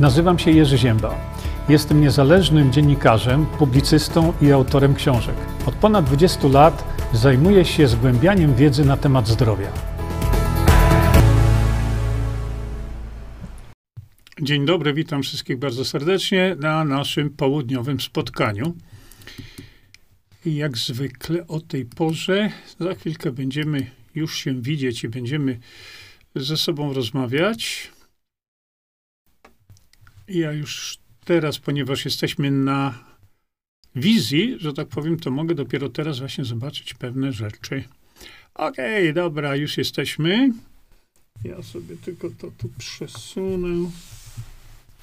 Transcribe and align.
Nazywam 0.00 0.38
się 0.38 0.50
Jerzy 0.50 0.78
Ziemba. 0.78 1.32
Jestem 1.68 2.00
niezależnym 2.00 2.72
dziennikarzem, 2.72 3.46
publicystą 3.46 4.32
i 4.42 4.52
autorem 4.52 4.94
książek. 4.94 5.34
Od 5.66 5.74
ponad 5.74 6.04
20 6.04 6.48
lat 6.48 6.84
zajmuję 7.12 7.64
się 7.64 7.88
zgłębianiem 7.88 8.54
wiedzy 8.54 8.84
na 8.84 8.96
temat 8.96 9.28
zdrowia. 9.28 9.72
Dzień 14.42 14.66
dobry, 14.66 14.94
witam 14.94 15.22
wszystkich 15.22 15.58
bardzo 15.58 15.84
serdecznie 15.84 16.56
na 16.60 16.84
naszym 16.84 17.30
południowym 17.30 18.00
spotkaniu. 18.00 18.74
I 20.46 20.54
jak 20.54 20.78
zwykle 20.78 21.46
o 21.46 21.60
tej 21.60 21.84
porze, 21.84 22.50
za 22.78 22.94
chwilkę 22.94 23.32
będziemy 23.32 23.90
już 24.14 24.38
się 24.38 24.62
widzieć 24.62 25.04
i 25.04 25.08
będziemy 25.08 25.58
ze 26.34 26.56
sobą 26.56 26.92
rozmawiać. 26.92 27.90
Ja 30.30 30.52
już 30.52 30.98
teraz, 31.24 31.58
ponieważ 31.58 32.04
jesteśmy 32.04 32.50
na 32.50 32.94
wizji, 33.96 34.56
że 34.58 34.72
tak 34.72 34.88
powiem, 34.88 35.18
to 35.18 35.30
mogę 35.30 35.54
dopiero 35.54 35.88
teraz 35.88 36.18
właśnie 36.18 36.44
zobaczyć 36.44 36.94
pewne 36.94 37.32
rzeczy. 37.32 37.84
Okej, 38.54 39.02
okay, 39.02 39.12
dobra, 39.12 39.56
już 39.56 39.78
jesteśmy. 39.78 40.52
Ja 41.44 41.62
sobie 41.62 41.96
tylko 41.96 42.30
to 42.38 42.50
tu 42.58 42.68
przesunę 42.78 43.90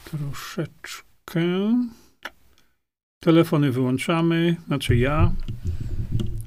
troszeczkę. 0.03 1.41
Telefony 3.19 3.71
wyłączamy, 3.71 4.55
znaczy 4.67 4.95
ja. 4.95 5.31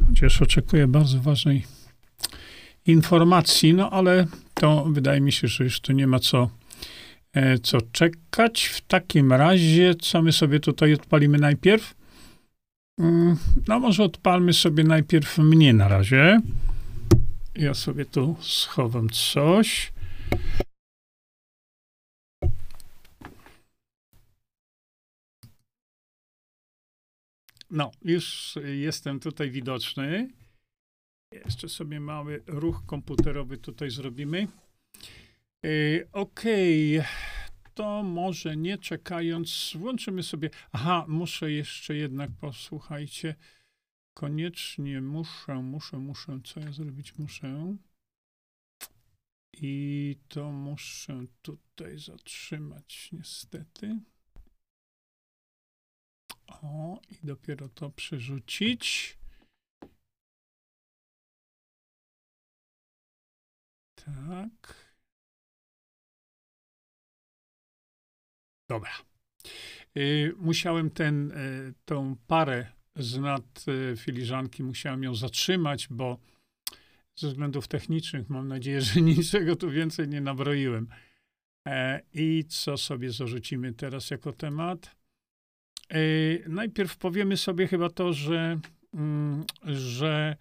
Chociaż 0.06 0.42
oczekuję 0.42 0.86
bardzo 0.86 1.20
ważnej 1.20 1.66
informacji, 2.86 3.74
no 3.74 3.90
ale 3.90 4.26
to 4.54 4.84
wydaje 4.90 5.20
mi 5.20 5.32
się, 5.32 5.48
że 5.48 5.64
już 5.64 5.80
tu 5.80 5.92
nie 5.92 6.06
ma 6.06 6.18
co 6.18 6.50
co 7.62 7.78
czekać. 7.92 8.64
W 8.64 8.80
takim 8.80 9.32
razie, 9.32 9.94
co 9.94 10.22
my 10.22 10.32
sobie 10.32 10.60
tutaj 10.60 10.94
odpalimy 10.94 11.38
najpierw? 11.38 11.94
Mm, 13.00 13.36
no, 13.68 13.80
może 13.80 14.04
odpalmy 14.04 14.52
sobie 14.52 14.84
najpierw 14.84 15.38
mnie 15.38 15.72
na 15.72 15.88
razie. 15.88 16.40
Ja 17.54 17.74
sobie 17.74 18.04
tu 18.04 18.36
schowam 18.40 19.10
coś. 19.10 19.92
No, 27.70 27.90
już 28.02 28.54
jestem 28.64 29.20
tutaj 29.20 29.50
widoczny. 29.50 30.30
Jeszcze 31.44 31.68
sobie 31.68 32.00
mały 32.00 32.42
ruch 32.46 32.82
komputerowy 32.86 33.58
tutaj 33.58 33.90
zrobimy. 33.90 34.48
Okej, 36.12 36.98
okay. 36.98 37.10
to 37.74 38.02
może 38.02 38.56
nie 38.56 38.78
czekając, 38.78 39.72
włączymy 39.76 40.22
sobie. 40.22 40.50
Aha, 40.72 41.04
muszę 41.08 41.52
jeszcze 41.52 41.94
jednak, 41.94 42.30
posłuchajcie. 42.40 43.34
Koniecznie 44.14 45.00
muszę, 45.00 45.54
muszę, 45.54 45.98
muszę. 45.98 46.40
Co 46.44 46.60
ja 46.60 46.72
zrobić 46.72 47.18
muszę? 47.18 47.76
I 49.52 50.16
to 50.28 50.52
muszę 50.52 51.24
tutaj 51.42 51.98
zatrzymać, 51.98 53.08
niestety. 53.12 53.98
O, 56.46 57.00
i 57.10 57.26
dopiero 57.26 57.68
to 57.68 57.90
przerzucić. 57.90 59.18
Tak. 63.94 64.89
Dobra. 68.70 68.90
Y, 69.96 70.34
musiałem 70.36 70.90
ten, 70.90 71.30
y, 71.30 71.74
tą 71.84 72.16
parę 72.26 72.66
z 72.96 73.18
nad 73.18 73.64
y, 73.68 73.96
filiżanki, 73.96 74.62
musiałem 74.62 75.02
ją 75.02 75.14
zatrzymać, 75.14 75.88
bo 75.90 76.18
ze 77.14 77.28
względów 77.28 77.68
technicznych 77.68 78.30
mam 78.30 78.48
nadzieję, 78.48 78.80
że 78.86 79.00
niczego 79.00 79.56
tu 79.56 79.70
więcej 79.70 80.08
nie 80.08 80.20
nabroiłem. 80.20 80.88
E, 81.68 82.00
I 82.14 82.44
co 82.48 82.76
sobie 82.76 83.12
zarzucimy 83.12 83.72
teraz 83.72 84.10
jako 84.10 84.32
temat? 84.32 84.96
E, 85.88 85.98
najpierw 86.48 86.96
powiemy 86.96 87.36
sobie 87.36 87.66
chyba 87.66 87.88
to, 87.88 88.12
że, 88.12 88.60
mm, 88.94 89.44
że 89.64 90.36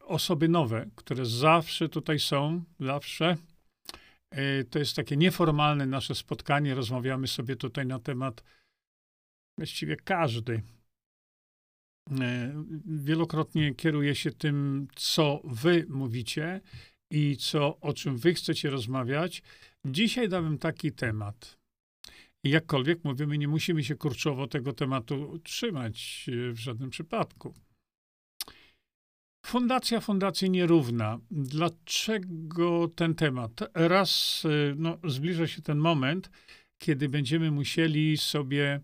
osoby 0.00 0.48
nowe, 0.48 0.90
które 0.96 1.26
zawsze 1.26 1.88
tutaj 1.88 2.18
są, 2.18 2.64
zawsze, 2.80 3.36
to 4.70 4.78
jest 4.78 4.96
takie 4.96 5.16
nieformalne 5.16 5.86
nasze 5.86 6.14
spotkanie. 6.14 6.74
Rozmawiamy 6.74 7.26
sobie 7.26 7.56
tutaj 7.56 7.86
na 7.86 7.98
temat 7.98 8.42
właściwie 9.58 9.96
każdy. 9.96 10.62
E, 12.20 12.52
wielokrotnie 12.86 13.74
kieruję 13.74 14.14
się 14.14 14.30
tym, 14.30 14.88
co 14.94 15.40
wy 15.44 15.86
mówicie 15.88 16.60
i 17.10 17.36
co, 17.36 17.80
o 17.80 17.92
czym 17.92 18.16
wy 18.16 18.34
chcecie 18.34 18.70
rozmawiać. 18.70 19.42
Dzisiaj 19.84 20.28
dałem 20.28 20.58
taki 20.58 20.92
temat. 20.92 21.58
jakkolwiek 22.44 23.04
mówimy, 23.04 23.38
nie 23.38 23.48
musimy 23.48 23.84
się 23.84 23.94
kurczowo 23.94 24.46
tego 24.46 24.72
tematu 24.72 25.38
trzymać 25.38 26.26
e, 26.28 26.52
w 26.52 26.58
żadnym 26.58 26.90
przypadku. 26.90 27.54
Fundacja 29.46 30.00
Fundacji 30.00 30.50
Nierówna. 30.50 31.18
Dlaczego 31.30 32.88
ten 32.88 33.14
temat? 33.14 33.50
Raz 33.74 34.42
y, 34.44 34.74
no, 34.76 34.98
zbliża 35.04 35.46
się 35.46 35.62
ten 35.62 35.78
moment, 35.78 36.30
kiedy 36.78 37.08
będziemy 37.08 37.50
musieli 37.50 38.16
sobie 38.16 38.80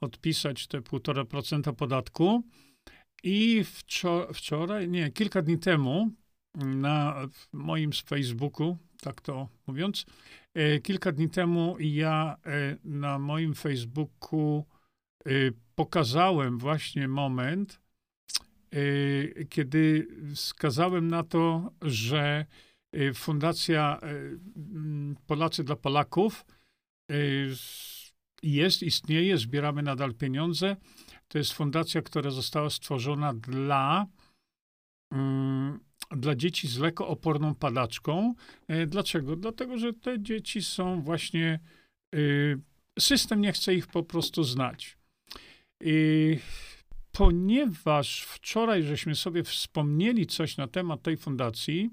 odpisać 0.00 0.66
te 0.66 0.80
1,5% 0.80 1.74
podatku. 1.74 2.42
I 3.22 3.64
wczoraj, 4.34 4.88
nie, 4.88 5.10
kilka 5.10 5.42
dni 5.42 5.58
temu 5.58 6.10
na 6.54 7.28
moim 7.52 7.92
Facebooku, 7.92 8.78
tak 9.00 9.20
to 9.20 9.48
mówiąc, 9.66 10.06
y, 10.58 10.80
kilka 10.80 11.12
dni 11.12 11.30
temu 11.30 11.76
ja 11.80 12.36
y, 12.46 12.78
na 12.84 13.18
moim 13.18 13.54
Facebooku 13.54 14.64
pokazałem 15.74 16.58
właśnie 16.58 17.08
moment, 17.08 17.80
kiedy 19.48 20.08
wskazałem 20.34 21.08
na 21.08 21.22
to, 21.22 21.72
że 21.82 22.46
y, 22.96 23.14
Fundacja 23.14 24.00
y, 24.02 24.38
Polacy 25.26 25.64
dla 25.64 25.76
Polaków 25.76 26.44
jest, 28.42 28.82
istnieje, 28.82 29.38
zbieramy 29.38 29.82
nadal 29.82 30.14
pieniądze. 30.14 30.76
To 31.28 31.38
jest 31.38 31.52
fundacja, 31.52 32.02
która 32.02 32.30
została 32.30 32.70
stworzona 32.70 33.34
dla, 33.34 34.06
dla 36.10 36.34
dzieci 36.34 36.68
z 36.68 36.78
lekooporną 36.78 37.54
padaczką. 37.54 38.34
Dlaczego? 38.86 39.36
Dlatego, 39.36 39.78
że 39.78 39.92
te 39.92 40.22
dzieci 40.22 40.62
są 40.62 41.02
właśnie. 41.02 41.60
System 42.98 43.40
nie 43.40 43.52
chce 43.52 43.74
ich 43.74 43.86
po 43.86 44.02
prostu 44.02 44.44
znać. 44.44 44.98
I 45.80 46.38
ponieważ 47.14 48.22
wczoraj 48.22 48.82
żeśmy 48.82 49.14
sobie 49.14 49.42
wspomnieli 49.42 50.26
coś 50.26 50.56
na 50.56 50.68
temat 50.68 51.02
tej 51.02 51.16
fundacji, 51.16 51.90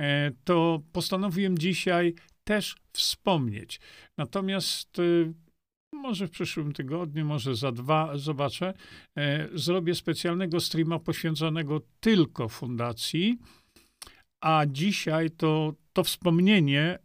e, 0.00 0.30
to 0.44 0.82
postanowiłem 0.92 1.58
dzisiaj 1.58 2.14
też 2.44 2.76
wspomnieć. 2.92 3.80
Natomiast 4.18 4.98
e, 4.98 5.02
może 5.92 6.26
w 6.26 6.30
przyszłym 6.30 6.72
tygodniu, 6.72 7.24
może 7.24 7.54
za 7.54 7.72
dwa, 7.72 8.18
zobaczę, 8.18 8.74
e, 9.18 9.48
zrobię 9.54 9.94
specjalnego 9.94 10.60
streama 10.60 10.98
poświęconego 10.98 11.80
tylko 12.00 12.48
fundacji. 12.48 13.38
A 14.44 14.64
dzisiaj 14.66 15.30
to, 15.30 15.74
to 15.92 16.04
wspomnienie 16.04 16.98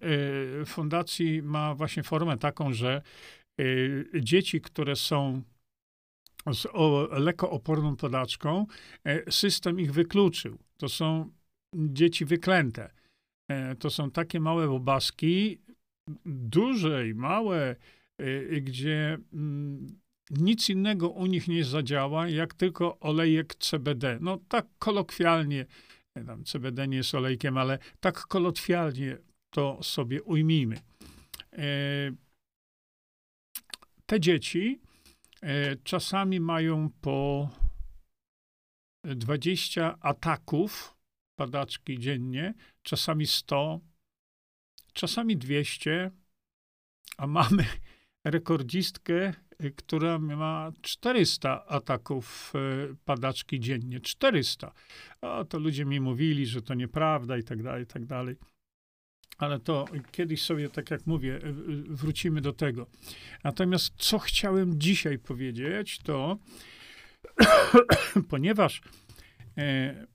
fundacji 0.66 1.42
ma 1.42 1.76
właśnie 1.76 2.04
formę 2.04 2.38
taką, 2.38 2.74
że 2.74 3.02
dzieci, 4.22 4.62
które 4.62 4.96
są 4.96 5.42
z 6.54 6.66
o, 6.74 7.08
lekooporną 7.12 7.96
podaczką, 7.96 8.66
e, 9.04 9.32
system 9.32 9.80
ich 9.80 9.94
wykluczył. 9.94 10.58
To 10.78 10.90
są 10.90 11.32
dzieci 11.76 12.26
wyklęte. 12.26 12.92
E, 13.52 13.76
to 13.76 13.90
są 13.90 14.12
takie 14.12 14.40
małe 14.40 14.68
bobaski, 14.68 15.60
duże 16.26 17.08
i 17.10 17.14
małe, 17.14 17.76
e, 18.18 18.62
gdzie 18.62 19.18
mm, 19.34 20.00
nic 20.32 20.70
innego 20.70 21.10
u 21.10 21.26
nich 21.26 21.48
nie 21.48 21.64
zadziała, 21.64 22.30
jak 22.30 22.54
tylko 22.54 23.00
olejek 23.00 23.56
CBD. 23.56 24.18
No 24.22 24.40
tak 24.48 24.66
kolokwialnie, 24.80 25.66
CBD 26.46 26.88
nie 26.88 26.98
jest 26.98 27.16
olejkiem, 27.16 27.58
ale 27.58 27.80
tak 28.00 28.22
kolokwialnie 28.22 29.18
to 29.50 29.84
sobie 29.84 30.24
ujmijmy. 30.24 30.78
Te 34.06 34.20
dzieci 34.20 34.80
czasami 35.84 36.40
mają 36.40 36.90
po 37.02 37.50
20 39.04 39.98
ataków 40.00 40.96
padaczki 41.36 42.00
dziennie, 42.00 42.54
czasami 42.84 43.28
100, 43.28 43.80
czasami 44.94 45.38
200, 45.38 46.12
a 47.18 47.28
mamy 47.28 47.66
rekordzistkę, 48.24 49.34
y, 49.64 49.72
która 49.72 50.20
ma 50.20 50.72
400 50.82 51.66
ataków 51.66 52.54
y, 52.92 52.96
padaczki 53.06 53.60
dziennie. 53.60 54.00
400. 54.00 54.72
O, 55.22 55.46
to 55.46 55.60
ludzie 55.60 55.86
mi 55.86 56.00
mówili, 56.00 56.46
że 56.46 56.62
to 56.62 56.74
nieprawda 56.74 57.38
i 57.38 57.44
tak 57.44 57.64
dalej, 57.64 57.84
i 57.84 57.88
tak 57.88 58.06
dalej. 58.06 58.36
Ale 59.38 59.60
to 59.60 59.86
kiedyś 60.12 60.42
sobie, 60.42 60.70
tak 60.70 60.92
jak 60.92 61.08
mówię, 61.08 61.40
wrócimy 61.90 62.42
do 62.42 62.54
tego. 62.54 62.88
Natomiast 63.44 63.94
co 63.98 64.20
chciałem 64.20 64.80
dzisiaj 64.80 65.20
powiedzieć, 65.20 66.00
to 66.00 66.38
ponieważ 68.30 68.82
e, 69.58 70.08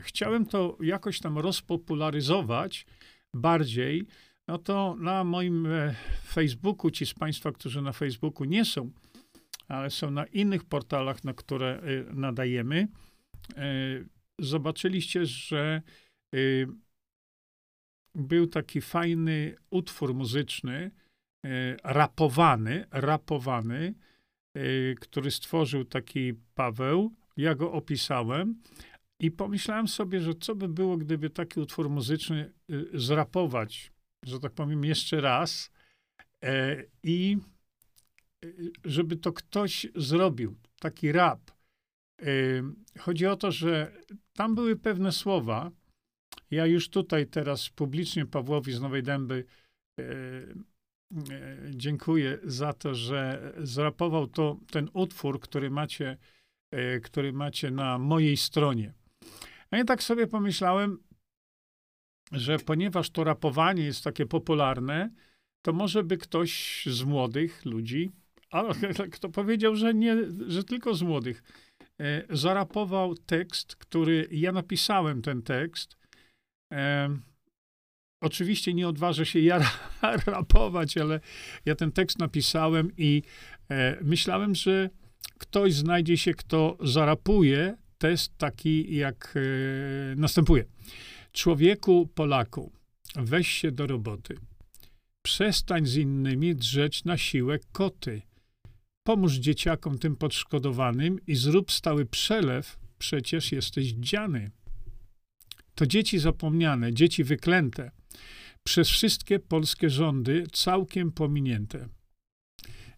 chciałem 0.00 0.46
to 0.46 0.78
jakoś 0.80 1.20
tam 1.20 1.38
rozpopularyzować 1.38 2.86
bardziej, 3.34 4.06
no 4.48 4.58
to 4.58 4.96
na 4.98 5.24
moim 5.24 5.66
e, 5.66 5.94
Facebooku, 6.26 6.90
ci 6.90 7.06
z 7.06 7.14
Państwa, 7.14 7.52
którzy 7.52 7.82
na 7.82 7.92
Facebooku 7.92 8.44
nie 8.44 8.64
są, 8.64 8.90
ale 9.68 9.90
są 9.90 10.10
na 10.10 10.26
innych 10.26 10.64
portalach, 10.64 11.24
na 11.24 11.34
które 11.34 11.80
e, 11.80 12.14
nadajemy, 12.14 12.88
e, 13.56 13.64
zobaczyliście, 14.38 15.26
że 15.26 15.82
był 18.14 18.46
taki 18.46 18.80
fajny 18.80 19.56
utwór 19.70 20.14
muzyczny, 20.14 20.90
rapowany, 21.84 22.86
rapowany, 22.90 23.94
który 25.00 25.30
stworzył 25.30 25.84
taki 25.84 26.34
Paweł. 26.54 27.14
Ja 27.36 27.54
go 27.54 27.72
opisałem 27.72 28.62
i 29.20 29.30
pomyślałem 29.30 29.88
sobie, 29.88 30.20
że 30.20 30.34
co 30.34 30.54
by 30.54 30.68
było, 30.68 30.96
gdyby 30.96 31.30
taki 31.30 31.60
utwór 31.60 31.90
muzyczny 31.90 32.52
zrapować 32.94 33.92
że 34.22 34.40
tak 34.40 34.52
powiem, 34.52 34.84
jeszcze 34.84 35.20
raz 35.20 35.70
e, 36.44 36.84
i 37.02 37.38
e, 38.44 38.48
żeby 38.84 39.16
to 39.16 39.32
ktoś 39.32 39.86
zrobił, 39.94 40.56
taki 40.80 41.12
rap. 41.12 41.50
E, 42.22 42.24
chodzi 42.98 43.26
o 43.26 43.36
to, 43.36 43.52
że 43.52 43.92
tam 44.32 44.54
były 44.54 44.76
pewne 44.76 45.12
słowa. 45.12 45.70
Ja 46.50 46.66
już 46.66 46.88
tutaj 46.88 47.26
teraz 47.26 47.68
publicznie 47.68 48.26
Pawłowi 48.26 48.72
z 48.72 48.80
Nowej 48.80 49.02
Dęby 49.02 49.44
dziękuję 51.70 52.38
za 52.44 52.72
to, 52.72 52.94
że 52.94 53.52
zrapował 53.58 54.26
to, 54.26 54.56
ten 54.70 54.88
utwór, 54.92 55.40
który 55.40 55.70
macie, 55.70 56.16
który 57.02 57.32
macie 57.32 57.70
na 57.70 57.98
mojej 57.98 58.36
stronie. 58.36 58.92
A 59.70 59.76
ja 59.76 59.84
tak 59.84 60.02
sobie 60.02 60.26
pomyślałem, 60.26 60.98
że 62.32 62.58
ponieważ 62.58 63.10
to 63.10 63.24
rapowanie 63.24 63.84
jest 63.84 64.04
takie 64.04 64.26
popularne, 64.26 65.10
to 65.62 65.72
może 65.72 66.04
by 66.04 66.16
ktoś 66.16 66.82
z 66.86 67.02
młodych 67.02 67.64
ludzi, 67.64 68.10
ale 68.50 68.74
kto 69.12 69.28
powiedział, 69.28 69.76
że 69.76 69.94
nie, 69.94 70.16
że 70.46 70.64
tylko 70.64 70.94
z 70.94 71.02
młodych, 71.02 71.42
e, 72.00 72.36
zarapował 72.36 73.14
tekst, 73.14 73.76
który 73.76 74.28
ja 74.30 74.52
napisałem 74.52 75.22
ten 75.22 75.42
tekst. 75.42 75.99
E, 76.72 77.08
oczywiście 78.20 78.74
nie 78.74 78.88
odważę 78.88 79.26
się 79.26 79.40
ja 79.40 79.70
rapować, 80.26 80.96
ale 80.96 81.20
ja 81.64 81.74
ten 81.74 81.92
tekst 81.92 82.18
napisałem 82.18 82.90
i 82.96 83.22
e, 83.70 83.98
myślałem, 84.02 84.54
że 84.54 84.90
ktoś 85.38 85.74
znajdzie 85.74 86.16
się, 86.16 86.34
kto 86.34 86.76
zarapuje 86.80 87.76
test 87.98 88.38
taki, 88.38 88.96
jak 88.96 89.34
e, 89.36 89.40
następuje. 90.16 90.64
Człowieku 91.32 92.06
Polaku, 92.14 92.72
weź 93.16 93.48
się 93.48 93.72
do 93.72 93.86
roboty. 93.86 94.36
Przestań 95.22 95.86
z 95.86 95.96
innymi 95.96 96.54
drzeć 96.54 97.04
na 97.04 97.18
siłę 97.18 97.58
koty. 97.72 98.22
Pomóż 99.02 99.34
dzieciakom 99.34 99.98
tym 99.98 100.16
podszkodowanym 100.16 101.18
i 101.26 101.34
zrób 101.34 101.72
stały 101.72 102.06
przelew, 102.06 102.78
przecież 102.98 103.52
jesteś 103.52 103.86
dziany. 103.86 104.50
To 105.80 105.86
dzieci 105.86 106.18
zapomniane, 106.18 106.94
dzieci 106.94 107.24
wyklęte, 107.24 107.90
przez 108.66 108.88
wszystkie 108.88 109.38
polskie 109.38 109.90
rządy 109.90 110.46
całkiem 110.52 111.12
pominięte. 111.12 111.88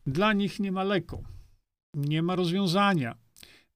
Dla 0.06 0.32
nich 0.32 0.60
nie 0.60 0.72
ma 0.72 0.84
leku, 0.84 1.24
nie 1.94 2.22
ma 2.22 2.36
rozwiązania. 2.36 3.18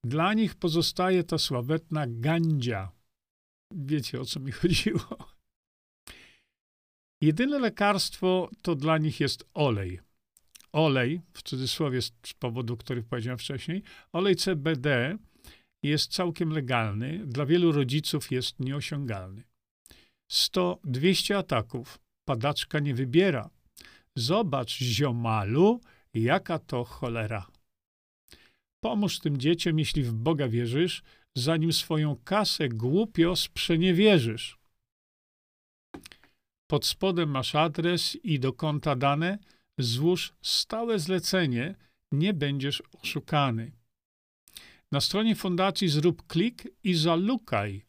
Dla 0.04 0.34
nich 0.34 0.54
pozostaje 0.54 1.24
ta 1.24 1.38
sławetna 1.38 2.06
gandzia, 2.08 2.92
Wiecie, 3.74 4.20
o 4.20 4.24
co 4.24 4.40
mi 4.40 4.52
chodziło. 4.60 5.18
Jedyne 7.20 7.58
lekarstwo 7.58 8.50
to 8.62 8.74
dla 8.74 8.98
nich 8.98 9.20
jest 9.20 9.44
olej. 9.54 10.00
Olej, 10.72 11.20
w 11.32 11.42
cudzysłowie 11.42 12.02
z 12.02 12.12
powodu, 12.38 12.76
który 12.76 13.02
powiedziałem 13.02 13.38
wcześniej, 13.38 13.82
olej 14.12 14.36
CBD 14.36 15.18
jest 15.88 16.12
całkiem 16.12 16.50
legalny, 16.50 17.26
dla 17.26 17.46
wielu 17.46 17.72
rodziców 17.72 18.30
jest 18.30 18.60
nieosiągalny. 18.60 19.42
100-200 20.32 21.34
ataków 21.34 21.98
padaczka 22.28 22.78
nie 22.78 22.94
wybiera. 22.94 23.50
Zobacz, 24.16 24.78
ziomalu, 24.78 25.80
jaka 26.14 26.58
to 26.58 26.84
cholera. 26.84 27.46
Pomóż 28.84 29.18
tym 29.18 29.36
dzieciom, 29.36 29.78
jeśli 29.78 30.02
w 30.02 30.12
Boga 30.12 30.48
wierzysz, 30.48 31.02
zanim 31.36 31.72
swoją 31.72 32.16
kasę 32.16 32.68
głupio 32.68 33.36
sprzeniewierzysz. 33.36 34.58
Pod 36.70 36.86
spodem 36.86 37.30
masz 37.30 37.54
adres 37.54 38.16
i 38.22 38.40
do 38.40 38.52
konta 38.52 38.96
dane, 38.96 39.38
złóż 39.78 40.34
stałe 40.42 40.98
zlecenie, 40.98 41.74
nie 42.12 42.34
będziesz 42.34 42.82
oszukany. 43.02 43.72
Na 44.92 45.00
stronie 45.00 45.34
fundacji 45.34 45.88
zrób 45.88 46.26
klik 46.26 46.68
i 46.84 46.94
zalukaj, 46.94 47.86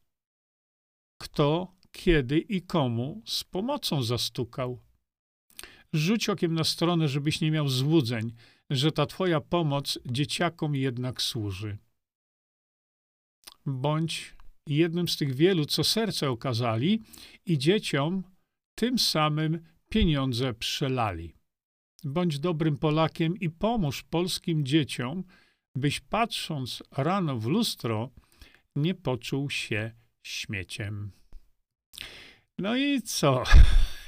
kto, 1.21 1.75
kiedy 1.91 2.39
i 2.39 2.61
komu 2.61 3.21
z 3.25 3.43
pomocą 3.43 4.03
zastukał. 4.03 4.79
Rzuć 5.93 6.29
okiem 6.29 6.53
na 6.53 6.63
stronę, 6.63 7.07
żebyś 7.07 7.41
nie 7.41 7.51
miał 7.51 7.69
złudzeń, 7.69 8.33
że 8.69 8.91
ta 8.91 9.05
twoja 9.05 9.41
pomoc 9.41 9.99
dzieciakom 10.05 10.75
jednak 10.75 11.21
służy 11.21 11.77
bądź 13.67 14.35
jednym 14.67 15.07
z 15.07 15.17
tych 15.17 15.35
wielu, 15.35 15.65
co 15.65 15.83
serce 15.83 16.29
okazali 16.29 17.01
i 17.45 17.57
dzieciom 17.57 18.23
tym 18.75 18.99
samym 18.99 19.59
pieniądze 19.89 20.53
przelali. 20.53 21.33
Bądź 22.03 22.39
dobrym 22.39 22.77
Polakiem 22.77 23.37
i 23.37 23.49
pomóż 23.49 24.03
polskim 24.03 24.65
dzieciom, 24.65 25.23
byś 25.77 25.99
patrząc 25.99 26.83
rano 26.91 27.39
w 27.39 27.45
lustro, 27.45 28.09
nie 28.75 28.95
poczuł 28.95 29.49
się 29.49 29.91
śmieciem. 30.23 31.11
No 32.57 32.77
i 32.77 33.01
co? 33.01 33.43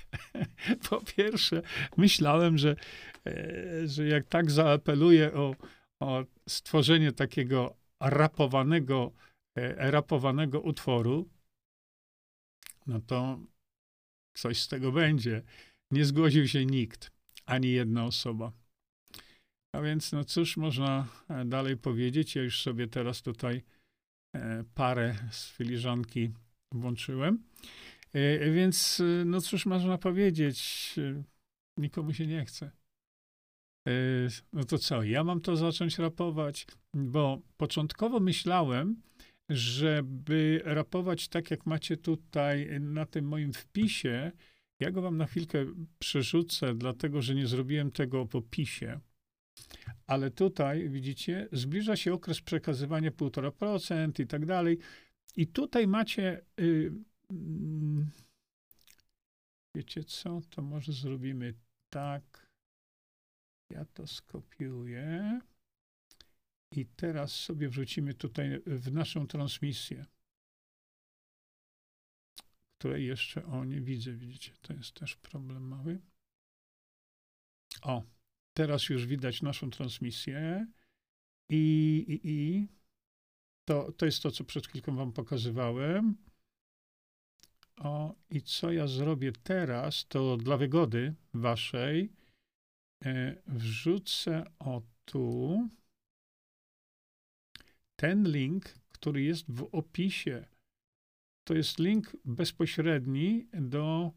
po 0.89 1.01
pierwsze, 1.01 1.61
myślałem, 1.97 2.57
że, 2.57 2.75
e, 3.27 3.87
że 3.87 4.07
jak 4.07 4.27
tak 4.27 4.51
zaapeluję 4.51 5.33
o, 5.33 5.55
o 5.99 6.23
stworzenie 6.47 7.11
takiego 7.11 7.77
rapowanego 7.99 9.11
E, 9.59 9.91
rapowanego 9.91 10.61
utworu, 10.61 11.29
no 12.87 13.01
to 13.01 13.39
coś 14.33 14.61
z 14.61 14.67
tego 14.67 14.91
będzie. 14.91 15.41
Nie 15.91 16.05
zgłosił 16.05 16.47
się 16.47 16.65
nikt, 16.65 17.11
ani 17.45 17.71
jedna 17.71 18.05
osoba. 18.05 18.51
A 19.75 19.81
więc, 19.81 20.11
no 20.11 20.23
cóż 20.23 20.57
można 20.57 21.07
e, 21.29 21.45
dalej 21.45 21.77
powiedzieć? 21.77 22.35
Ja 22.35 22.43
już 22.43 22.61
sobie 22.61 22.87
teraz 22.87 23.21
tutaj 23.21 23.63
e, 24.35 24.63
parę 24.73 25.15
z 25.31 25.51
filiżanki 25.51 26.29
włączyłem. 26.73 27.43
Więc, 28.53 29.01
no 29.25 29.41
cóż 29.41 29.65
można 29.65 29.97
powiedzieć? 29.97 30.95
Nikomu 31.77 32.13
się 32.13 32.27
nie 32.27 32.45
chce. 32.45 32.71
No 34.53 34.63
to 34.63 34.77
co, 34.77 35.03
ja 35.03 35.23
mam 35.23 35.41
to 35.41 35.55
zacząć 35.55 35.97
rapować? 35.97 36.67
Bo 36.93 37.41
początkowo 37.57 38.19
myślałem, 38.19 39.01
żeby 39.49 40.61
rapować 40.65 41.27
tak, 41.27 41.51
jak 41.51 41.65
macie 41.65 41.97
tutaj 41.97 42.79
na 42.79 43.05
tym 43.05 43.25
moim 43.25 43.53
wpisie. 43.53 44.31
Ja 44.79 44.91
go 44.91 45.01
wam 45.01 45.17
na 45.17 45.25
chwilkę 45.25 45.65
przerzucę, 45.99 46.75
dlatego 46.75 47.21
że 47.21 47.35
nie 47.35 47.47
zrobiłem 47.47 47.91
tego 47.91 48.25
w 48.25 48.35
opisie. 48.35 48.99
Ale 50.09 50.31
tutaj, 50.31 50.89
widzicie, 50.89 51.47
zbliża 51.51 51.95
się 51.95 52.13
okres 52.13 52.41
przekazywania 52.41 53.11
1,5% 53.11 54.23
i 54.23 54.27
tak 54.27 54.45
dalej. 54.45 54.77
I 55.35 55.47
tutaj 55.47 55.87
macie. 55.87 56.45
Yy, 56.57 56.93
wiecie 59.75 60.03
co? 60.03 60.41
To 60.49 60.61
może 60.61 60.93
zrobimy 60.93 61.53
tak. 61.89 62.49
Ja 63.69 63.85
to 63.85 64.07
skopiuję. 64.07 65.39
I 66.71 66.85
teraz 66.85 67.31
sobie 67.31 67.69
wrzucimy 67.69 68.13
tutaj 68.13 68.61
w 68.65 68.91
naszą 68.91 69.27
transmisję. 69.27 70.05
której 72.79 73.05
jeszcze, 73.05 73.45
o 73.45 73.65
nie 73.65 73.81
widzę, 73.81 74.13
widzicie, 74.13 74.53
to 74.61 74.73
jest 74.73 74.93
też 74.93 75.15
problem 75.15 75.67
mały. 75.67 75.99
O, 77.81 78.03
teraz 78.59 78.89
już 78.89 79.05
widać 79.05 79.41
naszą 79.41 79.69
transmisję 79.69 80.67
i, 81.49 82.05
i, 82.07 82.29
i 82.29 82.67
to, 83.65 83.91
to 83.91 84.05
jest 84.05 84.23
to, 84.23 84.31
co 84.31 84.43
przed 84.43 84.67
chwilką 84.67 84.95
wam 84.95 85.13
pokazywałem. 85.13 86.17
O, 87.77 88.15
i 88.29 88.41
co 88.41 88.71
ja 88.71 88.87
zrobię 88.87 89.31
teraz, 89.31 90.07
to 90.07 90.37
dla 90.37 90.57
wygody 90.57 91.15
waszej 91.33 92.13
e, 93.05 93.41
wrzucę 93.47 94.43
o 94.59 94.81
tu 95.05 95.69
ten 97.95 98.31
link, 98.31 98.65
który 98.89 99.21
jest 99.21 99.51
w 99.51 99.69
opisie. 99.71 100.45
To 101.47 101.53
jest 101.53 101.79
link 101.79 102.17
bezpośredni 102.25 103.47
do 103.53 104.11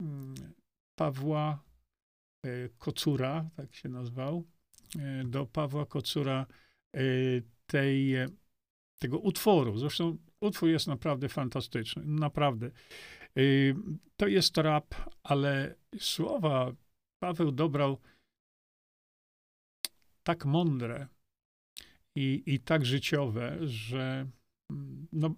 mm, 0.00 0.34
Pawła 0.98 1.71
Kocura, 2.78 3.50
tak 3.56 3.74
się 3.74 3.88
nazwał, 3.88 4.44
e, 4.98 5.24
do 5.24 5.46
Pawła 5.46 5.86
Kocura 5.86 6.46
e, 6.94 7.00
tej, 7.66 8.14
tego 8.98 9.18
utworu. 9.18 9.78
Zresztą 9.78 10.18
utwór 10.40 10.68
jest 10.68 10.86
naprawdę 10.86 11.28
fantastyczny, 11.28 12.02
naprawdę. 12.06 12.70
To 14.16 14.26
jest 14.26 14.56
rap, 14.56 14.94
ale 15.22 15.74
słowa 15.98 16.72
Paweł 17.22 17.52
dobrał 17.52 18.00
tak 20.22 20.44
mądre 20.44 21.06
i, 22.16 22.42
i 22.46 22.60
tak 22.60 22.86
życiowe, 22.86 23.58
że 23.68 24.26
mm, 24.70 25.06
no, 25.12 25.34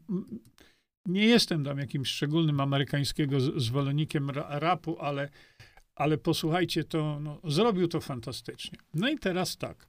nie 1.06 1.26
jestem 1.26 1.64
tam 1.64 1.78
jakimś 1.78 2.08
szczególnym 2.08 2.60
amerykańskiego 2.60 3.40
zwolennikiem 3.40 4.30
rapu, 4.48 5.00
ale, 5.00 5.28
ale 5.96 6.18
posłuchajcie, 6.18 6.84
to 6.84 7.20
no, 7.20 7.40
zrobił 7.44 7.88
to 7.88 8.00
fantastycznie. 8.00 8.78
No 8.94 9.08
i 9.08 9.18
teraz 9.18 9.56
tak. 9.56 9.88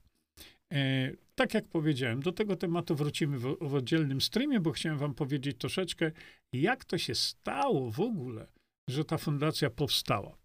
E, 0.74 1.12
tak 1.36 1.54
jak 1.54 1.68
powiedziałem, 1.68 2.20
do 2.20 2.32
tego 2.32 2.56
tematu 2.56 2.96
wrócimy 2.96 3.40
w, 3.40 3.58
w 3.62 3.76
oddzielnym 3.76 4.22
streamie, 4.22 4.60
bo 4.60 4.72
chciałem 4.72 4.98
wam 4.98 5.14
powiedzieć 5.14 5.58
troszeczkę, 5.58 6.12
jak 6.54 6.86
to 6.86 6.98
się 6.98 7.16
stało 7.16 7.92
w 7.92 8.00
ogóle, 8.00 8.48
że 8.90 9.06
ta 9.06 9.18
fundacja 9.18 9.70
powstała 9.70 10.38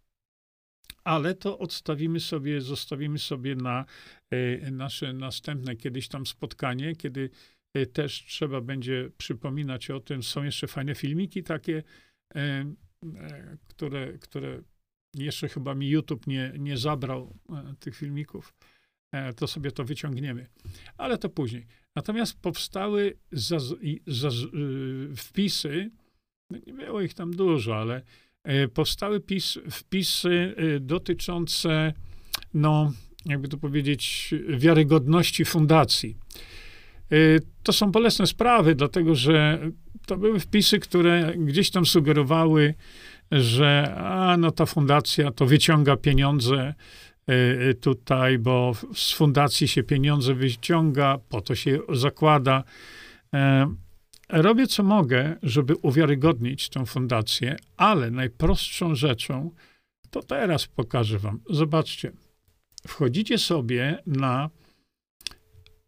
ale 1.04 1.34
to 1.34 1.58
odstawimy 1.58 2.20
sobie, 2.20 2.60
zostawimy 2.60 3.18
sobie 3.18 3.54
na 3.54 3.84
e, 4.30 4.70
nasze 4.70 5.12
następne 5.12 5.76
kiedyś 5.76 6.08
tam 6.08 6.26
spotkanie, 6.26 6.96
kiedy 6.96 7.30
e, 7.74 7.86
też 7.86 8.24
trzeba 8.24 8.60
będzie 8.60 9.10
przypominać 9.16 9.90
o 9.90 10.00
tym. 10.00 10.22
Są 10.22 10.42
jeszcze 10.42 10.66
fajne 10.66 10.94
filmiki 10.94 11.42
takie, 11.42 11.82
e, 12.34 12.74
które, 13.68 14.18
które 14.18 14.62
jeszcze 15.14 15.48
chyba 15.48 15.74
mi 15.74 15.88
YouTube 15.88 16.26
nie, 16.26 16.52
nie 16.58 16.76
zabrał 16.76 17.38
tych 17.80 17.96
filmików. 17.96 18.54
To 19.36 19.46
sobie 19.46 19.72
to 19.72 19.84
wyciągniemy. 19.84 20.46
Ale 20.96 21.18
to 21.18 21.28
później. 21.28 21.66
Natomiast 21.96 22.40
powstały 22.40 23.18
zaz, 23.32 23.64
zaz, 24.06 24.34
wpisy, 25.16 25.90
no 26.50 26.58
nie 26.66 26.74
było 26.74 27.00
ich 27.00 27.14
tam 27.14 27.30
dużo, 27.30 27.76
ale 27.76 28.02
E, 28.44 28.68
powstały 28.68 29.20
pis, 29.20 29.58
wpisy 29.70 30.54
e, 30.56 30.80
dotyczące, 30.80 31.92
no, 32.54 32.92
jakby 33.26 33.48
to 33.48 33.56
powiedzieć, 33.56 34.34
wiarygodności 34.48 35.44
fundacji. 35.44 36.16
E, 37.12 37.16
to 37.62 37.72
są 37.72 37.90
bolesne 37.90 38.26
sprawy, 38.26 38.74
dlatego 38.74 39.14
że 39.14 39.70
to 40.06 40.16
były 40.16 40.40
wpisy, 40.40 40.78
które 40.78 41.34
gdzieś 41.36 41.70
tam 41.70 41.86
sugerowały, 41.86 42.74
że 43.30 43.94
a, 43.96 44.36
no 44.36 44.50
ta 44.50 44.66
fundacja 44.66 45.30
to 45.30 45.46
wyciąga 45.46 45.96
pieniądze 45.96 46.74
tutaj, 47.80 48.38
bo 48.38 48.72
z 48.94 49.12
fundacji 49.12 49.68
się 49.68 49.82
pieniądze 49.82 50.34
wyciąga, 50.34 51.18
po 51.28 51.40
to 51.40 51.54
się 51.54 51.78
zakłada. 51.92 52.64
Robię 54.28 54.66
co 54.66 54.82
mogę, 54.82 55.36
żeby 55.42 55.76
uwiarygodnić 55.76 56.68
tę 56.68 56.86
fundację, 56.86 57.56
ale 57.76 58.10
najprostszą 58.10 58.94
rzeczą 58.94 59.50
to 60.10 60.22
teraz 60.22 60.66
pokażę 60.66 61.18
wam. 61.18 61.40
Zobaczcie. 61.50 62.12
Wchodzicie 62.88 63.38
sobie 63.38 64.02
na 64.06 64.50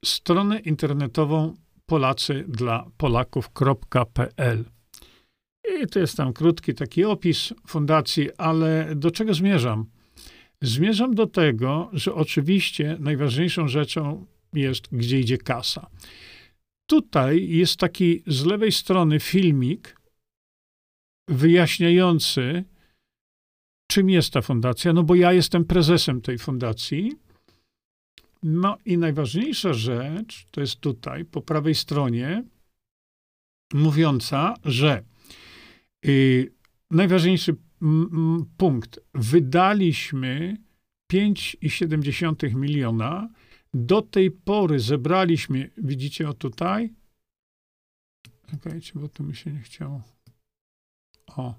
stronę 0.04 0.58
internetową 0.61 1.54
Polacy 1.87 2.44
dla 2.49 2.87
Polaków.pl. 2.96 4.64
To 5.90 5.98
jest 5.98 6.16
tam 6.16 6.32
krótki 6.32 6.74
taki 6.74 7.04
opis 7.04 7.54
fundacji, 7.66 8.28
ale 8.38 8.94
do 8.96 9.10
czego 9.10 9.34
zmierzam? 9.34 9.86
Zmierzam 10.60 11.14
do 11.14 11.26
tego, 11.26 11.90
że 11.92 12.14
oczywiście 12.14 12.96
najważniejszą 13.00 13.68
rzeczą 13.68 14.26
jest, 14.52 14.88
gdzie 14.92 15.20
idzie 15.20 15.38
kasa 15.38 15.90
tutaj 16.92 17.48
jest 17.48 17.76
taki 17.76 18.22
z 18.26 18.44
lewej 18.44 18.72
strony 18.72 19.20
filmik 19.20 19.96
wyjaśniający, 21.28 22.64
czym 23.90 24.10
jest 24.10 24.32
ta 24.32 24.42
fundacja, 24.42 24.92
no 24.92 25.02
bo 25.02 25.14
ja 25.14 25.32
jestem 25.32 25.64
prezesem 25.64 26.20
tej 26.20 26.38
fundacji. 26.38 27.12
No 28.42 28.76
i 28.84 28.98
najważniejsza 28.98 29.72
rzecz 29.72 30.46
to 30.50 30.60
jest 30.60 30.76
tutaj, 30.80 31.24
po 31.24 31.42
prawej 31.42 31.74
stronie, 31.74 32.44
mówiąca, 33.74 34.54
że 34.64 35.04
najważniejszy 36.90 37.56
punkt, 38.56 39.00
wydaliśmy 39.14 40.56
5,7 41.12 42.54
miliona 42.54 43.28
do 43.75 44.02
tej 44.02 44.30
pory 44.30 44.80
zebraliśmy, 44.80 45.71
widzicie 45.76 46.28
o 46.28 46.35
tutaj? 46.35 46.94
Czekajcie, 48.50 48.92
bo 48.94 49.09
tu 49.09 49.25
mi 49.25 49.37
się 49.37 49.52
nie 49.52 49.61
chciało. 49.61 50.02
O. 51.37 51.54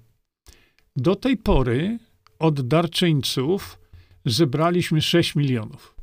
Do 0.96 1.16
tej 1.16 1.36
pory 1.36 1.98
od 2.38 2.68
darczyńców 2.68 3.78
zebraliśmy 4.24 5.02
6 5.02 5.34
milionów 5.34 5.96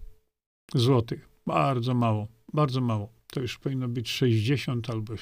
złotych. 0.76 1.30
Bardzo 1.46 1.94
mało, 1.94 2.28
bardzo 2.54 2.82
mało. 2.82 3.14
To 3.28 3.40
już 3.40 3.58
powinno 3.58 3.88
być 3.88 4.10
60 4.10 4.90
albo 4.90 5.14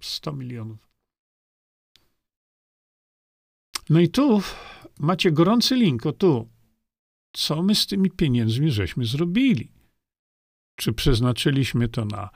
100 0.00 0.32
milionów. 0.32 0.85
No 3.90 4.00
i 4.00 4.08
tu 4.08 4.42
macie 4.98 5.32
gorący 5.32 5.76
link, 5.76 6.06
o 6.06 6.12
tu. 6.12 6.48
Co 7.32 7.62
my 7.62 7.74
z 7.74 7.86
tymi 7.86 8.10
pieniędzmi 8.10 8.70
żeśmy 8.70 9.04
zrobili? 9.04 9.70
Czy 10.76 10.92
przeznaczyliśmy 10.92 11.88
to 11.88 12.04
na 12.04 12.30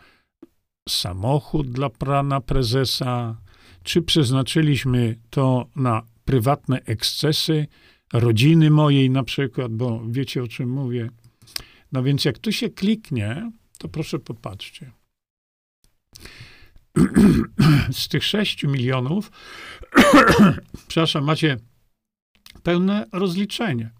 samochód 0.88 1.70
dla 1.70 1.90
pana 1.90 2.40
prezesa? 2.40 3.40
Czy 3.82 4.02
przeznaczyliśmy 4.02 5.18
to 5.30 5.66
na 5.76 6.02
prywatne 6.24 6.82
ekscesy 6.84 7.66
rodziny 8.12 8.70
mojej 8.70 9.10
na 9.10 9.22
przykład, 9.22 9.72
bo 9.72 10.02
wiecie 10.08 10.42
o 10.42 10.48
czym 10.48 10.70
mówię. 10.70 11.10
No 11.92 12.02
więc 12.02 12.24
jak 12.24 12.38
tu 12.38 12.52
się 12.52 12.70
kliknie, 12.70 13.52
to 13.78 13.88
proszę 13.88 14.18
popatrzcie. 14.18 14.99
Z 17.92 18.08
tych 18.08 18.24
6 18.24 18.64
milionów, 18.64 19.30
przepraszam, 20.88 21.24
macie 21.24 21.56
pełne 22.62 23.06
rozliczenie. 23.12 23.90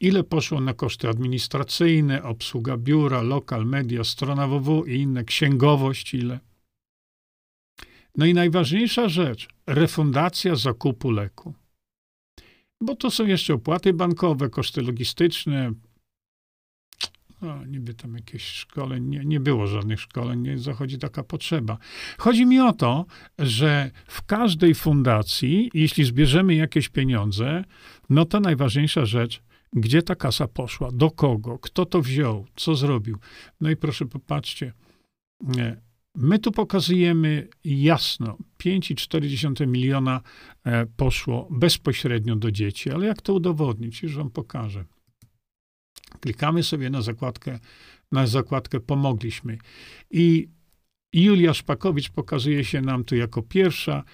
Ile 0.00 0.24
poszło 0.24 0.60
na 0.60 0.74
koszty 0.74 1.08
administracyjne, 1.08 2.22
obsługa 2.22 2.76
biura, 2.76 3.22
lokal, 3.22 3.66
media, 3.66 4.04
strona 4.04 4.46
www 4.46 4.84
i 4.86 4.94
inne, 4.94 5.24
księgowość, 5.24 6.14
ile? 6.14 6.40
No 8.16 8.26
i 8.26 8.34
najważniejsza 8.34 9.08
rzecz, 9.08 9.48
refundacja 9.66 10.56
zakupu 10.56 11.10
leku. 11.10 11.54
Bo 12.80 12.96
to 12.96 13.10
są 13.10 13.26
jeszcze 13.26 13.54
opłaty 13.54 13.92
bankowe, 13.92 14.50
koszty 14.50 14.82
logistyczne. 14.82 15.72
No, 17.42 17.64
niby 17.64 17.94
tam 17.94 18.14
jakieś 18.14 18.44
szkoleń, 18.44 19.04
nie, 19.04 19.24
nie 19.24 19.40
było 19.40 19.66
żadnych 19.66 20.00
szkoleń, 20.00 20.40
nie 20.40 20.58
zachodzi 20.58 20.98
taka 20.98 21.22
potrzeba. 21.22 21.78
Chodzi 22.18 22.46
mi 22.46 22.60
o 22.60 22.72
to, 22.72 23.06
że 23.38 23.90
w 24.06 24.22
każdej 24.22 24.74
fundacji, 24.74 25.70
jeśli 25.74 26.04
zbierzemy 26.04 26.54
jakieś 26.54 26.88
pieniądze, 26.88 27.64
no 28.10 28.24
to 28.24 28.40
najważniejsza 28.40 29.04
rzecz, 29.04 29.42
gdzie 29.72 30.02
ta 30.02 30.14
kasa 30.14 30.48
poszła, 30.48 30.90
do 30.92 31.10
kogo, 31.10 31.58
kto 31.58 31.86
to 31.86 32.02
wziął, 32.02 32.46
co 32.56 32.74
zrobił. 32.74 33.18
No 33.60 33.70
i 33.70 33.76
proszę 33.76 34.06
popatrzcie, 34.06 34.72
my 36.14 36.38
tu 36.38 36.52
pokazujemy 36.52 37.48
jasno, 37.64 38.38
5,4 38.58 39.66
miliona 39.66 40.20
e, 40.64 40.86
poszło 40.86 41.48
bezpośrednio 41.50 42.36
do 42.36 42.50
dzieci, 42.50 42.90
ale 42.90 43.06
jak 43.06 43.22
to 43.22 43.34
udowodnić? 43.34 44.02
Już 44.02 44.16
wam 44.16 44.30
pokażę. 44.30 44.84
Klikamy 46.20 46.62
sobie 46.62 46.90
na 46.90 47.02
zakładkę, 47.02 47.58
na 48.12 48.26
zakładkę 48.26 48.80
pomogliśmy. 48.80 49.58
I 50.10 50.48
Julia 51.12 51.54
Szpakowicz 51.54 52.10
pokazuje 52.10 52.64
się 52.64 52.80
nam 52.80 53.04
tu 53.04 53.16
jako 53.16 53.42
pierwsza 53.42 54.04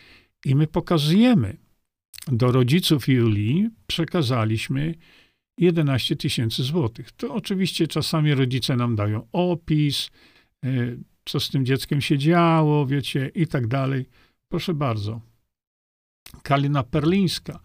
I 0.45 0.55
my 0.55 0.67
pokazujemy. 0.67 1.57
Do 2.29 2.53
rodziców 2.53 3.09
Julii 3.09 3.69
przekazaliśmy 3.87 4.95
11 5.59 6.17
tysięcy 6.17 6.63
złotych. 6.63 7.13
To 7.13 7.35
oczywiście 7.35 7.87
czasami 7.87 8.35
rodzice 8.35 8.77
nam 8.77 8.97
dają 8.97 9.29
opis, 9.33 10.11
y, 10.65 10.99
co 11.25 11.41
z 11.41 11.51
tym 11.51 11.67
dzieckiem 11.67 12.01
się 12.01 12.19
działo, 12.19 12.87
wiecie, 12.87 13.31
i 13.35 13.47
tak 13.47 13.67
dalej. 13.67 14.07
Proszę 14.49 14.75
bardzo. 14.75 15.21
Kalina 16.43 16.83
Perlińska. 16.83 17.61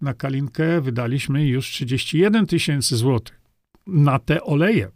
Na 0.00 0.14
kalinkę 0.14 0.80
wydaliśmy 0.80 1.46
już 1.46 1.70
31 1.70 2.46
tysięcy 2.46 2.96
złotych. 2.96 3.43
Na 3.86 4.18
te 4.18 4.42
oleje, 4.42 4.90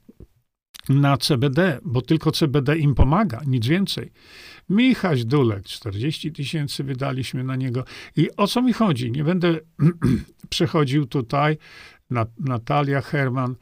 na 0.88 1.16
CBD, 1.16 1.78
bo 1.84 2.02
tylko 2.02 2.32
CBD 2.32 2.78
im 2.78 2.94
pomaga, 2.94 3.40
nic 3.46 3.66
więcej. 3.66 4.12
Michaś 4.68 5.24
Dulek, 5.24 5.64
40 5.64 6.32
tysięcy 6.32 6.84
wydaliśmy 6.84 7.44
na 7.44 7.56
niego. 7.56 7.84
I 8.16 8.28
o 8.36 8.46
co 8.46 8.62
mi 8.62 8.72
chodzi? 8.72 9.10
Nie 9.10 9.24
będę 9.24 9.60
przechodził 10.48 11.06
tutaj. 11.06 11.58
Natalia 12.38 13.00
Herman, 13.00 13.54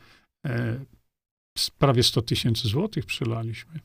e, 0.46 0.84
prawie 1.78 2.02
100 2.02 2.22
tysięcy 2.22 2.68
złotych 2.68 3.06
przelaliśmy. 3.06 3.80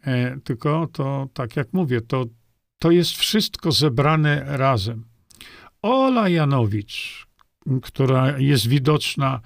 E, 0.00 0.40
tylko 0.40 0.88
to, 0.92 1.28
tak 1.34 1.56
jak 1.56 1.72
mówię, 1.72 2.00
to, 2.00 2.24
to 2.78 2.90
jest 2.90 3.10
wszystko 3.10 3.72
zebrane 3.72 4.44
razem. 4.46 5.04
Ola 5.82 6.28
Janowicz, 6.28 7.26
która 7.82 8.38
jest 8.38 8.66
widoczna 8.68 9.40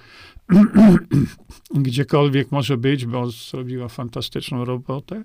gdziekolwiek 1.71 2.53
może 2.53 2.77
być, 2.77 3.07
bo 3.07 3.31
zrobiła 3.31 3.89
fantastyczną 3.89 4.65
robotę. 4.65 5.25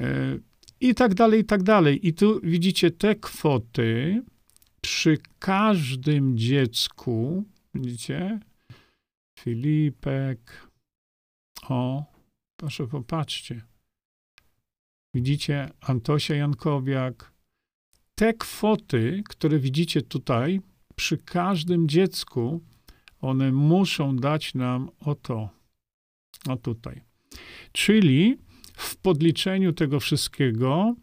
E, 0.00 0.38
I 0.80 0.94
tak 0.94 1.14
dalej, 1.14 1.40
i 1.40 1.44
tak 1.44 1.62
dalej. 1.62 2.08
I 2.08 2.14
tu 2.14 2.40
widzicie 2.42 2.90
te 2.90 3.14
kwoty 3.14 4.22
przy 4.80 5.18
każdym 5.38 6.38
dziecku, 6.38 7.44
widzicie? 7.74 8.40
Filipek. 9.38 10.68
O, 11.68 12.04
proszę 12.56 12.86
popatrzcie. 12.86 13.62
Widzicie 15.14 15.70
Antosia 15.80 16.34
Jankowiak. 16.34 17.32
Te 18.14 18.34
kwoty, 18.34 19.22
które 19.28 19.58
widzicie 19.58 20.02
tutaj, 20.02 20.60
przy 20.96 21.18
każdym 21.18 21.88
dziecku, 21.88 22.60
one 23.20 23.52
muszą 23.52 24.16
dać 24.16 24.54
nam 24.54 24.88
o 25.00 25.14
to, 25.14 25.48
o 26.48 26.56
tutaj. 26.56 27.00
Czyli 27.72 28.38
w 28.76 28.96
podliczeniu 28.96 29.72
tego 29.72 30.00
wszystkiego 30.00 30.94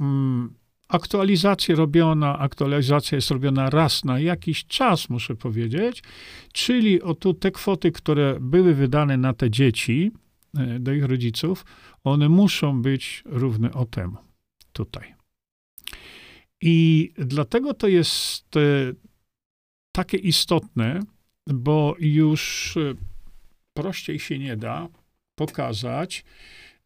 mm, 0.00 0.54
aktualizacja 0.88 1.74
robiona, 1.74 2.38
aktualizacja 2.38 3.16
jest 3.16 3.30
robiona 3.30 3.70
raz 3.70 4.04
na 4.04 4.20
jakiś 4.20 4.64
czas, 4.64 5.10
muszę 5.10 5.36
powiedzieć, 5.36 6.02
czyli 6.52 7.02
o 7.02 7.14
tu 7.14 7.34
te 7.34 7.50
kwoty, 7.50 7.92
które 7.92 8.38
były 8.40 8.74
wydane 8.74 9.16
na 9.16 9.32
te 9.32 9.50
dzieci, 9.50 10.12
e, 10.58 10.78
do 10.78 10.92
ich 10.92 11.04
rodziców, 11.04 11.64
one 12.04 12.28
muszą 12.28 12.82
być 12.82 13.22
równe 13.26 13.72
o 13.72 13.84
temu, 13.84 14.16
tutaj. 14.72 15.14
I 16.60 17.10
dlatego 17.18 17.74
to 17.74 17.88
jest 17.88 18.56
e, 18.56 18.60
takie 19.92 20.16
istotne, 20.16 21.00
bo 21.46 21.96
już 21.98 22.76
e, 22.76 22.94
prościej 23.74 24.18
się 24.18 24.38
nie 24.38 24.56
da 24.56 24.88
pokazać, 25.34 26.24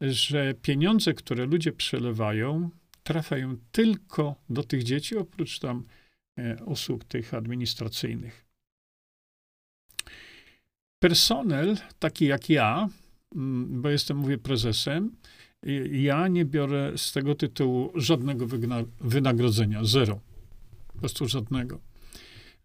że 0.01 0.55
pieniądze, 0.55 1.15
które 1.15 1.47
ludzie 1.47 1.73
przelewają, 1.73 2.71
trafiają 3.03 3.57
tylko 3.73 4.35
do 4.51 4.63
tych 4.63 4.83
dzieci, 4.83 5.17
oprócz 5.17 5.59
tam 5.59 5.85
e, 6.37 6.65
usług 6.65 7.05
tych 7.05 7.35
administracyjnych. 7.35 8.47
Personel, 10.99 11.77
taki 11.99 12.25
jak 12.27 12.51
ja, 12.51 12.89
mm, 13.35 13.83
bo 13.83 13.91
jestem, 13.91 14.17
mówię, 14.17 14.39
prezesem, 14.39 15.17
ja 15.91 16.29
nie 16.29 16.45
biorę 16.45 16.93
z 16.97 17.13
tego 17.13 17.35
tytułu 17.35 17.93
żadnego 17.95 18.47
wynagrodzenia, 19.01 19.85
zero. 19.85 20.21
Po 20.87 20.99
prostu 20.99 21.29
żadnego. 21.29 21.81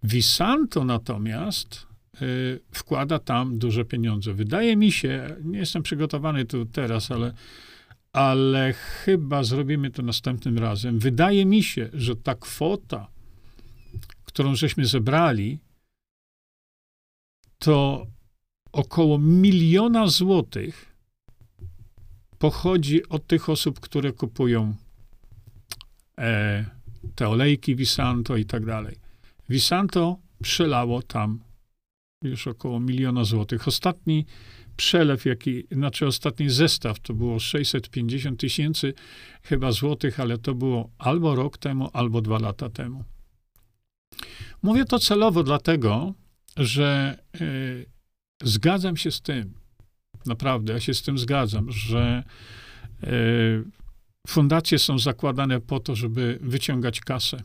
Visanto 0.03 0.85
natomiast 0.85 1.73
y, 1.73 1.90
wkłada 2.71 3.19
tam 3.19 3.57
duże 3.57 3.85
pieniądze. 3.85 4.33
Wydaje 4.33 4.75
mi 4.75 4.91
się, 4.91 5.35
nie 5.43 5.59
jestem 5.59 5.83
przygotowany 5.83 6.45
tu 6.45 6.65
teraz, 6.65 7.11
ale, 7.11 7.33
ale 8.13 8.73
chyba 8.73 9.43
zrobimy 9.43 9.91
to 9.91 10.01
następnym 10.01 10.57
razem. 10.57 10.99
Wydaje 10.99 11.45
mi 11.45 11.63
się, 11.63 11.89
że 11.93 12.15
ta 12.15 12.35
kwota, 12.35 13.07
którą 14.23 14.55
żeśmy 14.55 14.85
zebrali, 14.85 15.59
to 17.57 18.07
około 18.71 19.17
miliona 19.17 20.07
złotych 20.07 20.95
pochodzi 22.39 23.09
od 23.09 23.27
tych 23.27 23.49
osób, 23.49 23.79
które 23.79 24.11
kupują 24.11 24.75
e, 26.17 26.65
te 27.15 27.29
olejki 27.29 27.75
Visanto 27.75 28.37
i 28.37 28.45
tak 28.45 28.65
dalej. 28.65 28.95
Visanto 29.49 30.17
przelało 30.43 31.01
tam 31.01 31.39
już 32.23 32.47
około 32.47 32.79
miliona 32.79 33.23
złotych. 33.23 33.67
Ostatni 33.67 34.25
przelew, 34.77 35.25
jaki, 35.25 35.63
znaczy 35.71 36.07
ostatni 36.07 36.49
zestaw, 36.49 36.99
to 36.99 37.13
było 37.13 37.39
650 37.39 38.39
tysięcy 38.39 38.93
chyba 39.43 39.71
złotych, 39.71 40.19
ale 40.19 40.37
to 40.37 40.55
było 40.55 40.89
albo 40.97 41.35
rok 41.35 41.57
temu, 41.57 41.89
albo 41.93 42.21
dwa 42.21 42.39
lata 42.39 42.69
temu. 42.69 43.03
Mówię 44.63 44.85
to 44.85 44.99
celowo 44.99 45.43
dlatego, 45.43 46.13
że 46.57 47.17
y, 47.41 47.85
zgadzam 48.43 48.97
się 48.97 49.11
z 49.11 49.21
tym, 49.21 49.53
naprawdę, 50.25 50.73
ja 50.73 50.79
się 50.79 50.93
z 50.93 51.01
tym 51.01 51.17
zgadzam, 51.17 51.71
że 51.71 52.23
y, 53.03 53.07
fundacje 54.27 54.79
są 54.79 54.99
zakładane 54.99 55.61
po 55.61 55.79
to, 55.79 55.95
żeby 55.95 56.39
wyciągać 56.41 56.99
kasę. 56.99 57.43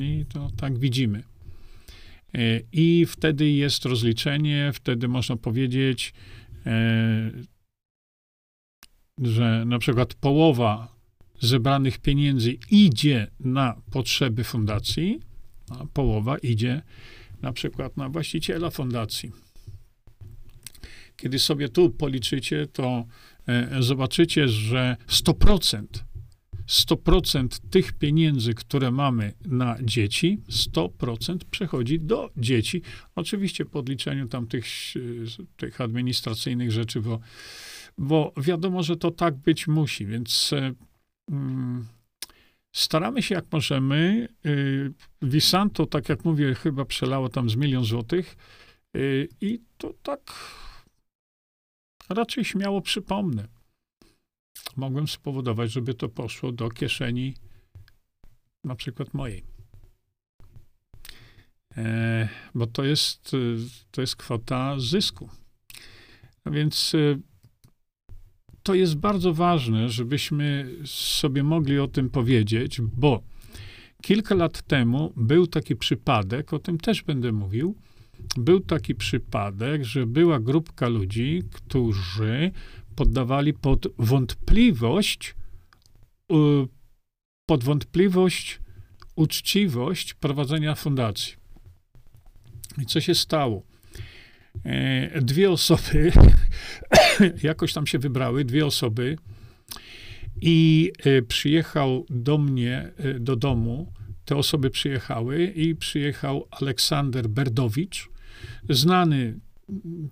I 0.00 0.24
to 0.28 0.48
tak 0.56 0.78
widzimy. 0.78 1.22
E, 2.34 2.60
I 2.72 3.06
wtedy 3.06 3.50
jest 3.50 3.84
rozliczenie, 3.84 4.70
wtedy 4.74 5.08
można 5.08 5.36
powiedzieć, 5.36 6.12
e, 6.66 7.30
że 9.22 9.64
na 9.66 9.78
przykład 9.78 10.14
połowa 10.14 10.98
zebranych 11.40 11.98
pieniędzy 11.98 12.58
idzie 12.70 13.26
na 13.40 13.80
potrzeby 13.90 14.44
fundacji, 14.44 15.20
a 15.70 15.86
połowa 15.86 16.38
idzie 16.38 16.82
na 17.42 17.52
przykład 17.52 17.96
na 17.96 18.08
właściciela 18.08 18.70
fundacji. 18.70 19.32
Kiedy 21.16 21.38
sobie 21.38 21.68
tu 21.68 21.90
policzycie, 21.90 22.66
to 22.66 23.04
e, 23.46 23.82
zobaczycie, 23.82 24.48
że 24.48 24.96
100% 25.08 25.84
100% 26.68 27.48
tych 27.70 27.92
pieniędzy, 27.92 28.54
które 28.54 28.90
mamy 28.90 29.32
na 29.46 29.76
dzieci, 29.82 30.38
100% 30.50 31.38
przechodzi 31.50 32.00
do 32.00 32.30
dzieci. 32.36 32.82
Oczywiście 33.14 33.64
po 33.64 33.78
odliczeniu 33.78 34.28
tam 34.28 34.46
tych, 34.46 34.64
tych 35.56 35.80
administracyjnych 35.80 36.72
rzeczy, 36.72 37.00
bo, 37.00 37.20
bo 37.98 38.32
wiadomo, 38.36 38.82
że 38.82 38.96
to 38.96 39.10
tak 39.10 39.36
być 39.36 39.66
musi, 39.66 40.06
więc 40.06 40.54
mm, 41.30 41.86
staramy 42.72 43.22
się 43.22 43.34
jak 43.34 43.44
możemy. 43.52 44.28
Y, 44.46 44.92
Visanto, 45.22 45.86
tak 45.86 46.08
jak 46.08 46.24
mówię, 46.24 46.54
chyba 46.54 46.84
przelało 46.84 47.28
tam 47.28 47.50
z 47.50 47.56
milion 47.56 47.84
złotych 47.84 48.36
y, 48.96 49.28
i 49.40 49.60
to 49.78 49.94
tak 50.02 50.20
raczej 52.08 52.44
śmiało 52.44 52.80
przypomnę 52.80 53.57
mogłem 54.76 55.08
spowodować, 55.08 55.72
żeby 55.72 55.94
to 55.94 56.08
poszło 56.08 56.52
do 56.52 56.70
kieszeni 56.70 57.34
na 58.64 58.74
przykład 58.74 59.14
mojej. 59.14 59.44
E, 61.76 62.28
bo 62.54 62.66
to 62.66 62.84
jest, 62.84 63.32
to 63.90 64.00
jest 64.00 64.16
kwota 64.16 64.74
zysku. 64.78 65.28
A 66.44 66.50
więc 66.50 66.94
e, 66.94 67.18
to 68.62 68.74
jest 68.74 68.96
bardzo 68.96 69.34
ważne, 69.34 69.88
żebyśmy 69.88 70.74
sobie 70.84 71.42
mogli 71.42 71.78
o 71.78 71.88
tym 71.88 72.10
powiedzieć, 72.10 72.80
bo 72.80 73.22
kilka 74.02 74.34
lat 74.34 74.62
temu 74.62 75.12
był 75.16 75.46
taki 75.46 75.76
przypadek, 75.76 76.52
o 76.52 76.58
tym 76.58 76.78
też 76.78 77.02
będę 77.02 77.32
mówił. 77.32 77.74
Był 78.36 78.60
taki 78.60 78.94
przypadek, 78.94 79.84
że 79.84 80.06
była 80.06 80.40
grupka 80.40 80.88
ludzi, 80.88 81.42
którzy 81.52 82.52
poddawali 82.98 83.54
pod 83.54 83.86
wątpliwość, 83.98 85.34
pod 87.46 87.64
wątpliwość 87.64 88.60
uczciwość 89.16 90.14
prowadzenia 90.14 90.74
fundacji. 90.74 91.34
I 92.82 92.86
co 92.86 93.00
się 93.00 93.14
stało? 93.14 93.62
E, 94.64 95.20
dwie 95.20 95.50
osoby 95.50 96.12
jakoś 97.42 97.72
tam 97.72 97.86
się 97.86 97.98
wybrały, 97.98 98.44
dwie 98.44 98.66
osoby 98.66 99.16
I 100.40 100.92
przyjechał 101.28 102.06
do 102.10 102.38
mnie, 102.38 102.92
do 103.20 103.36
domu, 103.36 103.92
te 104.24 104.36
osoby 104.36 104.70
przyjechały 104.70 105.44
i 105.44 105.74
przyjechał 105.74 106.48
Aleksander 106.50 107.28
Berdowicz, 107.28 108.08
znany 108.68 109.40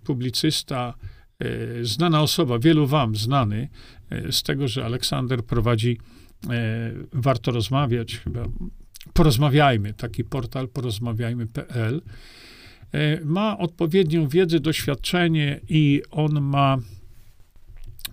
publicysta, 0.05 0.95
znana 1.83 2.23
osoba, 2.23 2.59
wielu 2.59 2.87
wam 2.87 3.17
znany 3.17 3.69
z 4.31 4.43
tego, 4.43 4.69
że 4.69 4.85
Aleksander 4.85 5.45
prowadzi 5.45 5.99
Warto 7.13 7.51
Rozmawiać, 7.51 8.17
chyba 8.17 8.43
porozmawiajmy, 9.13 9.95
taki 9.95 10.25
portal 10.25 10.69
porozmawiajmy.pl. 10.69 12.03
E, 12.93 13.25
ma 13.25 13.59
odpowiednią 13.59 14.29
wiedzę, 14.29 14.61
doświadczenie 14.61 15.61
i 15.69 16.03
on 16.11 16.41
ma 16.41 16.79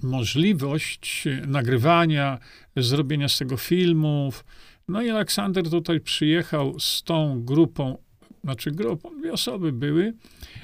możliwość 0.04 1.28
nagrywania, 1.48 2.40
zrobienia 2.78 3.30
z 3.30 3.38
tego 3.38 3.58
filmów. 3.58 4.46
No 4.88 5.02
i 5.02 5.10
Aleksander 5.10 5.70
tutaj 5.70 6.00
przyjechał 6.00 6.80
z 6.80 7.04
tą 7.04 7.44
grupą, 7.44 7.98
znaczy 8.44 8.72
grupą, 8.72 9.10
dwie 9.20 9.34
osoby 9.34 9.72
były, 9.72 10.14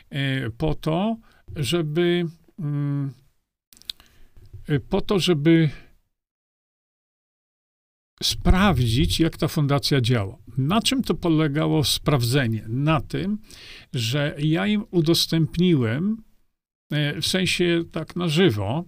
e, 0.10 0.50
po 0.50 0.76
to, 0.76 1.18
żeby 1.56 2.26
e, 2.26 2.39
po 4.90 5.02
to, 5.02 5.20
żeby 5.20 5.70
sprawdzić, 8.24 9.20
jak 9.20 9.38
ta 9.38 9.48
fundacja 9.48 10.02
działa. 10.02 10.38
Na 10.58 10.82
czym 10.82 11.04
to 11.04 11.14
polegało 11.14 11.84
sprawdzenie? 11.84 12.66
Na 12.70 13.02
tym, 13.02 13.38
że 13.94 14.36
ja 14.40 14.68
im 14.68 14.86
udostępniłem, 14.92 16.24
e, 16.92 17.22
w 17.22 17.28
sensie 17.28 17.84
tak 17.92 18.16
na 18.16 18.28
żywo, 18.28 18.84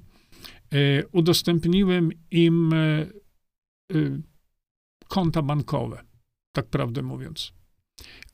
e, 0.73 1.07
udostępniłem 1.07 2.09
im 2.31 2.73
e, 2.73 3.05
konta 5.07 5.41
bankowe, 5.41 6.03
tak 6.51 6.65
prawdę 6.65 7.01
mówiąc. 7.01 7.53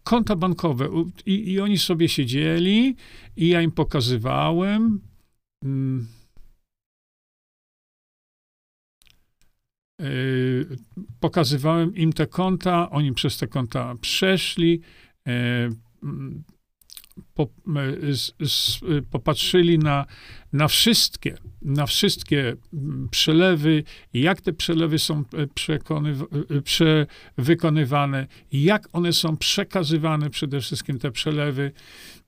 Konta 0.04 0.36
bankowe 0.36 0.89
i, 1.26 1.52
i 1.52 1.60
oni 1.60 1.78
sobie 1.78 2.10
siedzieli 2.10 2.95
i 3.36 3.47
ja 3.47 3.62
im 3.62 3.71
pokazywałem. 3.71 5.02
Mm, 5.63 6.08
Y, 10.02 10.78
pokazywałem 11.20 11.96
im 11.96 12.13
te 12.13 12.28
konta, 12.28 12.89
oni 12.89 13.13
przez 13.13 13.38
te 13.38 13.48
konta 13.48 13.96
przeszli, 14.02 14.82
y, 15.28 15.32
po, 17.34 17.48
y, 18.98 19.02
popatrzyli 19.12 19.80
na, 19.80 20.06
na 20.54 20.67
wszystkie, 20.67 21.38
na 21.62 21.86
wszystkie 21.86 22.56
mm, 22.74 23.10
przelewy, 23.12 23.84
jak 24.13 24.41
te 24.41 24.54
przelewy 24.54 25.00
są 25.00 25.24
wykonywane, 27.38 28.28
jak 28.52 28.88
one 28.91 29.13
są 29.13 29.38
przekazywane, 29.38 30.30
przede 30.30 30.62
wszystkim 30.62 31.00
te 31.00 31.12
przelewy. 31.12 31.72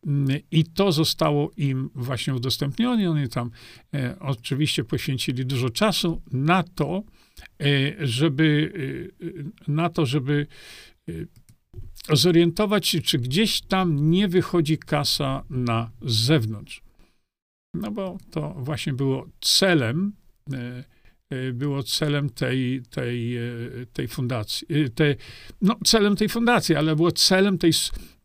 Mm, 0.08 0.40
I 0.52 0.64
to 0.64 0.92
zostało 0.92 1.52
im 1.58 1.90
właśnie 1.96 2.36
udostępnione. 2.36 3.12
Oni 3.12 3.30
tam 3.30 3.52
e, 3.94 4.20
oczywiście 4.20 4.84
poświęcili 4.84 5.46
dużo 5.46 5.70
czasu 5.70 6.22
na 6.32 6.64
to, 6.64 7.04
E, 7.60 8.08
żeby 8.08 8.74
e, 9.68 9.72
na 9.72 9.90
to, 9.90 10.06
żeby 10.06 10.48
e, 11.10 11.14
zorientować 12.16 12.88
się, 12.88 13.02
czy 13.02 13.20
gdzieś 13.20 13.62
tam 13.62 14.10
nie 14.12 14.28
wychodzi 14.28 14.78
kasa 14.78 15.44
na 15.50 15.92
zewnątrz. 16.02 16.82
No 17.74 17.92
bo 17.92 18.18
to 18.32 18.56
właśnie 18.58 18.94
było 18.94 19.28
celem, 19.42 20.14
było 21.54 21.84
celem 21.84 22.30
tej, 22.30 22.82
tej, 22.90 23.38
tej 23.94 24.08
fundacji, 24.08 24.68
tej, 24.96 25.16
no 25.62 25.76
celem 25.86 26.16
tej 26.16 26.30
fundacji, 26.30 26.76
ale 26.76 26.96
było 26.96 27.12
celem 27.12 27.58
tej, 27.58 27.72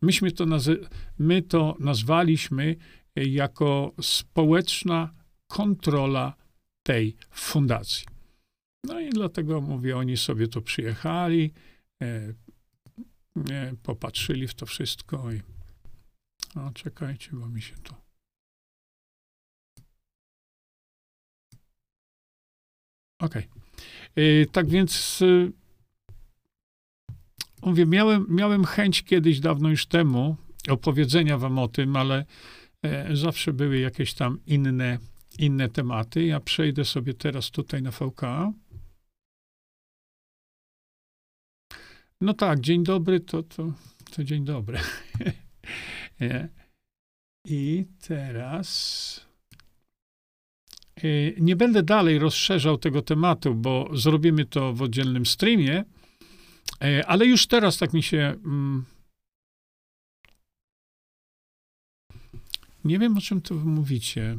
myśmy 0.01 0.31
to, 0.31 0.45
nazy, 0.45 0.79
my 1.19 1.41
to 1.41 1.75
nazwaliśmy 1.79 2.75
jako 3.15 3.93
społeczna 4.01 5.13
kontrola 5.47 6.33
tej 6.83 7.15
fundacji. 7.31 8.05
No 8.83 8.99
i 8.99 9.09
dlatego 9.09 9.61
mówię, 9.61 9.97
oni 9.97 10.17
sobie 10.17 10.47
tu 10.47 10.61
przyjechali, 10.61 11.53
e, 12.01 12.33
e, 13.51 13.73
popatrzyli 13.83 14.47
w 14.47 14.53
to 14.53 14.65
wszystko 14.65 15.31
i 15.31 15.41
no 16.55 16.71
czekajcie, 16.73 17.29
bo 17.33 17.49
mi 17.49 17.61
się 17.61 17.75
to 17.83 18.04
Okej. 23.25 23.47
Okay. 24.11 24.45
Tak 24.51 24.69
więc 24.69 25.21
e, 25.21 25.51
mówię, 27.61 27.85
miałem, 27.85 28.25
miałem 28.29 28.65
chęć 28.65 29.03
kiedyś, 29.03 29.39
dawno 29.39 29.69
już 29.69 29.85
temu, 29.85 30.35
opowiedzenia 30.69 31.37
wam 31.37 31.59
o 31.59 31.67
tym, 31.67 31.95
ale 31.95 32.25
e, 32.81 33.15
zawsze 33.15 33.53
były 33.53 33.79
jakieś 33.79 34.13
tam 34.13 34.39
inne, 34.45 34.97
inne 35.39 35.69
tematy. 35.69 36.25
Ja 36.25 36.39
przejdę 36.39 36.85
sobie 36.85 37.13
teraz 37.13 37.51
tutaj 37.51 37.81
na 37.81 37.91
VK. 37.91 38.21
No 42.21 42.33
tak, 42.33 42.59
dzień 42.59 42.83
dobry 42.83 43.19
to, 43.19 43.43
to, 43.43 43.73
to 44.11 44.23
dzień 44.23 44.45
dobry. 44.45 44.79
I 47.45 47.85
teraz 48.07 49.17
y, 49.19 49.34
nie 51.39 51.55
będę 51.55 51.83
dalej 51.83 52.19
rozszerzał 52.19 52.77
tego 52.77 53.01
tematu, 53.01 53.55
bo 53.55 53.89
zrobimy 53.93 54.45
to 54.45 54.73
w 54.73 54.81
oddzielnym 54.81 55.25
streamie, 55.25 55.83
y, 56.83 57.05
ale 57.05 57.25
już 57.25 57.47
teraz 57.47 57.77
tak 57.77 57.93
mi 57.93 58.03
się. 58.03 58.35
Mm, 58.45 58.85
nie 62.85 62.99
wiem, 62.99 63.17
o 63.17 63.21
czym 63.21 63.41
tu 63.41 63.55
mówicie. 63.55 64.37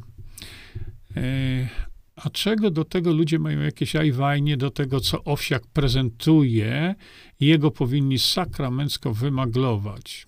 Y, 1.16 1.68
a 2.16 2.30
czego 2.30 2.70
do 2.70 2.84
tego 2.84 3.12
ludzie 3.12 3.38
mają 3.38 3.60
jakieś 3.60 3.96
ajwajnie 3.96 4.56
do 4.56 4.70
tego, 4.70 5.00
co 5.00 5.24
Owsiak 5.24 5.66
prezentuje, 5.66 6.94
jego 7.40 7.70
powinni 7.70 8.18
sakramencko 8.18 9.14
wymaglować. 9.14 10.26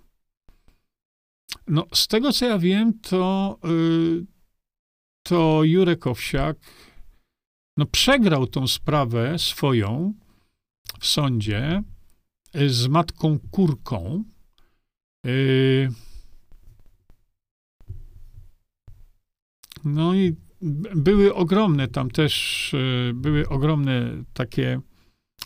No, 1.67 1.87
z 1.95 2.09
tego 2.09 2.33
co 2.33 2.47
ja 2.47 2.59
wiem, 2.59 2.99
to, 3.01 3.59
yy, 3.65 4.27
to 5.29 5.65
Jurek 5.65 6.07
Owsiak 6.07 6.57
no, 7.77 7.87
przegrał 7.87 8.47
tą 8.47 8.67
sprawę 8.67 9.39
swoją 9.39 10.15
w 11.01 11.07
sądzie 11.07 11.83
yy, 12.55 12.71
z 12.71 12.87
matką 12.87 13.39
Kurką. 13.51 14.25
Yy, 15.25 15.91
no 19.85 20.15
i 20.15 20.37
były 20.95 21.35
ogromne 21.35 21.89
tam 21.89 22.11
też, 22.11 22.75
e, 22.75 23.15
były 23.15 23.49
ogromne 23.49 24.25
takie 24.35 24.81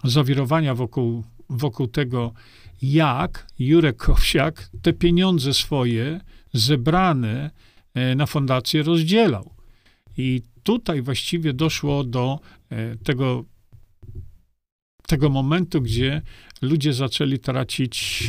zawirowania 0.05 0.75
wokół, 0.75 1.25
wokół 1.51 1.87
tego, 1.87 2.33
jak 2.83 3.47
Jurek 3.59 3.97
Kowsiak 3.97 4.69
te 4.83 4.93
pieniądze 4.93 5.55
swoje 5.55 6.21
zebrane 6.53 7.51
na 8.17 8.27
fundację 8.27 8.83
rozdzielał. 8.83 9.62
I 10.17 10.43
tutaj 10.63 11.03
właściwie 11.03 11.53
doszło 11.53 12.05
do 12.05 12.41
e, 12.71 12.97
tego, 12.97 13.45
tego 15.07 15.31
momentu, 15.31 15.83
gdzie 15.83 16.23
ludzie 16.63 16.93
zaczęli 16.93 17.39
tracić 17.39 18.29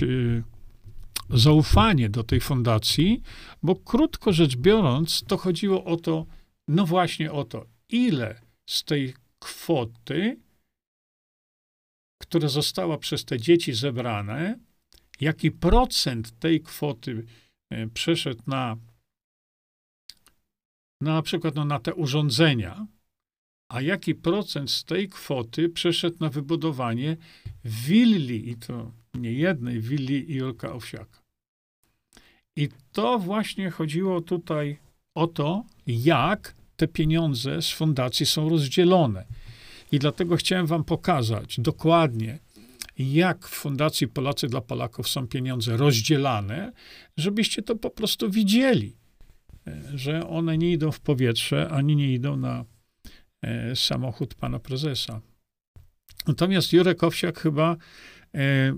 zaufanie 1.30 2.10
do 2.10 2.24
tej 2.24 2.40
fundacji, 2.40 3.22
bo 3.64 3.76
krótko 3.76 4.34
rzecz 4.34 4.56
biorąc, 4.56 5.24
to 5.28 5.38
chodziło 5.38 5.86
o 5.86 5.98
to, 5.98 6.26
no 6.68 6.86
właśnie 6.86 7.32
o 7.32 7.44
to, 7.44 7.66
ile 7.90 8.42
z 8.70 8.84
tej 8.84 9.14
kwoty, 9.40 10.40
która 12.22 12.48
została 12.48 12.98
przez 12.98 13.26
te 13.26 13.40
dzieci 13.40 13.74
zebrane, 13.74 14.60
jaki 15.22 15.52
procent 15.52 16.40
tej 16.40 16.62
kwoty 16.62 17.26
e, 17.70 17.88
przeszedł 17.88 18.44
na, 18.48 18.78
na 21.02 21.22
przykład 21.22 21.56
no, 21.56 21.66
na 21.66 21.80
te 21.80 21.94
urządzenia, 21.94 22.88
a 23.70 23.82
jaki 23.82 24.16
procent 24.16 24.72
z 24.72 24.84
tej 24.84 25.10
kwoty 25.10 25.70
przeszedł 25.70 26.18
na 26.20 26.30
wybudowanie 26.30 27.18
willi, 27.66 28.50
i 28.50 28.56
to 28.56 28.92
nie 29.14 29.34
jednej 29.34 29.82
willi 29.82 30.32
i 30.32 30.36
Jolka 30.36 30.74
Owsiaka. 30.74 31.24
I 32.56 32.70
to 32.92 33.20
właśnie 33.20 33.70
chodziło 33.70 34.22
tutaj 34.22 34.78
o 35.16 35.28
to, 35.28 35.64
jak 35.88 36.56
te 36.76 36.88
pieniądze 36.88 37.62
z 37.62 37.72
fundacji 37.72 38.26
są 38.26 38.50
rozdzielone. 38.50 39.26
I 39.92 40.00
dlatego 40.00 40.36
chciałem 40.36 40.66
Wam 40.66 40.84
pokazać 40.84 41.60
dokładnie, 41.60 42.40
jak 42.98 43.48
w 43.48 43.52
Fundacji 43.52 44.08
Polacy 44.08 44.48
dla 44.48 44.62
Polaków 44.62 45.10
są 45.10 45.28
pieniądze 45.28 45.78
rozdzielane, 45.78 46.72
żebyście 47.18 47.62
to 47.62 47.76
po 47.76 47.90
prostu 47.90 48.30
widzieli, 48.30 48.96
że 49.96 50.28
one 50.28 50.58
nie 50.58 50.72
idą 50.72 50.92
w 50.92 51.00
powietrze, 51.00 51.70
ani 51.70 51.96
nie 51.96 52.14
idą 52.14 52.38
na, 52.38 52.66
e, 53.42 53.76
samochód 53.76 54.36
pana 54.36 54.60
prezesa. 54.60 55.22
Natomiast 56.28 56.74
Jurek 56.74 57.04
Owsiak 57.04 57.40
chyba 57.40 57.78
e, 58.36 58.74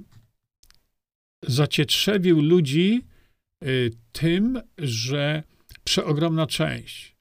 zacietrzewił 1.41 2.41
ludzi 2.41 3.01
e, 3.61 3.67
tym, 4.11 4.61
że 4.77 5.43
przeogromna 5.83 6.47
część, 6.47 7.15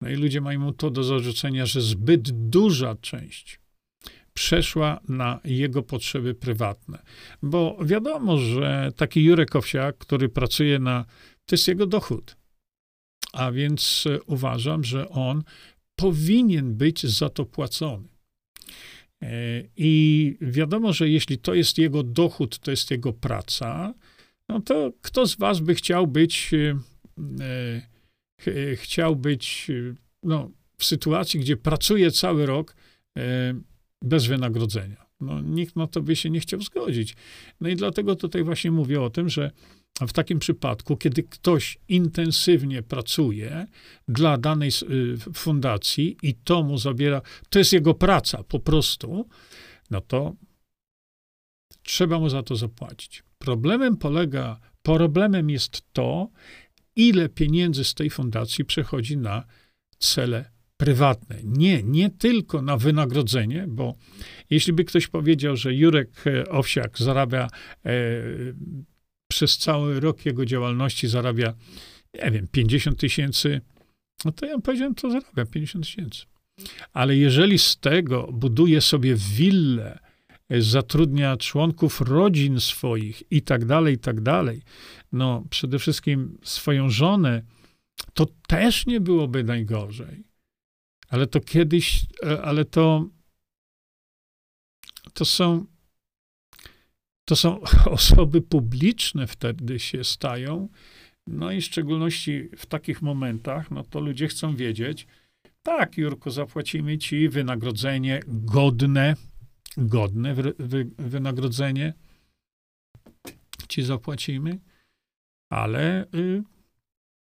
no 0.00 0.08
i 0.08 0.14
ludzie 0.14 0.40
mają 0.40 0.60
mu 0.60 0.72
to 0.72 0.90
do 0.90 1.04
zarzucenia, 1.04 1.66
że 1.66 1.80
zbyt 1.80 2.48
duża 2.48 2.94
część 2.94 3.60
przeszła 4.34 5.00
na 5.08 5.40
jego 5.44 5.82
potrzeby 5.82 6.34
prywatne. 6.34 7.02
Bo 7.42 7.78
wiadomo, 7.84 8.38
że 8.38 8.92
taki 8.96 9.24
Jurek 9.24 9.56
Owsiak, 9.56 9.98
który 9.98 10.28
pracuje 10.28 10.78
na, 10.78 11.04
to 11.46 11.54
jest 11.54 11.68
jego 11.68 11.86
dochód. 11.86 12.36
A 13.36 13.52
więc 13.52 14.04
uważam, 14.26 14.84
że 14.84 15.08
on 15.08 15.42
powinien 15.96 16.74
być 16.74 17.06
za 17.06 17.28
to 17.28 17.44
płacony. 17.44 18.08
E, 19.22 19.62
I 19.76 20.36
wiadomo, 20.40 20.92
że 20.92 21.08
jeśli 21.08 21.38
to 21.38 21.54
jest 21.54 21.78
jego 21.78 22.02
dochód, 22.02 22.58
to 22.58 22.70
jest 22.70 22.90
jego 22.90 23.12
praca, 23.12 23.94
no 24.48 24.60
to 24.60 24.92
kto 25.00 25.26
z 25.26 25.36
was 25.36 25.60
by 25.60 25.74
chciał 25.74 26.06
być, 26.06 26.50
e, 26.54 26.76
e, 28.46 28.76
chciał 28.76 29.16
być 29.16 29.70
no, 30.22 30.50
w 30.78 30.84
sytuacji, 30.84 31.40
gdzie 31.40 31.56
pracuje 31.56 32.10
cały 32.10 32.46
rok 32.46 32.76
bez 34.02 34.26
wynagrodzenia? 34.26 35.06
No, 35.20 35.40
nikt 35.40 35.76
na 35.76 35.86
to 35.86 36.02
by 36.02 36.16
się 36.16 36.30
nie 36.30 36.40
chciał 36.40 36.60
zgodzić. 36.60 37.16
No 37.60 37.68
i 37.68 37.76
dlatego 37.76 38.16
tutaj 38.16 38.44
właśnie 38.44 38.70
mówię 38.70 39.00
o 39.02 39.10
tym, 39.10 39.28
że 39.28 39.50
w 40.00 40.12
takim 40.12 40.38
przypadku, 40.38 40.96
kiedy 40.96 41.22
ktoś 41.22 41.78
intensywnie 41.88 42.82
pracuje 42.82 43.66
dla 44.08 44.38
danej 44.38 44.70
y, 44.90 45.16
fundacji 45.34 46.16
i 46.22 46.34
to 46.34 46.62
mu 46.62 46.78
zabiera, 46.78 47.22
to 47.50 47.58
jest 47.58 47.72
jego 47.72 47.94
praca 47.94 48.42
po 48.42 48.60
prostu, 48.60 49.28
no 49.90 50.00
to 50.00 50.34
trzeba 51.82 52.18
mu 52.18 52.28
za 52.28 52.42
to 52.42 52.56
zapłacić. 52.56 53.22
Problemem 53.38 53.96
polega, 53.96 54.60
problemem 54.82 55.50
jest 55.50 55.82
to, 55.92 56.28
ile 56.96 57.28
pieniędzy 57.28 57.84
z 57.84 57.94
tej 57.94 58.10
fundacji 58.10 58.64
przechodzi 58.64 59.16
na 59.16 59.44
cele 59.98 60.50
prywatne. 60.76 61.36
Nie, 61.44 61.82
nie 61.82 62.10
tylko 62.10 62.62
na 62.62 62.76
wynagrodzenie, 62.76 63.64
bo 63.68 63.94
jeśli 64.50 64.72
by 64.72 64.84
ktoś 64.84 65.06
powiedział, 65.06 65.56
że 65.56 65.74
Jurek 65.74 66.26
e, 66.26 66.48
Owsiak 66.48 66.98
zarabia 66.98 67.48
e, 67.84 67.90
przez 69.36 69.58
cały 69.58 70.00
rok 70.00 70.26
jego 70.26 70.44
działalności 70.46 71.08
zarabia, 71.08 71.54
nie 72.24 72.30
wiem, 72.30 72.48
50 72.48 72.98
tysięcy, 72.98 73.60
no 74.24 74.32
to 74.32 74.46
ja 74.46 74.58
powiedziałem, 74.58 74.94
to 74.94 75.10
zarabia 75.10 75.44
50 75.44 75.84
tysięcy. 75.84 76.22
Ale 76.92 77.16
jeżeli 77.16 77.58
z 77.58 77.76
tego 77.76 78.32
buduje 78.32 78.80
sobie 78.80 79.14
willę, 79.16 79.98
zatrudnia 80.58 81.36
członków 81.36 82.00
rodzin 82.00 82.60
swoich 82.60 83.32
i 83.32 83.42
tak 83.42 83.64
dalej, 83.64 83.94
i 83.94 83.98
tak 83.98 84.20
dalej, 84.20 84.62
no 85.12 85.44
przede 85.50 85.78
wszystkim 85.78 86.38
swoją 86.42 86.90
żonę, 86.90 87.42
to 88.14 88.26
też 88.48 88.86
nie 88.86 89.00
byłoby 89.00 89.44
najgorzej. 89.44 90.24
Ale 91.08 91.26
to 91.26 91.40
kiedyś, 91.40 92.06
ale 92.42 92.64
to, 92.64 93.08
to 95.12 95.24
są 95.24 95.66
to 97.28 97.36
są 97.36 97.60
osoby 97.90 98.42
publiczne 98.42 99.26
wtedy 99.26 99.78
się 99.78 100.04
stają. 100.04 100.68
No 101.26 101.52
i 101.52 101.60
w 101.60 101.64
szczególności 101.64 102.48
w 102.56 102.66
takich 102.66 103.02
momentach, 103.02 103.70
no 103.70 103.82
to 103.82 104.00
ludzie 104.00 104.28
chcą 104.28 104.56
wiedzieć, 104.56 105.06
tak, 105.62 105.98
Jurko, 105.98 106.30
zapłacimy 106.30 106.98
ci 106.98 107.28
wynagrodzenie 107.28 108.20
godne, 108.26 109.16
godne 109.76 110.34
wy, 110.34 110.54
wy, 110.58 110.90
wynagrodzenie 110.98 111.94
ci 113.68 113.82
zapłacimy, 113.82 114.58
ale 115.50 116.06
y, 116.14 116.42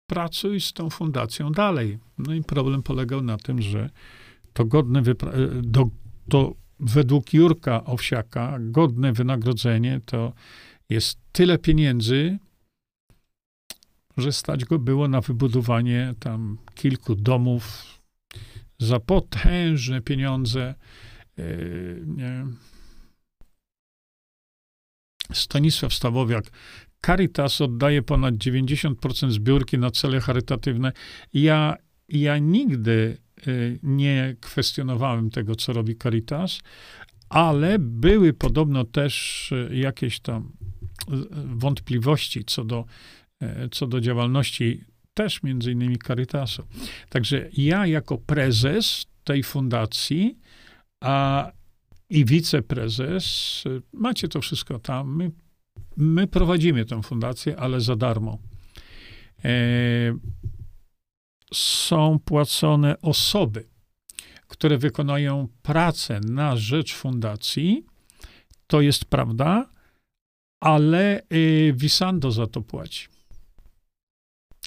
pracuj 0.10 0.62
z 0.62 0.74
tą 0.74 0.90
fundacją 0.90 1.52
dalej. 1.52 2.00
No 2.18 2.34
i 2.34 2.44
problem 2.44 2.84
polegał 2.84 3.22
na 3.22 3.38
tym, 3.38 3.62
że 3.62 3.90
to 4.54 4.66
godne, 4.66 5.02
wypra- 5.02 5.62
do, 5.62 5.90
to 6.30 6.56
według 6.80 7.34
Jurka 7.34 7.86
Owsiaka 7.86 8.58
godne 8.60 9.14
wynagrodzenie 9.14 10.02
to 10.06 10.34
jest 10.90 11.18
tyle 11.32 11.58
pieniędzy, 11.58 12.38
że 14.18 14.32
stać 14.32 14.66
go 14.66 14.80
było 14.80 15.08
na 15.08 15.22
wybudowanie 15.22 16.14
tam 16.20 16.58
kilku 16.76 17.16
domów 17.16 17.84
za 18.80 19.00
potężne 19.00 20.02
pieniądze. 20.02 20.76
Nie. 22.06 22.46
Stanisław 25.34 25.94
Stawowiak. 25.94 26.46
Caritas 27.06 27.62
oddaje 27.62 28.02
ponad 28.02 28.36
90% 28.36 29.32
zbiórki 29.32 29.78
na 29.78 29.92
cele 29.92 30.22
charytatywne. 30.22 30.92
Ja, 31.34 31.76
ja 32.10 32.38
nigdy 32.38 33.18
nie 33.84 34.36
kwestionowałem 34.42 35.30
tego, 35.30 35.56
co 35.56 35.74
robi 35.74 35.96
Caritas, 35.96 36.60
ale 37.30 37.80
były 37.80 38.34
podobno 38.34 38.84
też 38.84 39.52
y, 39.52 39.76
jakieś 39.76 40.20
tam 40.20 40.52
y, 41.12 41.16
wątpliwości 41.46 42.46
co 42.46 42.64
do, 42.64 42.86
co 43.72 43.88
do 43.88 44.02
działalności 44.02 44.84
też 45.14 45.44
między 45.44 45.72
innymi 45.72 45.98
Caritasu. 46.08 46.64
Także 47.10 47.50
ja 47.58 47.88
jako 47.88 48.18
prezes 48.18 49.06
tej 49.24 49.44
fundacji 49.44 50.40
a, 51.02 51.52
i 52.10 52.26
wiceprezes, 52.26 53.64
macie 53.94 54.28
to 54.28 54.42
wszystko 54.42 54.80
tam, 54.80 55.16
my, 55.16 55.32
my 55.98 56.28
prowadzimy 56.28 56.86
tę 56.86 57.04
fundację, 57.04 57.58
ale 57.58 57.82
za 57.82 57.96
darmo. 57.96 58.38
E, 59.44 59.50
są 61.54 62.20
płacone 62.26 63.02
osoby, 63.02 63.68
które 64.48 64.78
wykonają 64.78 65.48
pracę 65.62 66.20
na 66.20 66.58
rzecz 66.58 66.94
fundacji. 66.94 67.86
To 68.68 68.82
jest 68.82 69.06
prawda, 69.06 69.70
ale 70.60 71.22
y, 71.34 71.74
Visanto 71.76 72.32
za 72.32 72.48
to 72.48 72.62
płaci. 72.62 73.08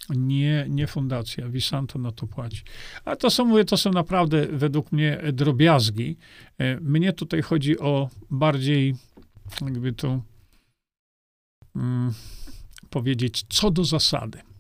Nie, 0.09 0.67
nie 0.69 0.87
fundacja, 0.87 1.49
Visanto 1.49 1.99
na 1.99 2.13
to 2.13 2.27
płaci. 2.27 2.63
A 3.05 3.17
to 3.17 3.31
są, 3.31 3.45
mówię, 3.45 3.65
to 3.65 3.77
są 3.77 3.91
naprawdę 3.91 4.47
według 4.47 4.93
mnie 4.93 5.23
drobiazgi. 5.33 6.17
Y, 6.61 6.79
mnie 6.81 7.13
tutaj 7.13 7.43
chodzi 7.43 7.79
o 7.79 8.11
bardziej, 8.31 8.95
jakby 9.61 9.93
tu 9.93 10.23
um, 11.75 12.15
powiedzieć, 12.91 13.45
co 13.49 13.71
do 13.71 13.85
zasady 13.85 14.56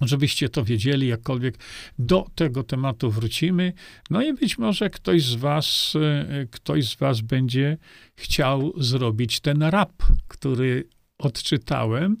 żebyście 0.00 0.48
to 0.48 0.64
wiedzieli, 0.64 1.08
jakkolwiek 1.08 1.58
do 1.98 2.26
tego 2.34 2.62
tematu 2.62 3.10
wrócimy. 3.10 3.72
No 4.10 4.22
i 4.22 4.34
być 4.34 4.58
może 4.58 4.90
ktoś 4.90 5.22
z 5.24 5.34
was, 5.34 5.94
e, 5.96 6.46
ktoś 6.50 6.88
z 6.88 6.96
was 6.96 7.20
będzie 7.20 7.76
chciał 8.16 8.72
zrobić 8.76 9.40
ten 9.40 9.62
rap, 9.62 10.02
który 10.28 10.88
odczytałem. 11.18 12.16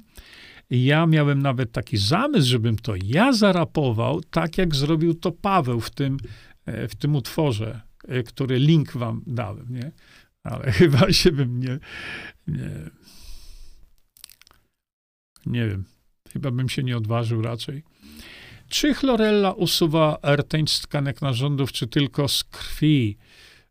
Ja 0.70 1.06
miałem 1.06 1.42
nawet 1.42 1.72
taki 1.72 1.96
zamysł, 1.96 2.48
żebym 2.48 2.76
to 2.76 2.94
ja 3.04 3.32
zarapował, 3.32 4.20
tak 4.20 4.58
jak 4.58 4.74
zrobił 4.74 5.14
to 5.14 5.32
Paweł 5.32 5.80
w 5.80 5.90
tym, 5.90 6.16
e, 6.66 6.88
w 6.88 6.94
tym 6.94 7.16
utworze, 7.16 7.80
e, 8.08 8.22
który 8.22 8.58
link 8.58 8.92
wam 8.92 9.22
dałem, 9.26 9.66
nie? 9.70 9.92
Ale 10.42 10.72
chyba 10.80 11.12
się 11.12 11.32
bym 11.32 11.60
nie, 11.60 11.78
nie, 12.46 12.70
nie 15.46 15.68
wiem, 15.68 15.84
Chyba 16.32 16.50
bym 16.50 16.68
się 16.68 16.82
nie 16.82 16.96
odważył 16.96 17.42
raczej. 17.42 17.82
Czy 18.68 18.94
chlorella 18.94 19.52
usuwa 19.52 20.18
rtęć 20.36 20.70
z 20.72 20.80
tkanek 20.80 21.22
narządów, 21.22 21.72
czy 21.72 21.86
tylko 21.86 22.28
z 22.28 22.44
krwi? 22.44 23.18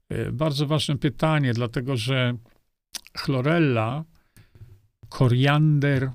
E, 0.09 0.31
bardzo 0.31 0.67
ważne 0.67 0.97
pytanie, 0.97 1.53
dlatego 1.53 1.97
że 1.97 2.33
chlorella, 3.17 4.03
koriander 5.09 6.11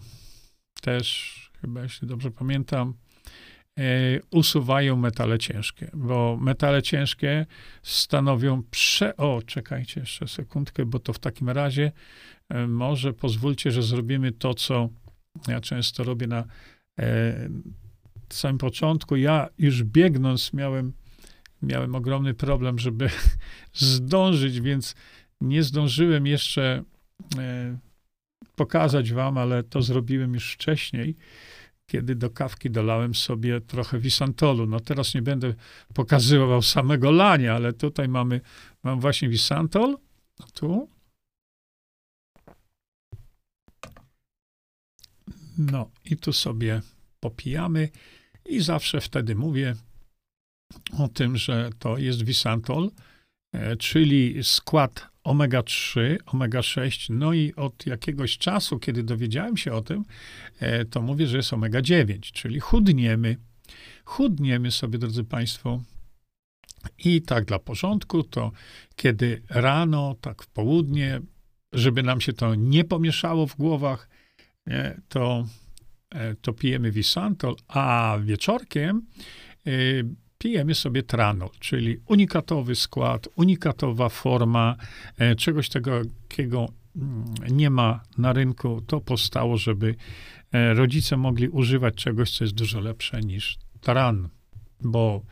też, 0.82 1.36
chyba 1.60 1.82
jeśli 1.82 2.08
dobrze 2.08 2.30
pamiętam, 2.30 2.94
e, 3.78 3.82
usuwają 4.30 4.96
metale 4.96 5.38
ciężkie, 5.38 5.90
bo 5.94 6.38
metale 6.40 6.82
ciężkie 6.82 7.46
stanowią 7.82 8.62
prze... 8.70 9.16
O, 9.16 9.42
czekajcie 9.46 10.00
jeszcze 10.00 10.28
sekundkę, 10.28 10.86
bo 10.86 10.98
to 10.98 11.12
w 11.12 11.18
takim 11.18 11.50
razie 11.50 11.92
e, 12.48 12.66
może 12.66 13.12
pozwólcie, 13.12 13.70
że 13.70 13.82
zrobimy 13.82 14.32
to, 14.32 14.54
co 14.54 14.88
ja 15.48 15.60
często 15.60 16.04
robię 16.04 16.26
na 16.26 16.44
e, 16.98 17.48
samym 18.32 18.58
początku. 18.58 19.16
Ja 19.16 19.48
już 19.58 19.84
biegnąc 19.84 20.52
miałem, 20.52 20.92
miałem 21.62 21.94
ogromny 21.94 22.34
problem, 22.34 22.78
żeby 22.78 23.10
zdążyć, 23.74 24.60
więc 24.60 24.94
nie 25.40 25.62
zdążyłem 25.62 26.26
jeszcze 26.26 26.82
e, 27.38 27.78
pokazać 28.56 29.12
wam, 29.12 29.38
ale 29.38 29.62
to 29.62 29.82
zrobiłem 29.82 30.34
już 30.34 30.52
wcześniej. 30.52 31.16
kiedy 31.86 32.14
do 32.14 32.30
kawki 32.30 32.70
dolałem 32.70 33.14
sobie 33.14 33.60
trochę 33.60 33.98
wisantolu. 33.98 34.66
No 34.66 34.80
teraz 34.80 35.14
nie 35.14 35.22
będę 35.22 35.54
pokazywał 35.94 36.62
samego 36.62 37.10
lania, 37.10 37.54
ale 37.54 37.72
tutaj 37.72 38.08
mamy, 38.08 38.40
mam 38.82 39.00
właśnie 39.00 39.28
wisantol. 39.28 39.96
Tu. 40.54 40.88
No 45.58 45.90
i 46.04 46.16
tu 46.16 46.32
sobie 46.32 46.80
popijamy 47.20 47.88
i 48.46 48.60
zawsze 48.60 49.00
wtedy 49.00 49.34
mówię 49.34 49.74
o 50.98 51.08
tym, 51.08 51.36
że 51.36 51.70
to 51.78 51.98
jest 51.98 52.22
wisantol, 52.22 52.90
e, 53.52 53.76
czyli 53.76 54.44
skład 54.44 55.08
omega-3, 55.24 56.16
omega-6, 56.26 57.10
no 57.10 57.32
i 57.32 57.54
od 57.54 57.86
jakiegoś 57.86 58.38
czasu, 58.38 58.78
kiedy 58.78 59.02
dowiedziałem 59.02 59.56
się 59.56 59.72
o 59.72 59.82
tym, 59.82 60.04
e, 60.60 60.84
to 60.84 61.02
mówię, 61.02 61.26
że 61.26 61.36
jest 61.36 61.52
omega-9, 61.52 62.20
czyli 62.20 62.60
chudniemy. 62.60 63.36
Chudniemy 64.04 64.70
sobie, 64.70 64.98
drodzy 64.98 65.24
Państwo. 65.24 65.82
I 66.98 67.22
tak 67.22 67.44
dla 67.44 67.58
porządku, 67.58 68.22
to 68.22 68.52
kiedy 68.96 69.42
rano, 69.48 70.16
tak 70.20 70.42
w 70.42 70.46
południe, 70.46 71.20
żeby 71.72 72.02
nam 72.02 72.20
się 72.20 72.32
to 72.32 72.54
nie 72.54 72.84
pomieszało 72.84 73.46
w 73.46 73.56
głowach, 73.56 74.08
nie, 74.66 75.00
to, 75.08 75.46
e, 76.10 76.34
to 76.34 76.52
pijemy 76.52 76.90
Visantol, 76.90 77.56
a 77.68 78.18
wieczorkiem 78.22 79.06
e, 79.66 79.70
pijemy 80.38 80.74
sobie 80.74 81.02
tranol, 81.02 81.50
czyli 81.60 81.96
unikatowy 82.06 82.74
skład, 82.74 83.28
unikatowa 83.36 84.08
forma, 84.08 84.76
e, 85.18 85.34
czegoś 85.34 85.68
takiego 85.68 86.68
mm, 86.96 87.24
nie 87.50 87.70
ma 87.70 88.02
na 88.18 88.32
rynku. 88.32 88.80
To 88.86 89.00
powstało, 89.00 89.56
żeby 89.56 89.94
rodzice 90.74 91.16
mogli 91.16 91.48
używać 91.48 91.94
czegoś, 91.94 92.30
co 92.38 92.44
jest 92.44 92.54
dużo 92.54 92.80
lepsze 92.80 93.20
niż 93.20 93.58
tran, 93.80 94.28
bo 94.80 95.22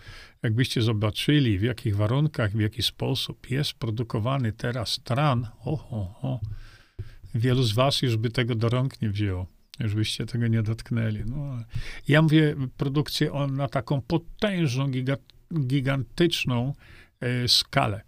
jakbyście 0.43 0.83
zobaczyli, 0.83 1.59
w 1.59 1.63
jakich 1.63 1.97
warunkach, 1.97 2.53
w 2.53 2.61
jaki 2.61 2.83
sposób 2.83 3.51
jest 3.51 3.73
produkowany 3.73 4.53
teraz 4.53 5.01
tran, 5.05 5.47
o, 5.65 5.73
o, 5.73 6.19
o, 6.23 6.41
wielu 7.35 7.63
z 7.63 7.73
was 7.73 8.03
już 8.03 8.17
by 8.17 8.31
tego 8.31 8.55
do 8.55 8.69
rąk 8.69 9.03
nie 9.03 9.11
wzięło. 9.11 9.47
Już 9.81 9.95
byście 9.95 10.27
tego 10.27 10.47
nie 10.47 10.63
dotknęli. 10.63 11.25
No, 11.27 11.59
ja 12.09 12.23
mówię 12.23 12.55
produkcję 12.77 13.33
on 13.33 13.57
na 13.57 13.69
taką 13.69 14.01
potężną, 14.01 14.89
giga, 14.89 15.17
gigantyczną 15.67 16.75
e, 17.21 17.49
skalę. 17.49 18.01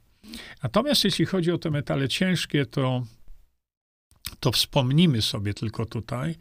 Natomiast 0.63 1.05
jeśli 1.05 1.27
chodzi 1.27 1.53
o 1.53 1.59
te 1.59 1.71
metale 1.71 2.09
ciężkie, 2.09 2.67
to, 2.67 3.07
to 4.41 4.53
wspomnimy 4.53 5.23
sobie 5.23 5.55
tylko 5.55 5.87
tutaj, 5.87 6.37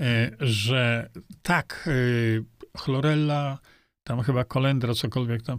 e, 0.00 0.30
że 0.40 1.10
tak, 1.42 1.88
e, 1.88 2.78
chlorella, 2.78 3.58
tam 4.04 4.22
chyba 4.22 4.44
kolendra, 4.44 4.94
cokolwiek 4.94 5.42
tam, 5.42 5.58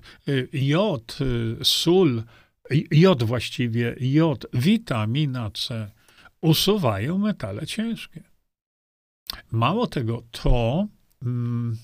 jod, 0.54 1.18
sól, 1.64 2.24
jod 2.92 3.24
właściwie, 3.24 3.96
jod, 4.00 4.46
witamina 4.54 5.52
C, 5.52 5.92
usuwają 6.44 7.18
metale 7.18 7.68
ciężkie. 7.68 8.24
Mało 9.52 9.88
tego, 9.88 10.24
to 10.32 10.88
hmm, 11.24 11.78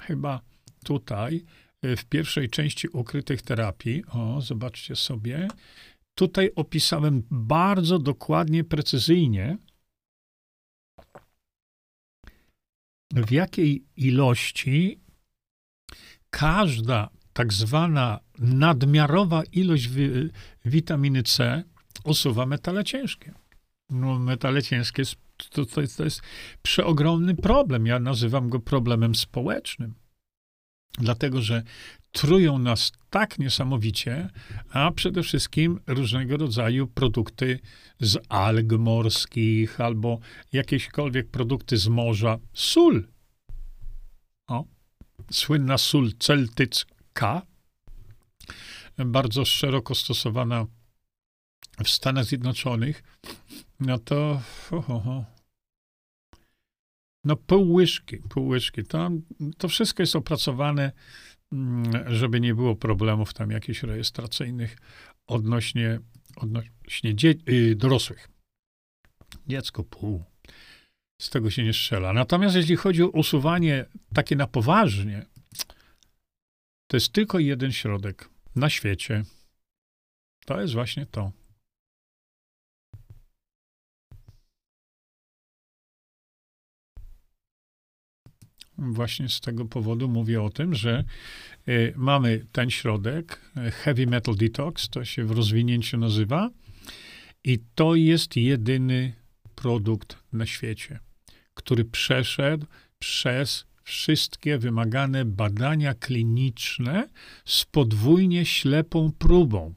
chyba 0.00 0.40
tutaj 0.84 1.44
y, 1.84 1.96
w 1.96 2.04
pierwszej 2.04 2.50
części 2.50 2.88
ukrytych 2.88 3.42
terapii, 3.42 4.04
o, 4.06 4.40
zobaczcie 4.40 4.96
sobie, 4.96 5.48
tutaj 6.14 6.50
opisałem 6.56 7.22
bardzo 7.30 7.98
dokładnie, 7.98 8.64
precyzyjnie, 8.64 9.56
w 13.12 13.30
jakiej 13.30 13.84
ilości 13.96 15.00
każda 16.30 17.08
tak 17.32 17.52
zwana 17.52 18.20
nadmiarowa 18.38 19.42
ilość 19.52 19.88
wi 19.88 20.30
witaminy 20.64 21.22
C 21.22 21.64
usuwa 22.04 22.46
metale 22.46 22.84
ciężkie 22.84 23.43
no, 23.90 24.18
metale 24.18 24.62
ciężkie 24.62 25.02
to, 25.50 25.66
to, 25.66 25.80
jest, 25.80 25.96
to 25.96 26.04
jest 26.04 26.22
przeogromny 26.62 27.34
problem. 27.34 27.86
Ja 27.86 27.98
nazywam 27.98 28.48
go 28.48 28.60
problemem 28.60 29.14
społecznym. 29.14 29.94
Dlatego, 30.98 31.42
że 31.42 31.62
trują 32.12 32.58
nas 32.58 32.92
tak 33.10 33.38
niesamowicie, 33.38 34.28
a 34.70 34.90
przede 34.90 35.22
wszystkim 35.22 35.80
różnego 35.86 36.36
rodzaju 36.36 36.86
produkty 36.86 37.60
z 38.00 38.18
alg 38.28 38.72
morskich 38.72 39.80
albo 39.80 40.18
jakiekolwiek 40.52 41.30
produkty 41.30 41.76
z 41.76 41.88
morza. 41.88 42.38
Sól. 42.52 43.08
O, 44.46 44.64
słynna 45.30 45.78
sól 45.78 46.12
celtycka, 46.18 47.42
bardzo 48.98 49.44
szeroko 49.44 49.94
stosowana 49.94 50.66
w 51.84 51.88
Stanach 51.88 52.24
Zjednoczonych, 52.24 53.02
no 53.86 53.98
to 53.98 54.40
no 57.24 57.36
pół 57.36 57.72
łyżki, 57.72 58.18
pół 58.18 58.48
łyżki. 58.48 58.84
To, 58.84 59.10
to 59.58 59.68
wszystko 59.68 60.02
jest 60.02 60.16
opracowane, 60.16 60.92
mm, 61.52 62.14
żeby 62.14 62.40
nie 62.40 62.54
było 62.54 62.76
problemów 62.76 63.34
tam 63.34 63.50
jakichś 63.50 63.82
rejestracyjnych 63.82 64.76
odnośnie, 65.26 66.00
odnośnie 66.36 67.14
dzie- 67.14 67.34
yy, 67.46 67.76
dorosłych. 67.76 68.28
Dziecko 69.46 69.84
pół. 69.84 70.24
Z 71.22 71.30
tego 71.30 71.50
się 71.50 71.64
nie 71.64 71.72
strzela. 71.72 72.12
Natomiast 72.12 72.56
jeśli 72.56 72.76
chodzi 72.76 73.02
o 73.02 73.08
usuwanie 73.08 73.84
takie 74.14 74.36
na 74.36 74.46
poważnie, 74.46 75.26
to 76.90 76.96
jest 76.96 77.12
tylko 77.12 77.38
jeden 77.38 77.72
środek 77.72 78.28
na 78.56 78.70
świecie. 78.70 79.24
To 80.46 80.60
jest 80.60 80.74
właśnie 80.74 81.06
to. 81.06 81.32
Właśnie 88.78 89.28
z 89.28 89.40
tego 89.40 89.64
powodu 89.64 90.08
mówię 90.08 90.42
o 90.42 90.50
tym, 90.50 90.74
że 90.74 91.04
y, 91.68 91.92
mamy 91.96 92.46
ten 92.52 92.70
środek, 92.70 93.40
y, 93.56 93.70
Heavy 93.70 94.06
Metal 94.06 94.34
Detox, 94.34 94.88
to 94.88 95.04
się 95.04 95.24
w 95.24 95.30
rozwinięciu 95.30 95.98
nazywa, 95.98 96.50
i 97.44 97.58
to 97.74 97.94
jest 97.94 98.36
jedyny 98.36 99.12
produkt 99.54 100.16
na 100.32 100.46
świecie, 100.46 100.98
który 101.54 101.84
przeszedł 101.84 102.66
przez 102.98 103.66
wszystkie 103.84 104.58
wymagane 104.58 105.24
badania 105.24 105.94
kliniczne 105.94 107.08
z 107.44 107.64
podwójnie 107.64 108.46
ślepą 108.46 109.12
próbą. 109.18 109.74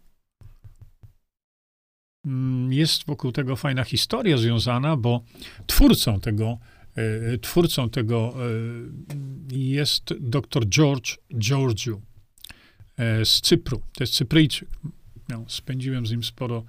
Mm, 2.25 2.73
jest 2.73 3.05
wokół 3.05 3.31
tego 3.31 3.55
fajna 3.55 3.83
historia 3.83 4.37
związana, 4.37 4.97
bo 4.97 5.23
twórcą 5.67 6.19
tego 6.19 6.57
twórcą 7.41 7.89
tego 7.89 8.33
e, 8.35 9.57
jest 9.57 10.13
dr 10.19 10.69
George 10.69 11.17
Georgiou 11.37 12.01
e, 12.97 13.25
z 13.25 13.41
Cypru. 13.41 13.77
To 13.77 14.03
jest 14.03 14.13
Cypryjczyk. 14.13 14.69
No, 15.29 15.45
spędziłem 15.47 16.05
z 16.05 16.11
nim 16.11 16.23
sporo 16.23 16.63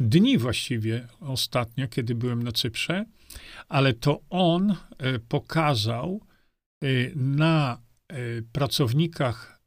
dni 0.00 0.38
właściwie 0.38 1.08
ostatnio, 1.20 1.88
kiedy 1.88 2.14
byłem 2.14 2.42
na 2.42 2.52
Cyprze, 2.52 3.04
ale 3.68 3.94
to 3.94 4.20
on 4.30 4.76
pokazał 5.28 6.20
na 7.16 7.82
pracownikach 8.52 9.60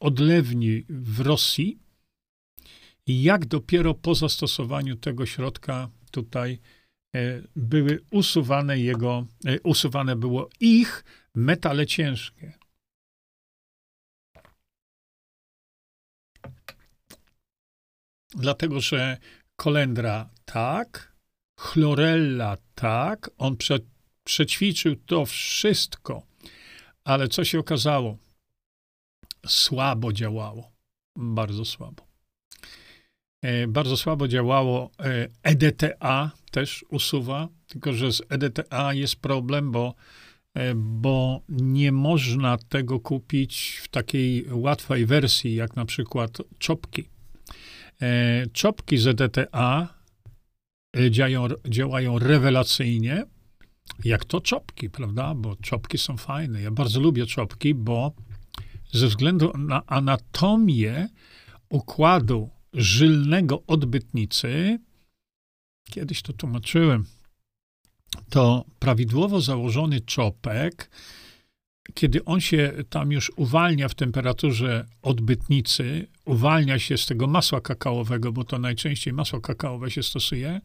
odlewni 0.00 0.84
w 0.88 1.20
Rosji, 1.20 1.78
jak 3.06 3.46
dopiero 3.46 3.94
po 3.94 4.14
zastosowaniu 4.14 4.96
tego 4.96 5.26
środka 5.26 5.88
tutaj 6.10 6.58
E, 6.58 6.81
były 7.56 8.04
usuwane 8.10 8.78
jego, 8.78 9.26
e, 9.46 9.60
usuwane 9.60 10.16
było 10.16 10.48
ich 10.60 11.04
metale 11.34 11.86
ciężkie. 11.86 12.52
Dlatego, 18.34 18.80
że 18.80 19.16
kolendra 19.56 20.30
tak, 20.44 21.12
chlorella 21.60 22.56
tak, 22.74 23.30
on 23.38 23.56
prze, 23.56 23.78
przećwiczył 24.24 24.96
to 24.96 25.26
wszystko, 25.26 26.26
ale 27.04 27.28
co 27.28 27.44
się 27.44 27.58
okazało? 27.58 28.18
Słabo 29.46 30.12
działało. 30.12 30.72
Bardzo 31.16 31.64
słabo. 31.64 32.11
E, 33.42 33.66
bardzo 33.66 33.96
słabo 33.96 34.28
działało 34.28 34.90
EDTA, 35.42 36.30
też 36.52 36.84
usuwa, 36.88 37.48
tylko 37.66 37.92
że 37.92 38.12
z 38.12 38.22
EDTA 38.28 38.94
jest 38.94 39.16
problem, 39.16 39.72
bo, 39.72 39.94
e, 40.54 40.74
bo 40.74 41.40
nie 41.48 41.92
można 41.92 42.58
tego 42.58 43.00
kupić 43.00 43.80
w 43.82 43.88
takiej 43.88 44.46
łatwej 44.50 45.06
wersji, 45.06 45.54
jak 45.54 45.76
na 45.76 45.84
przykład 45.84 46.38
czopki. 46.58 47.08
E, 48.02 48.46
czopki 48.52 48.98
z 48.98 49.06
EDTA 49.06 49.94
e, 50.96 51.10
działają, 51.10 51.48
działają 51.68 52.18
rewelacyjnie, 52.18 53.24
jak 54.04 54.24
to 54.24 54.40
czopki, 54.40 54.90
prawda? 54.90 55.34
Bo 55.34 55.56
czopki 55.56 55.98
są 55.98 56.16
fajne. 56.16 56.62
Ja 56.62 56.70
bardzo 56.70 57.00
lubię 57.00 57.26
czopki, 57.26 57.74
bo 57.74 58.12
ze 58.92 59.06
względu 59.06 59.52
na 59.58 59.86
anatomię 59.86 61.08
układu 61.68 62.50
żylnego 62.72 63.62
odbytnicy, 63.66 64.78
kiedyś 65.90 66.22
to 66.22 66.32
tłumaczyłem, 66.32 67.04
to 68.30 68.64
prawidłowo 68.78 69.40
założony 69.40 70.00
czopek, 70.00 70.90
kiedy 71.94 72.24
on 72.24 72.40
się 72.40 72.72
tam 72.90 73.12
już 73.12 73.32
uwalnia 73.36 73.88
w 73.88 73.94
temperaturze 73.94 74.86
odbytnicy, 75.02 76.08
uwalnia 76.24 76.78
się 76.78 76.98
z 76.98 77.06
tego 77.06 77.26
masła 77.26 77.60
kakaowego, 77.60 78.32
bo 78.32 78.44
to 78.44 78.58
najczęściej 78.58 79.12
masło 79.12 79.40
kakaowe 79.40 79.90
się 79.90 80.02
stosuje, 80.02 80.60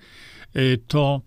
y, 0.56 0.82
to 0.88 1.22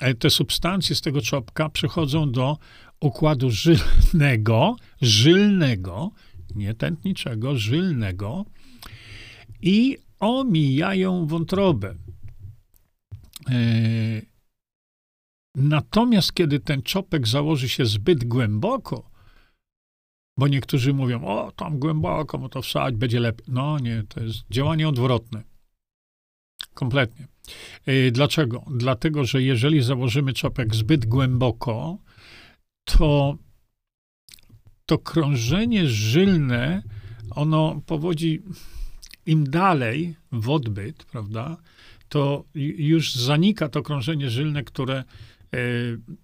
e, 0.00 0.14
te 0.14 0.30
substancje 0.30 0.96
z 0.96 1.00
tego 1.00 1.20
czopka 1.20 1.68
przechodzą 1.68 2.32
do 2.32 2.58
układu 3.00 3.50
żylnego, 3.50 4.76
żylnego, 5.00 6.10
nie 6.54 6.74
tętniczego, 6.74 7.56
żylnego 7.56 8.44
i 9.62 9.98
omijają 10.20 11.26
wątrobę. 11.26 11.94
E, 13.50 13.54
natomiast 15.54 16.32
kiedy 16.32 16.60
ten 16.60 16.82
czopek 16.82 17.28
założy 17.28 17.68
się 17.68 17.86
zbyt 17.86 18.24
głęboko, 18.24 19.10
bo 20.38 20.48
niektórzy 20.48 20.94
mówią, 20.94 21.24
o, 21.24 21.52
tam 21.52 21.78
głęboko, 21.78 22.38
bo 22.38 22.48
to 22.48 22.62
wsadź, 22.62 22.96
będzie 22.96 23.20
lepiej. 23.20 23.46
No 23.48 23.78
nie, 23.78 24.02
to 24.08 24.20
jest 24.20 24.38
działanie 24.50 24.88
odwrotne. 24.88 25.42
Kompletnie. 26.74 27.28
E, 27.86 28.10
dlaczego? 28.10 28.64
Dlatego, 28.76 29.24
że 29.24 29.42
jeżeli 29.42 29.82
założymy 29.82 30.32
czopek 30.32 30.74
zbyt 30.74 31.06
głęboko, 31.06 31.98
to 32.84 33.36
to 34.90 34.98
krążenie 34.98 35.86
żylne, 35.88 36.82
ono 37.30 37.80
powodzi 37.86 38.42
im 39.26 39.50
dalej 39.50 40.14
w 40.32 40.48
odbyt, 40.48 41.04
prawda, 41.04 41.56
to 42.08 42.44
już 42.54 43.14
zanika 43.14 43.68
to 43.68 43.82
krążenie 43.82 44.30
żylne, 44.30 44.64
które 44.64 44.96
e, 44.98 45.04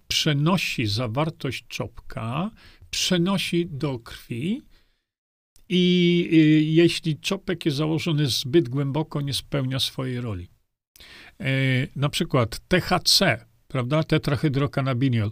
przenosi 0.07 0.87
zawartość 0.87 1.65
czopka, 1.67 2.51
przenosi 2.89 3.65
do 3.65 3.99
krwi 3.99 4.61
i 5.69 6.29
e, 6.31 6.35
jeśli 6.63 7.19
czopek 7.19 7.65
jest 7.65 7.77
założony 7.77 8.27
zbyt 8.27 8.69
głęboko, 8.69 9.21
nie 9.21 9.33
spełnia 9.33 9.79
swojej 9.79 10.21
roli. 10.21 10.47
E, 11.39 11.47
na 11.95 12.09
przykład 12.09 12.59
THC, 12.67 13.45
prawda, 13.67 14.03
tetrahydrokanabiniol, 14.03 15.31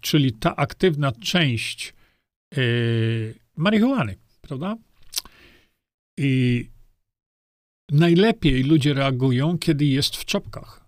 czyli 0.00 0.32
ta 0.32 0.56
aktywna 0.56 1.12
część 1.12 1.94
marihuany, 3.56 4.16
prawda? 4.40 4.76
I 6.16 6.71
najlepiej 7.92 8.62
ludzie 8.62 8.94
reagują, 8.94 9.58
kiedy 9.58 9.84
jest 9.84 10.16
w 10.16 10.24
czopkach. 10.24 10.84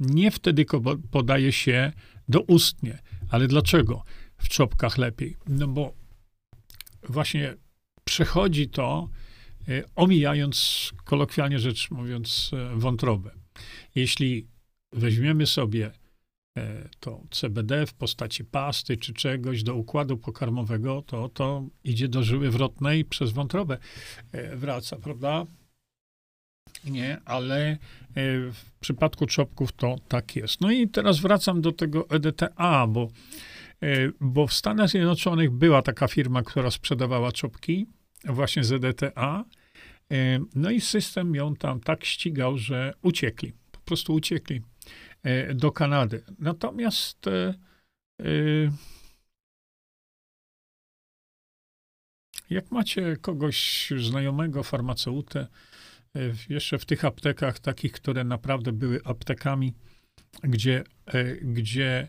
Nie 0.00 0.30
wtedy, 0.30 0.66
podaje 1.10 1.52
się 1.52 1.92
doustnie. 2.28 2.98
Ale 3.30 3.48
dlaczego 3.48 4.04
w 4.38 4.48
czopkach 4.48 4.98
lepiej? 4.98 5.36
No 5.48 5.68
bo 5.68 5.94
właśnie 7.08 7.54
przechodzi 8.04 8.68
to, 8.68 9.08
e, 9.68 9.84
omijając, 9.94 10.90
kolokwialnie 11.04 11.58
rzecz 11.58 11.90
mówiąc, 11.90 12.50
e, 12.52 12.78
wątrobę. 12.78 13.30
Jeśli 13.94 14.46
weźmiemy 14.92 15.46
sobie 15.46 15.90
e, 16.58 16.88
to 17.00 17.22
CBD 17.30 17.86
w 17.86 17.94
postaci 17.94 18.44
pasty 18.44 18.96
czy 18.96 19.12
czegoś 19.12 19.62
do 19.62 19.74
układu 19.74 20.16
pokarmowego, 20.16 21.02
to 21.02 21.28
to 21.28 21.66
idzie 21.84 22.08
do 22.08 22.22
żyły 22.22 22.50
wrotnej 22.50 23.04
przez 23.04 23.32
wątrobę 23.32 23.78
wraca, 24.56 24.96
prawda? 24.96 25.46
Nie, 26.84 27.20
ale 27.24 27.70
e, 27.70 27.76
w 28.52 28.70
przypadku 28.80 29.26
czopków 29.26 29.72
to 29.72 29.96
tak 30.08 30.36
jest. 30.36 30.60
No 30.60 30.70
i 30.70 30.88
teraz 30.88 31.20
wracam 31.20 31.60
do 31.60 31.72
tego 31.72 32.10
EDTA, 32.10 32.86
bo, 32.86 33.08
e, 33.82 33.88
bo 34.20 34.46
w 34.46 34.52
Stanach 34.52 34.90
Zjednoczonych 34.90 35.50
była 35.50 35.82
taka 35.82 36.08
firma, 36.08 36.42
która 36.42 36.70
sprzedawała 36.70 37.32
czopki 37.32 37.86
właśnie 38.24 38.64
z 38.64 38.72
EDTA. 38.72 39.44
E, 40.12 40.40
no 40.54 40.70
i 40.70 40.80
system 40.80 41.34
ją 41.34 41.56
tam 41.56 41.80
tak 41.80 42.04
ścigał, 42.04 42.58
że 42.58 42.94
uciekli. 43.02 43.52
Po 43.72 43.78
prostu 43.78 44.14
uciekli 44.14 44.62
do 45.54 45.72
Kanady. 45.72 46.24
Natomiast 46.38 47.26
jak 52.50 52.70
macie 52.70 53.16
kogoś 53.16 53.90
znajomego, 53.96 54.62
farmaceutę, 54.62 55.46
jeszcze 56.48 56.78
w 56.78 56.84
tych 56.84 57.04
aptekach, 57.04 57.58
takich, 57.58 57.92
które 57.92 58.24
naprawdę 58.24 58.72
były 58.72 59.00
aptekami, 59.04 59.74
gdzie, 60.42 60.84
e, 61.06 61.36
gdzie 61.36 62.08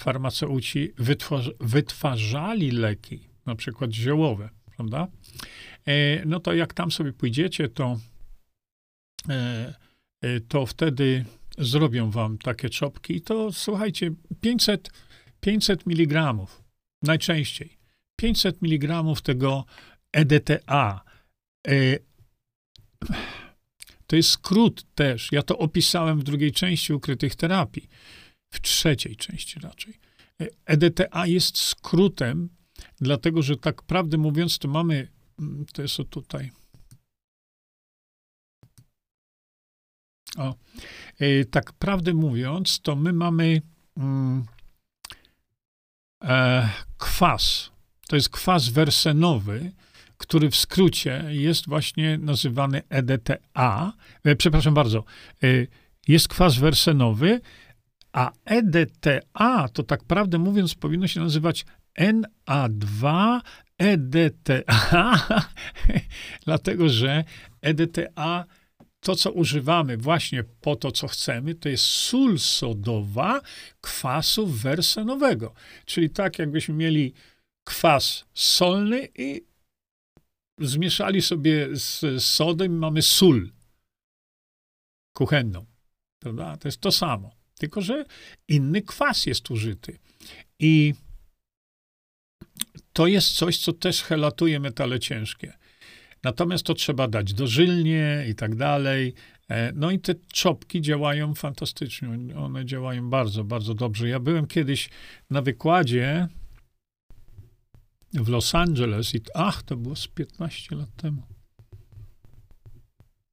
farmaceuci 0.00 0.92
wytwarzali 1.60 2.70
leki, 2.70 3.28
na 3.46 3.54
przykład 3.54 3.92
ziołowe, 3.92 4.48
prawda? 4.76 5.08
E, 5.86 6.24
no 6.26 6.40
to 6.40 6.54
jak 6.54 6.74
tam 6.74 6.90
sobie 6.90 7.12
pójdziecie, 7.12 7.68
to, 7.68 7.98
to 10.48 10.66
wtedy 10.66 11.24
zrobią 11.58 12.10
wam 12.10 12.38
takie 12.38 12.70
czopki. 12.70 13.20
To 13.20 13.52
słuchajcie, 13.52 14.10
500, 14.40 14.90
500 15.40 15.86
mg 15.86 16.34
najczęściej. 17.02 17.78
500 18.16 18.62
mg 18.62 19.02
tego 19.22 19.64
EDTA. 20.12 21.04
To 24.06 24.16
jest 24.16 24.30
skrót 24.30 24.94
też. 24.94 25.32
Ja 25.32 25.42
to 25.42 25.58
opisałem 25.58 26.20
w 26.20 26.22
drugiej 26.22 26.52
części 26.52 26.92
ukrytych 26.92 27.36
terapii, 27.36 27.88
w 28.50 28.60
trzeciej 28.60 29.16
części 29.16 29.60
raczej. 29.60 29.94
EDTA 30.66 31.26
jest 31.26 31.58
skrótem, 31.58 32.48
dlatego 33.00 33.42
że 33.42 33.56
tak 33.56 33.82
prawdę 33.82 34.18
mówiąc, 34.18 34.58
to 34.58 34.68
mamy, 34.68 35.08
mm, 35.38 35.66
to 35.72 35.82
jest 35.82 36.00
o 36.00 36.04
tutaj. 36.04 36.50
O, 40.36 40.54
e, 41.18 41.44
tak 41.44 41.72
prawdę 41.72 42.14
mówiąc, 42.14 42.80
to 42.80 42.96
my 42.96 43.12
mamy 43.12 43.62
mm, 43.96 44.44
e, 46.22 46.70
kwas. 46.98 47.70
To 48.08 48.16
jest 48.16 48.28
kwas 48.28 48.68
wersenowy, 48.68 49.72
który 50.16 50.50
w 50.50 50.56
skrócie 50.56 51.24
jest 51.28 51.68
właśnie 51.68 52.18
nazywany 52.18 52.82
EDTA. 52.88 53.92
E, 54.24 54.36
przepraszam 54.36 54.74
bardzo, 54.74 55.04
e, 55.42 55.46
jest 56.08 56.28
kwas 56.28 56.58
wersenowy, 56.58 57.40
a 58.12 58.32
EDTA 58.44 59.68
to 59.72 59.82
tak 59.82 60.04
prawdę 60.04 60.38
mówiąc 60.38 60.74
powinno 60.74 61.06
się 61.06 61.20
nazywać 61.20 61.64
NA2 61.98 63.40
EDTA, 63.78 65.26
dlatego 66.46 66.88
że 66.88 67.24
EDTA 67.62 68.44
to, 69.00 69.16
co 69.16 69.32
używamy 69.32 69.96
właśnie 69.96 70.44
po 70.60 70.76
to, 70.76 70.92
co 70.92 71.08
chcemy, 71.08 71.54
to 71.54 71.68
jest 71.68 71.84
sól 71.84 72.38
sodowa 72.38 73.40
kwasu 73.80 74.46
wersenowego. 74.46 75.54
Czyli 75.84 76.10
tak, 76.10 76.38
jakbyśmy 76.38 76.74
mieli 76.74 77.12
kwas 77.64 78.24
solny 78.34 79.08
i 79.18 79.42
zmieszali 80.60 81.22
sobie 81.22 81.68
z 81.72 82.24
sodem 82.24 82.72
i 82.72 82.78
mamy 82.78 83.02
sól 83.02 83.50
kuchenną. 85.12 85.66
Prawda? 86.18 86.56
To 86.56 86.68
jest 86.68 86.80
to 86.80 86.92
samo. 86.92 87.30
Tylko, 87.58 87.80
że 87.80 88.04
inny 88.48 88.82
kwas 88.82 89.26
jest 89.26 89.50
użyty. 89.50 89.98
I 90.58 90.94
to 92.92 93.06
jest 93.06 93.32
coś, 93.32 93.58
co 93.58 93.72
też 93.72 94.02
helatuje 94.02 94.60
metale 94.60 95.00
ciężkie. 95.00 95.52
Natomiast 96.22 96.66
to 96.66 96.74
trzeba 96.74 97.08
dać 97.08 97.34
dożylnie 97.34 98.24
i 98.28 98.34
tak 98.34 98.54
dalej. 98.54 99.14
E, 99.48 99.72
no 99.72 99.90
i 99.90 99.98
te 99.98 100.14
czopki 100.32 100.80
działają 100.80 101.34
fantastycznie. 101.34 102.08
One 102.36 102.64
działają 102.64 103.10
bardzo, 103.10 103.44
bardzo 103.44 103.74
dobrze. 103.74 104.08
Ja 104.08 104.20
byłem 104.20 104.46
kiedyś 104.46 104.88
na 105.30 105.42
wykładzie 105.42 106.28
w 108.12 108.28
Los 108.28 108.54
Angeles 108.54 109.14
i 109.14 109.20
ach, 109.34 109.62
to 109.62 109.76
było 109.76 109.96
z 109.96 110.08
15 110.08 110.76
lat 110.76 110.96
temu. 110.96 111.22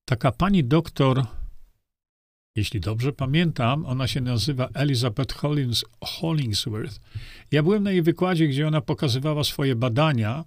Taka 0.06 0.32
pani 0.32 0.64
doktor, 0.64 1.26
jeśli 2.56 2.80
dobrze 2.80 3.14
pamiętam, 3.14 3.86
ona 3.86 4.08
się 4.08 4.22
nazywa 4.22 4.70
Elizabeth 4.74 5.36
Hollins, 5.36 5.86
Hollingsworth. 6.02 7.00
Ja 7.52 7.64
byłem 7.64 7.84
na 7.84 7.92
jej 7.92 8.02
wykładzie, 8.02 8.48
gdzie 8.48 8.68
ona 8.68 8.82
pokazywała 8.82 9.44
swoje 9.44 9.76
badania 9.76 10.46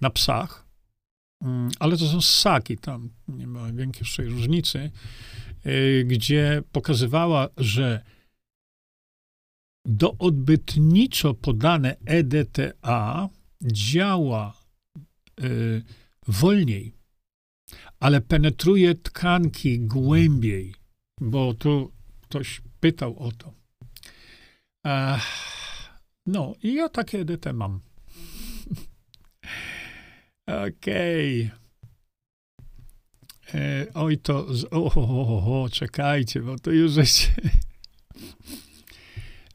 na 0.00 0.10
psach, 0.10 0.66
mm, 1.42 1.70
ale 1.78 1.96
to 1.96 2.06
są 2.08 2.20
ssaki, 2.20 2.78
tam 2.78 3.10
nie 3.28 3.46
ma 3.46 3.72
większej 3.72 4.28
różnicy, 4.28 4.90
y, 5.66 6.04
gdzie 6.08 6.62
pokazywała, 6.72 7.48
że 7.56 8.02
do 9.84 10.14
odbytniczo 10.18 11.34
podane 11.34 11.96
EDTA 12.04 13.28
działa 13.66 14.54
y, 15.40 15.82
wolniej, 16.26 16.92
ale 18.00 18.20
penetruje 18.20 18.94
tkanki 18.94 19.80
głębiej, 19.80 20.74
bo 21.20 21.54
tu 21.54 21.92
ktoś 22.22 22.62
pytał 22.80 23.18
o 23.18 23.32
to. 23.32 23.52
no, 26.26 26.54
i 26.62 26.74
ja 26.74 26.88
takie 26.88 27.20
EDT 27.20 27.46
mam. 27.54 27.80
Okej. 30.46 31.44
Okay. 31.44 31.66
E, 33.54 33.86
oj, 33.94 34.18
to. 34.18 34.54
Z, 34.54 34.64
o, 34.64 34.94
o, 34.94 35.62
o, 35.62 35.68
czekajcie, 35.68 36.40
bo 36.40 36.58
to 36.58 36.70
już 36.70 36.96
jest. 36.96 37.28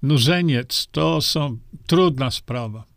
Nurzeniec 0.01 0.87
to 0.91 1.21
są 1.21 1.57
trudna 1.87 2.31
sprawa. 2.31 2.90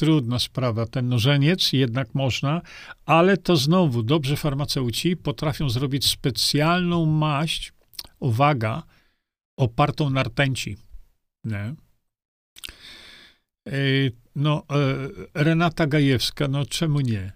Trudna 0.00 0.38
sprawa. 0.38 0.86
Ten 0.86 1.08
nurzeniec 1.08 1.72
jednak 1.72 2.14
można, 2.14 2.62
ale 3.06 3.36
to 3.36 3.56
znowu 3.56 4.02
dobrze 4.02 4.36
farmaceuci 4.36 5.16
potrafią 5.16 5.70
zrobić 5.70 6.06
specjalną 6.06 7.06
maść, 7.06 7.72
uwaga, 8.20 8.82
opartą 9.56 10.10
na 10.10 10.22
rtęci. 10.22 10.76
Nie? 11.44 11.74
E, 13.68 13.74
no, 14.36 14.62
e, 15.34 15.44
Renata 15.44 15.86
Gajewska, 15.86 16.48
no 16.48 16.66
czemu 16.66 17.00
nie? 17.00 17.32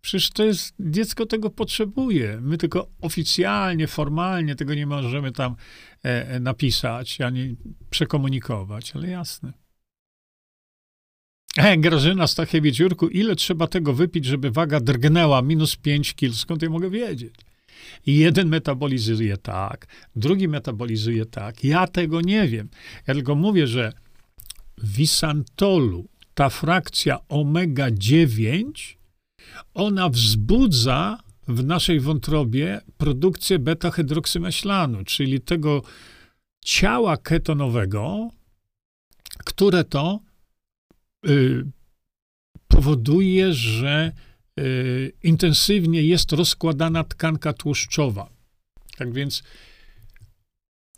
Przecież 0.00 0.30
to 0.30 0.44
jest, 0.44 0.74
dziecko 0.80 1.26
tego 1.26 1.50
potrzebuje. 1.50 2.38
My 2.40 2.58
tylko 2.58 2.88
oficjalnie, 3.00 3.86
formalnie 3.86 4.54
tego 4.54 4.74
nie 4.74 4.86
możemy 4.86 5.32
tam 5.32 5.56
e, 6.02 6.40
napisać, 6.40 7.20
ani 7.20 7.56
przekomunikować, 7.90 8.96
ale 8.96 9.08
jasne. 9.08 9.63
E, 11.58 11.76
Grażyna 11.76 12.26
Stachiewicz-Jurku, 12.26 13.08
ile 13.10 13.36
trzeba 13.36 13.66
tego 13.66 13.92
wypić, 13.92 14.24
żeby 14.24 14.50
waga 14.50 14.80
drgnęła 14.80 15.42
minus 15.42 15.76
5 15.76 16.14
kg? 16.14 16.36
Skąd 16.36 16.62
ja 16.62 16.70
mogę 16.70 16.90
wiedzieć? 16.90 17.34
I 18.06 18.16
jeden 18.16 18.48
metabolizuje 18.48 19.36
tak, 19.36 19.86
drugi 20.16 20.48
metabolizuje 20.48 21.26
tak. 21.26 21.64
Ja 21.64 21.86
tego 21.86 22.20
nie 22.20 22.48
wiem. 22.48 22.68
Ja 23.06 23.14
tylko 23.14 23.34
mówię, 23.34 23.66
że 23.66 23.92
wisantolu 24.84 26.08
ta 26.34 26.48
frakcja 26.48 27.18
omega-9 27.28 28.72
ona 29.74 30.08
wzbudza 30.08 31.18
w 31.48 31.64
naszej 31.64 32.00
wątrobie 32.00 32.80
produkcję 32.96 33.58
beta-hydroksymaślanu, 33.58 35.04
czyli 35.04 35.40
tego 35.40 35.82
ciała 36.64 37.16
ketonowego, 37.16 38.30
które 39.44 39.84
to 39.84 40.20
powoduje, 42.68 43.52
że 43.52 44.12
y, 44.60 45.12
intensywnie 45.22 46.02
jest 46.02 46.32
rozkładana 46.32 47.04
tkanka 47.04 47.52
tłuszczowa. 47.52 48.30
Tak 48.96 49.12
więc, 49.12 49.42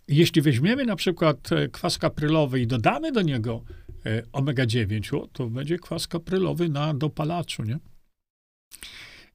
jeśli 0.09 0.43
weźmiemy 0.43 0.85
na 0.85 0.97
przykład 0.97 1.53
e, 1.53 1.69
kwas 1.69 1.99
kaprylowy 1.99 2.61
i 2.61 2.67
dodamy 2.67 3.13
do 3.13 3.23
niego 3.23 3.65
e, 4.07 4.23
omega-9, 4.33 5.29
to 5.33 5.47
będzie 5.47 5.79
kwas 5.79 6.07
kaprylowy 6.07 6.69
na 6.69 6.95
dopalaczu, 6.95 7.63
nie? 7.63 7.79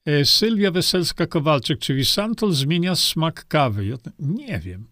E, 0.05 0.25
Sylwia 0.25 0.71
Weselska-Kowalczyk, 0.71 1.77
czyli 1.77 2.05
Santol 2.05 2.53
zmienia 2.53 2.95
smak 2.95 3.47
kawy. 3.47 3.85
Ja 3.85 3.95
nie 4.19 4.59
wiem. 4.59 4.87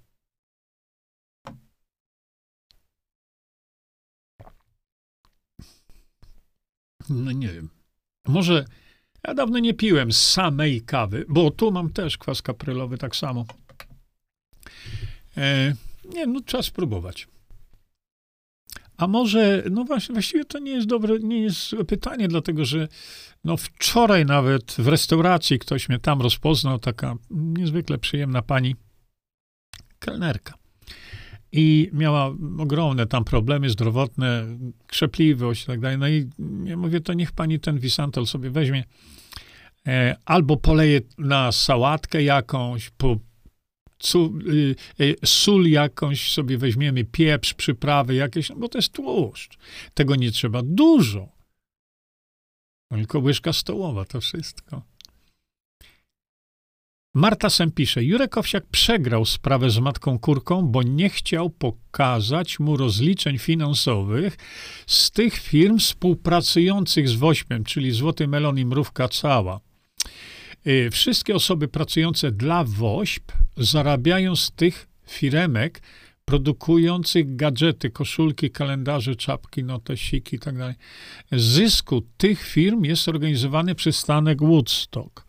No 7.09 7.31
nie 7.31 7.47
wiem. 7.47 7.69
Może 8.27 8.65
ja 9.27 9.33
dawno 9.33 9.59
nie 9.59 9.73
piłem 9.73 10.11
samej 10.11 10.81
kawy, 10.81 11.25
bo 11.29 11.51
tu 11.51 11.71
mam 11.71 11.89
też 11.89 12.17
kwas 12.17 12.41
kaprylowy 12.41 12.97
tak 12.97 13.15
samo. 13.15 13.45
E, 15.37 15.73
nie, 16.13 16.27
no 16.27 16.41
trzeba 16.41 16.63
spróbować. 16.63 17.27
A 18.97 19.07
może, 19.07 19.63
no 19.71 19.83
właśnie, 19.83 20.13
właściwie 20.13 20.45
to 20.45 20.59
nie 20.59 20.71
jest 20.71 20.87
dobre, 20.87 21.19
nie 21.19 21.41
jest 21.41 21.75
pytanie, 21.87 22.27
dlatego 22.27 22.65
że 22.65 22.87
no 23.43 23.57
wczoraj 23.57 24.25
nawet 24.25 24.71
w 24.71 24.87
restauracji 24.87 25.59
ktoś 25.59 25.89
mnie 25.89 25.99
tam 25.99 26.21
rozpoznał, 26.21 26.79
taka 26.79 27.15
niezwykle 27.29 27.97
przyjemna 27.97 28.41
pani 28.41 28.75
kelnerka. 29.99 30.53
I 31.51 31.89
miała 31.93 32.35
ogromne 32.59 33.05
tam 33.05 33.23
problemy 33.23 33.69
zdrowotne, 33.69 34.45
krzepliwość 34.87 35.63
i 35.63 35.67
tak 35.67 35.79
dalej. 35.79 35.97
No 35.97 36.07
i 36.07 36.29
ja 36.63 36.77
mówię, 36.77 36.99
to 37.01 37.13
niech 37.13 37.31
pani 37.31 37.59
ten 37.59 37.79
Wisantol 37.79 38.25
sobie 38.25 38.49
weźmie 38.49 38.83
e, 39.87 40.15
albo 40.25 40.57
poleje 40.57 41.01
na 41.17 41.51
sałatkę 41.51 42.23
jakąś, 42.23 42.89
po, 42.89 43.17
cu, 43.99 44.39
y, 44.47 44.75
y, 44.99 45.15
sól 45.25 45.69
jakąś 45.69 46.31
sobie 46.31 46.57
weźmiemy, 46.57 47.03
pieprz, 47.03 47.53
przyprawy 47.53 48.15
jakieś, 48.15 48.49
no 48.49 48.55
bo 48.55 48.69
to 48.69 48.77
jest 48.77 48.93
tłuszcz. 48.93 49.57
Tego 49.93 50.15
nie 50.15 50.31
trzeba 50.31 50.61
dużo. 50.63 51.29
Tylko 52.89 53.19
łyżka 53.19 53.53
stołowa, 53.53 54.05
to 54.05 54.21
wszystko. 54.21 54.88
Marta 57.19 57.49
Sem 57.49 57.71
pisze, 57.71 58.03
Jurek 58.03 58.37
Owsiak 58.37 58.65
przegrał 58.71 59.25
sprawę 59.25 59.69
z 59.69 59.79
matką 59.79 60.19
kurką, 60.19 60.61
bo 60.61 60.83
nie 60.83 61.09
chciał 61.09 61.49
pokazać 61.49 62.59
mu 62.59 62.77
rozliczeń 62.77 63.37
finansowych 63.37 64.37
z 64.87 65.11
tych 65.11 65.33
firm 65.33 65.79
współpracujących 65.79 67.09
z 67.09 67.13
Wośpem, 67.13 67.63
czyli 67.63 67.91
Złoty 67.91 68.27
Melon 68.27 68.59
i 68.59 68.65
Mrówka 68.65 69.07
Cała. 69.07 69.59
Y, 70.67 70.89
wszystkie 70.91 71.35
osoby 71.35 71.67
pracujące 71.67 72.31
dla 72.31 72.63
WOŚP 72.63 73.31
zarabiają 73.57 74.35
z 74.35 74.51
tych 74.51 74.87
firemek 75.07 75.81
produkujących 76.25 77.35
gadżety, 77.35 77.89
koszulki, 77.89 78.51
kalendarze, 78.51 79.15
czapki, 79.15 79.63
notesiki 79.63 80.35
itd. 80.35 80.73
Tak 81.29 81.39
Zysku 81.39 82.01
tych 82.17 82.43
firm 82.43 82.83
jest 82.83 83.09
organizowany 83.09 83.75
przystanek 83.75 84.41
Woodstock. 84.41 85.28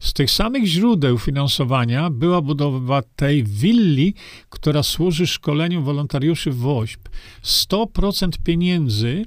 Z 0.00 0.12
tych 0.12 0.30
samych 0.30 0.66
źródeł 0.66 1.18
finansowania 1.18 2.10
była 2.10 2.40
budowa 2.40 3.02
tej 3.16 3.44
willi, 3.44 4.14
która 4.50 4.82
służy 4.82 5.26
szkoleniu 5.26 5.82
wolontariuszy 5.82 6.50
WOŚP. 6.52 7.08
100% 7.42 8.30
pieniędzy 8.44 9.24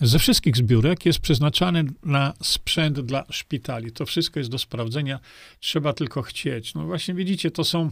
ze 0.00 0.18
wszystkich 0.18 0.56
zbiórek 0.56 1.06
jest 1.06 1.18
przeznaczane 1.18 1.84
na 2.04 2.34
sprzęt 2.42 3.00
dla 3.00 3.24
szpitali. 3.30 3.92
To 3.92 4.06
wszystko 4.06 4.40
jest 4.40 4.50
do 4.50 4.58
sprawdzenia, 4.58 5.20
trzeba 5.60 5.92
tylko 5.92 6.22
chcieć. 6.22 6.74
No 6.74 6.86
właśnie 6.86 7.14
widzicie, 7.14 7.50
to 7.50 7.64
są, 7.64 7.90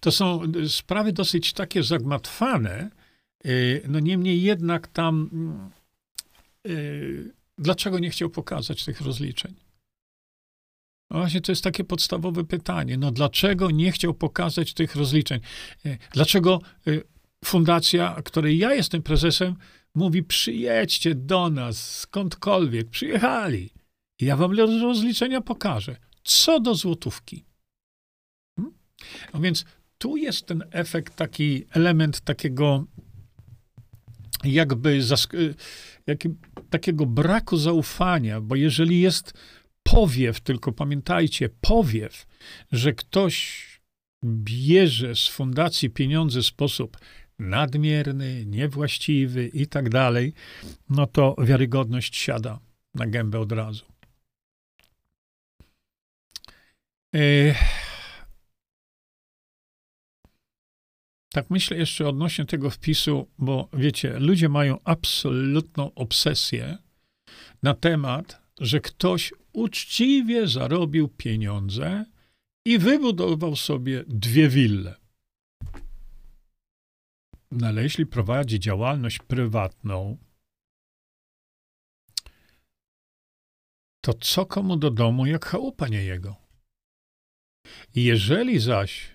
to 0.00 0.12
są 0.12 0.42
sprawy 0.68 1.12
dosyć 1.12 1.52
takie 1.52 1.82
zagmatwane, 1.82 2.90
y, 3.46 3.82
no 3.88 4.00
niemniej 4.00 4.42
jednak 4.42 4.88
tam 4.88 5.30
yy, 6.64 7.32
dlaczego 7.58 7.98
nie 7.98 8.10
chciał 8.10 8.30
pokazać 8.30 8.84
tych 8.84 9.00
rozliczeń? 9.00 9.54
No 11.12 11.18
właśnie, 11.18 11.40
to 11.40 11.52
jest 11.52 11.64
takie 11.64 11.84
podstawowe 11.84 12.44
pytanie. 12.44 12.96
No 12.96 13.10
dlaczego 13.10 13.70
nie 13.70 13.92
chciał 13.92 14.14
pokazać 14.14 14.74
tych 14.74 14.96
rozliczeń? 14.96 15.40
Y, 15.86 15.98
dlaczego 16.12 16.60
y, 16.86 17.02
fundacja, 17.44 18.22
której 18.24 18.58
ja 18.58 18.74
jestem 18.74 19.02
prezesem, 19.02 19.56
mówi: 19.94 20.22
przyjedźcie 20.22 21.14
do 21.14 21.50
nas 21.50 21.98
skądkolwiek, 21.98 22.90
przyjechali. 22.90 23.70
Ja 24.20 24.36
wam 24.36 24.52
rozliczenia 24.82 25.40
pokażę. 25.40 25.96
Co 26.24 26.60
do 26.60 26.74
złotówki. 26.74 27.44
Hmm? 28.56 28.74
No 29.34 29.40
więc 29.40 29.64
tu 29.98 30.16
jest 30.16 30.46
ten 30.46 30.64
efekt, 30.70 31.16
taki 31.16 31.64
element 31.70 32.20
takiego 32.20 32.84
jakby 34.44 35.00
zask- 35.00 35.54
jak, 36.06 36.18
takiego 36.70 37.06
braku 37.06 37.56
zaufania, 37.56 38.40
bo 38.40 38.56
jeżeli 38.56 39.00
jest 39.00 39.34
powiew, 39.82 40.40
tylko 40.40 40.72
pamiętajcie, 40.72 41.48
powiew, 41.60 42.26
że 42.72 42.92
ktoś 42.92 43.66
bierze 44.24 45.16
z 45.16 45.28
fundacji 45.28 45.90
pieniądze 45.90 46.42
w 46.42 46.46
sposób 46.46 46.98
nadmierny, 47.38 48.46
niewłaściwy 48.46 49.48
i 49.48 49.66
tak 49.66 49.88
dalej, 49.88 50.32
no 50.88 51.06
to 51.06 51.36
wiarygodność 51.38 52.16
siada 52.16 52.58
na 52.94 53.06
gębę 53.06 53.40
od 53.40 53.52
razu. 53.52 53.84
Tak 61.32 61.50
myślę 61.50 61.76
jeszcze 61.76 62.08
odnośnie 62.08 62.44
tego 62.44 62.70
wpisu, 62.70 63.28
bo 63.38 63.68
wiecie, 63.72 64.18
ludzie 64.18 64.48
mają 64.48 64.78
absolutną 64.84 65.94
obsesję 65.94 66.78
na 67.62 67.74
temat, 67.74 68.42
że 68.60 68.80
ktoś 68.80 69.32
uczciwie 69.52 70.48
zarobił 70.48 71.08
pieniądze 71.08 72.04
i 72.64 72.78
wybudował 72.78 73.56
sobie 73.56 74.04
dwie 74.06 74.48
wille. 74.48 74.94
No 77.50 77.66
ale 77.66 77.82
jeśli 77.82 78.06
prowadzi 78.06 78.60
działalność 78.60 79.18
prywatną, 79.18 80.18
to 84.00 84.14
co 84.14 84.46
komu 84.46 84.76
do 84.76 84.90
domu, 84.90 85.26
jak 85.26 85.44
chałupa 85.44 85.88
nie 85.88 86.04
jego? 86.04 86.36
Jeżeli 87.94 88.58
zaś 88.58 89.10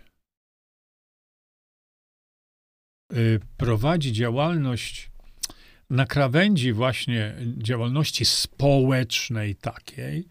y, 3.14 3.40
prowadzi 3.58 4.14
działalność 4.14 5.12
na 5.90 6.06
krawędzi 6.06 6.74
właśnie 6.74 7.36
działalności 7.58 8.26
społecznej 8.26 9.56
takiej, 9.56 10.28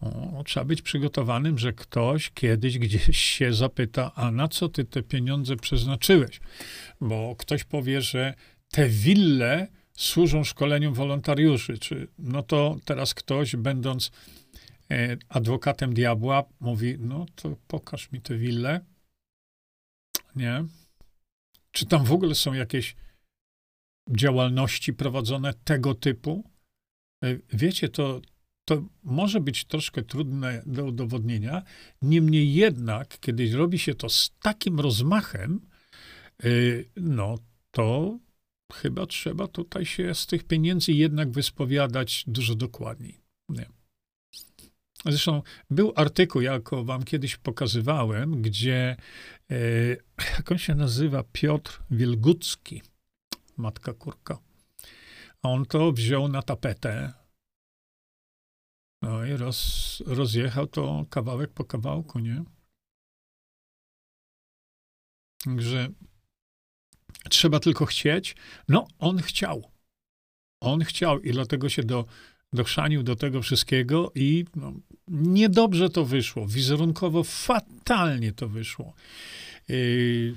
o, 0.00 0.42
trzeba 0.46 0.64
być 0.64 0.82
przygotowanym, 0.82 1.58
że 1.58 1.72
ktoś 1.72 2.30
kiedyś 2.30 2.78
gdzieś 2.78 3.18
się 3.18 3.52
zapyta, 3.52 4.12
a 4.14 4.30
na 4.30 4.48
co 4.48 4.68
ty 4.68 4.84
te 4.84 5.02
pieniądze 5.02 5.56
przeznaczyłeś? 5.56 6.40
Bo 7.00 7.36
ktoś 7.38 7.64
powie, 7.64 8.02
że 8.02 8.34
te 8.70 8.88
wille 8.88 9.66
służą 9.96 10.44
szkoleniom 10.44 10.94
wolontariuszy. 10.94 11.78
Czy, 11.78 12.08
no 12.18 12.42
to 12.42 12.76
teraz 12.84 13.14
ktoś, 13.14 13.56
będąc 13.56 14.10
e, 14.90 15.16
adwokatem 15.28 15.94
diabła, 15.94 16.44
mówi, 16.60 16.96
no 16.98 17.26
to 17.34 17.56
pokaż 17.66 18.12
mi 18.12 18.20
te 18.20 18.36
wille. 18.36 18.80
Nie? 20.36 20.64
Czy 21.70 21.86
tam 21.86 22.04
w 22.04 22.12
ogóle 22.12 22.34
są 22.34 22.52
jakieś 22.52 22.96
działalności 24.10 24.92
prowadzone 24.92 25.54
tego 25.64 25.94
typu? 25.94 26.44
E, 27.24 27.38
wiecie, 27.52 27.88
to, 27.88 28.20
to 28.64 28.84
może 29.02 29.40
być 29.40 29.64
troszkę 29.64 30.02
trudne 30.02 30.62
do 30.66 30.84
udowodnienia. 30.84 31.62
Niemniej 32.02 32.54
jednak, 32.54 33.18
kiedy 33.20 33.56
robi 33.56 33.78
się 33.78 33.94
to 33.94 34.08
z 34.08 34.30
takim 34.42 34.80
rozmachem, 34.80 35.60
e, 36.44 36.48
no 36.96 37.38
to 37.70 38.18
chyba 38.72 39.06
trzeba 39.06 39.48
tutaj 39.48 39.86
się 39.86 40.14
z 40.14 40.26
tych 40.26 40.44
pieniędzy 40.44 40.92
jednak 40.92 41.30
wyspowiadać 41.30 42.24
dużo 42.26 42.54
dokładniej. 42.54 43.20
Nie. 43.48 43.66
Zresztą 45.04 45.42
był 45.70 45.92
artykuł, 45.96 46.42
jak 46.42 46.70
wam 46.84 47.02
kiedyś 47.02 47.36
pokazywałem, 47.36 48.42
gdzie, 48.42 48.96
e, 49.50 49.56
jak 50.36 50.52
on 50.52 50.58
się 50.58 50.74
nazywa, 50.74 51.24
Piotr 51.32 51.82
Wielgucki, 51.90 52.82
matka 53.56 53.92
kurka. 53.92 54.38
On 55.42 55.66
to 55.66 55.92
wziął 55.92 56.28
na 56.28 56.42
tapetę. 56.42 57.12
No 59.02 59.24
i 59.24 59.32
roz, 59.32 60.02
rozjechał 60.06 60.66
to 60.66 61.06
kawałek 61.10 61.52
po 61.52 61.64
kawałku, 61.64 62.18
nie? 62.18 62.44
Także 65.44 65.88
Trzeba 67.30 67.60
tylko 67.60 67.86
chcieć. 67.86 68.36
No, 68.68 68.86
on 68.98 69.18
chciał. 69.18 69.70
On 70.60 70.84
chciał 70.84 71.20
i 71.20 71.32
dlatego 71.32 71.68
się 71.68 71.82
do, 71.82 72.04
dochrzanił 72.52 73.02
do 73.02 73.16
tego 73.16 73.42
wszystkiego 73.42 74.12
i 74.14 74.44
no, 74.56 74.72
niedobrze 75.08 75.90
to 75.90 76.04
wyszło. 76.04 76.46
Wizerunkowo 76.46 77.24
fatalnie 77.24 78.32
to 78.32 78.48
wyszło. 78.48 78.94
Yy, 79.68 80.36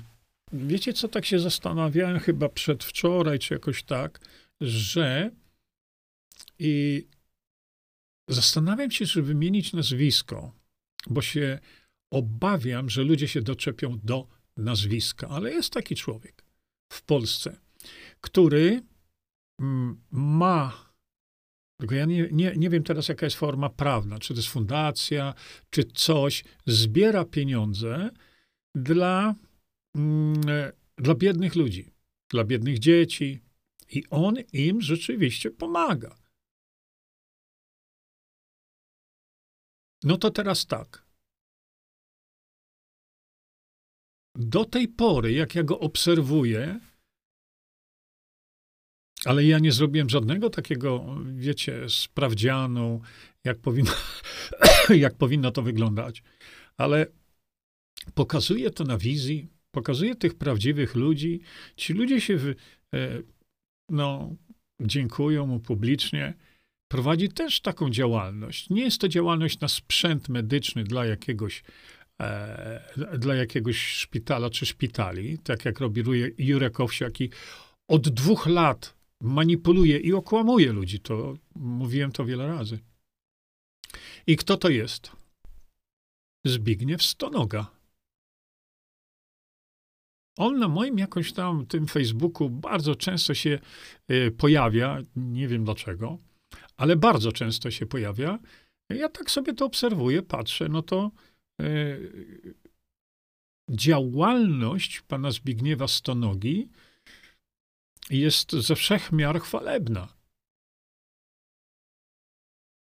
wiecie, 0.52 0.92
co 0.92 1.08
tak 1.08 1.26
się 1.26 1.38
zastanawiałem 1.38 2.18
chyba 2.18 2.48
przedwczoraj, 2.48 3.38
czy 3.38 3.54
jakoś 3.54 3.82
tak, 3.82 4.20
że 4.60 5.30
i 6.58 7.06
zastanawiam 8.28 8.90
się, 8.90 9.06
czy 9.06 9.22
wymienić 9.22 9.72
nazwisko, 9.72 10.52
bo 11.06 11.22
się 11.22 11.58
obawiam, 12.10 12.90
że 12.90 13.02
ludzie 13.02 13.28
się 13.28 13.42
doczepią 13.42 13.98
do 14.04 14.28
nazwiska, 14.56 15.28
ale 15.28 15.50
jest 15.50 15.72
taki 15.72 15.94
człowiek 15.94 16.44
w 16.92 17.02
Polsce, 17.02 17.56
który 18.20 18.82
mm, 19.60 20.00
ma, 20.10 20.88
tylko 21.80 21.94
ja 21.94 22.04
nie, 22.04 22.28
nie, 22.32 22.52
nie 22.56 22.70
wiem 22.70 22.82
teraz, 22.82 23.08
jaka 23.08 23.26
jest 23.26 23.36
forma 23.36 23.68
prawna, 23.68 24.18
czy 24.18 24.34
to 24.34 24.38
jest 24.38 24.48
fundacja, 24.48 25.34
czy 25.70 25.84
coś, 25.84 26.44
zbiera 26.66 27.24
pieniądze 27.24 28.10
dla, 28.74 29.34
dla 30.96 31.14
biednych 31.14 31.54
ludzi, 31.54 31.94
dla 32.28 32.44
biednych 32.44 32.78
dzieci 32.78 33.40
i 33.90 34.04
on 34.10 34.34
im 34.52 34.80
rzeczywiście 34.80 35.50
pomaga. 35.50 36.16
No 40.02 40.16
to 40.16 40.30
teraz 40.30 40.66
tak. 40.66 41.08
do 44.38 44.64
tej 44.64 44.88
pory, 44.88 45.32
jak 45.32 45.54
ja 45.54 45.62
go 45.62 45.80
obserwuję, 45.80 46.80
ale 49.24 49.44
ja 49.44 49.58
nie 49.58 49.72
zrobiłem 49.72 50.10
żadnego 50.10 50.50
takiego, 50.50 51.16
wiecie, 51.24 51.88
sprawdzianu, 51.88 53.00
jak 53.44 53.58
powinno, 53.58 53.92
jak 55.04 55.14
powinno 55.14 55.50
to 55.50 55.62
wyglądać. 55.62 56.22
Ale 56.76 57.06
pokazuje 58.14 58.70
to 58.70 58.84
na 58.84 58.98
wizji, 58.98 59.48
pokazuje 59.74 60.14
tych 60.14 60.34
prawdziwych 60.34 60.94
ludzi. 60.94 61.40
Ci 61.76 61.92
ludzie 61.92 62.20
się, 62.20 62.38
e, 62.94 63.22
no, 63.90 64.36
dziękują 64.80 65.46
mu 65.46 65.60
publicznie. 65.60 66.34
Prowadzi 66.92 67.28
też 67.28 67.60
taką 67.60 67.90
działalność. 67.90 68.70
Nie 68.70 68.82
jest 68.82 69.00
to 69.00 69.08
działalność 69.08 69.60
na 69.60 69.68
sprzęt 69.68 70.28
medyczny 70.28 70.84
dla 70.84 71.06
jakiegoś 71.06 71.62
e, 72.20 73.18
dla 73.18 73.34
jakiegoś 73.34 73.78
szpitala 73.78 74.50
czy 74.50 74.66
szpitali, 74.66 75.38
tak 75.38 75.64
jak 75.64 75.80
robi 75.80 76.02
Jurek 76.38 76.80
Owsiak 76.80 77.20
i 77.20 77.30
od 77.88 78.08
dwóch 78.08 78.46
lat 78.46 78.98
manipuluje 79.20 79.98
i 79.98 80.12
okłamuje 80.12 80.72
ludzi. 80.72 81.00
To 81.00 81.36
mówiłem 81.54 82.12
to 82.12 82.24
wiele 82.24 82.46
razy. 82.46 82.78
I 84.26 84.36
kto 84.36 84.56
to 84.56 84.68
jest? 84.68 85.12
Zbigniew 86.46 87.02
Stonoga. 87.02 87.77
On 90.38 90.58
na 90.58 90.68
moim 90.68 90.98
jakimś 90.98 91.32
tam 91.32 91.66
tym 91.66 91.86
Facebooku 91.86 92.50
bardzo 92.50 92.94
często 92.94 93.34
się 93.34 93.58
y, 94.10 94.30
pojawia, 94.30 94.98
nie 95.16 95.48
wiem 95.48 95.64
dlaczego, 95.64 96.18
ale 96.76 96.96
bardzo 96.96 97.32
często 97.32 97.70
się 97.70 97.86
pojawia. 97.86 98.38
Ja 98.88 99.08
tak 99.08 99.30
sobie 99.30 99.54
to 99.54 99.64
obserwuję, 99.64 100.22
patrzę, 100.22 100.68
no 100.68 100.82
to 100.82 101.10
E, 101.60 101.98
działalność 103.70 105.00
pana 105.00 105.30
Zbigniewa 105.30 105.88
Stonogi 105.88 106.68
jest 108.10 108.52
ze 108.52 108.74
wszech 108.74 109.12
miar 109.12 109.40
chwalebna. 109.40 110.08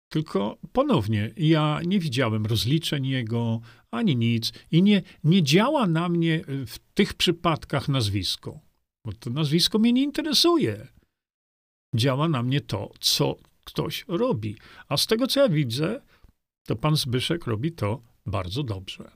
Tylko 0.08 0.58
ponownie, 0.72 1.30
ja 1.36 1.80
nie 1.86 2.00
widziałem 2.00 2.46
rozliczeń 2.46 3.06
jego, 3.06 3.60
ani 3.92 4.16
nic, 4.16 4.52
i 4.70 4.82
nie, 4.82 5.02
nie 5.24 5.42
działa 5.42 5.86
na 5.86 6.08
mnie 6.08 6.44
w 6.66 6.78
tych 6.94 7.14
przypadkach 7.14 7.88
nazwisko, 7.88 8.60
bo 9.04 9.12
to 9.12 9.30
nazwisko 9.30 9.78
mnie 9.78 9.92
nie 9.92 10.02
interesuje. 10.02 10.88
Działa 11.94 12.28
na 12.28 12.42
mnie 12.42 12.60
to, 12.60 12.90
co 13.00 13.36
ktoś 13.64 14.04
robi. 14.08 14.56
A 14.88 14.96
z 14.96 15.06
tego, 15.06 15.26
co 15.26 15.40
ja 15.40 15.48
widzę, 15.48 16.02
to 16.66 16.76
pan 16.76 16.96
Zbyszek 16.96 17.46
robi 17.46 17.72
to 17.72 18.02
bardzo 18.26 18.62
dobrze. 18.62 19.10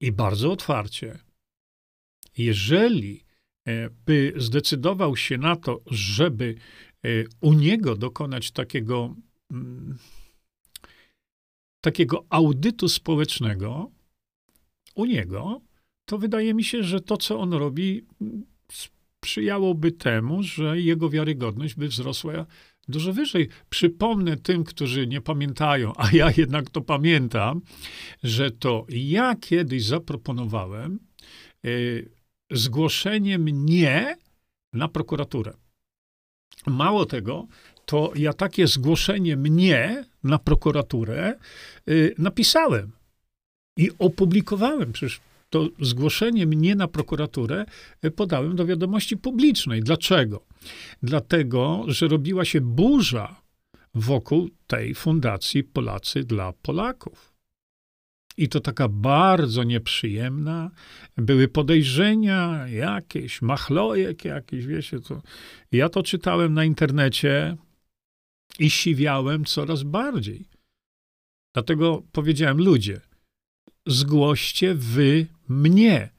I 0.00 0.12
bardzo 0.12 0.52
otwarcie. 0.52 1.18
Jeżeli 2.38 3.24
e, 3.66 3.90
by 3.90 4.32
zdecydował 4.36 5.16
się 5.16 5.38
na 5.38 5.56
to, 5.56 5.80
żeby 5.86 6.54
e, 7.04 7.08
u 7.40 7.52
niego 7.52 7.96
dokonać 7.96 8.50
takiego, 8.50 9.14
mm, 9.50 9.98
takiego 11.80 12.24
audytu 12.30 12.88
społecznego, 12.88 13.90
u 14.94 15.04
niego, 15.04 15.60
to 16.04 16.18
wydaje 16.18 16.54
mi 16.54 16.64
się, 16.64 16.82
że 16.82 17.00
to, 17.00 17.16
co 17.16 17.40
on 17.40 17.52
robi, 17.52 18.06
sprzyjałoby 18.72 19.92
temu, 19.92 20.42
że 20.42 20.80
jego 20.80 21.10
wiarygodność 21.10 21.74
by 21.74 21.88
wzrosła 21.88 22.46
dużo 22.88 23.12
wyżej. 23.12 23.48
Przypomnę 23.70 24.36
tym, 24.36 24.64
którzy 24.64 25.06
nie 25.06 25.20
pamiętają, 25.20 25.92
a 25.96 26.10
ja 26.12 26.30
jednak 26.36 26.70
to 26.70 26.80
pamiętam, 26.80 27.60
że 28.22 28.50
to 28.50 28.86
ja 28.88 29.34
kiedyś 29.34 29.84
zaproponowałem 29.84 30.98
y, 31.64 32.10
zgłoszenie 32.50 33.38
mnie 33.38 34.16
na 34.72 34.88
prokuraturę. 34.88 35.52
Mało 36.66 37.06
tego, 37.06 37.46
to 37.90 38.12
ja 38.16 38.32
takie 38.32 38.66
zgłoszenie 38.66 39.36
mnie 39.36 40.04
na 40.24 40.38
prokuraturę 40.38 41.34
y, 41.88 42.14
napisałem 42.18 42.92
i 43.76 43.90
opublikowałem. 43.98 44.92
Przecież 44.92 45.20
to 45.50 45.68
zgłoszenie 45.80 46.46
mnie 46.46 46.74
na 46.74 46.88
prokuraturę 46.88 47.64
e, 48.02 48.10
podałem 48.10 48.56
do 48.56 48.66
wiadomości 48.66 49.16
publicznej. 49.16 49.82
Dlaczego? 49.82 50.44
Dlatego, 51.02 51.84
że 51.88 52.08
robiła 52.08 52.44
się 52.44 52.60
burza 52.60 53.40
wokół 53.94 54.48
tej 54.66 54.94
fundacji 54.94 55.64
Polacy 55.64 56.24
dla 56.24 56.52
Polaków. 56.52 57.32
I 58.36 58.48
to 58.48 58.60
taka 58.60 58.88
bardzo 58.88 59.64
nieprzyjemna. 59.64 60.70
Były 61.16 61.48
podejrzenia 61.48 62.68
jakieś, 62.68 63.42
machlojek 63.42 64.24
jakieś, 64.24 64.66
wiecie, 64.66 65.00
to. 65.00 65.22
Ja 65.72 65.88
to 65.88 66.02
czytałem 66.02 66.54
na 66.54 66.64
internecie 66.64 67.56
i 68.58 68.70
siwiałem 68.70 69.44
coraz 69.44 69.82
bardziej. 69.82 70.48
Dlatego 71.54 72.02
powiedziałem, 72.12 72.58
ludzie, 72.58 73.00
zgłoście 73.86 74.74
wy 74.74 75.26
mnie 75.48 76.10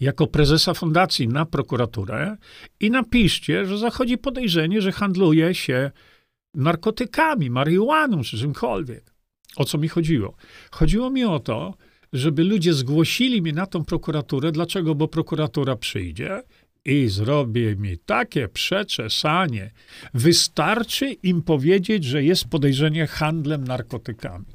jako 0.00 0.26
prezesa 0.26 0.74
fundacji 0.74 1.28
na 1.28 1.46
prokuraturę 1.46 2.36
i 2.80 2.90
napiszcie, 2.90 3.66
że 3.66 3.78
zachodzi 3.78 4.18
podejrzenie, 4.18 4.82
że 4.82 4.92
handluje 4.92 5.54
się 5.54 5.90
narkotykami, 6.54 7.50
marihuaną 7.50 8.22
czy 8.22 8.38
czymkolwiek. 8.38 9.14
O 9.56 9.64
co 9.64 9.78
mi 9.78 9.88
chodziło? 9.88 10.36
Chodziło 10.70 11.10
mi 11.10 11.24
o 11.24 11.40
to, 11.40 11.74
żeby 12.12 12.44
ludzie 12.44 12.74
zgłosili 12.74 13.42
mnie 13.42 13.52
na 13.52 13.66
tą 13.66 13.84
prokuraturę. 13.84 14.52
Dlaczego? 14.52 14.94
Bo 14.94 15.08
prokuratura 15.08 15.76
przyjdzie 15.76 16.42
i 16.84 17.08
zrobi 17.08 17.76
mi 17.76 17.98
takie 17.98 18.48
przeczesanie. 18.48 19.70
Wystarczy 20.14 21.12
im 21.12 21.42
powiedzieć, 21.42 22.04
że 22.04 22.24
jest 22.24 22.48
podejrzenie 22.48 23.06
handlem 23.06 23.64
narkotykami. 23.64 24.46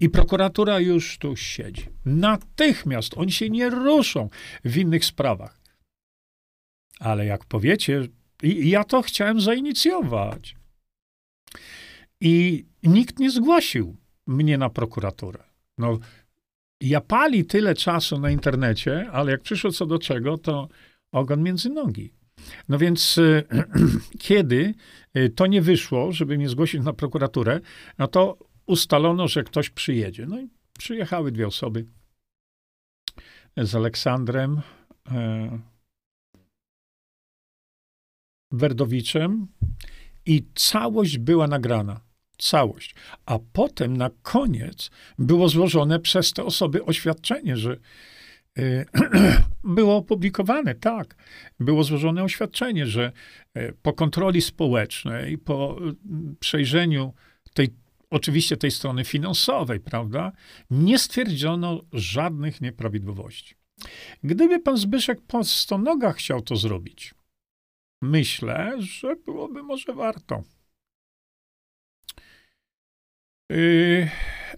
I 0.00 0.10
prokuratura 0.10 0.80
już 0.80 1.18
tu 1.18 1.36
siedzi. 1.36 1.86
Natychmiast 2.04 3.14
oni 3.16 3.32
się 3.32 3.50
nie 3.50 3.70
ruszą 3.70 4.28
w 4.64 4.76
innych 4.76 5.04
sprawach. 5.04 5.60
Ale 7.00 7.26
jak 7.26 7.44
powiecie, 7.44 8.02
i 8.42 8.70
ja 8.70 8.84
to 8.84 9.02
chciałem 9.02 9.40
zainicjować. 9.40 10.56
I 12.20 12.64
nikt 12.82 13.18
nie 13.18 13.30
zgłosił 13.30 13.96
mnie 14.26 14.58
na 14.58 14.70
prokuraturę. 14.70 15.44
No, 15.78 15.98
ja 16.80 17.00
pali 17.00 17.44
tyle 17.44 17.74
czasu 17.74 18.18
na 18.18 18.30
internecie, 18.30 19.10
ale 19.12 19.32
jak 19.32 19.42
przyszło 19.42 19.72
co 19.72 19.86
do 19.86 19.98
czego, 19.98 20.38
to 20.38 20.68
ogon 21.16 21.42
między 21.42 21.70
nogi. 21.70 22.12
No 22.68 22.78
więc 22.78 23.20
kiedy 24.18 24.74
y, 25.16 25.30
to 25.30 25.46
nie 25.46 25.62
wyszło, 25.62 26.12
żeby 26.12 26.36
mnie 26.38 26.48
zgłosić 26.48 26.82
na 26.84 26.92
prokuraturę, 26.92 27.60
no 27.98 28.08
to 28.08 28.38
ustalono, 28.66 29.28
że 29.28 29.44
ktoś 29.44 29.70
przyjedzie. 29.70 30.26
No 30.26 30.40
i 30.40 30.48
przyjechały 30.78 31.32
dwie 31.32 31.46
osoby 31.46 31.86
z 33.56 33.74
Aleksandrem 33.74 34.60
e, 35.10 35.58
Werdowiczem 38.52 39.46
i 40.26 40.46
całość 40.54 41.18
była 41.18 41.46
nagrana. 41.46 42.00
Całość. 42.38 42.94
A 43.26 43.38
potem 43.52 43.96
na 43.96 44.10
koniec 44.22 44.90
było 45.18 45.48
złożone 45.48 46.00
przez 46.00 46.32
te 46.32 46.44
osoby 46.44 46.84
oświadczenie, 46.84 47.56
że 47.56 47.72
e, 47.72 47.78
było 49.64 49.96
opublikowane, 49.96 50.74
tak. 50.74 51.14
Było 51.60 51.84
złożone 51.84 52.24
oświadczenie, 52.24 52.86
że 52.86 53.12
e, 53.54 53.72
po 53.72 53.92
kontroli 53.92 54.42
społecznej, 54.42 55.38
po 55.38 55.76
przejrzeniu 56.40 57.14
tej 57.54 57.68
oczywiście 58.10 58.56
tej 58.56 58.70
strony 58.70 59.04
finansowej, 59.04 59.80
prawda, 59.80 60.32
nie 60.70 60.98
stwierdzono 60.98 61.80
żadnych 61.92 62.60
nieprawidłowości. 62.60 63.54
Gdyby 64.24 64.60
pan 64.60 64.76
Zbyszek 64.76 65.20
po 65.26 65.44
stonogach 65.44 66.16
chciał 66.16 66.42
to 66.42 66.56
zrobić, 66.56 67.14
myślę, 68.02 68.72
że 68.78 69.16
byłoby 69.16 69.62
może 69.62 69.92
warto. 69.92 70.42
Yy, 73.50 74.08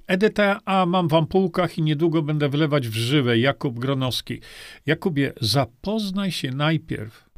EDTA 0.09 0.87
mam 0.87 1.09
w 1.09 1.15
ampułkach 1.15 1.79
i 1.79 1.83
niedługo 1.83 2.23
będę 2.23 2.49
wlewać 2.49 2.89
w 2.89 2.95
żywe. 2.95 3.39
Jakub 3.39 3.79
Gronowski. 3.79 4.41
Jakubie, 4.87 5.33
zapoznaj 5.41 6.33
się 6.33 6.51
najpierw 6.51 7.29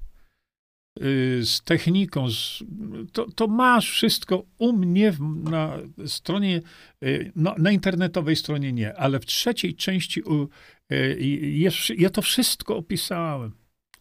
Y, 1.03 1.47
z 1.47 1.61
techniką, 1.63 2.31
z, 2.31 2.65
to, 3.13 3.27
to, 3.33 3.47
masz 3.49 3.91
wszystko 3.91 4.45
u 4.59 4.73
mnie 4.73 5.13
na 5.43 5.79
stronie, 6.07 6.61
y, 7.05 7.33
no, 7.37 7.55
na 7.59 7.71
internetowej 7.71 8.37
stronie 8.37 8.73
nie, 8.73 8.97
ale 8.97 9.21
w 9.21 9.27
trzeciej 9.27 9.75
części 9.75 10.23
y, 10.93 11.71
ja 11.99 12.11
to 12.11 12.23
wszystko 12.23 12.77
opisałem. 12.77 13.53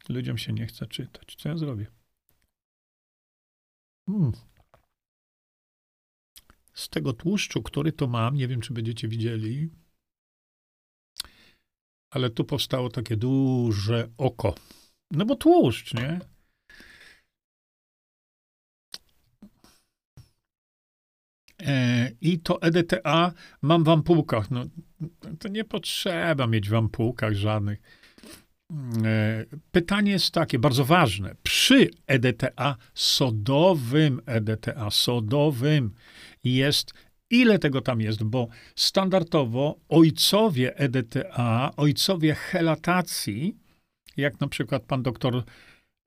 Ludziom 0.09 0.37
się 0.37 0.53
nie 0.53 0.65
chce 0.65 0.87
czytać. 0.87 1.35
Co 1.35 1.49
ja 1.49 1.57
zrobię? 1.57 1.85
Hmm. 4.09 4.31
Z 6.79 6.89
tego 6.89 7.13
tłuszczu, 7.13 7.63
który 7.63 7.91
to 7.91 8.07
mam, 8.07 8.35
nie 8.35 8.47
wiem, 8.47 8.61
czy 8.61 8.73
będziecie 8.73 9.07
widzieli, 9.07 9.69
ale 12.13 12.29
tu 12.29 12.45
powstało 12.45 12.89
takie 12.89 13.17
duże 13.17 14.09
oko. 14.17 14.55
No 15.11 15.25
bo 15.25 15.35
tłuszcz, 15.35 15.93
nie? 15.93 16.19
E, 21.61 22.11
I 22.21 22.39
to 22.39 22.61
EDTA 22.61 23.33
mam 23.61 23.83
w 23.83 23.89
ampułkach. 23.89 24.51
No, 24.51 24.65
to 25.39 25.47
nie 25.47 25.63
potrzeba 25.63 26.47
mieć 26.47 26.69
w 26.69 26.75
ampułkach 26.75 27.33
żadnych. 27.33 27.81
E, 29.05 29.45
pytanie 29.71 30.11
jest 30.11 30.31
takie, 30.31 30.59
bardzo 30.59 30.85
ważne. 30.85 31.35
Przy 31.43 31.89
EDTA 32.07 32.75
sodowym, 32.93 34.21
EDTA 34.25 34.91
sodowym 34.91 35.93
jest, 36.43 36.93
ile 37.29 37.59
tego 37.59 37.81
tam 37.81 38.01
jest, 38.01 38.23
bo 38.23 38.47
standardowo 38.75 39.79
ojcowie 39.89 40.77
EDTA, 40.77 41.71
ojcowie 41.77 42.35
helatacji, 42.35 43.57
jak 44.17 44.39
na 44.39 44.47
przykład 44.47 44.83
pan 44.83 45.03
doktor 45.03 45.43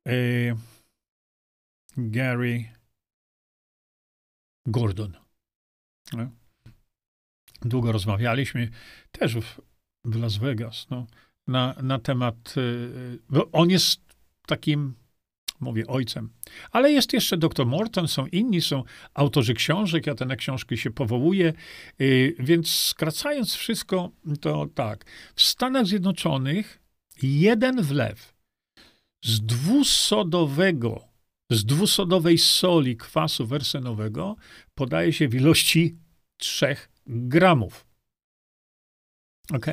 e, 0.09 0.15
Gary 1.97 2.65
Gordon, 4.67 5.13
no. 6.13 6.31
Długo 7.63 7.93
rozmawialiśmy, 7.93 8.71
też 9.13 9.37
w, 9.37 9.61
w 10.05 10.17
Las 10.17 10.37
Vegas, 10.37 10.87
no, 10.91 11.07
na, 11.47 11.75
na 11.83 11.99
temat. 11.99 12.55
Y, 12.57 13.19
on 13.53 13.71
jest 13.71 14.01
takim, 14.47 14.95
mówię, 15.61 15.87
ojcem. 15.87 16.31
Ale 16.71 16.93
jest 16.93 17.13
jeszcze 17.13 17.37
dr 17.37 17.67
Morton, 17.67 18.09
są 18.09 18.27
inni, 18.27 18.61
są 18.61 18.85
autorzy 19.15 19.55
książek, 19.55 20.07
ja 20.07 20.15
te 20.15 20.25
na 20.25 20.37
książki 20.37 20.77
się 20.77 20.91
powołuję. 20.91 21.53
Y, 22.01 22.37
więc 22.39 22.71
skracając 22.71 23.55
wszystko, 23.55 24.11
to 24.41 24.67
tak. 24.75 25.05
W 25.35 25.43
Stanach 25.43 25.87
Zjednoczonych 25.87 26.83
jeden 27.23 27.83
wlew 27.83 28.35
z 29.23 29.41
dwusodowego 29.41 31.13
z 31.53 31.65
dwusodowej 31.65 32.39
soli 32.39 32.97
kwasu 32.97 33.47
wersenowego 33.47 34.37
podaje 34.75 35.13
się 35.13 35.29
w 35.29 35.35
ilości 35.35 35.97
3 36.37 36.77
gramów. 37.07 37.87
Ok? 39.53 39.67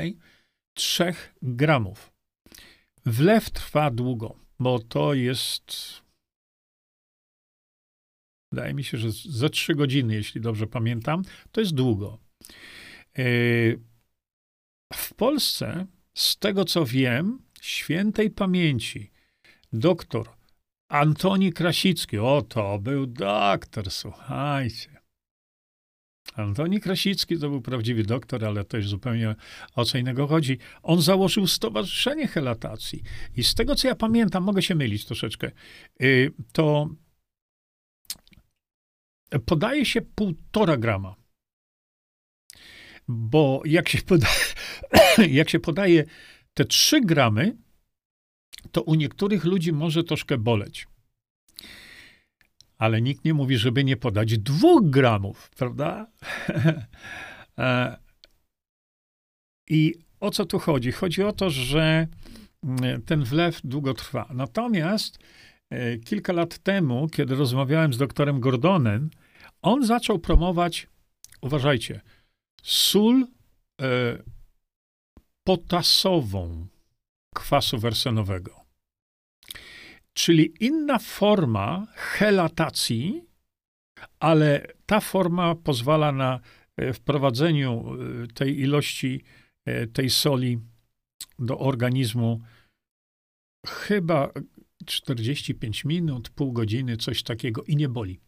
3 0.80 1.14
gramów. 1.42 2.12
Wlew 3.06 3.50
trwa 3.50 3.92
długo, 3.92 4.36
bo 4.60 4.80
to 4.80 5.14
jest. 5.14 6.02
Wydaje 8.52 8.74
mi 8.74 8.84
się, 8.84 8.98
że 8.98 9.12
za 9.12 9.50
3 9.50 9.76
godziny, 9.76 10.16
jeśli 10.16 10.42
dobrze 10.42 10.68
pamiętam, 10.68 11.24
to 11.52 11.62
jest 11.62 11.74
długo. 11.74 12.20
E, 13.18 13.24
w 14.94 15.14
Polsce, 15.14 15.86
z 16.14 16.38
tego 16.38 16.66
co 16.66 16.86
wiem, 16.86 17.42
świętej 17.62 18.32
pamięci 18.32 19.12
doktor 19.74 20.30
Antoni 20.90 21.54
Krasicki, 21.54 22.18
o 22.18 22.42
to 22.42 22.80
był 22.80 23.06
doktor, 23.06 23.92
słuchajcie. 23.92 24.99
Antoni 26.36 26.80
Krasicki 26.80 27.38
to 27.40 27.50
był 27.50 27.62
prawdziwy 27.62 28.04
doktor, 28.04 28.46
ale 28.46 28.66
to 28.66 28.78
jest 28.78 28.90
zupełnie 28.90 29.36
o 29.76 29.86
co 29.86 29.98
innego 29.98 30.28
chodzi. 30.28 30.58
On 30.84 31.02
założył 31.02 31.48
Stowarzyszenie 31.48 32.28
Helatacji. 32.28 33.04
I 33.36 33.44
z 33.44 33.56
tego, 33.56 33.76
co 33.76 33.88
ja 33.88 33.96
pamiętam, 33.96 34.44
mogę 34.44 34.62
się 34.62 34.76
mylić 34.76 35.06
troszeczkę, 35.06 35.52
y, 36.02 36.32
to 36.52 36.90
podaje 39.46 39.86
się 39.86 40.02
półtora 40.02 40.78
grama. 40.78 41.16
Bo 43.08 43.62
jak 43.66 43.90
się, 43.90 44.02
poda 44.02 44.28
jak 45.40 45.50
się 45.50 45.60
podaje 45.60 46.06
te 46.54 46.66
trzy 46.66 47.02
gramy, 47.02 47.58
to 48.72 48.82
u 48.82 48.96
niektórych 48.96 49.46
ludzi 49.46 49.74
może 49.74 50.04
troszkę 50.04 50.38
boleć 50.38 50.88
ale 52.80 53.02
nikt 53.02 53.26
nie 53.26 53.34
mówi, 53.34 53.58
żeby 53.58 53.84
nie 53.84 53.98
podać 53.98 54.38
dwóch 54.38 54.90
gramów, 54.90 55.50
prawda? 55.50 56.08
E, 57.60 57.98
I 59.70 59.96
o 60.20 60.32
co 60.32 60.46
tu 60.46 60.60
chodzi? 60.60 60.92
Chodzi 60.92 61.24
o 61.24 61.34
to, 61.34 61.50
że 61.50 62.08
mm, 62.64 63.02
ten 63.02 63.24
wlew 63.24 63.62
długo 63.64 63.94
trwa. 63.94 64.30
Natomiast 64.34 65.20
e, 65.70 65.98
kilka 65.98 66.34
lat 66.34 66.58
temu, 66.58 67.08
kiedy 67.08 67.36
rozmawiałem 67.36 67.94
z 67.94 67.98
doktorem 67.98 68.40
Gordonem, 68.40 69.10
on 69.62 69.86
zaczął 69.86 70.20
promować, 70.20 70.88
uważajcie, 71.42 72.02
sól 72.64 73.28
e, 73.82 74.18
potasową 75.44 76.68
kwasu 77.36 77.78
wersenowego. 77.78 78.59
Czyli 80.20 80.54
inna 80.60 81.00
forma 81.00 81.88
helatacji, 81.96 83.24
ale 84.20 84.68
ta 84.86 85.00
forma 85.00 85.56
pozwala 85.56 86.12
na 86.12 86.40
e, 86.78 86.94
wprowadzeniu 86.94 87.72
e, 88.24 88.28
tej 88.28 88.60
ilości 88.60 89.24
e, 89.66 89.88
tej 89.88 90.10
soli 90.10 90.60
do 91.40 91.60
organizmu 91.60 92.42
chyba 93.68 94.32
45 94.86 95.86
minut, 95.86 96.30
pół 96.30 96.52
godziny, 96.52 96.98
coś 96.98 97.24
takiego 97.24 97.64
i 97.64 97.76
nie 97.76 97.90
boli. 97.90 98.20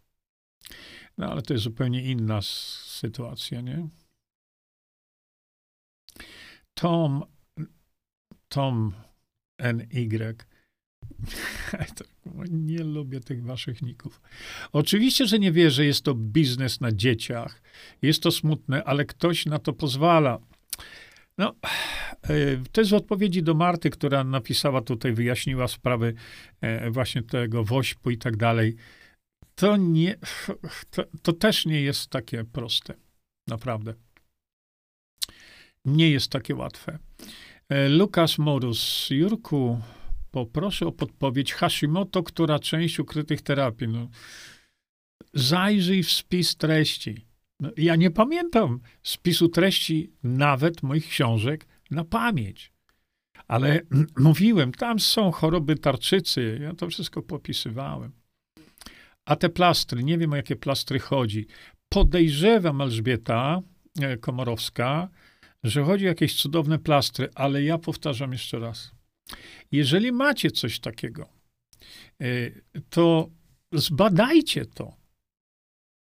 No 1.17 1.31
ale 1.31 1.41
to 1.41 1.53
jest 1.53 1.63
zupełnie 1.63 2.03
inna 2.03 2.41
sytuacja, 2.41 3.61
nie? 3.61 3.87
Tom, 6.73 7.23
Tom 8.49 8.93
NY. 9.59 10.50
nie 12.49 12.83
lubię 12.83 13.19
tych 13.19 13.43
waszych 13.43 13.81
ników. 13.81 14.21
Oczywiście, 14.71 15.25
że 15.25 15.39
nie 15.39 15.51
wierzę, 15.51 15.85
jest 15.85 16.03
to 16.03 16.15
biznes 16.15 16.81
na 16.81 16.91
dzieciach. 16.91 17.61
Jest 18.01 18.23
to 18.23 18.31
smutne, 18.31 18.83
ale 18.83 19.05
ktoś 19.05 19.45
na 19.45 19.59
to 19.59 19.73
pozwala. 19.73 20.39
No, 21.37 21.55
e, 22.23 22.35
to 22.71 22.81
jest 22.81 22.91
w 22.91 22.93
odpowiedzi 22.93 23.43
do 23.43 23.53
Marty, 23.53 23.89
która 23.89 24.23
napisała 24.23 24.81
tutaj, 24.81 25.13
wyjaśniła 25.13 25.67
sprawy 25.67 26.13
e, 26.61 26.91
właśnie 26.91 27.23
tego 27.23 27.63
wośpu 27.63 28.11
i 28.11 28.17
tak 28.17 28.37
dalej. 28.37 28.75
To 29.55 29.77
nie, 29.77 30.17
to, 30.91 31.03
to 31.21 31.33
też 31.33 31.65
nie 31.65 31.81
jest 31.81 32.09
takie 32.09 32.43
proste. 32.43 32.93
Naprawdę. 33.47 33.93
Nie 35.85 36.09
jest 36.09 36.31
takie 36.31 36.55
łatwe. 36.55 36.99
E, 37.69 37.89
Lukas 37.89 38.37
Morus, 38.37 39.09
Jurku, 39.09 39.81
poproszę 40.31 40.87
o 40.87 40.91
podpowiedź 40.91 41.53
Hashimoto, 41.53 42.23
która 42.23 42.59
część 42.59 42.99
ukrytych 42.99 43.41
terapii. 43.41 43.87
No, 43.87 44.09
zajrzyj 45.33 46.03
w 46.03 46.11
spis 46.11 46.55
treści. 46.55 47.25
No, 47.59 47.69
ja 47.77 47.95
nie 47.95 48.11
pamiętam 48.11 48.79
spisu 49.03 49.47
treści 49.49 50.11
nawet 50.23 50.83
moich 50.83 51.07
książek 51.07 51.67
na 51.91 52.03
pamięć. 52.03 52.71
Ale 53.47 53.81
mówiłem, 54.17 54.71
tam 54.71 54.99
są 54.99 55.31
choroby 55.31 55.75
tarczycy. 55.75 56.59
Ja 56.61 56.73
to 56.73 56.87
wszystko 56.87 57.21
popisywałem. 57.21 58.11
A 59.25 59.35
te 59.35 59.49
plastry, 59.49 60.03
nie 60.03 60.17
wiem 60.17 60.33
o 60.33 60.35
jakie 60.35 60.55
plastry 60.55 60.99
chodzi. 60.99 61.47
Podejrzewam 61.89 62.81
Elżbieta 62.81 63.61
e, 64.01 64.17
Komorowska, 64.17 65.09
że 65.63 65.83
chodzi 65.83 66.05
o 66.05 66.07
jakieś 66.07 66.41
cudowne 66.41 66.79
plastry, 66.79 67.29
ale 67.35 67.63
ja 67.63 67.77
powtarzam 67.77 68.31
jeszcze 68.31 68.59
raz. 68.59 68.91
Jeżeli 69.71 70.11
macie 70.11 70.51
coś 70.51 70.79
takiego, 70.79 71.29
e, 72.21 72.25
to 72.89 73.29
zbadajcie 73.73 74.65
to. 74.65 75.01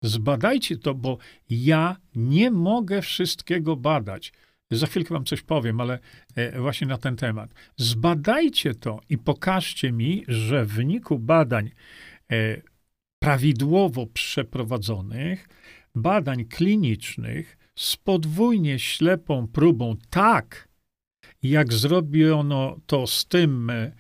Zbadajcie 0.04 0.78
to, 0.78 0.94
bo 0.94 1.18
ja 1.50 1.98
nie 2.16 2.52
mogę 2.52 3.02
wszystkiego 3.02 3.76
badać. 3.76 4.34
Za 4.72 4.88
chwilkę 4.88 5.14
wam 5.14 5.26
coś 5.26 5.42
powiem, 5.42 5.82
ale 5.82 6.00
e, 6.36 6.60
właśnie 6.60 6.88
na 6.88 6.98
ten 6.98 7.16
temat. 7.16 7.54
Zbadajcie 7.78 8.76
to 8.76 9.00
i 9.10 9.18
pokażcie 9.18 9.92
mi, 9.92 10.24
że 10.28 10.66
w 10.66 10.72
wyniku 10.72 11.20
badań 11.20 11.72
e, 12.32 12.62
prawidłowo 13.20 14.08
przeprowadzonych, 14.08 15.50
badań 15.96 16.46
klinicznych 16.46 17.58
z 17.76 17.98
podwójnie 17.98 18.80
ślepą 18.80 19.48
próbą, 19.48 19.96
tak 20.10 20.73
jak 21.44 21.74
zrobiono 21.74 22.80
to 22.86 23.08
z 23.08 23.26
tym, 23.26 23.70
e, 23.70 23.94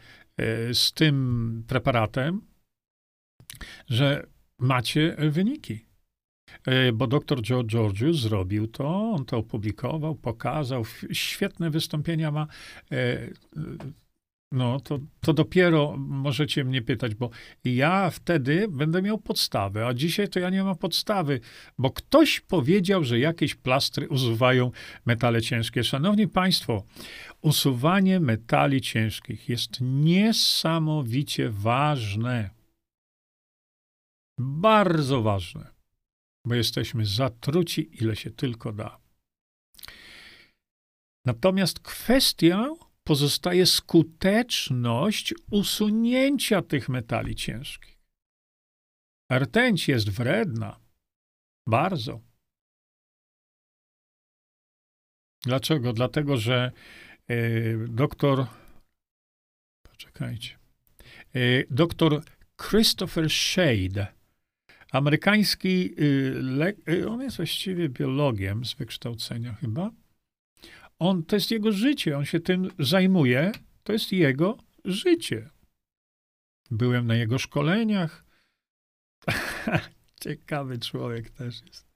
z 0.73 0.93
tym 0.93 1.63
preparatem, 1.67 2.41
że 3.87 4.27
macie 4.59 5.15
wyniki. 5.19 5.85
E, 6.65 6.91
bo 6.91 7.07
doktor 7.07 7.49
Joe 7.49 7.63
Georgiou 7.63 8.13
zrobił 8.13 8.67
to, 8.67 9.11
on 9.11 9.25
to 9.25 9.37
opublikował, 9.37 10.15
pokazał, 10.15 10.83
świetne 11.11 11.69
wystąpienia 11.69 12.31
ma. 12.31 12.47
No, 14.53 14.79
to, 14.79 14.99
to 15.21 15.33
dopiero 15.33 15.95
możecie 15.97 16.63
mnie 16.63 16.81
pytać, 16.81 17.15
bo 17.15 17.29
ja 17.63 18.09
wtedy 18.09 18.67
będę 18.69 19.01
miał 19.01 19.17
podstawę, 19.17 19.87
a 19.87 19.93
dzisiaj 19.93 20.27
to 20.29 20.39
ja 20.39 20.49
nie 20.49 20.63
mam 20.63 20.77
podstawy, 20.77 21.39
bo 21.77 21.91
ktoś 21.91 22.39
powiedział, 22.39 23.03
że 23.03 23.19
jakieś 23.19 23.55
plastry 23.55 24.09
usuwają 24.09 24.71
metale 25.05 25.41
ciężkie. 25.41 25.83
Szanowni 25.83 26.27
Państwo, 26.27 26.83
usuwanie 27.41 28.19
metali 28.19 28.81
ciężkich 28.81 29.49
jest 29.49 29.77
niesamowicie 29.81 31.49
ważne. 31.49 32.49
Bardzo 34.39 35.21
ważne 35.21 35.73
bo 36.47 36.55
jesteśmy 36.55 37.05
zatruci, 37.05 37.89
ile 38.03 38.15
się 38.15 38.31
tylko 38.31 38.73
da. 38.73 38.99
Natomiast 41.25 41.79
kwestią 41.79 42.75
pozostaje 43.03 43.65
skuteczność 43.65 45.33
usunięcia 45.51 46.61
tych 46.61 46.89
metali 46.89 47.35
ciężkich. 47.35 47.99
Rtęć 49.33 49.87
jest 49.87 50.09
wredna. 50.09 50.79
Bardzo. 51.67 52.19
Dlaczego? 55.41 55.93
Dlatego, 55.93 56.37
że 56.37 56.71
y, 57.31 57.85
doktor. 57.89 58.45
Poczekajcie. 59.83 60.57
Y, 61.35 61.67
doktor 61.69 62.23
Christopher 62.57 63.29
Shade 63.29 64.23
Amerykański, 64.93 65.95
y, 65.99 66.91
y, 66.93 67.09
on 67.09 67.21
jest 67.21 67.37
właściwie 67.37 67.89
biologiem 67.89 68.65
z 68.65 68.73
wykształcenia 68.73 69.53
chyba. 69.53 69.91
On, 70.99 71.23
to 71.23 71.35
jest 71.35 71.51
jego 71.51 71.71
życie, 71.71 72.17
on 72.17 72.25
się 72.25 72.39
tym 72.39 72.69
zajmuje, 72.79 73.51
to 73.83 73.93
jest 73.93 74.11
jego 74.11 74.57
życie. 74.85 75.49
Byłem 76.71 77.07
na 77.07 77.15
jego 77.15 77.39
szkoleniach. 77.39 78.25
Ciekawy 80.23 80.79
człowiek 80.79 81.29
też 81.29 81.61
jest. 81.67 81.87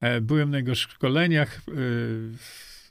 E, 0.00 0.20
byłem 0.20 0.50
na 0.50 0.56
jego 0.56 0.74
szkoleniach, 0.74 1.60
y, 1.68 2.32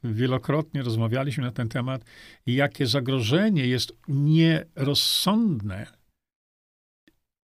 wielokrotnie 0.03 0.81
rozmawialiśmy 0.81 1.43
na 1.43 1.51
ten 1.51 1.69
temat, 1.69 2.05
jakie 2.45 2.87
zagrożenie 2.87 3.67
jest 3.67 3.93
nierozsądne 4.07 5.87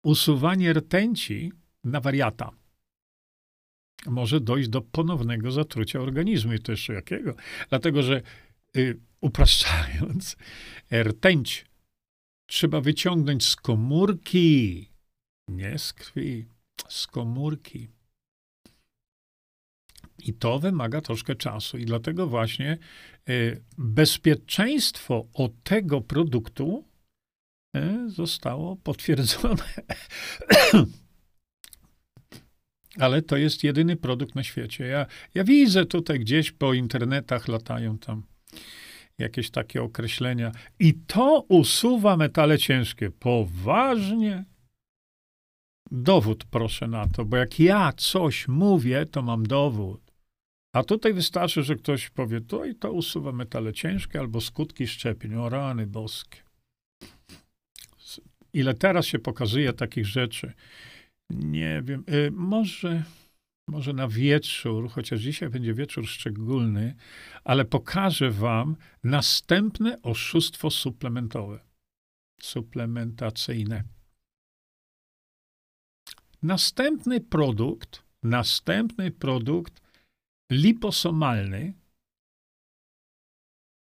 usuwanie 0.04 0.74
rtęci 0.74 1.52
na 1.84 2.00
wariata 2.00 2.52
może 4.06 4.40
dojść 4.40 4.70
do 4.70 4.82
ponownego 4.82 5.52
zatrucia 5.52 6.00
organizmu. 6.00 6.54
I 6.54 6.60
to 6.60 6.72
jeszcze 6.72 6.94
jakiego? 6.94 7.36
Dlatego, 7.70 8.04
że 8.04 8.22
y, 8.78 9.00
upraszczając, 9.22 10.36
rtęć 11.04 11.66
trzeba 12.46 12.82
wyciągnąć 12.82 13.46
z 13.46 13.56
komórki, 13.56 14.90
nie 15.48 15.80
z 15.80 15.94
krwi, 15.94 16.46
z 16.90 17.08
komórki. 17.08 17.88
I 20.20 20.34
to 20.34 20.60
wymaga 20.60 21.02
troszkę 21.02 21.36
czasu. 21.36 21.78
I 21.78 21.86
dlatego 21.86 22.28
właśnie 22.28 22.78
y, 23.30 23.64
bezpieczeństwo 23.78 25.28
od 25.34 25.64
tego 25.64 26.02
produktu 26.02 26.86
E, 27.76 28.10
zostało 28.10 28.76
potwierdzone. 28.76 29.64
Ale 33.00 33.22
to 33.22 33.38
jest 33.38 33.64
jedyny 33.64 33.96
produkt 33.96 34.36
na 34.36 34.44
świecie. 34.44 34.86
Ja, 34.86 35.06
ja 35.34 35.44
widzę 35.44 35.86
tutaj 35.86 36.20
gdzieś 36.20 36.52
po 36.52 36.74
internetach 36.74 37.48
latają 37.48 37.98
tam 37.98 38.24
jakieś 39.18 39.50
takie 39.50 39.84
określenia. 39.84 40.52
I 40.80 40.94
to 40.94 41.46
usuwa 41.50 42.18
metale 42.18 42.58
ciężkie. 42.58 43.12
Poważnie? 43.12 44.46
Dowód 45.92 46.44
proszę 46.44 46.88
na 46.88 47.08
to, 47.08 47.26
bo 47.26 47.38
jak 47.38 47.60
ja 47.60 47.94
coś 47.98 48.48
mówię, 48.48 49.06
to 49.06 49.22
mam 49.22 49.48
dowód. 49.48 50.02
A 50.74 50.84
tutaj 50.84 51.14
wystarczy, 51.14 51.64
że 51.64 51.76
ktoś 51.76 52.10
powie, 52.10 52.42
to 52.42 52.66
i 52.66 52.76
to 52.76 52.92
usuwa 52.92 53.32
metale 53.32 53.74
ciężkie 53.74 54.20
albo 54.20 54.42
skutki 54.42 54.88
szczepień. 54.88 55.36
O 55.36 55.50
rany 55.50 55.88
boskie 55.88 56.46
ile 58.56 58.74
teraz 58.74 59.06
się 59.06 59.20
pokazuje 59.20 59.74
takich 59.74 60.06
rzeczy. 60.06 60.54
Nie 61.30 61.82
wiem, 61.86 62.04
y, 62.10 62.32
może, 62.32 63.04
może 63.70 63.94
na 63.94 64.08
wieczór, 64.08 64.90
chociaż 64.90 65.22
dzisiaj 65.22 65.50
będzie 65.50 65.74
wieczór 65.74 66.08
szczególny, 66.08 66.96
ale 67.44 67.66
pokażę 67.66 68.32
wam 68.32 68.76
następne 69.04 70.02
oszustwo 70.02 70.70
suplementowe, 70.70 71.60
suplementacyjne. 72.42 73.84
Następny 76.44 77.22
produkt, 77.22 78.04
następny 78.24 79.12
produkt 79.12 79.82
liposomalny, 80.52 81.74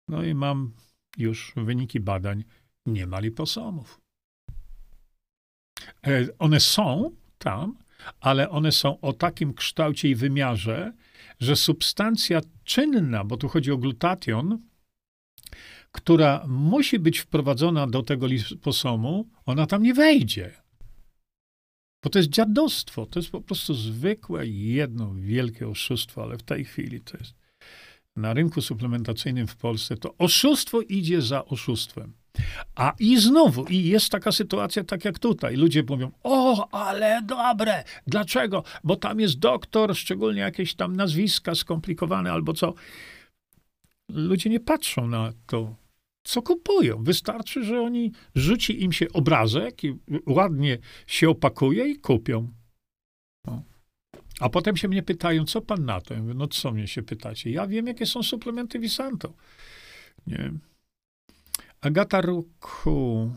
No 0.07 0.23
i 0.23 0.33
mam 0.33 0.73
już 1.17 1.53
wyniki 1.55 1.99
badań. 1.99 2.43
Nie 2.85 3.07
ma 3.07 3.19
liposomów. 3.19 4.01
E, 6.07 6.37
one 6.39 6.59
są 6.59 7.15
tam, 7.43 7.77
ale 8.19 8.49
one 8.49 8.71
są 8.71 8.99
o 8.99 9.13
takim 9.13 9.53
kształcie 9.53 10.09
i 10.09 10.15
wymiarze, 10.15 10.93
że 11.39 11.55
substancja 11.55 12.41
czynna, 12.63 13.23
bo 13.23 13.37
tu 13.37 13.47
chodzi 13.49 13.71
o 13.71 13.77
glutation, 13.77 14.59
która 15.91 16.45
musi 16.47 16.99
być 16.99 17.19
wprowadzona 17.19 17.87
do 17.87 18.03
tego 18.03 18.27
liposomu, 18.27 19.29
ona 19.45 19.65
tam 19.65 19.83
nie 19.83 19.93
wejdzie. 19.93 20.51
Bo 22.03 22.09
to 22.09 22.19
jest 22.19 22.29
dziadostwo, 22.29 23.05
to 23.05 23.19
jest 23.19 23.31
po 23.31 23.41
prostu 23.41 23.73
zwykłe 23.73 24.47
jedno 24.47 25.13
wielkie 25.13 25.67
oszustwo, 25.67 26.23
ale 26.23 26.37
w 26.37 26.43
tej 26.43 26.65
chwili 26.65 27.01
to 27.01 27.17
jest 27.17 27.33
na 28.15 28.33
rynku 28.33 28.61
suplementacyjnym 28.61 29.47
w 29.47 29.55
Polsce, 29.55 29.97
to 29.97 30.15
oszustwo 30.17 30.81
idzie 30.81 31.21
za 31.21 31.45
oszustwem. 31.45 32.13
A 32.75 32.93
i 32.99 33.17
znowu, 33.17 33.65
i 33.65 33.83
jest 33.83 34.09
taka 34.09 34.31
sytuacja, 34.31 34.83
tak 34.83 35.05
jak 35.05 35.19
tutaj. 35.19 35.55
Ludzie 35.55 35.83
mówią, 35.89 36.11
o, 36.23 36.67
ale 36.71 37.21
dobre. 37.21 37.83
Dlaczego? 38.07 38.63
Bo 38.83 38.95
tam 38.95 39.19
jest 39.19 39.39
doktor, 39.39 39.95
szczególnie 39.95 40.41
jakieś 40.41 40.75
tam 40.75 40.95
nazwiska 40.95 41.55
skomplikowane 41.55 42.31
albo 42.31 42.53
co. 42.53 42.73
Ludzie 44.09 44.49
nie 44.49 44.59
patrzą 44.59 45.07
na 45.07 45.33
to, 45.47 45.75
co 46.23 46.41
kupują. 46.41 47.03
Wystarczy, 47.03 47.63
że 47.63 47.81
oni 47.81 48.11
rzuci 48.35 48.83
im 48.83 48.91
się 48.91 49.05
obrazek 49.13 49.83
i 49.83 49.95
ładnie 50.27 50.77
się 51.07 51.29
opakuje 51.29 51.87
i 51.87 51.99
kupią. 51.99 52.53
A 54.39 54.49
potem 54.49 54.77
się 54.77 54.87
mnie 54.87 55.03
pytają, 55.03 55.45
co 55.45 55.61
pan 55.61 55.85
na 55.85 56.01
to? 56.01 56.13
Ja 56.13 56.21
mówię, 56.21 56.33
no 56.33 56.47
co 56.47 56.71
mnie 56.71 56.87
się 56.87 57.03
pytacie? 57.03 57.49
Ja 57.49 57.67
wiem, 57.67 57.87
jakie 57.87 58.05
są 58.05 58.23
suplementy 58.23 58.79
Visanto. 58.79 59.33
Nie. 60.27 60.51
Agata 61.83 62.21
Ruku. 62.21 63.31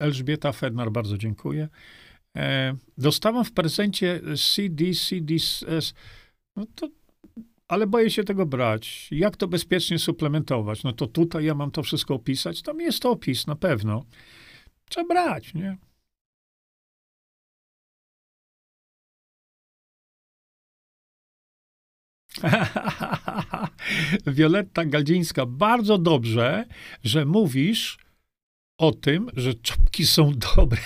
Elżbieta 0.00 0.52
Fednar, 0.52 0.90
bardzo 0.90 1.18
dziękuję. 1.18 1.68
E, 2.36 2.74
dostałam 2.98 3.44
w 3.44 3.52
prezencie 3.52 4.20
CD, 4.36 4.84
CDS. 4.94 5.94
No 6.56 6.66
to, 6.74 6.88
ale 7.68 7.86
boję 7.86 8.10
się 8.10 8.24
tego 8.24 8.46
brać. 8.46 9.08
Jak 9.10 9.36
to 9.36 9.48
bezpiecznie 9.48 9.98
suplementować? 9.98 10.82
No 10.82 10.92
to 10.92 11.06
tutaj 11.06 11.44
ja 11.44 11.54
mam 11.54 11.70
to 11.70 11.82
wszystko 11.82 12.14
opisać. 12.14 12.62
Tam 12.62 12.80
jest 12.80 13.00
to 13.00 13.10
opis, 13.10 13.46
na 13.46 13.56
pewno. 13.56 14.04
Trzeba 14.88 15.06
brać, 15.08 15.54
nie? 15.54 15.76
Wioletta 24.26 24.84
Galdzińska, 24.84 25.46
bardzo 25.46 25.98
dobrze, 25.98 26.64
że 27.04 27.24
mówisz 27.24 27.98
o 28.78 28.92
tym, 28.92 29.30
że 29.36 29.54
czopki 29.54 30.06
są 30.06 30.32
dobre, 30.56 30.80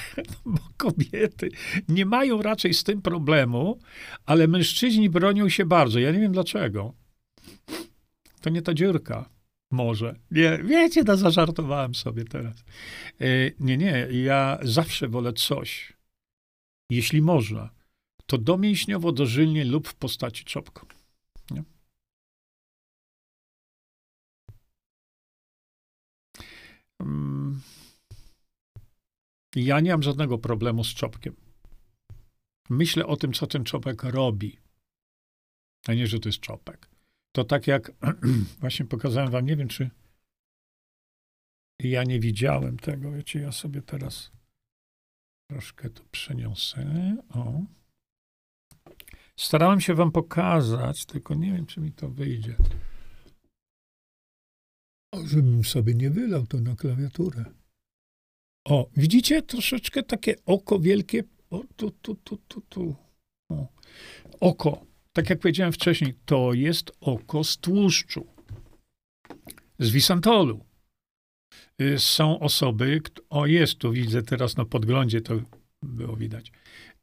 bo 0.44 0.60
kobiety 0.76 1.50
nie 1.88 2.06
mają 2.06 2.42
raczej 2.42 2.74
z 2.74 2.84
tym 2.84 3.02
problemu, 3.02 3.78
ale 4.26 4.48
mężczyźni 4.48 5.10
bronią 5.10 5.48
się 5.48 5.66
bardzo. 5.66 5.98
Ja 5.98 6.12
nie 6.12 6.20
wiem 6.20 6.32
dlaczego. 6.32 6.94
To 8.40 8.50
nie 8.50 8.62
ta 8.62 8.74
dziurka. 8.74 9.30
Może. 9.70 10.16
Nie, 10.30 10.58
wiecie, 10.64 11.04
to 11.04 11.16
zażartowałem 11.16 11.94
sobie 11.94 12.24
teraz. 12.24 12.64
E, 13.20 13.26
nie, 13.60 13.76
nie, 13.76 14.08
ja 14.10 14.58
zawsze 14.62 15.08
wolę 15.08 15.32
coś, 15.32 15.92
jeśli 16.90 17.22
można, 17.22 17.70
to 18.26 18.38
domięśniowo, 18.38 19.12
dożylnie 19.12 19.64
lub 19.64 19.88
w 19.88 19.94
postaci 19.94 20.44
czopku. 20.44 20.86
Ja 29.54 29.80
nie 29.80 29.90
mam 29.90 30.02
żadnego 30.02 30.38
problemu 30.38 30.84
z 30.84 30.94
czopkiem. 30.94 31.36
Myślę 32.70 33.06
o 33.06 33.16
tym, 33.16 33.32
co 33.32 33.46
ten 33.46 33.64
czopek 33.64 34.02
robi. 34.02 34.58
A 35.86 35.94
nie, 35.94 36.06
że 36.06 36.20
to 36.20 36.28
jest 36.28 36.40
czopek. 36.40 36.88
To 37.32 37.44
tak 37.44 37.66
jak 37.66 37.92
właśnie 38.60 38.86
pokazałem 38.86 39.30
wam, 39.30 39.46
nie 39.46 39.56
wiem, 39.56 39.68
czy 39.68 39.90
ja 41.80 42.04
nie 42.04 42.20
widziałem 42.20 42.78
tego. 42.78 43.12
Wiecie, 43.12 43.40
ja 43.40 43.52
sobie 43.52 43.82
teraz 43.82 44.32
troszkę 45.50 45.90
tu 45.90 46.04
przeniosę. 46.10 47.16
O. 47.28 47.60
Starałem 49.36 49.80
się 49.80 49.94
wam 49.94 50.12
pokazać, 50.12 51.06
tylko 51.06 51.34
nie 51.34 51.52
wiem, 51.52 51.66
czy 51.66 51.80
mi 51.80 51.92
to 51.92 52.08
wyjdzie. 52.08 52.56
Żebym 55.26 55.64
sobie 55.64 55.94
nie 55.94 56.10
wylał 56.10 56.46
to 56.46 56.60
na 56.60 56.76
klawiaturę. 56.76 57.44
O, 58.64 58.90
widzicie? 58.96 59.42
Troszeczkę 59.42 60.02
takie 60.02 60.34
oko 60.46 60.78
wielkie. 60.78 61.22
O, 61.50 61.64
tu, 61.76 61.90
tu, 61.90 62.14
tu, 62.14 62.36
tu, 62.48 62.60
tu. 62.60 62.94
O. 63.50 63.68
Oko. 64.40 64.86
Tak 65.12 65.30
jak 65.30 65.38
powiedziałem 65.38 65.72
wcześniej, 65.72 66.14
to 66.24 66.52
jest 66.52 66.92
oko 67.00 67.44
z 67.44 67.58
tłuszczu. 67.58 68.26
Z 69.78 69.90
wisantolu. 69.90 70.64
Y, 71.82 71.98
są 71.98 72.40
osoby, 72.40 73.00
o 73.30 73.46
jest, 73.46 73.78
tu 73.78 73.92
widzę 73.92 74.22
teraz 74.22 74.56
na 74.56 74.64
podglądzie, 74.64 75.20
to 75.20 75.40
było 75.82 76.16
widać 76.16 76.52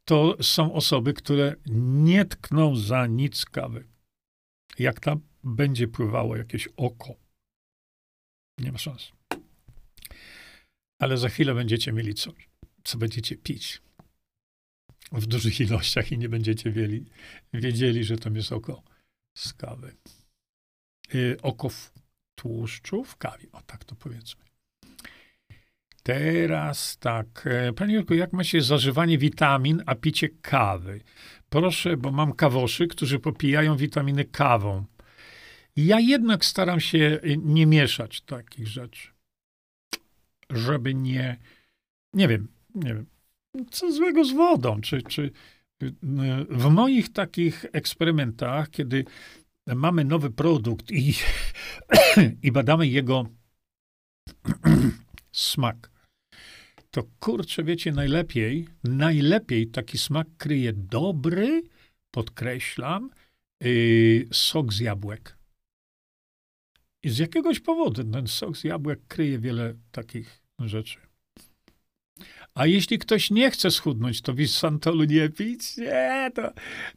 to 0.05 0.38
są 0.41 0.74
osoby, 0.74 1.14
które 1.14 1.55
nie 1.76 2.26
tkną 2.26 2.76
za 2.76 3.07
nic 3.07 3.45
kawy. 3.45 3.88
Jak 4.80 4.99
tam 4.99 5.22
będzie 5.43 5.88
pływało 5.88 6.36
jakieś 6.36 6.70
oko, 6.78 7.16
nie 8.58 8.72
ma 8.72 8.78
szans. 8.78 9.12
Ale 10.99 11.18
za 11.18 11.30
chwilę 11.30 11.54
będziecie 11.56 11.93
mieli 11.93 12.14
coś, 12.14 12.49
co 12.84 12.97
będziecie 12.97 13.38
pić 13.38 13.82
w 15.12 15.26
dużych 15.26 15.60
ilościach 15.60 16.12
i 16.12 16.18
nie 16.18 16.30
będziecie 16.30 16.72
wiedzieli, 16.72 17.06
wiedzieli 17.54 18.04
że 18.04 18.18
tam 18.18 18.36
jest 18.36 18.51
oko 18.51 18.84
z 19.38 19.54
kawy. 19.54 19.95
Yy, 21.14 21.38
oko 21.41 21.70
w 21.70 21.93
tłuszczu 22.36 23.04
w 23.04 23.18
kawie, 23.18 23.47
o 23.51 23.62
tak 23.62 23.84
to 23.84 23.95
powiedzmy. 23.95 24.43
Teraz 26.04 26.97
tak. 26.97 27.47
E, 27.47 27.74
panie 27.74 27.95
Jurku, 27.95 28.14
jak 28.14 28.34
ma 28.34 28.43
się 28.43 28.62
zażywanie 28.62 29.18
witamin, 29.18 29.84
a 29.86 29.95
picie 29.95 30.30
kawy? 30.30 31.01
Proszę, 31.49 31.97
bo 31.97 32.12
mam 32.12 32.34
kawoszy, 32.34 32.88
którzy 32.88 33.20
popijają 33.20 33.78
witaminy 33.78 34.26
kawą. 34.26 34.86
Ja 35.76 35.99
jednak 35.99 36.45
staram 36.45 36.80
się 36.80 37.19
nie 37.38 37.65
mieszać 37.65 38.21
takich 38.21 38.67
rzeczy. 38.67 39.07
Żeby 40.49 40.93
nie. 40.93 41.38
Nie 42.13 42.28
wiem, 42.28 42.47
nie 42.76 42.93
wiem. 42.93 43.05
Co 43.71 43.91
złego 43.91 44.26
z 44.26 44.32
wodą? 44.32 44.82
Czy, 44.82 45.01
czy 45.01 45.32
w 46.49 46.69
moich 46.69 47.13
takich 47.13 47.65
eksperymentach, 47.71 48.69
kiedy 48.69 49.05
mamy 49.67 50.05
nowy 50.05 50.30
produkt 50.30 50.91
i, 50.91 51.13
i 52.43 52.51
badamy 52.51 52.88
jego 52.88 53.26
smak, 55.32 55.91
to 56.91 57.03
kurczę, 57.19 57.63
wiecie, 57.63 57.91
najlepiej, 57.91 58.67
najlepiej 58.84 59.67
taki 59.67 59.97
smak 59.97 60.28
kryje 60.38 60.74
dobry, 60.74 61.63
podkreślam, 62.11 63.09
yy, 63.61 64.28
sok 64.32 64.74
z 64.74 64.80
jabłek. 64.80 65.38
I 67.04 67.10
z 67.10 67.18
jakiegoś 67.18 67.60
powodu 67.60 68.04
ten 68.04 68.28
sok 68.28 68.58
z 68.58 68.64
jabłek 68.64 68.99
kryje 69.08 69.39
wiele 69.39 69.74
takich 69.91 70.41
rzeczy. 70.60 70.99
A 72.56 72.66
jeśli 72.66 72.99
ktoś 72.99 73.32
nie 73.32 73.51
chce 73.51 73.72
schudnąć, 73.72 74.22
to 74.22 74.34
wisantolu 74.34 75.04
nie 75.04 75.30
pić? 75.30 75.78
Nie, 75.78 76.32
to, 76.36 76.51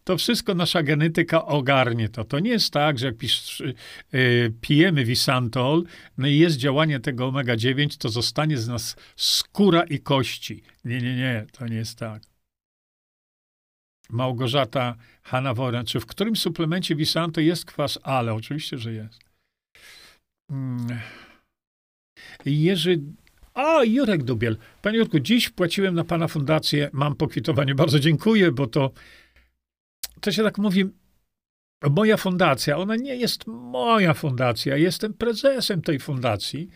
to 0.04 0.16
wszystko 0.16 0.54
nasza 0.54 0.82
genetyka 0.82 1.46
ogarnie 1.46 2.08
to. 2.08 2.24
To 2.24 2.38
nie 2.38 2.50
jest 2.50 2.72
tak, 2.72 2.98
że 2.98 3.06
jak 3.06 3.16
pisz, 3.16 3.62
yy, 4.12 4.52
pijemy 4.60 5.04
wisantol, 5.04 5.84
no 6.18 6.28
i 6.28 6.38
jest 6.38 6.56
działanie 6.56 7.00
tego 7.00 7.28
omega-9, 7.28 7.98
to 7.98 8.08
zostanie 8.08 8.58
z 8.58 8.68
nas 8.68 8.96
skóra 9.16 9.82
i 9.82 10.00
kości. 10.00 10.62
Nie, 10.84 11.00
nie, 11.00 11.16
nie, 11.16 11.46
to 11.52 11.66
nie 11.66 11.76
jest 11.76 11.98
tak. 11.98 12.22
Małgorzata 14.10 14.96
Hanaworen, 15.22 15.86
czy 15.86 16.00
w 16.00 16.06
którym 16.06 16.36
suplemencie 16.36 16.96
Visanto 16.96 17.40
jest 17.40 17.64
kwas 17.64 17.98
ale? 18.02 18.34
Oczywiście, 18.34 18.78
że 18.78 18.92
jest. 18.92 19.25
Hmm. 20.50 21.00
Jerzy 22.44 23.00
o, 23.54 23.84
Jurek 23.84 24.22
Dubiel. 24.22 24.56
Panie 24.82 24.98
Jurku, 24.98 25.20
dziś 25.20 25.50
płaciłem 25.50 25.94
na 25.94 26.04
pana 26.04 26.28
fundację, 26.28 26.90
mam 26.92 27.14
pokwitowanie. 27.14 27.74
Bardzo 27.74 27.98
dziękuję, 27.98 28.52
bo 28.52 28.66
to, 28.66 28.90
to 30.20 30.32
się 30.32 30.42
tak 30.42 30.58
mówi, 30.58 30.84
moja 31.90 32.16
fundacja. 32.16 32.76
Ona 32.76 32.96
nie 32.96 33.16
jest 33.16 33.46
moja 33.46 34.14
fundacja. 34.14 34.76
Jestem 34.76 35.14
prezesem 35.14 35.82
tej 35.82 35.98
fundacji. 35.98 36.68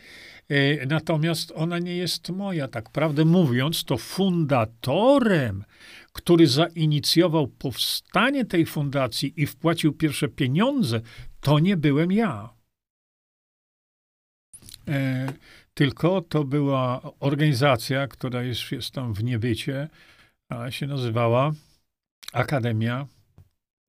E, 0.48 0.86
natomiast 0.86 1.52
ona 1.54 1.78
nie 1.78 1.96
jest 1.96 2.30
moja. 2.30 2.68
Tak 2.68 2.90
prawdę 2.90 3.24
mówiąc, 3.24 3.84
to 3.84 3.96
fundatorem, 3.96 5.64
który 6.12 6.46
zainicjował 6.46 7.48
powstanie 7.48 8.44
tej 8.44 8.66
fundacji 8.66 9.32
i 9.36 9.46
wpłacił 9.46 9.92
pierwsze 9.92 10.28
pieniądze, 10.28 11.00
to 11.40 11.58
nie 11.58 11.76
byłem 11.76 12.12
ja. 12.12 12.59
E, 14.88 15.32
tylko 15.74 16.20
to 16.20 16.44
była 16.44 17.00
organizacja, 17.20 18.06
która 18.06 18.42
już 18.42 18.72
jest 18.72 18.90
tam 18.90 19.14
w 19.14 19.24
niebycie, 19.24 19.88
a 20.48 20.70
się 20.70 20.86
nazywała 20.86 21.52
Akademia, 22.32 23.06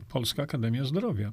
Polska 0.07 0.43
Akademia 0.43 0.85
Zdrowia. 0.85 1.31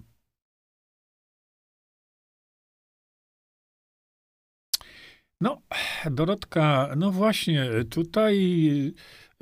No, 5.40 5.62
Dorotka, 6.10 6.94
no 6.96 7.10
właśnie, 7.10 7.70
tutaj 7.90 8.36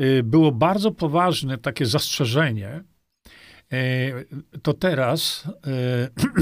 y, 0.01 0.23
było 0.23 0.53
bardzo 0.53 0.93
poważne 0.93 1.59
takie 1.59 1.87
zastrzeżenie. 1.87 2.85
E, 3.73 3.79
to 4.63 4.75
teraz 4.75 5.49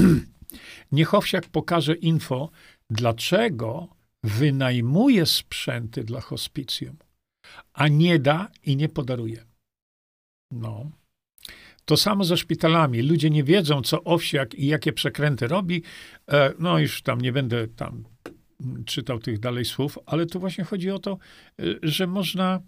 niech 0.91 1.13
Owsiak 1.13 1.45
pokaże 1.45 1.95
info, 1.95 2.49
dlaczego 2.89 3.95
wynajmuje 4.23 5.25
sprzęty 5.25 6.03
dla 6.03 6.21
hospicjum, 6.21 6.97
a 7.73 7.87
nie 7.87 8.19
da 8.19 8.51
i 8.63 8.75
nie 8.75 8.89
podaruje. 8.89 9.45
No. 10.51 10.91
To 11.85 11.97
samo 11.97 12.23
ze 12.23 12.37
szpitalami. 12.37 13.01
Ludzie 13.01 13.29
nie 13.29 13.43
wiedzą, 13.43 13.81
co 13.81 14.03
Owsiak 14.03 14.55
i 14.55 14.67
jakie 14.67 14.93
przekręty 14.93 15.47
robi. 15.47 15.83
E, 16.31 16.53
no 16.59 16.79
już 16.79 17.01
tam 17.01 17.21
nie 17.21 17.31
będę 17.31 17.67
tam 17.67 18.03
czytał 18.85 19.19
tych 19.19 19.39
dalej 19.39 19.65
słów, 19.65 19.99
ale 20.05 20.25
tu 20.25 20.39
właśnie 20.39 20.63
chodzi 20.63 20.91
o 20.91 20.99
to, 20.99 21.17
e, 21.59 21.63
że 21.83 22.07
można 22.07 22.61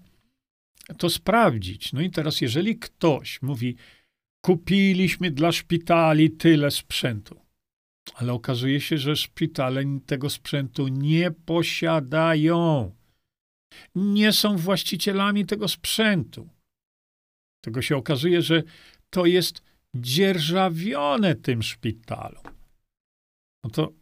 to 0.98 1.10
sprawdzić. 1.10 1.94
No 1.94 2.02
i 2.02 2.10
teraz, 2.10 2.42
jeżeli 2.42 2.80
ktoś 2.80 3.42
mówi, 3.42 3.76
kupiliśmy 4.42 5.32
dla 5.32 5.52
szpitali 5.52 6.32
tyle 6.32 6.72
sprzętu, 6.72 7.40
ale 8.14 8.34
okazuje 8.34 8.82
się, 8.82 8.98
że 8.98 9.16
szpitale 9.16 9.84
tego 10.06 10.30
sprzętu 10.30 10.88
nie 10.88 11.32
posiadają. 11.32 12.92
Nie 13.96 14.34
są 14.34 14.58
właścicielami 14.58 15.46
tego 15.46 15.68
sprzętu. 15.68 16.50
Tego 17.62 17.82
się 17.82 17.98
okazuje, 17.98 18.42
że 18.42 18.64
to 19.10 19.26
jest 19.26 19.62
dzierżawione 19.96 21.36
tym 21.36 21.64
szpitalom. 21.64 22.44
No 23.64 23.70
to, 23.70 23.94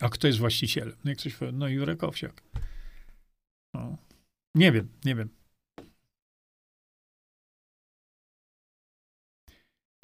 a 0.00 0.08
kto 0.08 0.26
jest 0.26 0.38
właścicielem? 0.38 0.96
No 1.04 1.12
ktoś 1.14 1.34
powie, 1.34 1.52
no 1.52 1.68
Jurek 1.68 2.04
Owsiak. 2.04 2.42
No. 3.74 3.96
Nie 4.54 4.72
wiem, 4.72 4.88
nie 5.04 5.14
wiem. 5.14 5.28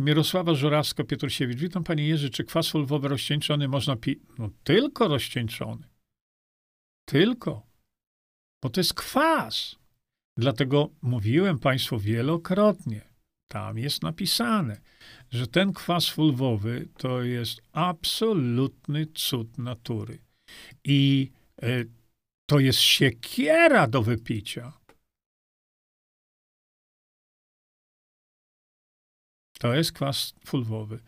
Mirosława 0.00 0.54
Żurawska, 0.54 1.04
Pietrosiewicz. 1.04 1.58
Witam 1.58 1.84
panie 1.84 2.08
Jerzy, 2.08 2.30
czy 2.30 2.44
kwas 2.44 2.68
fulwowy 2.68 3.08
rozcieńczony 3.08 3.68
można 3.68 3.96
pić? 3.96 4.18
No 4.38 4.50
tylko 4.64 5.08
rozcieńczony. 5.08 5.88
Tylko. 7.08 7.66
Bo 8.62 8.70
to 8.70 8.80
jest 8.80 8.94
kwas. 8.94 9.76
Dlatego 10.36 10.90
mówiłem 11.02 11.58
państwu 11.58 11.98
wielokrotnie, 11.98 13.00
tam 13.48 13.78
jest 13.78 14.02
napisane, 14.02 14.80
że 15.30 15.46
ten 15.46 15.72
kwas 15.72 16.08
fulwowy 16.08 16.88
to 16.96 17.22
jest 17.22 17.62
absolutny 17.72 19.06
cud 19.06 19.58
natury. 19.58 20.18
I 20.84 21.30
y, 21.62 21.88
to 22.46 22.58
jest 22.58 22.78
siekiera 22.78 23.86
do 23.86 24.02
wypicia. 24.02 24.72
To 29.62 29.74
jest 29.74 29.92
kwas 29.92 30.34
fulwowy. 30.46 31.00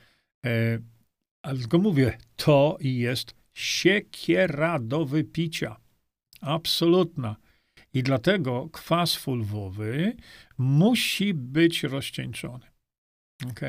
E, 0.46 0.78
ale 1.42 1.58
tylko 1.58 1.78
mówię, 1.78 2.18
to 2.36 2.76
jest 2.80 3.34
siekiera 3.54 4.78
do 4.78 5.04
wypicia. 5.04 5.76
Absolutna. 6.40 7.36
I 7.94 8.02
dlatego 8.02 8.68
kwas 8.72 9.14
fulwowy 9.14 10.16
musi 10.58 11.34
być 11.34 11.82
rozcieńczony. 11.82 12.66
Ok? 13.50 13.60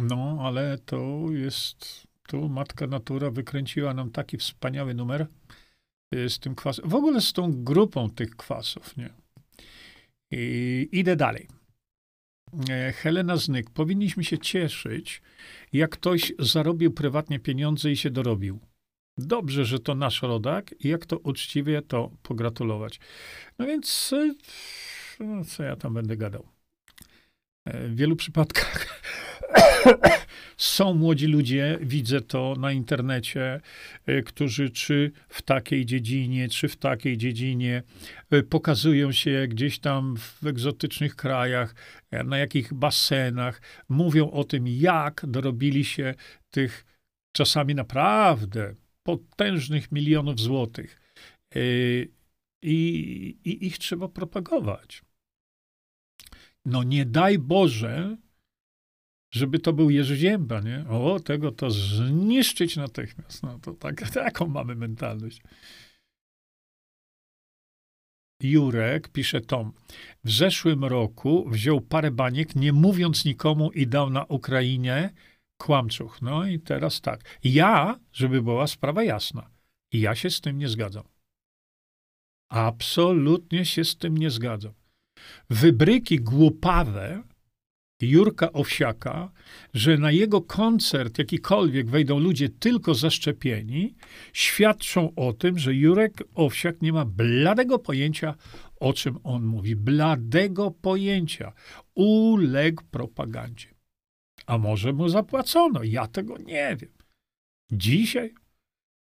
No, 0.00 0.38
ale 0.40 0.78
to 0.78 1.26
jest. 1.30 2.06
Tu 2.26 2.48
matka 2.48 2.86
natura 2.86 3.30
wykręciła 3.30 3.94
nam 3.94 4.10
taki 4.10 4.38
wspaniały 4.38 4.94
numer 4.94 5.26
e, 6.10 6.28
z 6.28 6.38
tym 6.38 6.54
kwasem. 6.54 6.88
W 6.88 6.94
ogóle 6.94 7.20
z 7.20 7.32
tą 7.32 7.64
grupą 7.64 8.10
tych 8.10 8.30
kwasów, 8.30 8.96
nie? 8.96 9.27
I 10.30 10.88
idę 10.92 11.16
dalej. 11.16 11.48
E, 12.70 12.92
Helena 12.92 13.36
Znyk. 13.36 13.70
Powinniśmy 13.70 14.24
się 14.24 14.38
cieszyć, 14.38 15.22
jak 15.72 15.90
ktoś 15.90 16.32
zarobił 16.38 16.92
prywatnie 16.92 17.38
pieniądze 17.38 17.90
i 17.90 17.96
się 17.96 18.10
dorobił. 18.10 18.60
Dobrze, 19.18 19.64
że 19.64 19.78
to 19.78 19.94
nasz 19.94 20.22
rodak 20.22 20.74
i 20.80 20.88
jak 20.88 21.06
to 21.06 21.18
uczciwie, 21.18 21.82
to 21.82 22.10
pogratulować. 22.22 23.00
No 23.58 23.66
więc, 23.66 24.12
e, 24.12 24.34
no 25.24 25.44
co 25.44 25.62
ja 25.62 25.76
tam 25.76 25.94
będę 25.94 26.16
gadał? 26.16 26.48
E, 27.64 27.88
w 27.88 27.96
wielu 27.96 28.16
przypadkach 28.16 29.02
są 30.56 30.94
młodzi 30.94 31.26
ludzie, 31.26 31.78
widzę 31.80 32.20
to 32.20 32.54
na 32.58 32.72
internecie, 32.72 33.60
e, 34.06 34.22
którzy 34.22 34.70
czy 34.70 35.12
w 35.28 35.42
takiej 35.42 35.86
dziedzinie, 35.86 36.48
czy 36.48 36.68
w 36.68 36.76
takiej 36.76 37.18
dziedzinie 37.18 37.82
e, 38.30 38.42
pokazują 38.42 39.12
się 39.12 39.46
gdzieś 39.48 39.78
tam 39.78 40.16
w 40.16 40.46
egzotycznych 40.46 41.16
krajach, 41.16 41.74
e, 42.10 42.24
na 42.24 42.38
jakich 42.38 42.74
basenach, 42.74 43.62
mówią 43.88 44.30
o 44.30 44.44
tym, 44.44 44.68
jak 44.68 45.26
dorobili 45.26 45.84
się 45.84 46.14
tych 46.50 46.84
czasami 47.32 47.74
naprawdę 47.74 48.74
potężnych 49.02 49.92
milionów 49.92 50.40
złotych. 50.40 51.00
I, 52.62 53.36
i 53.44 53.66
ich 53.66 53.78
trzeba 53.78 54.08
propagować. 54.08 55.02
No 56.64 56.82
nie 56.82 57.04
daj 57.04 57.38
Boże, 57.38 58.16
żeby 59.30 59.58
to 59.58 59.72
był 59.72 59.90
Jerzy 59.90 60.16
Zięba, 60.16 60.60
nie? 60.60 60.84
O, 60.88 61.20
tego 61.20 61.52
to 61.52 61.70
zniszczyć 61.70 62.76
natychmiast. 62.76 63.42
No 63.42 63.58
to 63.58 63.72
tak, 63.74 64.10
taką 64.10 64.46
mamy 64.46 64.74
mentalność. 64.74 65.42
Jurek, 68.42 69.08
pisze 69.08 69.40
Tom, 69.40 69.72
w 70.24 70.30
zeszłym 70.30 70.84
roku 70.84 71.50
wziął 71.50 71.80
parę 71.80 72.10
baniek, 72.10 72.56
nie 72.56 72.72
mówiąc 72.72 73.24
nikomu 73.24 73.70
i 73.70 73.86
dał 73.86 74.10
na 74.10 74.24
Ukrainie 74.24 75.10
kłamczuch. 75.56 76.22
No 76.22 76.46
i 76.46 76.60
teraz 76.60 77.00
tak. 77.00 77.38
Ja, 77.44 78.00
żeby 78.12 78.42
była 78.42 78.66
sprawa 78.66 79.04
jasna, 79.04 79.50
ja 79.92 80.14
się 80.14 80.30
z 80.30 80.40
tym 80.40 80.58
nie 80.58 80.68
zgadzam. 80.68 81.04
Absolutnie 82.48 83.64
się 83.64 83.84
z 83.84 83.96
tym 83.96 84.18
nie 84.18 84.30
zgadzam. 84.30 84.72
Wybryki 85.50 86.20
głupawe, 86.20 87.22
Jurka 88.02 88.52
Owsiaka, 88.52 89.32
że 89.74 89.98
na 89.98 90.10
jego 90.10 90.42
koncert 90.42 91.18
jakikolwiek 91.18 91.90
wejdą 91.90 92.18
ludzie 92.18 92.48
tylko 92.48 92.94
zaszczepieni, 92.94 93.94
świadczą 94.32 95.14
o 95.14 95.32
tym, 95.32 95.58
że 95.58 95.74
Jurek 95.74 96.22
Owsiak 96.34 96.82
nie 96.82 96.92
ma 96.92 97.04
bladego 97.04 97.78
pojęcia, 97.78 98.34
o 98.80 98.92
czym 98.92 99.18
on 99.24 99.44
mówi. 99.44 99.76
Bladego 99.76 100.70
pojęcia. 100.70 101.52
Uległ 101.94 102.82
propagandzie. 102.90 103.68
A 104.46 104.58
może 104.58 104.92
mu 104.92 105.08
zapłacono? 105.08 105.82
Ja 105.82 106.06
tego 106.06 106.38
nie 106.38 106.76
wiem. 106.80 106.90
Dzisiaj, 107.72 108.34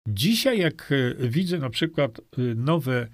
dzisiaj 0.09 0.59
jak 0.59 0.93
e, 0.93 1.29
widzę 1.29 1.59
na 1.59 1.71
przykład 1.71 2.19
e, 2.19 2.23
nowe 2.55 3.09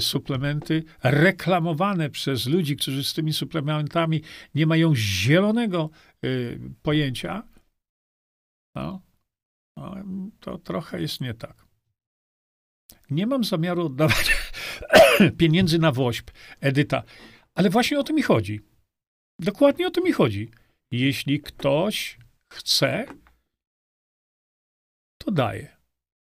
suplementy 0.00 0.84
reklamowane 1.02 2.10
przez 2.10 2.46
ludzi, 2.46 2.76
którzy 2.76 3.04
z 3.04 3.14
tymi 3.14 3.32
suplementami 3.32 4.22
nie 4.54 4.66
mają 4.66 4.94
zielonego 4.94 5.90
e, 6.22 6.28
pojęcia, 6.82 7.42
no, 8.74 9.02
no, 9.76 9.94
to 10.40 10.58
trochę 10.58 11.00
jest 11.00 11.20
nie 11.20 11.34
tak. 11.34 11.66
Nie 13.10 13.26
mam 13.26 13.44
zamiaru 13.44 13.86
oddawać 13.86 14.36
pieniędzy 15.38 15.78
na 15.78 15.92
woźb, 15.92 16.30
Edyta, 16.60 17.02
ale 17.54 17.70
właśnie 17.70 17.98
o 17.98 18.04
to 18.04 18.12
mi 18.12 18.22
chodzi. 18.22 18.60
Dokładnie 19.38 19.86
o 19.86 19.90
to 19.90 20.00
mi 20.00 20.12
chodzi. 20.12 20.50
Jeśli 20.90 21.40
ktoś 21.40 22.18
chce, 22.52 23.06
to 25.18 25.30
daje. 25.30 25.76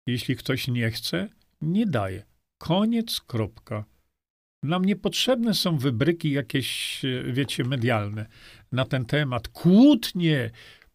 Jeśli 0.07 0.37
ktoś 0.37 0.69
nie 0.69 0.91
chce, 0.91 1.29
nie 1.61 1.87
daje. 1.87 2.34
Koniec, 2.65 3.21
kropka. 3.21 3.85
Nam 4.63 4.85
niepotrzebne 4.85 5.55
są 5.55 5.79
wybryki 5.79 6.31
jakieś, 6.31 7.01
wiecie, 7.33 7.65
medialne 7.65 8.27
na 8.73 8.85
ten 8.85 9.05
temat. 9.05 9.49
Kłótnie. 9.49 10.51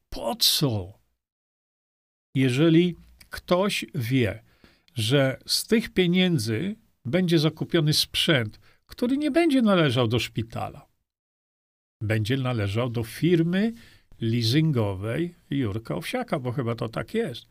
Po 0.09 0.35
co? 0.35 0.99
Jeżeli 2.35 2.95
ktoś 3.29 3.85
wie, 3.95 4.43
że 4.95 5.39
z 5.45 5.67
tych 5.67 5.89
pieniędzy 5.89 6.75
będzie 7.05 7.39
zakupiony 7.39 7.93
sprzęt, 7.93 8.59
który 8.85 9.17
nie 9.17 9.31
będzie 9.31 9.61
należał 9.61 10.07
do 10.07 10.19
szpitala, 10.19 10.87
będzie 12.01 12.37
należał 12.37 12.89
do 12.89 13.03
firmy 13.03 13.73
leasingowej 14.21 15.35
Jurka 15.49 15.95
Owsiaka, 15.95 16.39
bo 16.39 16.51
chyba 16.51 16.75
to 16.75 16.89
tak 16.89 17.13
jest. 17.13 17.45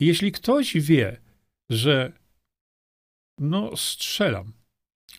Jeśli 0.00 0.32
ktoś 0.32 0.76
wie, 0.76 1.20
że 1.70 2.12
no 3.38 3.76
strzelam, 3.76 4.52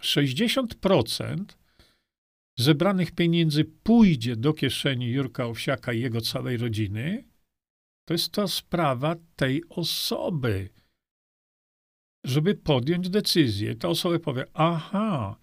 60% 0.02 1.46
zebranych 2.58 3.12
pieniędzy 3.12 3.66
pójdzie 3.66 4.36
do 4.36 4.54
kieszeni 4.54 5.10
Jurka 5.12 5.46
Owsiaka 5.46 5.94
i 5.94 6.02
jego 6.02 6.22
całej 6.22 6.58
rodziny, 6.58 7.24
to 8.08 8.14
jest 8.14 8.32
to 8.32 8.48
sprawa 8.48 9.16
tej 9.36 9.64
osoby. 9.70 10.70
Żeby 12.26 12.56
podjąć 12.56 13.10
decyzję, 13.10 13.76
ta 13.76 13.88
osoba 13.88 14.20
powie, 14.20 14.46
aha, 14.54 15.38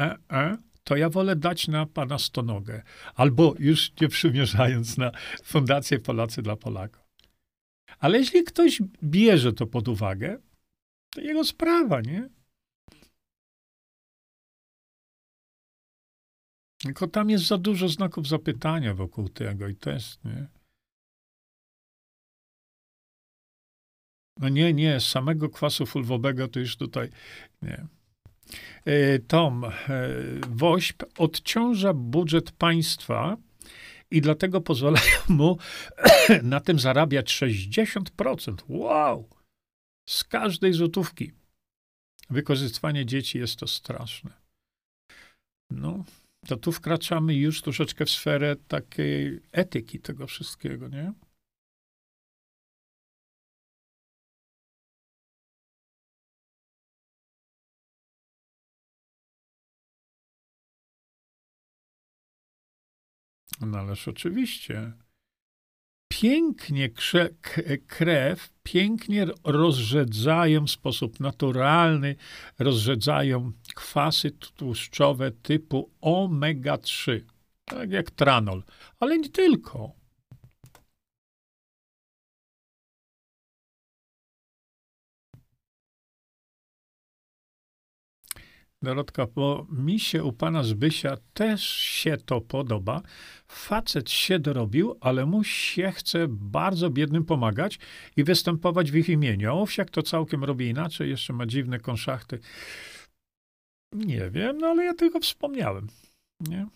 e, 0.00 0.18
e, 0.30 0.58
to 0.84 0.96
ja 0.96 1.10
wolę 1.10 1.36
dać 1.36 1.68
na 1.68 1.86
pana 1.86 2.18
stonogę. 2.18 2.82
Albo 3.14 3.54
już 3.58 3.92
nie 4.00 4.08
przymierzając 4.08 4.98
na 4.98 5.10
Fundację 5.44 5.98
Polacy 5.98 6.42
dla 6.42 6.56
Polaków. 6.56 7.04
Ale 7.98 8.18
jeśli 8.18 8.44
ktoś 8.44 8.82
bierze 9.02 9.52
to 9.52 9.66
pod 9.66 9.88
uwagę, 9.88 10.38
to 11.14 11.20
jego 11.20 11.44
sprawa, 11.44 12.00
nie? 12.00 12.28
Tylko 16.82 17.08
tam 17.08 17.30
jest 17.30 17.46
za 17.46 17.58
dużo 17.58 17.88
znaków 17.88 18.28
zapytania 18.28 18.94
wokół 18.94 19.28
tego 19.28 19.68
i 19.68 19.76
to 19.76 19.90
jest, 19.90 20.24
nie? 20.24 20.46
No 24.40 24.48
nie, 24.48 24.74
nie, 24.74 25.00
samego 25.00 25.48
kwasu 25.48 25.86
fulwowego 25.86 26.48
to 26.48 26.60
już 26.60 26.76
tutaj 26.76 27.10
nie. 27.62 27.86
E, 28.84 29.18
Tom, 29.18 29.64
e, 29.64 29.70
WOŚP 30.48 31.04
odciąża 31.18 31.94
budżet 31.94 32.50
państwa 32.50 33.36
i 34.10 34.20
dlatego 34.20 34.60
pozwalają 34.60 35.18
mu 35.28 35.58
na 36.42 36.60
tym 36.60 36.78
zarabiać 36.78 37.42
60%. 37.42 38.54
Wow! 38.68 39.28
Z 40.06 40.24
każdej 40.24 40.72
złotówki. 40.72 41.32
Wykorzystywanie 42.30 43.06
dzieci 43.06 43.38
jest 43.38 43.56
to 43.56 43.66
straszne. 43.66 44.32
No, 45.70 46.04
to 46.46 46.56
tu 46.56 46.72
wkraczamy 46.72 47.34
już 47.34 47.62
troszeczkę 47.62 48.04
w 48.04 48.10
sferę 48.10 48.56
takiej 48.56 49.40
etyki 49.52 50.00
tego 50.00 50.26
wszystkiego, 50.26 50.88
nie? 50.88 51.12
No 63.60 63.78
ależ 63.78 64.08
oczywiście. 64.08 64.92
Pięknie 66.24 66.88
krze, 66.88 67.30
krew, 67.86 68.50
pięknie 68.62 69.26
rozrzedzają 69.44 70.66
w 70.66 70.70
sposób 70.70 71.20
naturalny, 71.20 72.16
rozrzedzają 72.58 73.52
kwasy 73.74 74.30
tłuszczowe 74.30 75.30
typu 75.30 75.90
omega-3, 76.00 77.20
tak 77.64 77.90
jak 77.90 78.10
tranol, 78.10 78.62
ale 79.00 79.18
nie 79.18 79.28
tylko. 79.28 79.92
Dorotka, 88.84 89.26
bo 89.26 89.66
mi 89.70 90.00
się 90.00 90.24
u 90.24 90.32
pana 90.32 90.62
Zbysia 90.62 91.16
też 91.34 91.66
się 91.68 92.16
to 92.16 92.40
podoba. 92.40 93.02
Facet 93.48 94.10
się 94.10 94.38
dorobił, 94.38 94.96
ale 95.00 95.26
mu 95.26 95.44
się 95.44 95.92
chce 95.92 96.26
bardzo 96.28 96.90
biednym 96.90 97.24
pomagać 97.24 97.78
i 98.16 98.24
występować 98.24 98.90
w 98.90 98.96
ich 98.96 99.08
imieniu. 99.08 99.56
Owsiak 99.56 99.90
to 99.90 100.02
całkiem 100.02 100.44
robi 100.44 100.68
inaczej, 100.68 101.10
jeszcze 101.10 101.32
ma 101.32 101.46
dziwne 101.46 101.78
konszachty. 101.80 102.38
Nie 103.92 104.30
wiem, 104.30 104.58
no 104.58 104.66
ale 104.66 104.84
ja 104.84 104.94
tylko 104.94 105.20
wspomniałem. 105.20 105.86
Nie? 106.40 106.66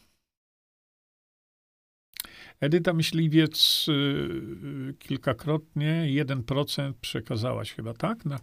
Edyta 2.60 2.93
Myśliwiec 2.93 3.86
y, 3.89 4.94
kilkakrotnie, 4.98 6.06
1% 6.24 6.93
przekazałaś 7.01 7.72
chyba, 7.72 7.94
tak? 7.94 8.24
Na 8.24 8.40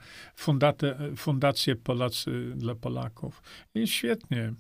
Fundację 1.16 1.76
Polacy 1.76 2.54
dla 2.56 2.76
Polaków. 2.76 3.44
I 3.76 3.88
świetnie. 3.88 4.54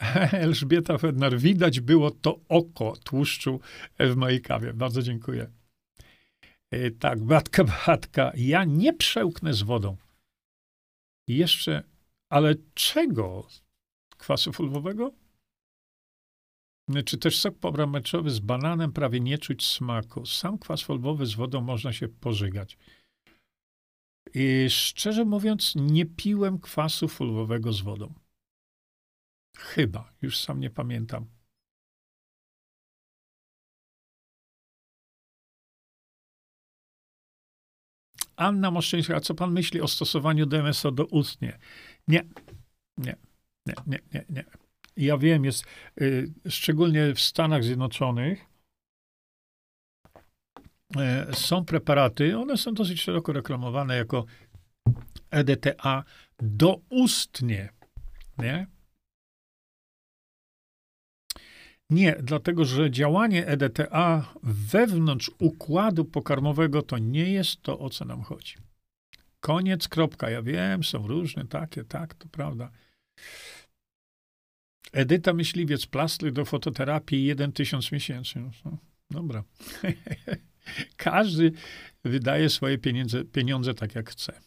Elżbieta 0.32 0.98
Fednar, 0.98 1.38
widać 1.38 1.80
było 1.80 2.10
to 2.10 2.40
oko 2.48 2.96
tłuszczu 3.04 3.60
w 3.98 4.16
mojej 4.16 4.40
kawie. 4.40 4.74
Bardzo 4.74 5.02
dziękuję. 5.02 5.50
E, 6.70 6.90
tak, 6.90 7.24
Batka, 7.24 7.64
Batka, 7.86 8.32
ja 8.36 8.64
nie 8.64 8.92
przełknę 8.92 9.54
z 9.54 9.62
wodą. 9.62 9.96
Jeszcze, 11.28 11.82
ale 12.28 12.54
czego? 12.74 13.48
Kwasu 14.16 14.52
fulwowego? 14.52 15.19
Czy 17.04 17.18
też 17.18 17.38
sok 17.38 17.58
pomarańczowy 17.58 18.30
z 18.30 18.40
bananem 18.40 18.92
prawie 18.92 19.20
nie 19.20 19.38
czuć 19.38 19.66
smaku. 19.66 20.26
Sam 20.26 20.58
kwas 20.58 20.82
folwowy 20.82 21.26
z 21.26 21.34
wodą 21.34 21.60
można 21.60 21.92
się 21.92 22.08
pożygać. 22.08 22.78
I 24.34 24.66
szczerze 24.70 25.24
mówiąc, 25.24 25.72
nie 25.76 26.06
piłem 26.06 26.58
kwasu 26.58 27.08
fulwowego 27.08 27.72
z 27.72 27.80
wodą. 27.80 28.14
Chyba, 29.56 30.12
już 30.22 30.38
sam 30.38 30.60
nie 30.60 30.70
pamiętam. 30.70 31.26
Anna 38.36 38.70
Moszczyńska, 38.70 39.16
a 39.16 39.20
co 39.20 39.34
pan 39.34 39.52
myśli 39.52 39.80
o 39.80 39.88
stosowaniu 39.88 40.46
DMSO 40.46 40.92
do 40.92 41.06
ustnie? 41.06 41.58
Nie, 42.08 42.24
nie, 42.98 43.16
nie, 43.66 43.74
nie, 43.86 43.98
nie, 44.12 44.24
nie 44.28 44.69
ja 44.96 45.18
wiem, 45.18 45.44
jest 45.44 45.64
y, 46.00 46.32
szczególnie 46.48 47.14
w 47.14 47.20
Stanach 47.20 47.64
Zjednoczonych 47.64 48.44
y, 51.30 51.34
są 51.34 51.64
preparaty, 51.64 52.38
one 52.38 52.56
są 52.56 52.74
dosyć 52.74 53.00
szeroko 53.00 53.32
reklamowane 53.32 53.96
jako 53.96 54.24
EDTA 55.30 56.04
doustnie, 56.38 57.68
nie? 58.38 58.66
Nie, 61.90 62.16
dlatego 62.22 62.64
że 62.64 62.90
działanie 62.90 63.46
EDTA 63.46 64.34
wewnątrz 64.42 65.30
układu 65.38 66.04
pokarmowego 66.04 66.82
to 66.82 66.98
nie 66.98 67.32
jest 67.32 67.62
to, 67.62 67.78
o 67.78 67.90
co 67.90 68.04
nam 68.04 68.22
chodzi. 68.22 68.54
Koniec, 69.40 69.88
kropka. 69.88 70.30
Ja 70.30 70.42
wiem, 70.42 70.84
są 70.84 71.06
różne 71.06 71.46
takie, 71.46 71.84
tak, 71.84 72.14
to 72.14 72.28
prawda. 72.28 72.70
Edyta 74.92 75.32
Myśliwiec, 75.32 75.86
plastry 75.86 76.32
do 76.32 76.44
fototerapii, 76.44 77.24
jeden 77.24 77.52
tysiąc 77.52 77.92
miesięcznie. 77.92 78.42
No, 78.64 78.78
dobra. 79.10 79.44
Każdy 80.96 81.52
wydaje 82.04 82.48
swoje 82.48 82.78
pieniądze, 82.78 83.24
pieniądze 83.24 83.74
tak, 83.74 83.94
jak 83.94 84.10
chce. 84.10 84.40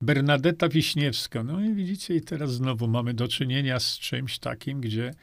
Bernadetta 0.00 0.68
Wiśniewska. 0.68 1.44
No 1.44 1.60
i 1.60 1.74
widzicie, 1.74 2.16
i 2.16 2.20
teraz 2.20 2.52
znowu 2.54 2.88
mamy 2.88 3.14
do 3.14 3.28
czynienia 3.28 3.80
z 3.80 3.98
czymś 3.98 4.38
takim, 4.38 4.80
gdzie 4.80 5.14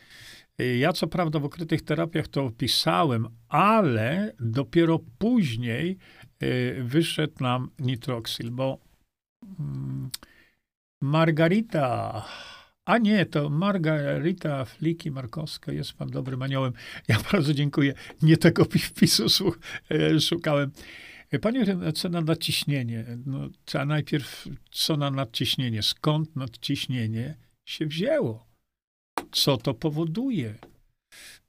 y, 0.61 0.77
ja 0.77 0.93
co 0.93 1.07
prawda 1.07 1.39
w 1.39 1.43
ukrytych 1.43 1.81
terapiach 1.81 2.27
to 2.27 2.43
opisałem, 2.43 3.27
ale 3.47 4.33
dopiero 4.39 4.99
później 5.17 5.97
y, 6.43 6.83
wyszedł 6.83 7.43
nam 7.43 7.69
nitroksyl, 7.79 8.51
bo 8.51 8.92
Margarita. 11.01 12.25
A 12.85 12.97
nie, 12.97 13.25
to 13.25 13.49
Margarita 13.49 14.65
Fliki 14.65 15.11
Markowska. 15.11 15.71
Jest 15.71 15.93
pan 15.93 16.09
dobrym 16.09 16.41
aniołem. 16.41 16.73
Ja 17.07 17.17
bardzo 17.31 17.53
dziękuję. 17.53 17.93
Nie 18.21 18.37
tego 18.37 18.65
wpisu 18.65 19.53
e, 19.91 20.19
szukałem. 20.19 20.71
Panie 21.41 21.65
co 21.95 22.09
na 22.09 22.21
nadciśnienie? 22.21 23.05
No, 23.25 23.49
trzeba 23.65 23.85
najpierw, 23.85 24.47
co 24.71 24.97
na 24.97 25.11
nadciśnienie? 25.11 25.83
Skąd 25.83 26.35
nadciśnienie 26.35 27.37
się 27.65 27.85
wzięło? 27.85 28.47
Co 29.31 29.57
to 29.57 29.73
powoduje? 29.73 30.55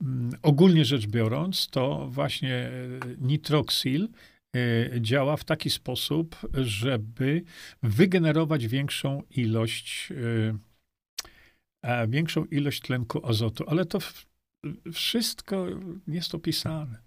Mm, 0.02 0.30
ogólnie 0.42 0.84
rzecz 0.84 1.06
biorąc, 1.06 1.68
to 1.70 2.08
właśnie 2.10 2.54
e, 2.54 2.70
nitroksyl 3.18 4.08
działa 5.00 5.36
w 5.36 5.44
taki 5.44 5.70
sposób, 5.70 6.36
żeby 6.54 7.42
wygenerować 7.82 8.66
większą 8.66 9.22
ilość, 9.30 10.12
e, 11.82 12.08
większą 12.08 12.44
ilość 12.44 12.80
tlenku 12.80 13.26
azotu. 13.26 13.64
Ale 13.66 13.84
to 13.84 13.98
wszystko 14.92 15.66
jest 16.08 16.34
opisane. 16.34 16.98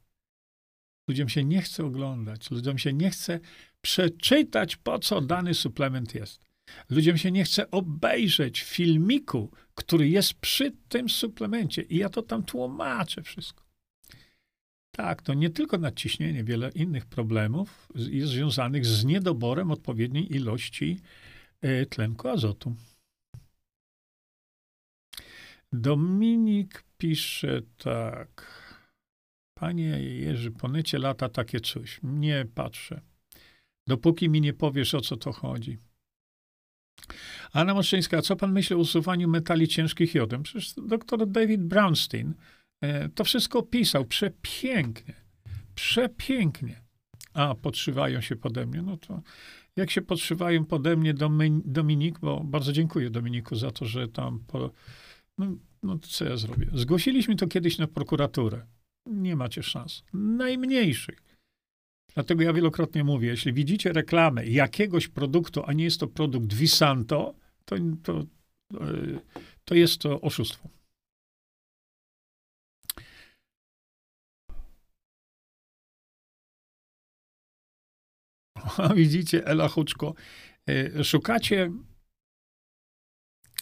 Ludziom 1.07 1.29
się 1.29 1.43
nie 1.43 1.61
chce 1.61 1.85
oglądać, 1.85 2.51
ludziom 2.51 2.77
się 2.77 2.93
nie 2.93 3.09
chce 3.09 3.39
przeczytać, 3.81 4.75
po 4.75 4.99
co 4.99 5.21
dany 5.21 5.53
suplement 5.53 6.15
jest. 6.15 6.47
Ludziom 6.89 7.17
się 7.17 7.31
nie 7.31 7.43
chce 7.43 7.71
obejrzeć 7.71 8.61
filmiku, 8.61 9.51
który 9.75 10.09
jest 10.09 10.33
przy 10.33 10.71
tym 10.89 11.09
suplemencie. 11.09 11.81
I 11.81 11.97
ja 11.97 12.09
to 12.09 12.21
tam 12.21 12.43
tłumaczę 12.43 13.23
wszystko. 13.23 13.66
Tak, 14.97 15.21
to 15.21 15.33
nie 15.33 15.49
tylko 15.49 15.77
nadciśnienie, 15.77 16.43
wiele 16.43 16.69
innych 16.69 17.05
problemów 17.05 17.89
jest 17.95 18.31
związanych 18.31 18.85
z 18.85 19.05
niedoborem 19.05 19.71
odpowiedniej 19.71 20.35
ilości 20.35 20.99
e, 21.61 21.85
tlenku 21.85 22.27
azotu. 22.27 22.75
Dominik 25.71 26.83
pisze 26.97 27.61
tak. 27.77 28.57
Panie 29.59 30.03
Jerzy, 30.03 30.51
po 30.51 30.67
necie 30.67 30.99
lata 30.99 31.29
takie 31.29 31.59
coś. 31.59 31.99
Nie 32.03 32.45
patrzę. 32.55 33.01
Dopóki 33.87 34.29
mi 34.29 34.41
nie 34.41 34.53
powiesz, 34.53 34.93
o 34.93 35.01
co 35.01 35.17
to 35.17 35.31
chodzi. 35.31 35.77
Anna 37.51 37.73
Moszyńska, 37.73 38.21
co 38.21 38.35
pan 38.35 38.51
myśli 38.51 38.75
o 38.75 38.79
usuwaniu 38.79 39.27
metali 39.27 39.67
ciężkich 39.67 40.15
jodem? 40.15 40.43
Przecież 40.43 40.73
dr 40.73 41.27
David 41.27 41.63
Brownstein 41.63 42.33
to 43.15 43.23
wszystko 43.23 43.59
opisał 43.59 44.05
przepięknie. 44.05 45.13
Przepięknie. 45.75 46.81
A, 47.33 47.55
podszywają 47.55 48.21
się 48.21 48.35
pode 48.35 48.65
mnie. 48.65 48.81
No 48.81 48.97
to 48.97 49.21
jak 49.77 49.91
się 49.91 50.01
podszywają 50.01 50.65
pode 50.65 50.95
mnie 50.95 51.13
Dominik, 51.65 52.19
bo 52.19 52.43
bardzo 52.43 52.73
dziękuję 52.73 53.09
Dominiku 53.09 53.55
za 53.55 53.71
to, 53.71 53.85
że 53.85 54.07
tam 54.07 54.39
po, 54.47 54.71
no, 55.37 55.45
no 55.83 55.99
co 55.99 56.25
ja 56.25 56.37
zrobię? 56.37 56.67
Zgłosiliśmy 56.73 57.35
to 57.35 57.47
kiedyś 57.47 57.77
na 57.77 57.87
prokuraturę. 57.87 58.65
Nie 59.05 59.35
macie 59.35 59.63
szans. 59.63 60.03
Najmniejszych. 60.13 61.23
Dlatego 62.13 62.43
ja 62.43 62.53
wielokrotnie 62.53 63.03
mówię, 63.03 63.27
jeśli 63.27 63.53
widzicie 63.53 63.93
reklamę 63.93 64.45
jakiegoś 64.45 65.07
produktu, 65.07 65.63
a 65.65 65.73
nie 65.73 65.83
jest 65.83 65.99
to 65.99 66.07
produkt 66.07 66.53
Visanto, 66.53 67.33
to, 67.65 67.75
to, 68.03 68.23
to 69.65 69.75
jest 69.75 70.01
to 70.01 70.21
oszustwo. 70.21 70.69
widzicie, 78.95 79.45
Ela 79.45 79.67
Huczko, 79.67 80.13
e, 80.69 81.03
szukacie, 81.03 81.71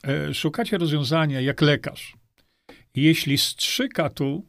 e, 0.07 0.33
szukacie 0.33 0.77
rozwiązania 0.77 1.41
jak 1.41 1.61
lekarz. 1.61 2.17
Jeśli 2.95 3.37
strzyka 3.37 4.09
tu, 4.09 4.45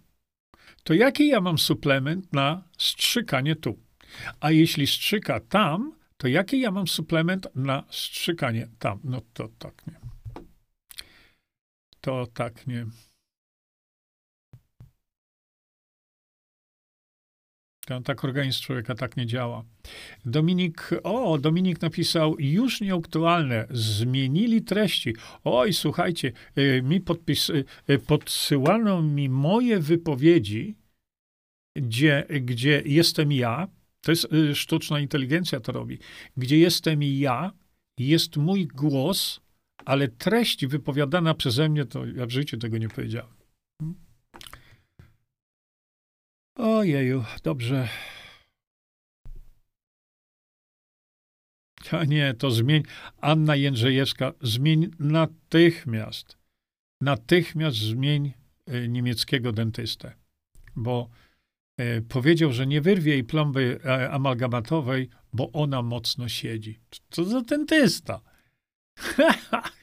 to 0.84 0.94
jaki 0.94 1.28
ja 1.28 1.40
mam 1.40 1.58
suplement 1.58 2.32
na 2.32 2.64
strzykanie 2.78 3.56
tu? 3.56 3.78
A 4.40 4.50
jeśli 4.50 4.86
strzyka 4.86 5.40
tam, 5.40 5.92
to 6.16 6.28
jaki 6.28 6.60
ja 6.60 6.70
mam 6.70 6.86
suplement 6.86 7.48
na 7.54 7.84
strzykanie 7.90 8.68
tam? 8.78 9.00
No 9.04 9.20
to 9.32 9.48
tak 9.58 9.86
nie. 9.86 9.96
To 12.00 12.26
tak 12.26 12.66
nie. 12.66 12.86
To 17.86 18.00
tak 18.00 18.24
organizm 18.24 18.62
człowieka 18.62 18.94
tak 18.94 19.16
nie 19.16 19.26
działa. 19.26 19.64
Dominik, 20.24 20.90
o, 21.02 21.38
Dominik 21.38 21.82
napisał, 21.82 22.36
już 22.38 22.80
nieaktualne, 22.80 23.66
zmienili 23.70 24.62
treści. 24.62 25.14
Oj, 25.44 25.72
słuchajcie, 25.72 26.32
y, 26.58 26.82
mi 26.84 27.00
podpis, 27.00 27.50
y, 27.50 27.64
y, 27.90 27.98
podsyłano 27.98 29.02
mi 29.02 29.28
moje 29.28 29.80
wypowiedzi, 29.80 30.76
gdzie, 31.76 32.26
gdzie 32.40 32.82
jestem 32.86 33.32
ja, 33.32 33.68
to 34.00 34.12
jest 34.12 34.28
sztuczna 34.54 35.00
inteligencja 35.00 35.60
to 35.60 35.72
robi, 35.72 35.98
gdzie 36.36 36.58
jestem 36.58 37.02
ja, 37.02 37.52
jest 37.98 38.36
mój 38.36 38.66
głos, 38.66 39.40
ale 39.84 40.08
treść 40.08 40.66
wypowiadana 40.66 41.34
przeze 41.34 41.68
mnie, 41.68 41.84
to 41.84 42.06
ja 42.06 42.26
w 42.26 42.30
życiu 42.30 42.56
tego 42.56 42.78
nie 42.78 42.88
powiedziałem. 42.88 43.35
Ojeju, 46.56 47.24
dobrze. 47.42 47.88
A 51.90 52.04
nie, 52.04 52.34
to 52.34 52.50
zmień. 52.50 52.82
Anna 53.20 53.56
Jędrzejewska, 53.56 54.32
zmień 54.42 54.90
natychmiast. 54.98 56.36
Natychmiast 57.00 57.76
zmień 57.76 58.32
e, 58.66 58.88
niemieckiego 58.88 59.52
dentystę. 59.52 60.14
Bo 60.76 61.08
e, 61.76 62.00
powiedział, 62.00 62.52
że 62.52 62.66
nie 62.66 62.80
wyrwie 62.80 63.12
jej 63.12 63.24
plomby 63.24 63.80
e, 63.84 64.10
amalgamatowej, 64.10 65.10
bo 65.32 65.52
ona 65.52 65.82
mocno 65.82 66.28
siedzi. 66.28 66.80
Co 67.10 67.24
za 67.24 67.40
dentysta? 67.40 68.20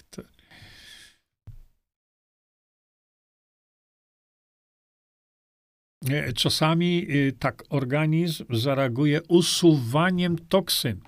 czasami 6.36 7.08
e, 7.10 7.32
tak 7.32 7.64
organizm 7.70 8.46
zareaguje 8.50 9.22
usuwaniem 9.28 10.38
toksyn 10.38 11.02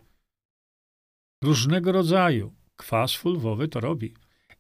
różnego 1.44 1.92
rodzaju. 1.92 2.54
Kwas 2.76 3.16
fulwowy 3.16 3.68
to 3.68 3.80
robi. 3.80 4.14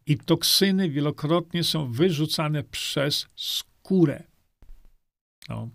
I 0.05 0.17
toksyny 0.17 0.89
wielokrotnie 0.89 1.63
są 1.63 1.91
wyrzucane 1.91 2.63
przez 2.63 3.27
skórę. 3.35 4.23
No, 5.49 5.69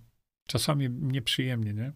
czasami 0.47 0.91
nieprzyjemnie, 0.91 1.75
nie? 1.75 1.93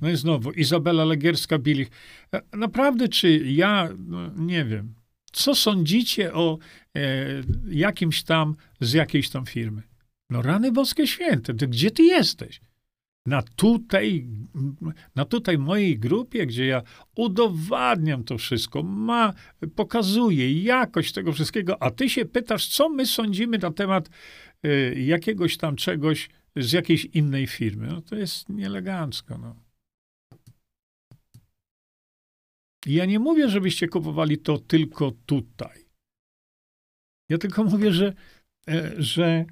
No 0.00 0.10
i 0.10 0.16
znowu, 0.16 0.52
Izabela 0.52 1.04
Legierska-Bilich. 1.04 1.90
E, 2.34 2.56
naprawdę, 2.56 3.08
czy 3.08 3.38
ja, 3.38 3.88
no, 3.98 4.30
nie 4.36 4.64
wiem, 4.64 4.94
co 5.32 5.54
sądzicie 5.54 6.34
o 6.34 6.58
e, 6.96 7.00
jakimś 7.70 8.22
tam, 8.22 8.56
z 8.80 8.92
jakiejś 8.92 9.30
tam 9.30 9.46
firmy? 9.46 9.82
No 10.30 10.42
rany 10.42 10.72
boskie 10.72 11.06
święte, 11.06 11.54
gdzie 11.54 11.90
ty 11.90 12.02
jesteś? 12.02 12.60
Na 13.26 13.42
tutaj, 13.42 14.26
na 15.16 15.24
tutaj 15.24 15.58
mojej 15.58 15.98
grupie, 15.98 16.46
gdzie 16.46 16.66
ja 16.66 16.82
udowadniam 17.16 18.24
to 18.24 18.38
wszystko, 18.38 18.82
ma, 18.82 19.32
pokazuję 19.76 20.62
jakość 20.62 21.12
tego 21.12 21.32
wszystkiego, 21.32 21.82
a 21.82 21.90
ty 21.90 22.08
się 22.08 22.24
pytasz, 22.24 22.68
co 22.68 22.88
my 22.88 23.06
sądzimy 23.06 23.58
na 23.58 23.70
temat 23.70 24.10
e, 24.62 24.94
jakiegoś 24.94 25.56
tam 25.56 25.76
czegoś 25.76 26.28
z 26.56 26.72
jakiejś 26.72 27.04
innej 27.04 27.46
firmy. 27.46 27.86
No 27.86 28.02
to 28.02 28.16
jest 28.16 28.48
nieelegancko, 28.48 29.38
no. 29.38 29.69
Ja 32.86 33.04
nie 33.04 33.18
mówię, 33.18 33.48
żebyście 33.48 33.88
kupowali 33.88 34.38
to 34.38 34.58
tylko 34.58 35.10
tutaj. 35.26 35.84
Ja 37.28 37.38
tylko 37.38 37.64
mówię, 37.64 37.92
że, 37.92 38.14
e, 38.68 39.02
że 39.02 39.44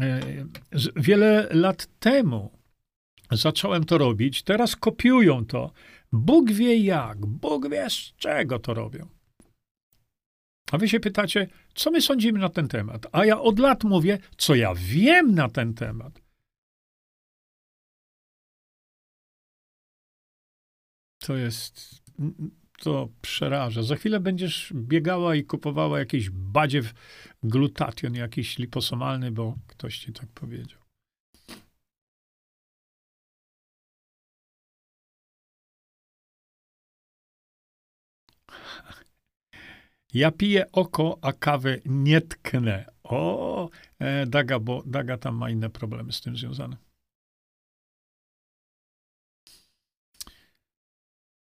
e, 0.00 0.20
wiele 0.96 1.48
lat 1.50 1.88
temu 1.98 2.58
zacząłem 3.30 3.84
to 3.84 3.98
robić, 3.98 4.42
teraz 4.42 4.76
kopiują 4.76 5.46
to. 5.46 5.72
Bóg 6.12 6.52
wie 6.52 6.78
jak, 6.78 7.26
Bóg 7.26 7.70
wie 7.70 7.90
z 7.90 8.12
czego 8.16 8.58
to 8.58 8.74
robią. 8.74 9.08
A 10.72 10.78
wy 10.78 10.88
się 10.88 11.00
pytacie, 11.00 11.48
co 11.74 11.90
my 11.90 12.00
sądzimy 12.00 12.38
na 12.38 12.48
ten 12.48 12.68
temat? 12.68 13.06
A 13.12 13.24
ja 13.24 13.40
od 13.40 13.58
lat 13.58 13.84
mówię, 13.84 14.18
co 14.36 14.54
ja 14.54 14.74
wiem 14.74 15.34
na 15.34 15.48
ten 15.48 15.74
temat. 15.74 16.25
To 21.26 21.36
jest, 21.36 22.02
to 22.78 23.08
przeraża. 23.22 23.82
Za 23.82 23.96
chwilę 23.96 24.20
będziesz 24.20 24.72
biegała 24.74 25.34
i 25.34 25.44
kupowała 25.44 25.98
jakieś 25.98 26.30
badziew 26.30 26.94
glutation, 27.42 28.14
jakiś 28.14 28.58
liposomalny, 28.58 29.32
bo 29.32 29.56
ktoś 29.66 29.98
ci 29.98 30.12
tak 30.12 30.28
powiedział. 30.28 30.80
Ja 40.14 40.30
piję 40.30 40.72
oko, 40.72 41.18
a 41.22 41.32
kawę 41.32 41.78
nie 41.84 42.20
tknę. 42.20 42.86
O, 43.02 43.70
e, 43.98 44.26
Daga, 44.26 44.58
bo 44.58 44.82
Daga 44.86 45.18
tam 45.18 45.36
ma 45.36 45.50
inne 45.50 45.70
problemy 45.70 46.12
z 46.12 46.20
tym 46.20 46.36
związane. 46.36 46.85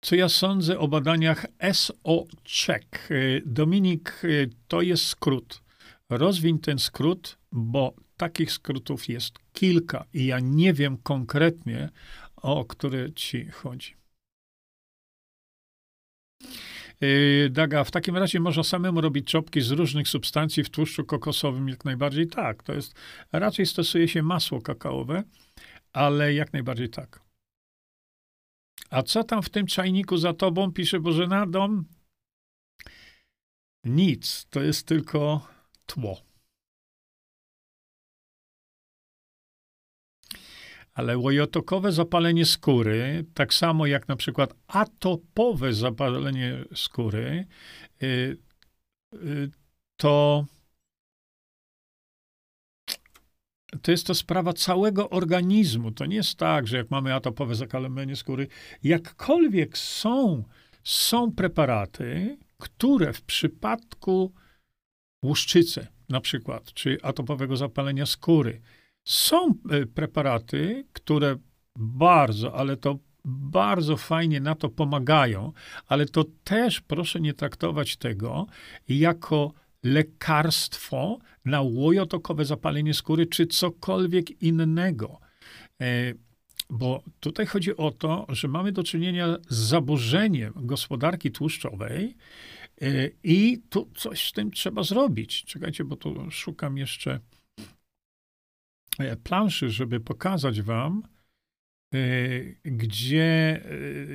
Co 0.02 0.16
ja 0.16 0.30
sądzę 0.30 0.80
o 0.80 0.88
badaniach 0.88 1.46
SO-Check? 1.74 3.10
Dominik, 3.46 4.22
y, 4.24 4.50
to 4.68 4.82
jest 4.82 5.06
skrót. 5.06 5.62
Rozwiń 6.10 6.60
ten 6.60 6.80
skrót, 6.80 7.38
bo 7.52 7.94
takich 8.18 8.52
skrótów 8.52 9.10
jest 9.10 9.40
kilka 9.54 10.06
i 10.14 10.26
ja 10.26 10.40
nie 10.40 10.74
wiem 10.74 10.98
konkretnie, 10.98 11.90
o 12.36 12.66
które 12.66 13.14
ci 13.14 13.46
chodzi. 13.46 13.96
Yy, 17.02 17.50
Daga, 17.50 17.84
w 17.84 17.92
takim 17.92 18.18
razie 18.18 18.40
można 18.40 18.64
samemu 18.64 19.02
robić 19.02 19.28
czopki 19.28 19.62
z 19.62 19.72
różnych 19.72 20.08
substancji 20.08 20.64
w 20.64 20.70
tłuszczu 20.70 21.06
kokosowym, 21.06 21.70
jak 21.70 21.86
najbardziej 21.86 22.28
tak. 22.28 22.64
To 22.64 22.74
jest, 22.74 22.94
raczej 23.32 23.66
stosuje 23.66 24.08
się 24.08 24.24
masło 24.24 24.62
kakaowe, 24.62 25.24
ale 25.94 26.34
jak 26.34 26.54
najbardziej 26.54 26.90
tak. 26.90 27.31
A 28.92 29.04
co 29.04 29.24
tam 29.24 29.42
w 29.42 29.50
tym 29.50 29.68
czajniku 29.68 30.18
za 30.18 30.34
tobą, 30.34 30.72
pisze 30.72 31.00
Bożena 31.00 31.46
Dom? 31.46 31.86
Nic, 33.84 34.46
to 34.50 34.62
jest 34.62 34.88
tylko 34.88 35.48
tło. 35.86 36.22
Ale 40.94 41.18
łojotokowe 41.18 41.92
zapalenie 41.92 42.46
skóry, 42.46 43.26
tak 43.34 43.54
samo 43.54 43.86
jak 43.86 44.08
na 44.08 44.16
przykład 44.16 44.54
atopowe 44.68 45.74
zapalenie 45.74 46.66
skóry, 46.76 47.48
y, 48.04 48.38
y, 49.14 49.52
to, 49.98 50.46
to 53.82 53.92
jest 53.92 54.08
to 54.08 54.16
sprawa 54.16 54.54
całego 54.54 55.10
organizmu. 55.10 55.92
To 55.92 56.06
nie 56.06 56.16
jest 56.16 56.36
tak, 56.36 56.68
że 56.68 56.78
jak 56.78 56.92
mamy 56.92 57.14
atopowe 57.14 57.56
zapalenie 57.56 58.16
skóry, 58.16 58.48
jakkolwiek 58.84 59.78
są, 59.78 60.44
są 60.84 61.32
preparaty, 61.32 62.38
które 62.58 63.14
w 63.14 63.22
przypadku 63.22 64.34
łuszczycy 65.26 65.88
na 66.10 66.22
przykład, 66.22 66.74
czy 66.74 66.98
atopowego 67.04 67.58
zapalenia 67.58 68.06
skóry, 68.06 68.62
są 69.04 69.54
e, 69.70 69.86
preparaty, 69.86 70.86
które 70.94 71.36
bardzo, 71.76 72.56
ale 72.56 72.78
to 72.78 73.00
bardzo 73.26 73.98
fajnie 73.98 74.40
na 74.40 74.56
to 74.56 74.70
pomagają, 74.70 75.52
ale 75.88 76.06
to 76.06 76.26
też 76.44 76.82
proszę 76.82 77.22
nie 77.22 77.34
traktować 77.34 77.98
tego 77.98 78.48
jako 78.88 79.54
lekarstwo 79.84 81.18
na 81.46 81.62
łojotokowe 81.62 82.46
zapalenie 82.46 82.94
skóry 82.94 83.26
czy 83.26 83.48
cokolwiek 83.48 84.42
innego. 84.42 85.20
E, 85.82 86.14
bo 86.70 87.04
tutaj 87.20 87.46
chodzi 87.46 87.78
o 87.78 87.92
to, 87.92 88.26
że 88.30 88.48
mamy 88.48 88.72
do 88.72 88.84
czynienia 88.84 89.38
z 89.50 89.58
zaburzeniem 89.58 90.54
gospodarki 90.56 91.32
tłuszczowej 91.32 92.16
e, 92.82 93.10
i 93.24 93.62
tu 93.70 93.90
coś 93.96 94.28
z 94.28 94.32
tym 94.32 94.52
trzeba 94.52 94.84
zrobić. 94.84 95.46
Czekajcie, 95.46 95.84
bo 95.84 95.96
tu 95.96 96.32
szukam 96.32 96.78
jeszcze 96.78 97.20
E, 99.00 99.16
planszy, 99.16 99.70
żeby 99.70 100.00
pokazać 100.00 100.62
Wam, 100.62 101.04
gdzie 102.64 103.62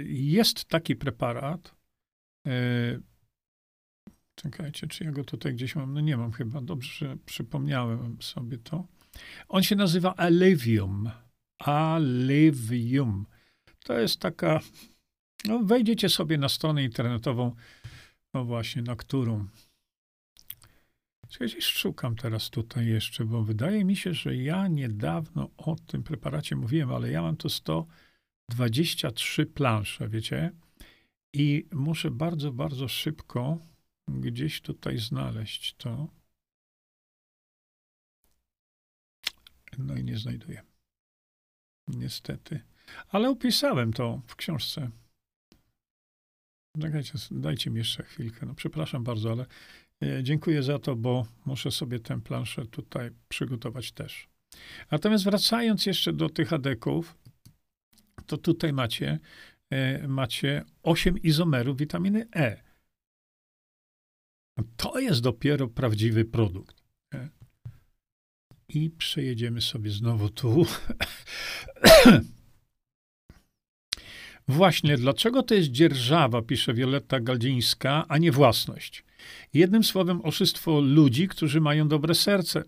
jest 0.05 0.65
taki 0.65 0.97
preparat. 0.97 1.75
Czekajcie, 4.37 4.87
czy 4.87 5.05
ja 5.05 5.13
go 5.13 5.25
tutaj 5.25 5.55
gdzieś 5.55 5.77
mam? 5.77 5.95
No 5.95 6.01
nie 6.01 6.17
mam 6.17 6.33
chyba. 6.33 6.61
Dobrze, 6.61 7.07
że 7.07 7.17
przypomniałem 7.27 8.23
sobie 8.23 8.59
to. 8.59 8.87
On 9.49 9.63
się 9.63 9.77
nazywa 9.77 10.15
Alivium. 10.17 11.11
Alivium. 11.59 13.27
To 13.85 13.99
jest 13.99 14.21
taka. 14.21 14.61
No, 15.45 15.61
wejdziecie 15.63 16.09
sobie 16.09 16.39
na 16.39 16.49
stronę 16.49 16.85
internetową, 16.85 17.55
no 18.35 18.45
właśnie, 18.45 18.83
na 18.83 18.97
którą 18.97 19.47
Gdzieś 21.41 21.65
szukam 21.65 22.17
teraz 22.17 22.51
tutaj 22.51 22.87
jeszcze, 22.87 23.25
bo 23.25 23.43
wydaje 23.43 23.85
mi 23.85 23.97
się, 23.97 24.15
że 24.15 24.37
ja 24.37 24.69
niedawno 24.69 25.51
o 25.57 25.77
tym 25.87 26.03
preparacie 26.03 26.57
mówiłem, 26.57 26.93
ale 26.93 27.11
ja 27.11 27.23
mam 27.23 27.37
to 27.37 27.49
123 27.49 29.47
plansze, 29.47 30.09
wiecie? 30.09 30.53
I 31.33 31.67
muszę 31.73 32.11
bardzo, 32.11 32.53
bardzo 32.53 32.89
szybko 32.89 33.59
gdzieś 34.09 34.61
tutaj 34.61 34.99
znaleźć 34.99 35.75
to. 35.75 36.09
No 39.79 39.97
i 39.97 40.05
nie 40.05 40.19
znajduję. 40.19 40.63
Niestety. 41.89 42.61
Ale 43.09 43.31
opisałem 43.31 43.93
to 43.93 44.23
w 44.27 44.37
książce. 44.37 44.91
Czekajcie, 46.81 47.19
dajcie 47.31 47.71
mi 47.71 47.79
jeszcze 47.79 48.03
chwilkę. 48.03 48.47
No 48.47 48.55
przepraszam 48.55 49.05
bardzo, 49.05 49.33
ale 49.33 49.47
E, 50.03 50.23
dziękuję 50.23 50.63
za 50.63 50.79
to, 50.79 50.97
bo 50.97 51.27
muszę 51.45 51.71
sobie 51.71 52.01
tę 52.01 52.21
planszę 52.21 52.67
tutaj 52.67 53.11
przygotować 53.29 53.93
też. 53.93 54.29
Natomiast 54.91 55.25
wracając 55.25 55.87
jeszcze 55.87 56.13
do 56.13 56.29
tych 56.29 56.53
adeków, 56.53 57.19
to 58.27 58.37
tutaj 58.37 58.73
macie, 58.73 59.19
e, 59.71 60.09
macie 60.09 60.65
8 60.83 61.19
izomerów 61.19 61.77
witaminy 61.77 62.27
E. 62.37 62.66
To 64.77 65.01
jest 65.01 65.21
dopiero 65.21 65.69
prawdziwy 65.69 66.25
produkt. 66.25 66.77
I 68.69 68.91
przejedziemy 68.91 69.61
sobie 69.61 69.91
znowu 69.91 70.29
tu. 70.29 70.67
Właśnie, 74.49 74.97
dlaczego 74.97 75.43
to 75.43 75.55
jest 75.55 75.69
dzierżawa, 75.69 76.43
pisze 76.43 76.75
Wioletta 76.75 77.21
Galdzińska, 77.21 78.05
a 78.09 78.19
nie 78.19 78.33
własność? 78.33 79.05
Jednym 79.55 79.85
słowem, 79.85 80.21
oszustwo 80.21 80.81
ludzi, 80.81 81.29
którzy 81.29 81.61
mają 81.61 81.89
dobre 81.89 82.15
serce. 82.15 82.63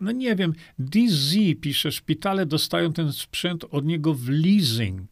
No 0.00 0.12
nie 0.12 0.36
wiem, 0.36 0.54
DZ 0.78 1.36
pisze, 1.60 1.92
szpitale 1.92 2.46
dostają 2.46 2.92
ten 2.92 3.12
sprzęt 3.12 3.64
od 3.70 3.84
niego 3.84 4.14
w 4.14 4.28
leasing, 4.28 5.02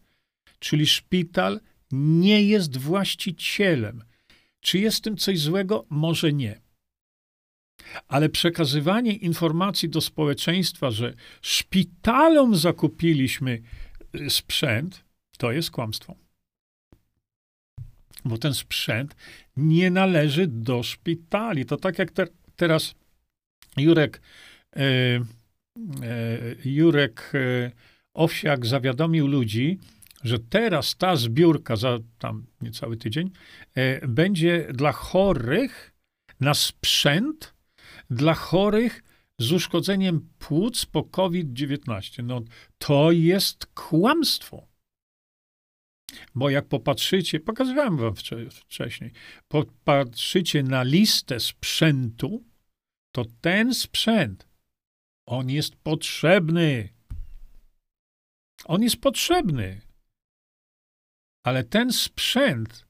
czyli 0.59 0.87
szpital 0.87 1.61
nie 1.93 2.43
jest 2.43 2.77
właścicielem. 2.77 4.05
Czy 4.69 4.79
jest 4.79 4.99
w 4.99 5.01
tym 5.01 5.17
coś 5.17 5.39
złego? 5.41 5.87
Może 5.91 6.33
nie. 6.33 6.61
Ale 8.09 8.29
przekazywanie 8.29 9.13
informacji 9.13 9.89
do 9.89 10.01
społeczeństwa, 10.01 10.91
że 10.91 11.15
szpitalom 11.43 12.57
zakupiliśmy 12.57 13.63
y, 14.15 14.31
sprzęt, 14.31 15.05
to 15.39 15.53
jest 15.53 15.71
kłamstwo 15.71 16.17
bo 18.25 18.39
ten 18.39 18.55
sprzęt 18.55 19.17
nie 19.57 19.91
należy 19.91 20.47
do 20.47 20.83
szpitali. 20.83 21.67
To 21.67 21.77
tak 21.77 21.99
jak 21.99 22.11
te, 22.11 22.27
teraz 22.57 22.95
Jurek, 23.77 24.21
e, 24.77 24.81
e, 24.83 25.23
Jurek 26.65 27.33
e, 27.35 27.71
Owsiak 28.15 28.67
zawiadomił 28.67 29.27
ludzi, 29.27 29.79
że 30.25 30.39
teraz 30.39 30.97
ta 30.97 31.17
zbiórka 31.17 31.77
za 31.77 31.99
tam 32.19 32.47
niecały 32.61 32.97
tydzień 32.97 33.31
e, 33.75 34.09
będzie 34.09 34.69
dla 34.73 34.93
chorych 34.93 35.95
na 36.41 36.55
sprzęt 36.55 37.59
dla 38.11 38.35
chorych 38.35 39.03
z 39.39 39.53
uszkodzeniem 39.53 40.29
płuc 40.39 40.87
po 40.87 41.05
COVID-19. 41.05 42.25
No 42.25 42.41
to 42.79 43.13
jest 43.13 43.67
kłamstwo. 43.67 44.69
Bo 46.35 46.51
jak 46.51 46.67
popatrzycie, 46.69 47.41
pokazywałem 47.41 47.97
wam 47.97 48.15
wcześniej, 48.51 49.13
popatrzycie 49.49 50.63
na 50.63 50.83
listę 50.83 51.41
sprzętu, 51.41 52.45
to 53.13 53.25
ten 53.41 53.75
sprzęt, 53.75 54.49
on 55.27 55.51
jest 55.51 55.77
potrzebny. 55.77 56.89
On 58.65 58.83
jest 58.83 58.97
potrzebny. 58.97 59.81
Ale 61.49 61.65
ten 61.65 61.93
sprzęt, 61.93 62.87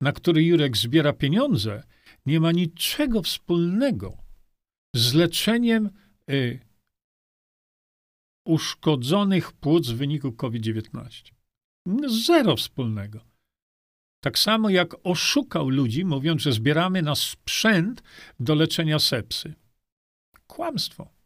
na 0.00 0.12
który 0.12 0.44
Jurek 0.44 0.76
zbiera 0.76 1.12
pieniądze, 1.12 1.82
nie 2.26 2.40
ma 2.40 2.52
niczego 2.52 3.22
wspólnego 3.22 4.16
z 4.94 5.14
leczeniem 5.14 5.90
y, 6.30 6.60
uszkodzonych 8.46 9.52
płuc 9.52 9.88
w 9.90 9.96
wyniku 9.96 10.32
COVID-19. 10.32 11.32
Zero 12.26 12.56
wspólnego. 12.56 13.20
Tak 14.24 14.38
samo 14.38 14.70
jak 14.70 14.94
oszukał 15.04 15.68
ludzi, 15.68 16.04
mówiąc, 16.04 16.42
że 16.42 16.52
zbieramy 16.52 17.02
na 17.02 17.14
sprzęt 17.14 18.02
do 18.40 18.54
leczenia 18.54 18.98
sepsy. 18.98 19.54
Kłamstwo. 20.46 21.17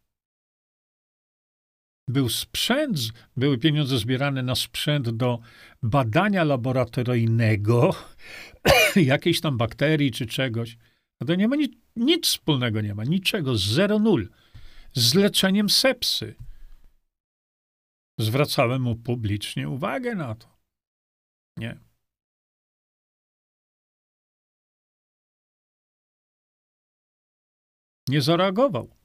Był 2.09 2.29
sprzęt, 2.29 2.99
były 3.37 3.59
pieniądze 3.59 3.99
zbierane 3.99 4.43
na 4.43 4.55
sprzęt 4.55 5.11
do 5.11 5.39
badania 5.83 6.45
laboratoryjnego 6.45 7.91
jakiejś 8.97 9.41
tam 9.41 9.57
bakterii 9.57 10.11
czy 10.11 10.27
czegoś. 10.27 10.77
No 11.21 11.27
to 11.27 11.35
nie 11.35 11.49
ma 11.49 11.57
nic, 11.57 11.73
nic 11.97 12.27
wspólnego, 12.27 12.81
nie 12.81 12.95
ma 12.95 13.05
niczego, 13.05 13.57
zero 13.57 13.99
nul. 13.99 14.29
Z 14.93 15.15
leczeniem 15.15 15.71
sepsy. 15.71 16.35
Zwracałem 18.19 18.83
mu 18.83 18.97
publicznie 18.97 19.69
uwagę 19.69 20.15
na 20.15 20.35
to. 20.35 20.57
Nie. 21.57 21.81
Nie 28.09 28.23
zareagował. 28.23 28.97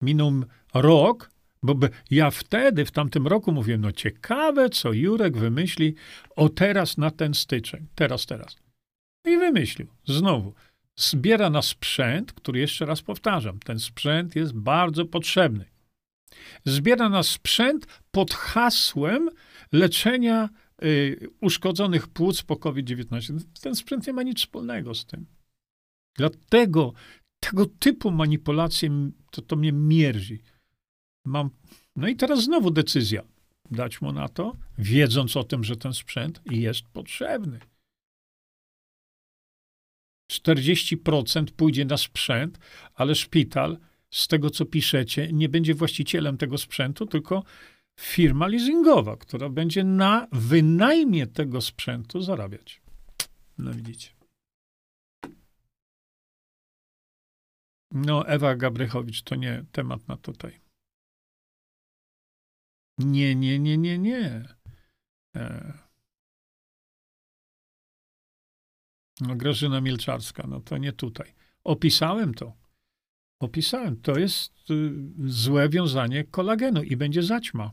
Minął 0.00 0.32
rok, 0.74 1.30
bo 1.74 1.88
ja 2.10 2.30
wtedy, 2.30 2.84
w 2.84 2.90
tamtym 2.90 3.26
roku 3.26 3.52
mówiłem, 3.52 3.80
no 3.80 3.92
ciekawe, 3.92 4.70
co 4.70 4.92
Jurek 4.92 5.36
wymyśli 5.36 5.94
o 6.36 6.48
teraz 6.48 6.98
na 6.98 7.10
ten 7.10 7.34
styczeń. 7.34 7.86
Teraz, 7.94 8.26
teraz. 8.26 8.56
I 9.24 9.36
wymyślił. 9.36 9.88
Znowu. 10.04 10.54
Zbiera 10.96 11.50
na 11.50 11.62
sprzęt, 11.62 12.32
który 12.32 12.60
jeszcze 12.60 12.86
raz 12.86 13.02
powtarzam, 13.02 13.58
ten 13.58 13.78
sprzęt 13.78 14.36
jest 14.36 14.52
bardzo 14.52 15.04
potrzebny. 15.04 15.64
Zbiera 16.64 17.08
na 17.08 17.22
sprzęt 17.22 17.86
pod 18.10 18.34
hasłem 18.34 19.30
leczenia 19.72 20.48
y, 20.84 21.28
uszkodzonych 21.40 22.08
płuc 22.08 22.42
po 22.42 22.56
COVID-19. 22.56 23.40
Ten 23.62 23.74
sprzęt 23.74 24.06
nie 24.06 24.12
ma 24.12 24.22
nic 24.22 24.38
wspólnego 24.38 24.94
z 24.94 25.06
tym. 25.06 25.26
Dlatego 26.16 26.92
tego 27.40 27.66
typu 27.66 28.10
manipulacje 28.10 29.10
to, 29.30 29.42
to 29.42 29.56
mnie 29.56 29.72
mierzi. 29.72 30.42
Mam, 31.26 31.50
no 31.96 32.08
i 32.08 32.16
teraz 32.16 32.44
znowu 32.44 32.70
decyzja. 32.70 33.22
Dać 33.70 34.00
mu 34.00 34.12
na 34.12 34.28
to, 34.28 34.56
wiedząc 34.78 35.36
o 35.36 35.44
tym, 35.44 35.64
że 35.64 35.76
ten 35.76 35.92
sprzęt 35.92 36.40
jest 36.50 36.82
potrzebny. 36.82 37.60
40% 40.32 41.50
pójdzie 41.50 41.84
na 41.84 41.96
sprzęt, 41.96 42.58
ale 42.94 43.14
szpital, 43.14 43.78
z 44.10 44.28
tego 44.28 44.50
co 44.50 44.66
piszecie, 44.66 45.32
nie 45.32 45.48
będzie 45.48 45.74
właścicielem 45.74 46.38
tego 46.38 46.58
sprzętu, 46.58 47.06
tylko 47.06 47.42
firma 48.00 48.46
leasingowa, 48.46 49.16
która 49.16 49.48
będzie 49.48 49.84
na 49.84 50.28
wynajmie 50.32 51.26
tego 51.26 51.60
sprzętu 51.60 52.20
zarabiać. 52.20 52.80
No 53.58 53.74
widzicie. 53.74 54.10
No, 57.90 58.28
Ewa 58.28 58.56
Gabrychowicz 58.56 59.22
to 59.22 59.34
nie 59.34 59.64
temat 59.72 60.08
na 60.08 60.16
tutaj. 60.16 60.65
Nie, 62.98 63.34
nie, 63.34 63.58
nie, 63.58 63.78
nie, 63.78 63.98
nie. 63.98 64.44
E... 65.36 65.72
No, 69.20 69.36
Grażyna 69.36 69.80
Milczarska, 69.80 70.46
no 70.46 70.60
to 70.60 70.78
nie 70.78 70.92
tutaj. 70.92 71.34
Opisałem 71.64 72.34
to. 72.34 72.52
Opisałem. 73.40 74.00
To 74.00 74.18
jest 74.18 74.70
y, 74.70 74.92
złe 75.26 75.68
wiązanie 75.68 76.24
kolagenu 76.24 76.82
i 76.82 76.96
będzie 76.96 77.22
zaćma. 77.22 77.70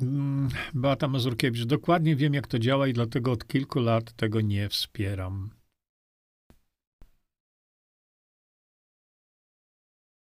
Mm, 0.00 0.48
Beata 0.74 1.08
Mazurkiewicz, 1.08 1.64
dokładnie 1.64 2.16
wiem, 2.16 2.34
jak 2.34 2.46
to 2.46 2.58
działa 2.58 2.86
i 2.88 2.92
dlatego 2.92 3.32
od 3.32 3.46
kilku 3.46 3.80
lat 3.80 4.12
tego 4.12 4.40
nie 4.40 4.68
wspieram. 4.68 5.55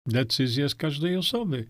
Decyzja 0.07 0.69
z 0.69 0.75
każdej 0.75 1.17
osoby. 1.17 1.67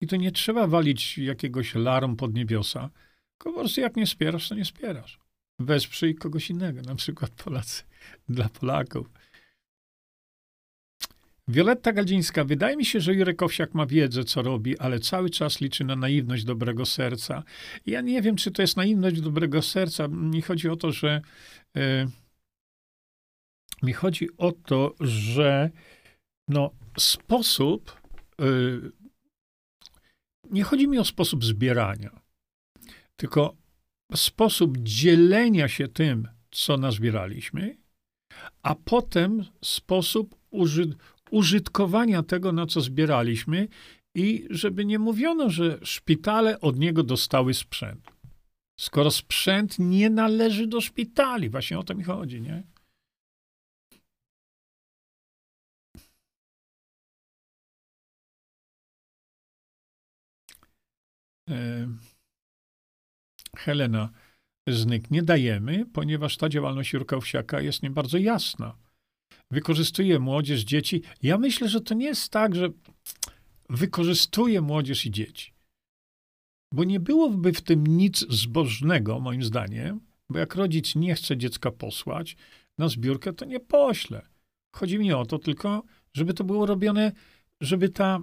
I 0.00 0.06
to 0.06 0.16
nie 0.16 0.32
trzeba 0.32 0.66
walić 0.66 1.18
jakiegoś 1.18 1.74
larum 1.74 2.16
pod 2.16 2.34
niebiosa. 2.34 2.90
Prostu 3.38 3.80
jak 3.80 3.96
nie 3.96 4.06
wspierasz, 4.06 4.48
to 4.48 4.54
nie 4.54 4.64
wspierasz. 4.64 5.18
Wesprzyj 5.58 6.14
kogoś 6.14 6.50
innego, 6.50 6.82
na 6.82 6.94
przykład 6.94 7.30
Polacy 7.30 7.82
dla 8.28 8.48
Polaków. 8.48 9.10
Wioletta 11.48 11.92
Gadzińska. 11.92 12.44
Wydaje 12.44 12.76
mi 12.76 12.84
się, 12.84 13.00
że 13.00 13.14
Jurek 13.14 13.42
Owsiak 13.42 13.74
ma 13.74 13.86
wiedzę, 13.86 14.24
co 14.24 14.42
robi, 14.42 14.78
ale 14.78 15.00
cały 15.00 15.30
czas 15.30 15.60
liczy 15.60 15.84
na 15.84 15.96
naiwność 15.96 16.44
dobrego 16.44 16.86
serca. 16.86 17.42
Ja 17.86 18.00
nie 18.00 18.22
wiem, 18.22 18.36
czy 18.36 18.50
to 18.50 18.62
jest 18.62 18.76
naiwność 18.76 19.20
dobrego 19.20 19.62
serca. 19.62 20.08
Mi 20.08 20.42
chodzi 20.42 20.68
o 20.68 20.76
to, 20.76 20.92
że 20.92 21.20
e, 21.76 22.06
mi 23.82 23.92
chodzi 23.92 24.28
o 24.36 24.52
to, 24.52 24.94
że 25.00 25.70
no, 26.48 26.70
sposób 26.98 28.00
e, 28.40 28.44
nie 30.50 30.62
chodzi 30.62 30.88
mi 30.88 30.98
o 30.98 31.04
sposób 31.04 31.44
zbierania, 31.44 32.20
tylko 33.16 33.56
sposób 34.14 34.78
dzielenia 34.78 35.68
się 35.68 35.88
tym, 35.88 36.28
co 36.50 36.76
nazbieraliśmy, 36.76 37.76
a 38.62 38.74
potem 38.74 39.44
sposób 39.64 40.36
uży 40.50 40.96
użytkowania 41.30 42.22
tego, 42.22 42.52
na 42.52 42.66
co 42.66 42.80
zbieraliśmy 42.80 43.68
i 44.14 44.46
żeby 44.50 44.84
nie 44.84 44.98
mówiono, 44.98 45.50
że 45.50 45.78
szpitale 45.82 46.60
od 46.60 46.78
niego 46.78 47.02
dostały 47.02 47.54
sprzęt. 47.54 48.12
Skoro 48.80 49.10
sprzęt 49.10 49.78
nie 49.78 50.10
należy 50.10 50.66
do 50.66 50.80
szpitali, 50.80 51.50
właśnie 51.50 51.78
o 51.78 51.82
to 51.82 51.94
mi 51.94 52.04
chodzi, 52.04 52.40
nie? 52.40 52.62
Helena 63.56 64.10
Znyk 64.68 65.10
nie 65.10 65.22
dajemy, 65.22 65.86
ponieważ 65.92 66.36
ta 66.36 66.48
działalność 66.48 66.92
Jurka 66.92 67.16
Owsiaka 67.16 67.60
jest 67.60 67.82
nie 67.82 67.90
bardzo 67.90 68.18
jasna 68.18 68.76
wykorzystuje 69.50 70.18
młodzież, 70.18 70.64
dzieci. 70.64 71.02
Ja 71.22 71.38
myślę, 71.38 71.68
że 71.68 71.80
to 71.80 71.94
nie 71.94 72.06
jest 72.06 72.32
tak, 72.32 72.54
że 72.54 72.68
wykorzystuje 73.70 74.60
młodzież 74.60 75.06
i 75.06 75.10
dzieci. 75.10 75.52
Bo 76.72 76.84
nie 76.84 77.00
byłoby 77.00 77.52
w 77.52 77.62
tym 77.62 77.86
nic 77.86 78.26
zbożnego, 78.30 79.20
moim 79.20 79.44
zdaniem, 79.44 80.00
bo 80.30 80.38
jak 80.38 80.54
rodzic 80.54 80.94
nie 80.94 81.14
chce 81.14 81.36
dziecka 81.36 81.70
posłać 81.70 82.36
na 82.78 82.88
zbiórkę, 82.88 83.32
to 83.32 83.44
nie 83.44 83.60
pośle. 83.60 84.26
Chodzi 84.76 84.98
mi 84.98 85.12
o 85.12 85.26
to 85.26 85.38
tylko, 85.38 85.82
żeby 86.14 86.34
to 86.34 86.44
było 86.44 86.66
robione, 86.66 87.12
żeby 87.60 87.88
ta 87.88 88.20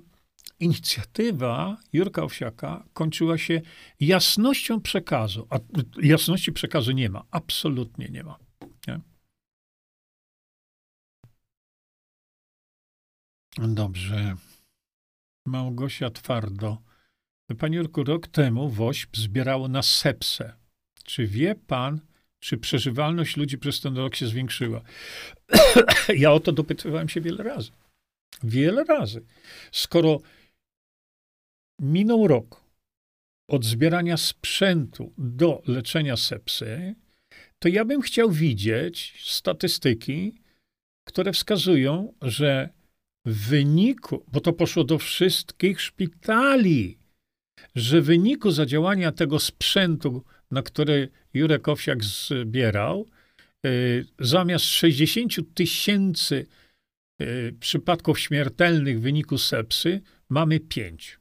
inicjatywa 0.60 1.78
Jurka 1.94 2.24
Owsiaka 2.24 2.84
kończyła 2.94 3.38
się 3.38 3.62
jasnością 4.00 4.82
przekazu. 4.82 5.48
A 5.50 5.60
jasności 6.02 6.52
przekazu 6.52 6.92
nie 6.92 7.10
ma. 7.10 7.24
Absolutnie 7.32 8.08
nie 8.10 8.24
ma. 8.24 8.40
Nie? 8.88 9.00
Dobrze. 13.58 14.36
Małgosia 15.46 16.10
Twardo. 16.10 16.78
Panie 17.60 17.78
Jurku, 17.78 18.04
rok 18.04 18.28
temu 18.28 18.70
WOŚP 18.70 19.18
zbierało 19.18 19.68
na 19.68 19.82
sepsę. 19.82 20.54
Czy 21.04 21.28
wie 21.28 21.56
pan, 21.56 22.00
czy 22.40 22.58
przeżywalność 22.58 23.38
ludzi 23.38 23.58
przez 23.58 23.82
ten 23.82 23.98
rok 23.98 24.16
się 24.16 24.28
zwiększyła? 24.28 24.82
ja 26.24 26.32
o 26.32 26.40
to 26.40 26.52
dopytywałem 26.52 27.10
się 27.10 27.22
wiele 27.22 27.44
razy. 27.44 27.72
Wiele 28.44 28.84
razy. 28.84 29.26
Skoro 29.72 30.22
minął 31.82 32.28
rok 32.28 32.64
od 33.48 33.66
zbierania 33.66 34.18
sprzętu 34.18 35.14
do 35.18 35.62
leczenia 35.68 36.18
sepsy, 36.18 36.96
to 37.60 37.70
ja 37.70 37.86
bym 37.86 38.02
chciał 38.02 38.32
widzieć 38.32 39.24
statystyki, 39.26 40.42
które 41.08 41.34
wskazują, 41.34 42.14
że 42.22 42.70
w 43.26 43.50
wyniku, 43.50 44.26
bo 44.28 44.40
to 44.40 44.54
poszło 44.54 44.84
do 44.84 44.98
wszystkich 44.98 45.82
szpitali, 45.82 46.98
że 47.76 48.02
w 48.02 48.06
wyniku 48.06 48.52
zadziałania 48.52 49.12
tego 49.12 49.40
sprzętu, 49.40 50.24
na 50.52 50.62
który 50.62 51.10
Jurek 51.34 51.68
Owsiak 51.68 52.04
zbierał, 52.04 53.08
y, 53.66 54.06
zamiast 54.20 54.66
60 54.66 55.54
tysięcy 55.54 56.46
przypadków 57.60 58.20
śmiertelnych 58.20 59.00
w 59.00 59.02
wyniku 59.02 59.38
sepsy, 59.38 60.02
mamy 60.30 60.60
5. 60.60 61.20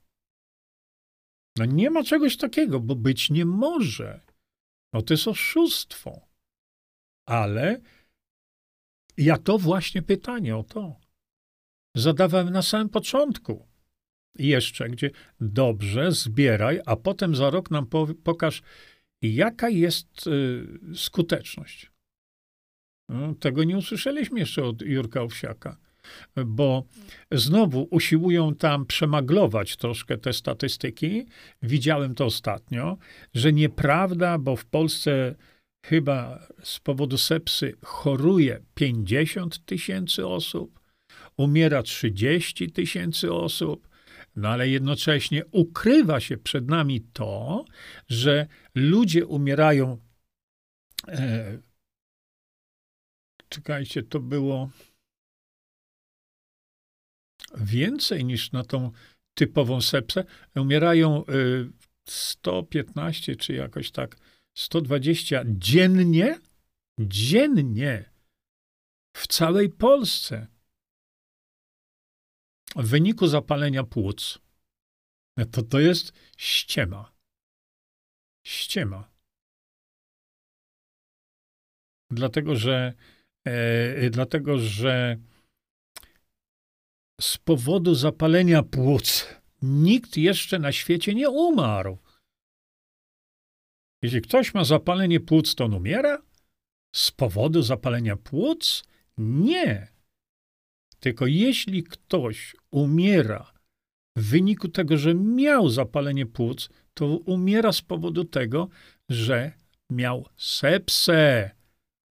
No 1.59 1.65
nie 1.65 1.91
ma 1.91 2.05
czegoś 2.05 2.37
takiego, 2.37 2.81
bo 2.81 2.97
być 2.97 3.31
nie 3.31 3.45
może. 3.45 4.21
No 4.93 5.03
to 5.03 5.15
jest 5.15 5.29
oszustwo. 5.29 6.29
Ale 7.29 7.81
ja 9.17 9.39
to 9.39 9.59
właśnie 9.59 10.03
pytanie 10.03 10.57
o 10.57 10.63
to 10.63 11.01
zadawałem 11.97 12.51
na 12.51 12.63
samym 12.63 12.89
początku. 12.89 13.69
Jeszcze, 14.39 14.89
gdzie 14.89 15.11
dobrze, 15.41 16.13
zbieraj, 16.13 16.81
a 16.87 16.97
potem 16.97 17.37
za 17.37 17.51
rok 17.51 17.71
nam 17.71 17.87
pokaż, 18.25 18.63
jaka 19.23 19.69
jest 19.69 20.27
y, 20.27 20.67
skuteczność. 20.95 21.93
No, 23.09 23.35
tego 23.35 23.65
nie 23.65 23.77
usłyszeliśmy 23.77 24.41
jeszcze 24.41 24.65
od 24.65 24.83
Jurka 24.83 25.23
Owsiaka, 25.23 25.77
bo 26.47 26.85
znowu 27.31 27.89
usiłują 27.91 28.55
tam 28.55 28.87
przemaglować 28.87 29.77
troszkę 29.77 30.19
te 30.19 30.33
statystyki. 30.33 31.27
Widziałem 31.63 32.15
to 32.15 32.25
ostatnio, 32.25 32.97
że 33.35 33.53
nieprawda, 33.53 34.39
bo 34.39 34.57
w 34.57 34.65
Polsce 34.65 35.35
chyba 35.87 36.47
z 36.63 36.81
powodu 36.81 37.19
sepsy 37.19 37.75
choruje 37.85 38.61
50 38.75 39.65
tysięcy 39.65 40.27
osób, 40.27 40.81
umiera 41.37 41.83
30 41.83 42.73
tysięcy 42.73 43.33
osób, 43.33 43.89
no 44.37 44.49
ale 44.49 44.69
jednocześnie 44.69 45.45
ukrywa 45.51 46.21
się 46.21 46.37
przed 46.37 46.69
nami 46.69 47.01
to, 47.13 47.65
że 48.09 48.47
ludzie 48.75 49.27
umierają. 49.27 49.99
E, 51.09 51.59
czekajcie, 53.49 54.03
to 54.03 54.21
było 54.21 54.71
więcej 57.57 58.25
niż 58.25 58.53
na 58.53 58.65
tą 58.65 58.91
typową 59.35 59.81
sepsę. 59.81 60.25
Umierają 60.57 61.27
e, 61.27 61.33
115 62.09 63.37
czy 63.37 63.53
jakoś 63.53 63.91
tak 63.91 64.17
120 64.59 65.43
dziennie, 65.47 66.39
dziennie 67.01 68.11
w 69.17 69.27
całej 69.27 69.69
Polsce 69.69 70.47
w 72.77 72.89
wyniku 72.89 73.27
zapalenia 73.27 73.85
płuc. 73.85 74.39
To 75.51 75.63
to 75.63 75.81
jest 75.81 76.13
ściema. 76.37 77.13
Ściema. 78.47 79.13
Dlatego, 82.11 82.57
że 82.57 82.95
e, 83.45 84.11
dlatego, 84.11 84.59
że 84.59 85.19
z 87.23 87.39
powodu 87.39 87.95
zapalenia 87.95 88.63
płuc 88.63 89.27
nikt 89.63 90.17
jeszcze 90.17 90.59
na 90.59 90.73
świecie 90.73 91.15
nie 91.15 91.31
umarł. 91.31 91.99
Jeśli 94.03 94.23
ktoś 94.23 94.55
ma 94.55 94.65
zapalenie 94.65 95.21
płuc, 95.21 95.55
to 95.55 95.65
on 95.65 95.75
umiera? 95.75 96.23
Z 96.95 97.11
powodu 97.11 97.63
zapalenia 97.63 98.17
płuc? 98.17 98.85
Nie. 99.19 99.89
Tylko 101.01 101.27
jeśli 101.27 101.85
ktoś 101.85 102.57
umiera 102.71 103.53
w 104.17 104.31
wyniku 104.31 104.69
tego, 104.69 104.97
że 104.97 105.15
miał 105.15 105.69
zapalenie 105.69 106.27
płuc, 106.27 106.69
to 106.95 107.07
umiera 107.07 107.73
z 107.73 107.83
powodu 107.83 108.25
tego, 108.25 108.69
że 109.09 109.53
miał 109.91 110.29
sepsę. 110.37 111.51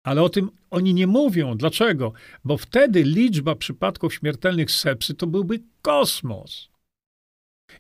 Ale 0.04 0.22
o 0.22 0.30
tym 0.30 0.52
oni 0.70 0.94
nie 0.94 1.08
mówią. 1.08 1.58
Dlaczego? 1.58 2.14
Bo 2.44 2.58
wtedy 2.58 3.04
liczba 3.04 3.56
przypadków 3.56 4.14
śmiertelnych 4.14 4.72
sepsy 4.72 5.14
to 5.14 5.28
byłby 5.28 5.60
kosmos. 5.82 6.70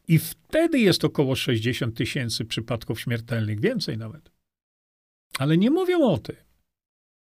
I 0.07 0.19
wtedy 0.19 0.79
jest 0.79 1.05
około 1.05 1.35
60 1.35 1.97
tysięcy 1.97 2.45
przypadków 2.45 2.99
śmiertelnych, 2.99 3.59
więcej 3.59 3.97
nawet. 3.97 4.31
Ale 5.39 5.57
nie 5.57 5.71
mówią 5.71 6.01
o 6.01 6.17
tym. 6.17 6.35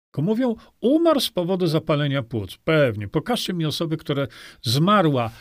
Tylko 0.05 0.21
mówią, 0.21 0.55
umarł 0.81 1.19
z 1.19 1.29
powodu 1.29 1.67
zapalenia 1.67 2.23
płuc. 2.23 2.57
Pewnie. 2.57 3.07
Pokażcie 3.07 3.53
mi 3.53 3.65
osobę, 3.65 3.97
która 3.97 4.27
zmarła 4.61 5.31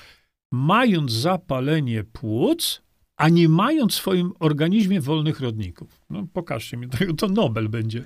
mając 0.52 1.12
zapalenie 1.12 2.05
płuc, 2.05 2.82
a 3.16 3.28
nie 3.28 3.48
mając 3.48 3.93
w 3.93 3.97
swoim 3.97 4.32
organizmie 4.39 5.01
wolnych 5.01 5.40
rodników. 5.40 6.01
No, 6.10 6.27
pokażcie 6.32 6.77
mi, 6.77 6.89
to, 6.89 6.98
to 7.14 7.28
Nobel 7.28 7.68
będzie. 7.68 8.05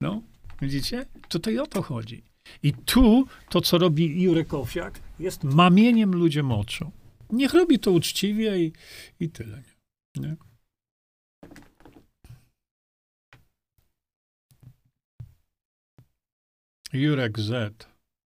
No, 0.00 0.22
widzicie? 0.60 1.06
Tutaj 1.28 1.58
o 1.58 1.66
to 1.66 1.82
chodzi. 1.82 2.22
I 2.62 2.72
tu 2.72 3.26
to, 3.48 3.60
co 3.60 3.78
robi 3.78 4.22
Jurek 4.22 4.54
Owsiak, 4.54 5.00
jest 5.18 5.44
mamieniem 5.44 6.14
ludziom 6.14 6.52
oczu. 6.52 6.90
Niech 7.30 7.54
robi 7.54 7.78
to 7.78 7.90
uczciwie 7.90 8.58
i, 8.58 8.72
i 9.20 9.30
tyle. 9.30 9.62
Nie? 10.16 10.36
Jurek 16.92 17.38
Z, 17.40 17.86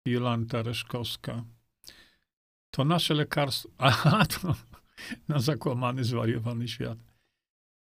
Jolanta 0.06 0.62
Reszkowska. 0.62 1.44
To 2.70 2.84
nasze 2.84 3.14
lekarstwo. 3.14 3.68
Aha, 3.78 4.26
to 4.26 4.54
na 5.28 5.40
zakłamany, 5.40 6.04
zwariowany 6.04 6.68
świat. 6.68 7.07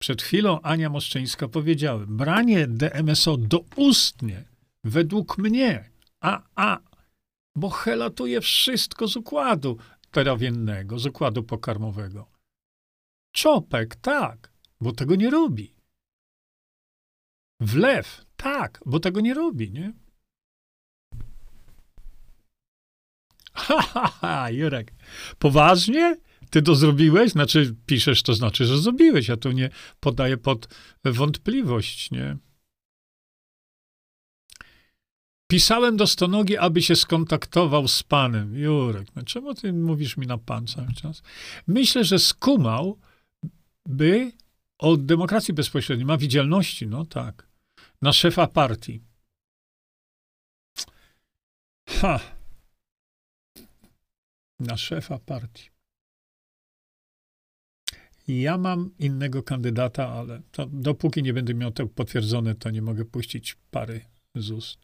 Przed 0.03 0.23
chwilą 0.23 0.61
Ania 0.61 0.91
Moszczyńska 0.91 1.49
powiedziała, 1.49 2.07
branie 2.07 2.67
DMSO 2.67 3.37
doustnie, 3.37 4.45
według 4.85 5.39
mnie, 5.39 5.91
a, 6.21 6.43
a, 6.55 6.79
bo 7.57 7.71
helatuje 7.71 8.41
wszystko 8.41 9.09
z 9.09 9.17
układu 9.17 9.79
terawiennego, 10.11 10.99
z 10.99 11.07
układu 11.07 11.43
pokarmowego. 11.43 12.31
Czopek, 13.33 13.97
tak, 13.97 14.53
bo 14.81 14.93
tego 14.93 15.15
nie 15.15 15.31
robi. 15.31 15.75
Wlew, 17.61 18.27
tak, 18.37 18.81
bo 18.87 19.01
tego 19.01 19.21
nie 19.21 19.35
robi, 19.35 19.71
nie? 19.71 19.93
Ha, 23.53 23.83
ha, 23.83 24.07
ha, 24.09 24.51
Jurek. 24.51 24.93
Poważnie? 25.39 26.17
Ty 26.53 26.63
to 26.63 26.75
zrobiłeś? 26.75 27.33
Znaczy, 27.33 27.77
piszesz, 27.87 28.23
to 28.23 28.35
znaczy, 28.35 28.65
że 28.65 28.79
zrobiłeś. 28.79 29.29
Ja 29.29 29.37
tu 29.37 29.53
nie 29.53 29.71
podaję 30.01 30.37
pod 30.37 30.69
wątpliwość, 31.05 32.11
nie? 32.11 32.37
Pisałem 35.51 35.97
do 35.97 36.07
Stonogi, 36.07 36.57
aby 36.57 36.83
się 36.83 36.97
skontaktował 36.97 37.89
z 37.89 38.03
panem. 38.03 38.57
Jurek, 38.57 39.09
no 39.17 39.23
czemu 39.23 39.55
ty 39.55 39.73
mówisz 39.73 40.17
mi 40.17 40.27
na 40.27 40.39
pan 40.39 40.67
cały 40.67 40.93
czas? 40.95 41.23
Myślę, 41.67 42.05
że 42.05 42.19
skumał, 42.19 42.99
by 43.87 44.33
od 44.79 45.07
demokracji 45.07 45.55
bezpośredniej 45.55 46.07
ma 46.07 46.19
widzialności, 46.19 46.87
no 46.87 47.05
tak, 47.07 47.49
na 48.03 48.13
szefa 48.13 48.47
partii. 48.47 49.03
Ha! 51.89 52.21
Na 54.61 54.77
szefa 54.77 55.19
partii. 55.19 55.72
Ja 58.29 58.59
mam 58.59 58.91
innego 58.99 59.43
kandydata, 59.43 60.09
ale 60.09 60.43
to, 60.51 60.67
dopóki 60.67 61.23
nie 61.23 61.33
będę 61.33 61.55
miał 61.55 61.71
to 61.71 61.87
potwierdzone, 61.87 62.55
to 62.55 62.71
nie 62.71 62.83
mogę 62.83 63.05
puścić 63.05 63.57
pary 63.71 64.01
z 64.35 64.51
ust. 64.51 64.79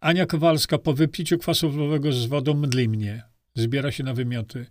Ania 0.00 0.26
Kowalska 0.26 0.78
po 0.78 0.92
wypiciu 0.92 1.38
kwasu 1.38 1.70
węglowego 1.70 2.12
z 2.12 2.26
wodą 2.26 2.54
mdli 2.54 2.88
mnie. 2.88 3.22
Zbiera 3.54 3.92
się 3.92 4.04
na 4.04 4.14
wymioty. 4.14 4.66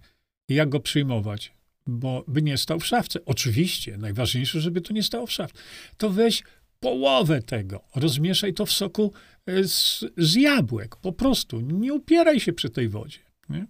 Jak 0.49 0.69
go 0.69 0.79
przyjmować? 0.79 1.53
Bo 1.87 2.23
by 2.27 2.41
nie 2.41 2.57
stał 2.57 2.79
w 2.79 2.85
szafce. 2.85 3.25
Oczywiście, 3.25 3.97
najważniejsze, 3.97 4.61
żeby 4.61 4.81
to 4.81 4.93
nie 4.93 5.03
stało 5.03 5.27
w 5.27 5.31
szafce. 5.31 5.61
To 5.97 6.09
weź 6.09 6.43
połowę 6.79 7.41
tego. 7.41 7.83
Rozmieszaj 7.95 8.53
to 8.53 8.65
w 8.65 8.71
soku 8.71 9.13
e, 9.45 9.63
z, 9.63 10.05
z 10.17 10.35
jabłek. 10.35 10.95
Po 10.95 11.11
prostu. 11.11 11.61
Nie 11.61 11.93
upieraj 11.93 12.39
się 12.39 12.53
przy 12.53 12.69
tej 12.69 12.89
wodzie. 12.89 13.19
Nie? 13.49 13.67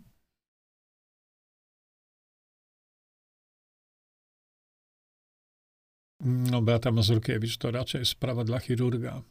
No, 6.26 6.62
Beata 6.62 6.92
Mazurkiewicz 6.92 7.58
to 7.58 7.72
raczej 7.72 8.06
sprawa 8.06 8.44
dla 8.44 8.60
chirurga. 8.60 9.22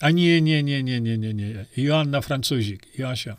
A 0.00 0.10
nie, 0.10 0.40
nie, 0.40 0.62
nie, 0.62 0.82
nie, 0.82 1.00
nie, 1.00 1.18
nie, 1.18 1.34
nie. 1.34 1.66
Joanna 1.76 2.20
Francuzik, 2.20 2.98
Joasia. 2.98 3.36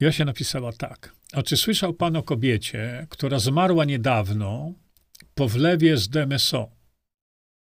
Joasia 0.00 0.24
napisała 0.24 0.72
tak. 0.72 1.14
A 1.32 1.42
czy 1.42 1.56
słyszał 1.56 1.94
pan 1.94 2.16
o 2.16 2.22
kobiecie, 2.22 3.06
która 3.10 3.38
zmarła 3.38 3.84
niedawno 3.84 4.74
po 5.34 5.48
wlewie 5.48 5.96
z 5.96 6.08
DMSO? 6.08 6.70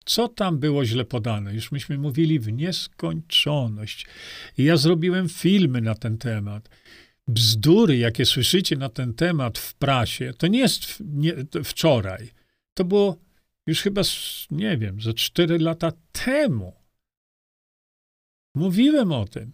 Co 0.05 0.27
tam 0.27 0.59
było 0.59 0.85
źle 0.85 1.05
podane? 1.05 1.53
Już 1.53 1.72
myśmy 1.72 1.97
mówili 1.97 2.39
w 2.39 2.51
nieskończoność. 2.53 4.05
I 4.57 4.63
ja 4.63 4.77
zrobiłem 4.77 5.30
filmy 5.30 5.81
na 5.81 5.95
ten 5.95 6.17
temat. 6.17 6.69
Bzdury, 7.27 7.97
jakie 7.97 8.26
słyszycie 8.26 8.76
na 8.76 8.89
ten 8.89 9.14
temat 9.14 9.57
w 9.57 9.73
prasie, 9.73 10.34
to 10.38 10.47
nie 10.47 10.60
jest 10.60 11.03
nie, 11.06 11.45
to 11.45 11.64
wczoraj. 11.64 12.31
To 12.73 12.85
było 12.85 13.18
już 13.68 13.81
chyba, 13.81 14.02
nie 14.52 14.77
wiem, 14.77 15.02
ze 15.02 15.14
cztery 15.14 15.60
lata 15.60 15.91
temu. 16.11 16.73
Mówiłem 18.56 19.11
o 19.11 19.26
tym. 19.26 19.53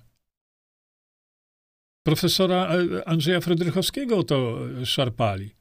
Profesora 2.03 2.67
e, 2.67 3.07
Andrzeja 3.07 3.41
Fredrychowskiego 3.41 4.23
to 4.23 4.59
szarpali. 4.85 5.55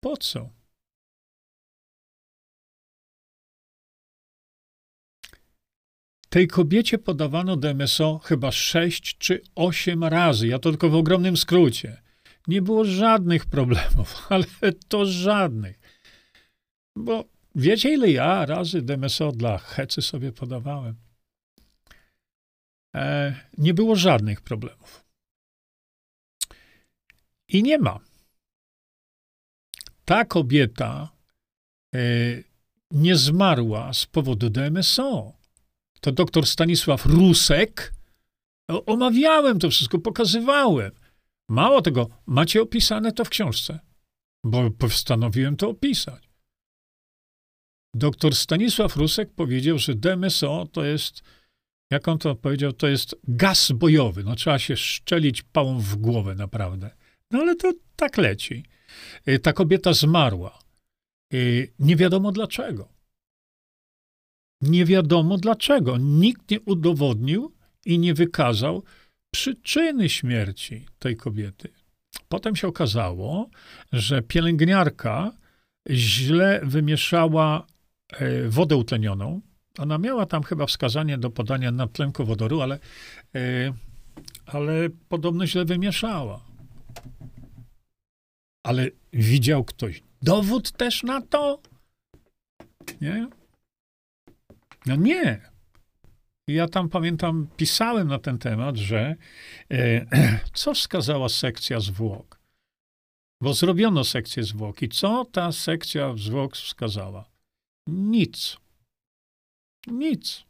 Po 0.00 0.16
co? 0.16 0.50
Tej 6.32 6.48
kobiecie 6.48 6.98
podawano 6.98 7.56
DMSO 7.56 8.18
chyba 8.18 8.52
sześć 8.52 9.18
czy 9.18 9.42
osiem 9.54 10.04
razy. 10.04 10.48
Ja 10.48 10.58
to 10.58 10.70
tylko 10.70 10.88
w 10.88 10.94
ogromnym 10.94 11.36
skrócie. 11.36 12.02
Nie 12.48 12.62
było 12.62 12.84
żadnych 12.84 13.46
problemów, 13.46 14.14
ale 14.30 14.44
to 14.88 15.06
żadnych. 15.06 15.80
Bo 16.96 17.24
wiecie, 17.54 17.92
ile 17.92 18.10
ja 18.10 18.46
razy 18.46 18.82
DMSO 18.82 19.32
dla 19.32 19.58
hecy 19.58 20.02
sobie 20.02 20.32
podawałem? 20.32 20.96
E, 22.94 23.34
nie 23.58 23.74
było 23.74 23.96
żadnych 23.96 24.40
problemów. 24.40 25.04
I 27.48 27.62
nie 27.62 27.78
ma. 27.78 28.00
Ta 30.04 30.24
kobieta 30.24 31.12
e, 31.94 31.98
nie 32.90 33.16
zmarła 33.16 33.92
z 33.92 34.06
powodu 34.06 34.50
DMSO 34.50 35.41
to 36.04 36.12
doktor 36.12 36.46
Stanisław 36.46 37.06
Rusek. 37.06 37.94
Omawiałem 38.86 39.58
to 39.58 39.70
wszystko, 39.70 39.98
pokazywałem. 39.98 40.92
Mało 41.48 41.82
tego, 41.82 42.08
macie 42.26 42.62
opisane 42.62 43.12
to 43.12 43.24
w 43.24 43.28
książce, 43.28 43.80
bo 44.44 44.70
postanowiłem 44.70 45.56
to 45.56 45.68
opisać. 45.68 46.28
Doktor 47.94 48.34
Stanisław 48.34 48.96
Rusek 48.96 49.34
powiedział, 49.34 49.78
że 49.78 49.94
DMSO 49.94 50.66
to 50.72 50.84
jest, 50.84 51.22
jak 51.90 52.08
on 52.08 52.18
to 52.18 52.34
powiedział, 52.34 52.72
to 52.72 52.88
jest 52.88 53.16
gaz 53.28 53.72
bojowy. 53.72 54.24
No 54.24 54.34
trzeba 54.34 54.58
się 54.58 54.76
szczelić 54.76 55.42
pałą 55.42 55.78
w 55.78 55.96
głowę 55.96 56.34
naprawdę. 56.34 56.90
No 57.30 57.38
ale 57.38 57.56
to 57.56 57.72
tak 57.96 58.16
leci. 58.16 58.64
Y, 59.28 59.38
ta 59.38 59.52
kobieta 59.52 59.92
zmarła. 59.92 60.58
Y, 61.34 61.72
nie 61.78 61.96
wiadomo 61.96 62.32
dlaczego. 62.32 62.88
Nie 64.62 64.84
wiadomo 64.84 65.38
dlaczego. 65.38 65.96
Nikt 65.98 66.50
nie 66.50 66.60
udowodnił 66.60 67.52
i 67.86 67.98
nie 67.98 68.14
wykazał 68.14 68.82
przyczyny 69.30 70.08
śmierci 70.08 70.86
tej 70.98 71.16
kobiety. 71.16 71.68
Potem 72.28 72.56
się 72.56 72.68
okazało, 72.68 73.50
że 73.92 74.22
pielęgniarka 74.22 75.32
źle 75.90 76.60
wymieszała 76.64 77.66
e, 78.12 78.48
wodę 78.48 78.76
utlenioną. 78.76 79.40
Ona 79.78 79.98
miała 79.98 80.26
tam 80.26 80.42
chyba 80.42 80.66
wskazanie 80.66 81.18
do 81.18 81.30
podania 81.30 81.70
nadtlenku 81.70 82.24
wodoru, 82.24 82.60
ale, 82.60 82.78
e, 83.34 83.72
ale 84.46 84.88
podobno 85.08 85.46
źle 85.46 85.64
wymieszała. 85.64 86.44
Ale 88.62 88.88
widział 89.12 89.64
ktoś 89.64 90.02
dowód 90.22 90.72
też 90.72 91.02
na 91.02 91.20
to? 91.20 91.60
Nie? 93.00 93.28
No 94.86 94.96
nie. 94.96 95.50
Ja 96.48 96.68
tam 96.68 96.88
pamiętam, 96.88 97.48
pisałem 97.56 98.08
na 98.08 98.18
ten 98.18 98.38
temat, 98.38 98.76
że 98.76 99.16
e, 99.70 100.06
co 100.54 100.74
wskazała 100.74 101.28
sekcja 101.28 101.80
zwłok? 101.80 102.40
Bo 103.42 103.54
zrobiono 103.54 104.04
sekcję 104.04 104.44
zwłok. 104.44 104.82
I 104.82 104.88
co 104.88 105.24
ta 105.24 105.52
sekcja 105.52 106.16
zwłok 106.16 106.56
wskazała? 106.56 107.30
Nic. 107.86 108.56
Nic. 109.86 110.44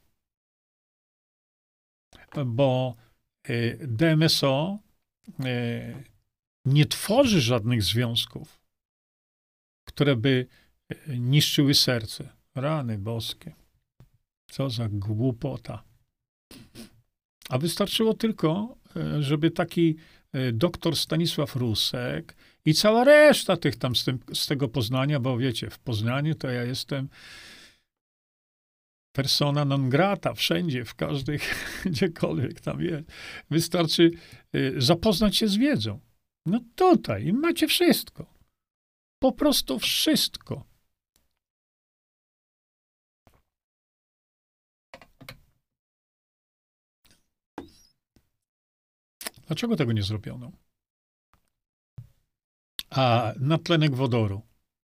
Bo 2.46 2.96
e, 3.44 3.86
DMSO 3.86 4.78
e, 5.40 6.02
nie 6.64 6.86
tworzy 6.86 7.40
żadnych 7.40 7.82
związków, 7.82 8.60
które 9.88 10.16
by 10.16 10.46
e, 10.88 11.18
niszczyły 11.18 11.74
serce. 11.74 12.28
Rany 12.54 12.98
boskie. 12.98 13.61
Co 14.52 14.70
za 14.70 14.88
głupota. 14.88 15.82
A 17.48 17.58
wystarczyło 17.58 18.14
tylko, 18.14 18.76
e, 18.96 19.22
żeby 19.22 19.50
taki 19.50 19.96
e, 20.32 20.52
doktor 20.52 20.96
Stanisław 20.96 21.56
Rusek 21.56 22.36
i 22.64 22.74
cała 22.74 23.04
reszta 23.04 23.56
tych 23.56 23.76
tam 23.76 23.96
z, 23.96 24.04
tym, 24.04 24.18
z 24.34 24.46
tego 24.46 24.68
Poznania, 24.68 25.20
bo 25.20 25.38
wiecie, 25.38 25.70
w 25.70 25.78
Poznaniu 25.78 26.34
to 26.34 26.48
ja 26.48 26.62
jestem 26.62 27.08
persona 29.12 29.64
non 29.64 29.90
grata 29.90 30.34
wszędzie, 30.34 30.84
w 30.84 30.94
każdej, 30.94 31.38
gdziekolwiek 31.86 32.60
tam 32.60 32.82
jest. 32.82 33.04
Wystarczy 33.50 34.10
e, 34.52 34.80
zapoznać 34.80 35.36
się 35.36 35.48
z 35.48 35.56
wiedzą. 35.56 36.00
No 36.46 36.60
tutaj 36.74 37.32
macie 37.32 37.68
wszystko. 37.68 38.26
Po 39.18 39.32
prostu 39.32 39.78
wszystko. 39.78 40.71
Dlaczego 49.52 49.76
tego 49.76 49.92
nie 49.92 50.02
zrobiono? 50.02 50.52
A 52.90 53.32
natlenek 53.40 53.94
wodoru 53.94 54.42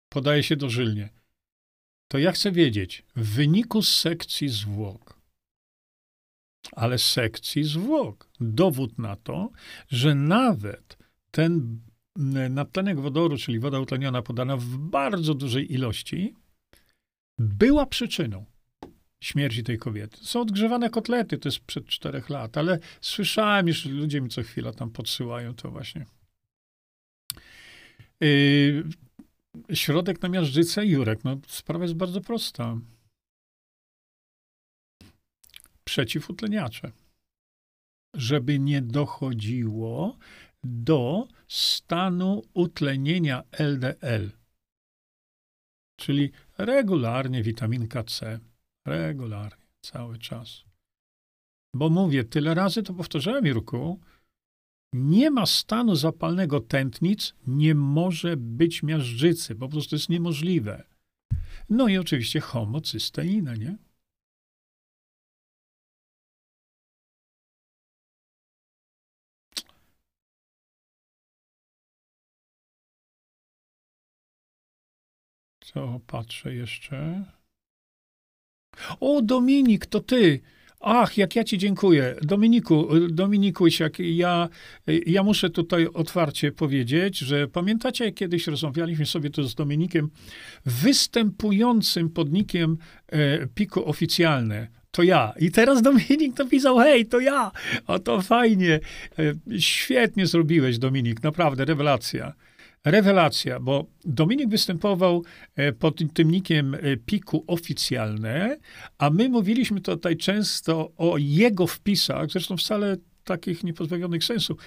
podaje 0.10 0.44
się 0.44 0.56
dożylnie. 0.56 1.10
To 2.08 2.18
ja 2.18 2.32
chcę 2.32 2.52
wiedzieć, 2.52 3.06
w 3.16 3.36
wyniku 3.36 3.82
sekcji 3.82 4.50
zwłok, 4.50 5.20
ale 6.72 6.98
sekcji 6.98 7.64
zwłok, 7.64 8.30
dowód 8.40 9.00
na 9.00 9.16
to, 9.16 9.50
że 9.88 10.16
nawet 10.16 10.98
ten 11.32 11.82
natlenek 12.50 13.00
wodoru, 13.00 13.38
czyli 13.38 13.60
woda 13.60 13.80
utleniona 13.80 14.22
podana 14.22 14.58
w 14.58 14.78
bardzo 14.78 15.34
dużej 15.34 15.74
ilości, 15.74 16.36
była 17.40 17.86
przyczyną 17.86 18.46
śmierci 19.24 19.64
tej 19.64 19.78
kobiety. 19.78 20.18
Są 20.22 20.42
odgrzewane 20.42 20.90
kotlety, 20.90 21.38
to 21.38 21.50
jest 21.50 21.60
przed 21.60 21.86
czterech 21.86 22.30
lat, 22.30 22.58
ale 22.58 22.80
słyszałem, 23.02 23.68
już 23.68 23.86
ludzie 23.86 24.22
mi 24.22 24.30
co 24.30 24.44
chwila 24.44 24.74
tam 24.74 24.90
podsyłają 24.90 25.56
to 25.56 25.72
właśnie. 25.72 26.06
Yy, 28.20 28.84
środek 29.74 30.22
na 30.22 30.30
miażdżycę, 30.30 30.86
Jurek, 30.86 31.24
no 31.24 31.38
sprawa 31.48 31.86
jest 31.86 31.96
bardzo 31.96 32.22
prosta. 32.22 32.78
Przeciwutleniacze. 35.84 36.92
Żeby 38.14 38.60
nie 38.60 38.82
dochodziło 38.82 40.18
do 40.64 41.28
stanu 41.48 42.42
utlenienia 42.54 43.44
LDL, 43.52 44.32
czyli 45.96 46.32
regularnie 46.58 47.44
witaminka 47.44 48.04
C 48.04 48.40
Regularnie, 48.86 49.66
cały 49.82 50.18
czas. 50.18 50.64
Bo 51.76 51.90
mówię, 51.90 52.24
tyle 52.24 52.54
razy 52.54 52.84
to 52.84 52.94
powtarzałem, 52.94 53.46
Jurku, 53.46 54.00
nie 54.94 55.32
ma 55.32 55.46
stanu 55.46 55.96
zapalnego 55.96 56.60
tętnic, 56.60 57.34
nie 57.48 57.76
może 57.76 58.38
być 58.38 58.84
miażdżycy, 58.84 59.56
po 59.56 59.70
prostu 59.70 59.96
jest 59.96 60.10
niemożliwe. 60.10 60.84
No 61.70 61.88
i 61.88 61.98
oczywiście 61.98 62.40
homocysteina, 62.40 63.56
nie? 63.56 63.78
Co 75.62 76.00
patrzę 76.08 76.54
jeszcze? 76.56 77.26
O, 79.00 79.22
Dominik, 79.22 79.86
to 79.86 80.00
ty. 80.00 80.42
Ach, 80.86 81.18
jak 81.18 81.36
ja 81.36 81.44
ci 81.44 81.58
dziękuję. 81.58 82.16
Dominiku, 82.22 82.88
Dominiku 83.10 83.66
jak 83.80 84.00
ja, 84.00 84.50
ja 85.06 85.24
muszę 85.24 85.50
tutaj 85.50 85.88
otwarcie 85.94 86.52
powiedzieć, 86.52 87.18
że 87.18 87.48
pamiętacie, 87.48 88.06
jak 88.06 88.14
kiedyś 88.14 88.48
rozmawialiśmy 88.48 89.06
sobie 89.06 89.30
tu 89.30 89.44
z 89.44 89.56
Dominikiem, 89.56 90.10
występującym 90.66 92.10
podnikiem 92.10 92.78
e, 93.08 93.48
Piku 93.48 93.90
Oficjalne, 93.90 94.68
to 94.92 95.04
ja. 95.04 95.34
I 95.40 95.52
teraz 95.52 95.82
Dominik 95.82 96.38
napisał, 96.38 96.78
hej, 96.78 97.06
to 97.06 97.20
ja. 97.20 97.52
O, 97.88 98.00
to 98.00 98.22
fajnie. 98.22 98.80
E, 99.20 99.60
świetnie 99.60 100.28
zrobiłeś, 100.28 100.78
Dominik, 100.78 101.24
naprawdę, 101.24 101.66
rewelacja 101.66 102.34
rewelacja, 102.86 103.60
bo 103.60 103.86
Dominik 104.06 104.50
występował 104.50 105.24
e, 105.56 105.74
pod 105.74 106.14
tym 106.14 106.32
nikiem 106.32 106.76
e, 106.76 106.98
Piku 106.98 107.44
oficjalne, 107.48 108.58
a 108.98 109.10
my 109.10 109.30
mówiliśmy 109.30 109.82
tutaj 109.82 110.18
często 110.18 110.92
o 110.98 111.18
jego 111.18 111.68
wpisach, 111.68 112.32
zresztą 112.32 112.58
wcale 112.58 112.98
takich 113.24 113.64
niepozbawionych 113.64 114.24
sensu. 114.24 114.58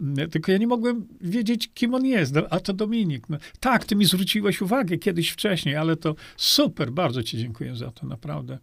Mm, 0.00 0.30
tylko 0.30 0.52
ja 0.52 0.58
nie 0.58 0.66
mogłem 0.66 1.08
wiedzieć, 1.20 1.70
kim 1.74 1.94
on 1.94 2.06
jest. 2.06 2.34
No, 2.34 2.42
a 2.50 2.60
to 2.60 2.72
Dominik. 2.72 3.28
No, 3.28 3.38
tak, 3.60 3.84
ty 3.84 3.96
mi 3.96 4.04
zwróciłeś 4.04 4.62
uwagę 4.62 4.98
kiedyś 4.98 5.30
wcześniej, 5.30 5.76
ale 5.76 5.96
to 5.96 6.14
super, 6.36 6.92
bardzo 6.92 7.22
ci 7.22 7.38
dziękuję 7.38 7.76
za 7.76 7.90
to, 7.90 8.06
naprawdę. 8.06 8.58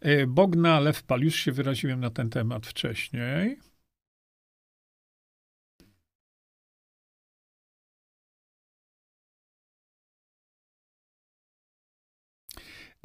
E, 0.00 0.26
Bogna 0.26 0.80
Lewpal, 0.80 1.20
już 1.20 1.36
się 1.36 1.52
wyraziłem 1.52 2.00
na 2.00 2.10
ten 2.10 2.30
temat 2.30 2.66
wcześniej. 2.66 3.58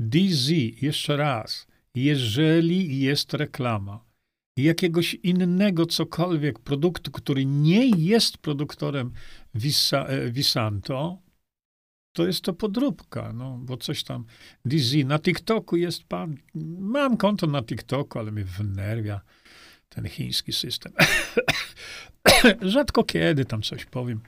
DZ, 0.10 0.50
jeszcze 0.82 1.18
raz, 1.18 1.68
jeżeli 1.96 3.00
jest 3.00 3.34
reklama 3.34 4.06
jakiegoś 4.58 5.14
innego 5.14 5.86
cokolwiek 5.86 6.60
produktu, 6.60 7.12
który 7.12 7.46
nie 7.46 7.90
jest 7.90 8.38
produktorem 8.38 9.12
Visa, 9.56 10.06
e, 10.06 10.32
Visanto, 10.32 11.18
to 12.16 12.28
jest 12.28 12.42
to 12.42 12.54
podróbka, 12.54 13.34
no, 13.34 13.58
bo 13.62 13.78
coś 13.78 14.04
tam, 14.04 14.26
DZ, 14.66 14.96
na 15.06 15.20
TikToku 15.20 15.76
jest 15.78 16.04
pan, 16.04 16.38
mam 16.80 17.18
konto 17.18 17.48
na 17.48 17.64
TikToku, 17.64 18.20
ale 18.20 18.32
mnie 18.32 18.44
wnerwia 18.44 19.22
ten 19.90 20.10
chiński 20.10 20.54
system. 20.54 20.94
Rzadko 22.62 23.04
kiedy 23.04 23.46
tam 23.46 23.62
coś 23.62 23.86
powiem. 23.86 24.22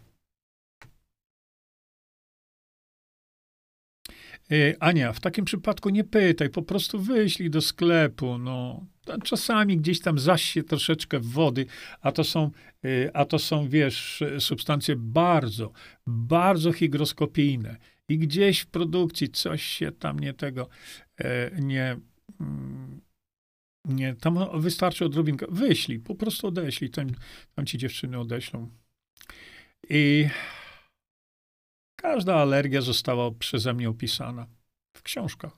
Ania, 4.79 5.13
w 5.13 5.19
takim 5.19 5.45
przypadku 5.45 5.89
nie 5.89 6.03
pytaj, 6.03 6.49
po 6.49 6.61
prostu 6.61 6.99
wyślij 6.99 7.49
do 7.49 7.61
sklepu. 7.61 8.37
No. 8.37 8.85
Czasami 9.23 9.77
gdzieś 9.77 9.99
tam 9.99 10.19
zaś 10.19 10.43
się 10.43 10.63
troszeczkę 10.63 11.19
wody, 11.19 11.65
a 12.01 12.11
to 12.11 12.23
są, 12.23 12.51
e, 12.85 13.15
a 13.15 13.25
to 13.25 13.39
są, 13.39 13.69
wiesz, 13.69 14.23
substancje 14.39 14.95
bardzo, 14.95 15.71
bardzo 16.07 16.71
hygroskopijne. 16.71 17.77
I 18.09 18.17
gdzieś 18.17 18.59
w 18.59 18.67
produkcji 18.67 19.29
coś 19.29 19.63
się 19.63 19.91
tam 19.91 20.19
nie 20.19 20.33
tego, 20.33 20.69
e, 21.17 21.51
nie, 21.61 21.97
mm, 22.39 23.01
nie, 23.85 24.15
tam 24.15 24.61
wystarczy 24.61 25.05
odrobinka. 25.05 25.45
Wyślij, 25.49 25.99
po 25.99 26.15
prostu 26.15 26.47
odeślij, 26.47 26.89
tam, 26.89 27.07
tam 27.55 27.65
ci 27.65 27.77
dziewczyny 27.77 28.19
odeślą. 28.19 28.69
I 29.89 30.27
każda 32.05 32.35
alergia 32.35 32.81
została 32.81 33.31
przeze 33.31 33.73
mnie 33.73 33.89
opisana 33.89 34.47
w 34.97 35.01
książkach. 35.03 35.51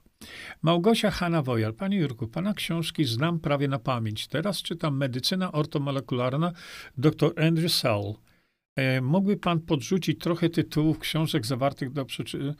Małgosia 0.61 1.11
Hanna 1.11 1.41
Wojal. 1.41 1.73
Panie 1.73 1.97
Jurku, 1.97 2.27
pana 2.27 2.53
książki 2.53 3.05
znam 3.05 3.39
prawie 3.39 3.67
na 3.67 3.79
pamięć. 3.79 4.27
Teraz 4.27 4.61
czytam 4.61 4.97
Medycyna 4.97 5.51
ortomolekularna 5.51 6.51
dr 6.97 7.33
Andrew 7.47 7.71
Sell. 7.71 8.13
E, 8.75 9.01
mógłby 9.01 9.37
pan 9.37 9.59
podrzucić 9.59 10.19
trochę 10.19 10.49
tytułów 10.49 10.99
książek 10.99 11.45
zawartych 11.45 11.91
do 11.91 12.05
przeczytania? 12.05 12.53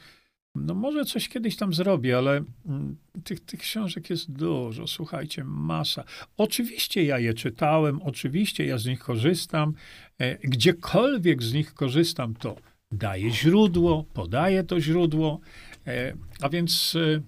No 0.56 0.74
może 0.74 1.06
coś 1.06 1.30
kiedyś 1.30 1.56
tam 1.56 1.74
zrobię, 1.74 2.18
ale 2.18 2.44
mm, 2.66 2.98
tych, 3.24 3.40
tych 3.40 3.60
książek 3.60 4.10
jest 4.10 4.32
dużo, 4.32 4.88
słuchajcie, 4.88 5.44
masa. 5.44 6.04
Oczywiście 6.38 7.04
ja 7.04 7.20
je 7.20 7.34
czytałem, 7.34 8.02
oczywiście 8.02 8.66
ja 8.66 8.78
z 8.78 8.86
nich 8.86 9.00
korzystam. 9.00 9.74
E, 10.20 10.38
gdziekolwiek 10.38 11.44
z 11.44 11.54
nich 11.54 11.74
korzystam, 11.74 12.36
to 12.36 12.56
daję 12.92 13.32
źródło, 13.32 14.04
podaję 14.14 14.64
to 14.64 14.82
źródło. 14.82 15.40
E, 15.88 16.14
a 16.42 16.50
więc 16.50 16.96
e, 16.96 17.22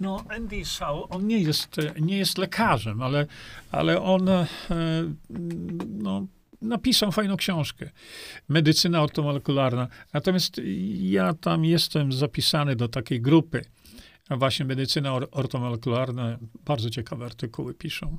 no, 0.00 0.24
Andy 0.28 0.64
Sau, 0.64 1.06
on 1.10 1.26
nie 1.26 1.38
jest, 1.38 1.76
nie 2.00 2.18
jest 2.18 2.38
lekarzem, 2.38 3.02
ale, 3.02 3.26
ale 3.72 4.02
on 4.02 4.28
e, 4.28 4.46
no, 5.88 6.26
napisał 6.62 7.12
fajną 7.12 7.36
książkę. 7.36 7.90
Medycyna 8.48 9.02
ortomolekularna. 9.02 9.88
Natomiast 10.12 10.60
ja 11.00 11.34
tam 11.34 11.64
jestem 11.64 12.12
zapisany 12.12 12.76
do 12.76 12.88
takiej 12.88 13.20
grupy. 13.20 13.64
Właśnie 14.30 14.66
medycyna 14.66 15.14
ortomolekularna, 15.14 16.38
bardzo 16.64 16.90
ciekawe 16.90 17.24
artykuły 17.24 17.74
piszą. 17.74 18.18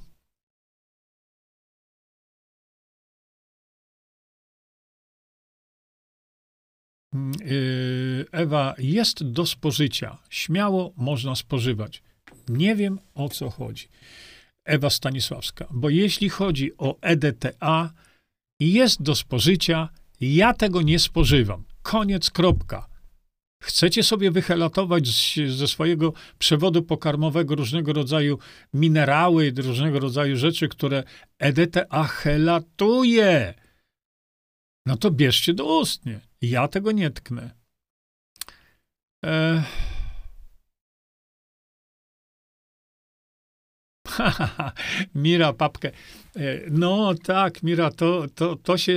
Ewa, 8.31 8.76
jest 8.77 9.31
do 9.31 9.45
spożycia. 9.45 10.18
Śmiało 10.30 10.94
można 10.98 11.35
spożywać. 11.35 12.03
Nie 12.49 12.76
wiem 12.76 12.99
o 13.14 13.30
co 13.30 13.49
chodzi. 13.49 13.88
Ewa 14.65 14.89
Stanisławska, 14.89 15.68
bo 15.72 15.89
jeśli 15.89 16.30
chodzi 16.30 16.72
o 16.77 16.98
EDTA, 17.02 17.94
jest 18.60 19.02
do 19.02 19.15
spożycia, 19.15 19.89
ja 20.22 20.53
tego 20.53 20.81
nie 20.81 20.99
spożywam. 20.99 21.64
Koniec, 21.81 22.31
kropka. 22.31 22.88
Chcecie 23.64 24.03
sobie 24.03 24.31
wyhelatować 24.31 25.07
ze 25.48 25.68
swojego 25.68 26.14
przewodu 26.39 26.84
pokarmowego 26.84 27.56
różnego 27.56 27.94
rodzaju 27.94 28.39
minerały, 28.73 29.53
różnego 29.57 29.99
rodzaju 29.99 30.38
rzeczy, 30.38 30.68
które 30.68 31.03
EDTA 31.39 32.03
helatuje. 32.03 33.53
No 34.88 34.98
to 34.98 35.12
bierzcie 35.12 35.54
do 35.54 35.80
ustnie. 35.80 36.20
Ja 36.42 36.68
tego 36.68 36.92
nie 36.92 37.12
tknę. 37.12 37.52
E... 39.26 39.64
Mira, 45.16 45.54
papkę. 45.54 45.92
E, 46.36 46.62
no 46.72 47.14
tak, 47.24 47.64
Mira, 47.64 47.92
to, 47.92 48.26
to, 48.36 48.56
to, 48.56 48.78
się, 48.78 48.94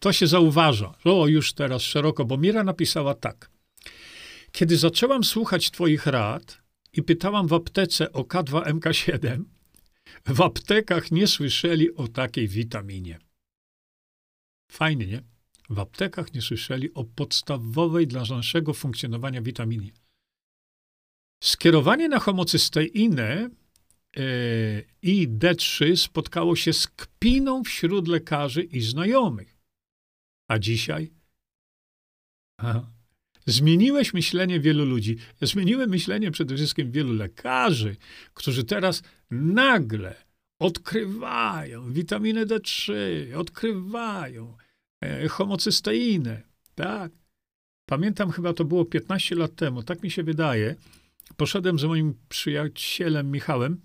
to 0.00 0.12
się 0.12 0.26
zauważa. 0.26 0.94
O, 1.04 1.26
już 1.26 1.52
teraz 1.52 1.82
szeroko, 1.82 2.24
bo 2.24 2.36
Mira 2.36 2.64
napisała 2.64 3.14
tak. 3.14 3.50
Kiedy 4.52 4.76
zaczęłam 4.76 5.24
słuchać 5.24 5.70
Twoich 5.70 6.06
rad 6.06 6.62
i 6.92 7.02
pytałam 7.02 7.48
w 7.48 7.52
aptece 7.52 8.12
o 8.12 8.22
K2MK7, 8.22 9.42
w 10.26 10.40
aptekach 10.40 11.10
nie 11.10 11.26
słyszeli 11.26 11.94
o 11.94 12.08
takiej 12.08 12.48
witaminie. 12.48 13.27
Fajnie, 14.70 15.06
nie? 15.06 15.22
W 15.70 15.78
aptekach 15.78 16.34
nie 16.34 16.42
słyszeli 16.42 16.94
o 16.94 17.04
podstawowej 17.04 18.06
dla 18.06 18.24
naszego 18.24 18.74
funkcjonowania 18.74 19.42
witaminie. 19.42 19.92
Skierowanie 21.44 22.08
na 22.08 22.18
homocysteinę 22.18 23.50
yy, 24.16 24.84
i 25.02 25.28
D3 25.28 25.96
spotkało 25.96 26.56
się 26.56 26.72
z 26.72 26.86
kpiną 26.86 27.64
wśród 27.64 28.08
lekarzy 28.08 28.62
i 28.62 28.80
znajomych. 28.80 29.56
A 30.48 30.58
dzisiaj? 30.58 31.12
Aha. 32.58 32.90
Zmieniłeś 33.46 34.14
myślenie 34.14 34.60
wielu 34.60 34.84
ludzi. 34.84 35.16
Zmieniłem 35.42 35.90
myślenie 35.90 36.30
przede 36.30 36.56
wszystkim 36.56 36.92
wielu 36.92 37.12
lekarzy, 37.12 37.96
którzy 38.34 38.64
teraz 38.64 39.02
nagle 39.30 40.27
odkrywają 40.58 41.92
witaminę 41.92 42.46
D3, 42.46 42.92
odkrywają 43.34 44.56
E, 45.00 45.28
homocysteinę. 45.28 46.42
Tak. 46.74 47.12
Pamiętam, 47.88 48.30
chyba 48.30 48.52
to 48.52 48.64
było 48.64 48.84
15 48.84 49.34
lat 49.34 49.54
temu, 49.54 49.82
tak 49.82 50.02
mi 50.02 50.10
się 50.10 50.22
wydaje. 50.22 50.74
Poszedłem 51.36 51.78
z 51.78 51.84
moim 51.84 52.14
przyjacielem 52.28 53.30
Michałem 53.30 53.80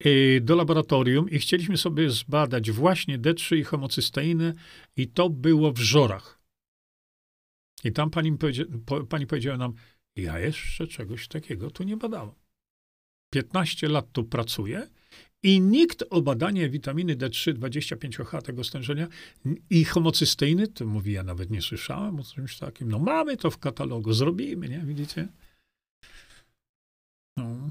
e, 0.00 0.40
do 0.40 0.56
laboratorium 0.56 1.30
i 1.30 1.38
chcieliśmy 1.38 1.76
sobie 1.76 2.10
zbadać 2.10 2.70
właśnie 2.70 3.18
D3 3.18 3.56
i 3.56 3.64
homocysteinę 3.64 4.54
i 4.96 5.08
to 5.08 5.30
było 5.30 5.72
w 5.72 5.78
Żorach. 5.78 6.40
I 7.84 7.92
tam 7.92 8.10
pani, 8.10 8.38
powiedzia, 8.38 8.64
pani 9.08 9.26
powiedziała 9.26 9.58
nam, 9.58 9.74
ja 10.16 10.38
jeszcze 10.38 10.86
czegoś 10.86 11.28
takiego 11.28 11.70
tu 11.70 11.82
nie 11.82 11.96
badałam. 11.96 12.34
15 13.30 13.88
lat 13.88 14.12
tu 14.12 14.24
pracuję 14.24 14.88
i 15.44 15.60
nikt 15.60 16.04
o 16.10 16.22
badanie 16.22 16.68
witaminy 16.68 17.16
D3, 17.16 17.54
25H 17.54 18.42
tego 18.42 18.64
stężenia 18.64 19.08
i 19.70 19.84
homocysteiny, 19.84 20.68
to 20.68 20.86
mówi, 20.86 21.12
ja 21.12 21.22
nawet 21.22 21.50
nie 21.50 21.62
słyszałem 21.62 22.20
o 22.20 22.24
czymś 22.24 22.58
takim. 22.58 22.88
No 22.88 22.98
mamy 22.98 23.36
to 23.36 23.50
w 23.50 23.58
katalogu, 23.58 24.12
zrobimy, 24.12 24.68
nie? 24.68 24.78
Widzicie? 24.78 25.28
No. 27.36 27.70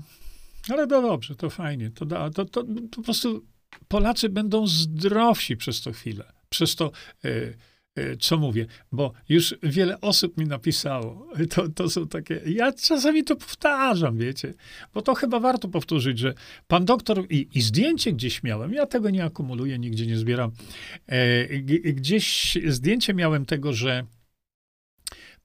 Ale 0.69 0.87
to 0.87 1.01
dobrze, 1.01 1.35
to 1.35 1.49
fajnie. 1.49 1.91
To, 1.91 2.05
da, 2.05 2.29
to, 2.29 2.45
to, 2.45 2.63
to 2.63 2.71
po 2.95 3.01
prostu 3.01 3.45
Polacy 3.87 4.29
będą 4.29 4.67
zdrowsi 4.67 5.57
przez 5.57 5.81
to 5.81 5.91
chwilę. 5.91 6.33
Przez 6.49 6.75
to... 6.75 6.91
Yy, 7.23 7.57
co 8.19 8.37
mówię, 8.37 8.65
bo 8.91 9.13
już 9.29 9.55
wiele 9.63 10.01
osób 10.01 10.37
mi 10.37 10.45
napisało. 10.45 11.27
To, 11.49 11.69
to 11.69 11.89
są 11.89 12.07
takie. 12.07 12.41
Ja 12.45 12.73
czasami 12.73 13.23
to 13.23 13.35
powtarzam, 13.35 14.17
wiecie, 14.17 14.53
bo 14.93 15.01
to 15.01 15.15
chyba 15.15 15.39
warto 15.39 15.67
powtórzyć, 15.67 16.19
że 16.19 16.33
pan 16.67 16.85
doktor 16.85 17.25
i, 17.29 17.49
i 17.53 17.61
zdjęcie 17.61 18.13
gdzieś 18.13 18.43
miałem. 18.43 18.73
Ja 18.73 18.85
tego 18.85 19.09
nie 19.09 19.23
akumuluję, 19.23 19.79
nigdzie 19.79 20.07
nie 20.07 20.17
zbieram. 20.17 20.51
E, 21.07 21.47
gdzieś 21.93 22.57
zdjęcie 22.67 23.13
miałem 23.13 23.45
tego, 23.45 23.73
że 23.73 24.05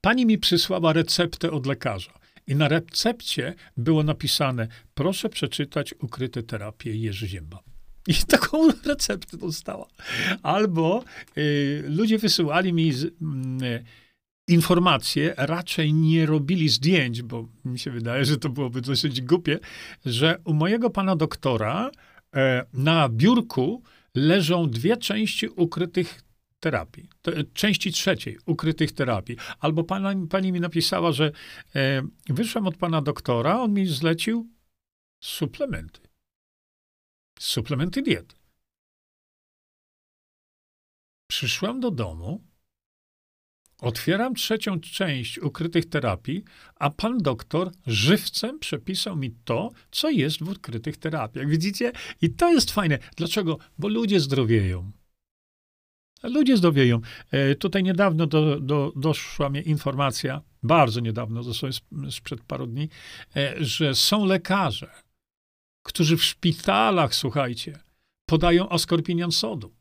pani 0.01 0.25
mi 0.25 0.37
przysłała 0.37 0.93
receptę 0.93 1.51
od 1.51 1.65
lekarza. 1.65 2.19
I 2.47 2.55
na 2.55 2.67
recepcie 2.67 3.55
było 3.77 4.03
napisane: 4.03 4.67
proszę 4.93 5.29
przeczytać 5.29 5.93
ukryte 5.99 6.43
terapie 6.43 6.95
Jerzy 6.95 7.27
Zięba. 7.27 7.68
I 8.09 8.13
taką 8.37 8.71
receptę 8.85 9.37
dostała. 9.37 9.87
Albo 10.43 11.03
y, 11.37 11.83
ludzie 11.87 12.17
wysyłali 12.17 12.73
mi 12.73 12.93
z, 12.93 13.03
y, 13.03 13.11
informacje, 14.47 15.33
raczej 15.37 15.93
nie 15.93 16.25
robili 16.25 16.69
zdjęć, 16.69 17.21
bo 17.21 17.47
mi 17.65 17.79
się 17.79 17.91
wydaje, 17.91 18.25
że 18.25 18.37
to 18.37 18.49
byłoby 18.49 18.81
dosyć 18.81 19.21
głupie, 19.21 19.59
że 20.05 20.37
u 20.43 20.53
mojego 20.53 20.89
pana 20.89 21.15
doktora 21.15 21.89
y, 21.89 22.39
na 22.73 23.09
biurku 23.09 23.83
leżą 24.15 24.69
dwie 24.69 24.97
części 24.97 25.47
ukrytych 25.47 26.21
terapii. 26.59 27.09
części 27.53 27.91
trzeciej 27.91 28.37
ukrytych 28.45 28.91
terapii. 28.91 29.37
Albo 29.59 29.83
pana, 29.83 30.13
pani 30.29 30.51
mi 30.51 30.59
napisała, 30.59 31.11
że 31.11 31.31
e, 31.75 32.01
wyszłam 32.29 32.67
od 32.67 32.77
pana 32.77 33.01
doktora, 33.01 33.61
on 33.61 33.73
mi 33.73 33.87
zlecił 33.87 34.49
suplementy 35.19 36.08
suplementy 37.39 38.01
diety. 38.01 38.35
Przyszłam 41.27 41.79
do 41.79 41.91
domu, 41.91 42.43
otwieram 43.81 44.35
trzecią 44.35 44.79
część 44.79 45.39
ukrytych 45.39 45.89
terapii, 45.89 46.43
a 46.75 46.89
pan 46.89 47.17
doktor 47.17 47.71
żywcem 47.87 48.59
przepisał 48.59 49.15
mi 49.15 49.31
to, 49.31 49.71
co 49.91 50.09
jest 50.09 50.43
w 50.43 50.49
ukrytych 50.49 50.97
terapiach. 50.97 51.47
Widzicie? 51.47 51.91
I 52.21 52.29
to 52.29 52.51
jest 52.51 52.71
fajne. 52.71 52.99
Dlaczego? 53.15 53.57
Bo 53.77 53.87
ludzie 53.87 54.19
zdrowieją. 54.19 54.91
Ludzie 56.23 56.57
zdrowieją. 56.57 57.01
E, 57.31 57.55
tutaj 57.55 57.83
niedawno 57.83 58.27
do, 58.27 58.59
do, 58.59 58.93
doszła 58.95 59.49
mi 59.49 59.69
informacja, 59.69 60.41
bardzo 60.63 60.99
niedawno, 60.99 61.43
dosłownie 61.43 61.77
sprzed 62.11 62.43
paru 62.43 62.67
dni, 62.67 62.89
e, 63.35 63.55
że 63.63 63.95
są 63.95 64.25
lekarze, 64.25 64.91
którzy 65.89 66.17
w 66.17 66.23
szpitalach, 66.23 67.15
słuchajcie, 67.15 67.79
podają 68.25 68.69
askorpinian 68.69 69.31
sodu. 69.31 69.75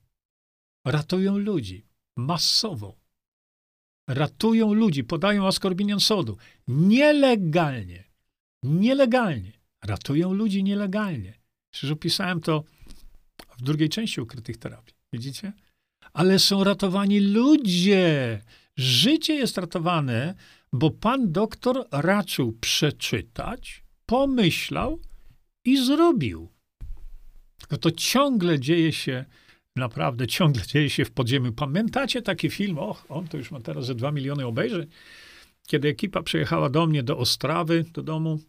Ratują 0.84 1.38
ludzi 1.38 1.86
masowo. 2.16 2.98
Ratują 4.08 4.74
ludzi, 4.74 5.04
podają 5.04 5.46
askorpinian 5.46 6.00
sodu. 6.00 6.36
Nielegalnie. 6.68 8.04
Nielegalnie. 8.62 9.52
Ratują 9.84 10.32
ludzi 10.32 10.64
nielegalnie. 10.64 11.38
Przecież 11.70 11.90
opisałem 11.90 12.40
to 12.40 12.64
w 13.58 13.62
drugiej 13.62 13.88
części 13.88 14.20
ukrytych 14.20 14.56
terapii. 14.56 14.94
Widzicie? 15.12 15.52
ale 16.12 16.38
są 16.38 16.64
ratowani 16.64 17.20
ludzie. 17.20 18.40
Życie 18.76 19.34
jest 19.34 19.58
ratowane, 19.58 20.34
bo 20.72 20.90
pan 20.90 21.32
doktor 21.32 21.86
raczył 21.92 22.52
przeczytać, 22.52 23.84
pomyślał 24.06 25.00
i 25.68 25.86
zrobił. 25.86 26.48
Tylko 27.58 27.76
to 27.76 27.90
ciągle 27.90 28.60
dzieje 28.60 28.92
się, 28.92 29.24
naprawdę 29.76 30.26
ciągle 30.26 30.62
dzieje 30.66 30.90
się 30.90 31.04
w 31.04 31.10
podziemiu. 31.10 31.52
Pamiętacie 31.52 32.22
taki 32.22 32.50
film? 32.50 32.78
Och, 32.78 33.04
on 33.08 33.28
to 33.28 33.36
już 33.36 33.50
ma 33.50 33.60
teraz 33.60 33.86
ze 33.86 33.94
dwa 33.94 34.12
miliony 34.12 34.46
obejrzeń. 34.46 34.86
Kiedy 35.66 35.88
ekipa 35.88 36.22
przyjechała 36.22 36.70
do 36.70 36.86
mnie 36.86 37.02
do 37.02 37.18
Ostrawy, 37.18 37.84
do 37.92 38.02
domu, 38.02 38.40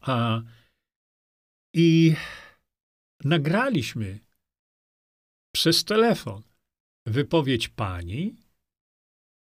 a, 0.00 0.40
i 1.74 2.14
nagraliśmy 3.24 4.18
przez 5.54 5.84
telefon 5.84 6.42
wypowiedź 7.06 7.68
pani, 7.68 8.36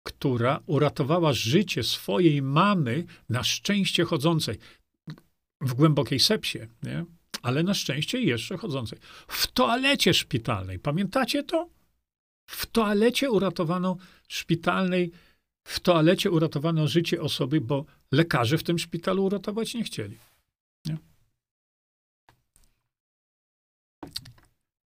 która 0.07 0.61
uratowała 0.66 1.32
życie 1.32 1.82
swojej 1.82 2.43
mamy, 2.43 3.05
na 3.28 3.43
szczęście 3.45 4.05
chodzącej 4.05 4.59
w 5.60 5.74
głębokiej 5.74 6.20
sepsie, 6.20 6.59
nie? 6.82 7.05
ale 7.43 7.62
na 7.62 7.74
szczęście 7.74 8.20
jeszcze 8.20 8.56
chodzącej. 8.56 8.98
W 9.28 9.47
toalecie 9.47 10.14
szpitalnej. 10.14 10.78
Pamiętacie 10.78 11.43
to? 11.43 11.68
W 12.47 12.66
toalecie 12.66 13.30
uratowano 13.30 13.97
szpitalnej, 14.28 15.12
w 15.64 15.80
toalecie 15.80 16.30
uratowano 16.30 16.89
życie 16.89 17.22
osoby, 17.22 17.60
bo 17.60 17.85
lekarze 18.12 18.59
w 18.59 18.62
tym 18.62 18.78
szpitalu 18.78 19.24
uratować 19.24 19.74
nie 19.74 19.85
chcieli. 19.85 20.18
Nie? 20.86 20.97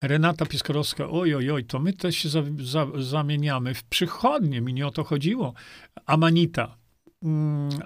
Renata 0.01 0.45
Piskorowska, 0.45 1.09
oj, 1.09 1.35
oj, 1.35 1.51
oj, 1.51 1.65
to 1.65 1.79
my 1.79 1.93
też 1.93 2.15
się 2.15 2.29
za, 2.29 2.43
za, 2.63 2.87
zamieniamy 2.97 3.73
w 3.73 3.83
przychodnie, 3.83 4.61
mi 4.61 4.73
nie 4.73 4.87
o 4.87 4.91
to 4.91 5.03
chodziło. 5.03 5.53
Amanita, 6.05 6.77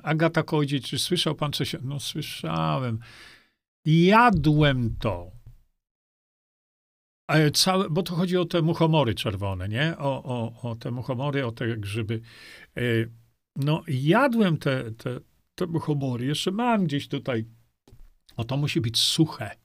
Agata 0.03 0.43
Kołodziej, 0.43 0.81
czy 0.81 0.99
słyszał 0.99 1.35
pan 1.35 1.53
coś? 1.53 1.75
No 1.81 1.99
słyszałem. 1.99 2.99
Jadłem 3.85 4.95
to. 4.99 5.31
Całe, 7.53 7.89
bo 7.89 8.03
to 8.03 8.15
chodzi 8.15 8.37
o 8.37 8.45
te 8.45 8.61
muchomory 8.61 9.15
czerwone, 9.15 9.69
nie? 9.69 9.97
O, 9.97 10.23
o, 10.23 10.69
o 10.69 10.75
te 10.75 10.91
muchomory, 10.91 11.45
o 11.45 11.51
te 11.51 11.77
grzyby. 11.77 12.21
E, 12.77 12.81
no, 13.55 13.83
jadłem 13.87 14.57
te, 14.57 14.91
te, 14.91 15.19
te 15.55 15.67
muchomory. 15.67 16.25
Jeszcze 16.25 16.51
mam 16.51 16.83
gdzieś 16.83 17.07
tutaj. 17.07 17.45
O, 18.37 18.43
to 18.43 18.57
musi 18.57 18.81
być 18.81 18.97
suche. 18.97 19.55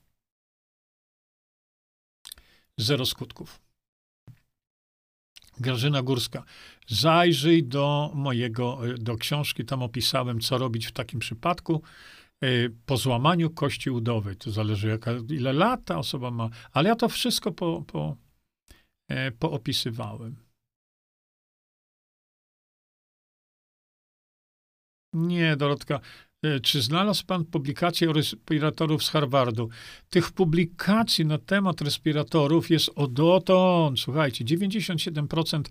Zero 2.77 3.07
skutków. 3.07 3.68
Grażyna 5.61 6.03
Górska. 6.03 6.45
Zajrzyj 6.87 7.65
do 7.65 8.11
mojego, 8.15 8.81
do 8.99 9.17
książki, 9.17 9.65
tam 9.65 9.83
opisałem, 9.83 10.41
co 10.41 10.59
robić 10.59 10.87
w 10.87 10.93
takim 10.93 11.21
przypadku. 11.21 11.83
Y, 12.45 12.75
po 12.87 12.97
złamaniu 12.97 13.51
kości 13.51 13.91
udowej, 13.91 14.37
to 14.37 14.51
zależy 14.51 14.89
jaka, 14.89 15.13
ile 15.31 15.53
lat 15.53 15.85
ta 15.85 15.99
osoba 15.99 16.31
ma, 16.31 16.49
ale 16.73 16.89
ja 16.89 16.97
to 16.97 17.09
wszystko 17.09 17.53
po, 17.53 17.83
po, 17.87 18.17
e, 19.09 19.31
poopisywałem. 19.31 20.37
Nie, 25.13 25.57
Dorotka. 25.57 26.01
E, 26.43 26.61
czy 26.61 26.83
znalazł 26.83 27.27
pan 27.27 27.45
publikację 27.45 28.11
o 28.11 28.13
respiratorów 28.13 29.05
z 29.05 29.09
Harvardu? 29.09 29.69
Tych 30.11 30.33
publikacji 30.33 31.27
na 31.27 31.39
temat 31.39 31.81
respiratorów 31.81 32.71
jest 32.71 32.91
o 32.95 33.09
dotąd. 33.09 34.01
Słuchajcie, 34.01 34.45
97% 34.45 35.63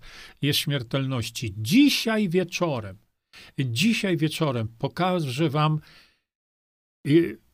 jest 0.42 0.58
śmiertelności. 0.58 1.54
Dzisiaj 1.56 2.28
wieczorem, 2.28 2.98
dzisiaj 3.58 4.16
wieczorem 4.16 4.68
pokażę 4.78 5.50
wam 5.50 5.80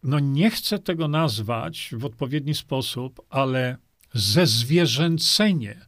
no 0.02 0.18
nie 0.18 0.50
chcę 0.50 0.78
tego 0.78 1.08
nazwać 1.08 1.90
w 1.92 2.04
odpowiedni 2.04 2.54
sposób, 2.54 3.26
ale 3.30 3.76
zezwierzęcenie 4.14 5.86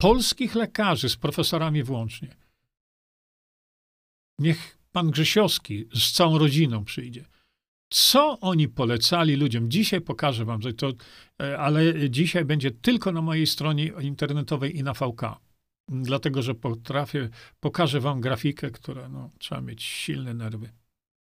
polskich 0.00 0.54
lekarzy 0.54 1.08
z 1.08 1.16
profesorami 1.16 1.82
włącznie. 1.82 2.36
Niech 4.38 4.75
pan 4.96 5.10
Grzesiowski 5.10 5.88
z 5.94 6.12
całą 6.12 6.38
rodziną 6.38 6.84
przyjdzie. 6.84 7.24
Co 7.90 8.40
oni 8.40 8.68
polecali 8.68 9.36
ludziom? 9.36 9.70
Dzisiaj 9.70 10.00
pokażę 10.00 10.44
wam, 10.44 10.62
że 10.62 10.72
to, 10.72 10.92
e, 11.42 11.58
ale 11.58 12.10
dzisiaj 12.10 12.44
będzie 12.44 12.70
tylko 12.70 13.12
na 13.12 13.22
mojej 13.22 13.46
stronie 13.46 13.86
internetowej 13.86 14.76
i 14.76 14.82
na 14.82 14.92
VK. 14.92 15.22
Dlatego, 15.88 16.42
że 16.42 16.54
potrafię, 16.54 17.28
pokażę 17.60 18.00
wam 18.00 18.20
grafikę, 18.20 18.70
która, 18.70 19.08
no, 19.08 19.30
trzeba 19.38 19.60
mieć 19.60 19.82
silne 19.82 20.34
nerwy. 20.34 20.72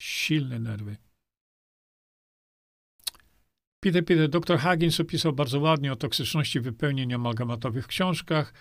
Silne 0.02 0.58
nerwy. 0.58 0.96
Peter, 3.80 4.04
Peter, 4.04 4.28
dr 4.28 4.60
Huggins 4.60 5.00
opisał 5.00 5.32
bardzo 5.32 5.60
ładnie 5.60 5.92
o 5.92 5.96
toksyczności 5.96 6.60
wypełnień 6.60 7.14
amalgamatowych 7.14 7.84
w 7.84 7.88
książkach. 7.88 8.54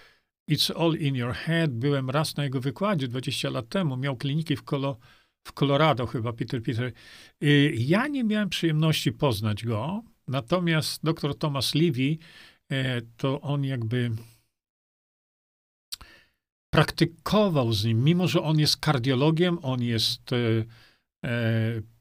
It's 0.50 0.72
all 0.72 0.96
in 0.96 1.16
your 1.16 1.34
head. 1.34 1.72
Byłem 1.72 2.10
raz 2.10 2.38
na 2.38 2.44
jego 2.44 2.62
wykładzie 2.62 3.08
20 3.08 3.50
lat 3.50 3.70
temu. 3.70 3.98
Miał 3.98 4.18
kliniki 4.18 4.56
w, 4.56 4.64
Colo, 4.64 4.98
w 5.48 5.54
Colorado 5.54 6.08
chyba, 6.08 6.34
Peter, 6.34 6.64
Peter. 6.64 6.92
Y, 7.44 7.74
ja 7.78 8.08
nie 8.08 8.24
miałem 8.24 8.50
przyjemności 8.50 9.12
poznać 9.12 9.66
go, 9.66 10.04
natomiast 10.28 11.04
dr 11.04 11.38
Thomas 11.38 11.76
Levy, 11.76 12.18
e, 12.72 13.02
to 13.02 13.42
on 13.42 13.64
jakby 13.64 14.12
praktykował 16.70 17.74
z 17.74 17.86
nim, 17.86 18.04
mimo 18.04 18.28
że 18.28 18.42
on 18.42 18.60
jest 18.60 18.78
kardiologiem, 18.78 19.60
on 19.62 19.82
jest 19.82 20.34
e, 20.34 20.66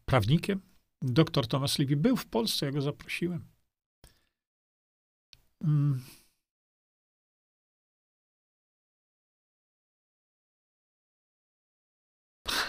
prawnikiem, 0.05 0.61
Doktor 1.03 1.47
Thomas 1.47 1.79
Levy 1.79 1.97
był 1.97 2.17
w 2.17 2.27
Polsce, 2.27 2.67
ja 2.67 2.73
go 2.73 2.83
zaprosiłem. 2.83 3.45
Mm. 5.65 6.01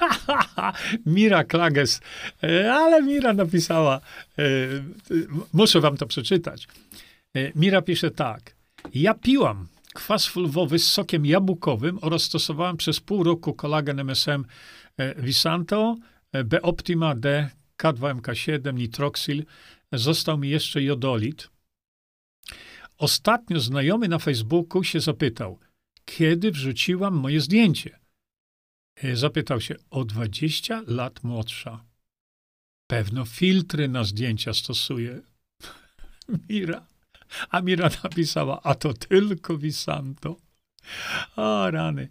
Mira 1.06 1.44
Klages, 1.44 2.02
e, 2.44 2.74
ale 2.74 3.02
Mira 3.02 3.34
napisała, 3.34 4.02
e, 4.40 4.44
muszę 5.53 5.82
wam 5.82 5.98
to 5.98 6.07
przeczytać. 6.07 6.68
E, 7.36 7.52
Mira 7.56 7.82
pisze 7.82 8.11
tak. 8.11 8.56
Ja 8.94 9.14
piłam 9.14 9.68
kwas 9.94 10.26
fulwowy 10.26 10.80
z 10.80 10.91
sokiem 10.91 11.26
jabłkowym 11.26 11.99
oraz 12.02 12.24
stosowałem 12.24 12.78
przez 12.78 12.99
pół 12.99 13.24
roku 13.24 13.53
kolagen 13.53 13.99
MSM 13.99 14.45
Visanto, 15.18 15.95
B-Optima 16.45 17.15
D 17.15 17.49
K2MK7, 17.78 18.74
nitroksyl, 18.74 19.45
został 19.91 20.38
mi 20.38 20.49
jeszcze 20.49 20.84
jodolit. 20.84 21.49
Ostatnio 22.98 23.60
znajomy 23.60 24.07
na 24.07 24.20
Facebooku 24.20 24.84
się 24.84 24.99
zapytał, 24.99 25.60
kiedy 26.06 26.52
wrzuciłam 26.52 27.14
moje 27.14 27.41
zdjęcie. 27.41 28.03
E, 28.95 29.15
zapytał 29.15 29.61
się, 29.61 29.76
o 29.90 30.06
20 30.06 30.84
lat 30.88 31.24
młodsza. 31.24 31.86
Pewno 32.88 33.26
filtry 33.26 33.88
na 33.88 34.03
zdjęcia 34.03 34.53
stosuje. 34.53 35.22
Mira. 36.49 36.86
A 37.49 37.61
Mira 37.61 37.90
napisała, 38.03 38.61
a 38.64 38.76
to 38.76 38.94
tylko 38.94 39.57
Visanto. 39.57 40.38
O, 41.36 41.72
rany. 41.72 42.10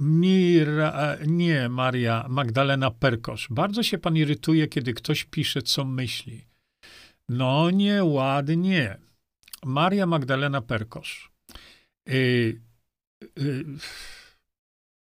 Mira, 0.00 1.16
nie, 1.26 1.68
Maria 1.68 2.26
Magdalena 2.28 2.90
Perkosz. 2.90 3.48
Bardzo 3.50 3.82
się 3.82 3.98
pan 3.98 4.16
irytuje, 4.16 4.68
kiedy 4.68 4.94
ktoś 4.94 5.24
pisze, 5.24 5.62
co 5.62 5.84
myśli. 5.84 6.44
No 7.28 7.70
nieładnie. 7.70 8.98
Maria 9.64 10.06
Magdalena 10.06 10.60
Perkosz. 10.60 11.32
Yy, 12.06 12.60
yy, 13.36 13.64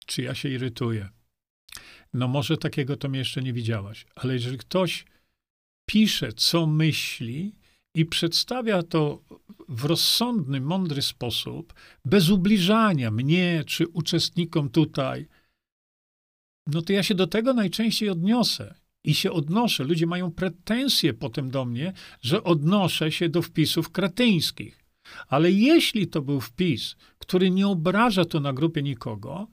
czy 0.06 0.22
ja 0.22 0.34
się 0.34 0.48
irytuję? 0.48 1.08
No 2.14 2.28
może 2.28 2.56
takiego 2.56 2.96
to 2.96 3.08
mnie 3.08 3.18
jeszcze 3.18 3.42
nie 3.42 3.52
widziałaś, 3.52 4.06
ale 4.14 4.34
jeżeli 4.34 4.58
ktoś 4.58 5.04
pisze, 5.86 6.32
co 6.32 6.66
myśli 6.66 7.54
i 7.94 8.06
przedstawia 8.06 8.82
to 8.82 9.22
w 9.68 9.84
rozsądny, 9.84 10.60
mądry 10.60 11.02
sposób, 11.02 11.74
bez 12.04 12.30
ubliżania 12.30 13.10
mnie 13.10 13.64
czy 13.66 13.88
uczestnikom 13.88 14.70
tutaj, 14.70 15.26
no 16.66 16.82
to 16.82 16.92
ja 16.92 17.02
się 17.02 17.14
do 17.14 17.26
tego 17.26 17.54
najczęściej 17.54 18.08
odniosę. 18.08 18.74
I 19.04 19.14
się 19.14 19.32
odnoszę. 19.32 19.84
Ludzie 19.84 20.06
mają 20.06 20.32
pretensje 20.32 21.14
potem 21.14 21.50
do 21.50 21.64
mnie, 21.64 21.92
że 22.20 22.44
odnoszę 22.44 23.12
się 23.12 23.28
do 23.28 23.42
wpisów 23.42 23.90
kretyńskich. 23.90 24.85
Ale 25.28 25.50
jeśli 25.50 26.06
to 26.06 26.22
był 26.22 26.40
wpis, 26.40 26.96
który 27.18 27.50
nie 27.50 27.68
obraża 27.68 28.24
to 28.24 28.40
na 28.40 28.52
grupie 28.52 28.82
nikogo, 28.82 29.46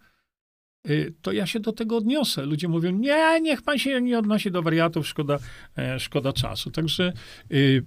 y, 0.89 1.13
to 1.21 1.31
ja 1.31 1.45
się 1.45 1.59
do 1.59 1.71
tego 1.71 1.97
odniosę. 1.97 2.45
Ludzie 2.45 2.67
mówią, 2.67 2.91
nie, 2.91 3.41
niech 3.41 3.61
pan 3.61 3.77
się 3.77 4.01
nie 4.01 4.19
odnosi 4.19 4.51
do 4.51 4.61
wariatów, 4.61 5.07
szkoda, 5.07 5.39
e, 5.77 5.99
szkoda 5.99 6.33
czasu. 6.33 6.71
Także 6.71 7.13
y, 7.51 7.85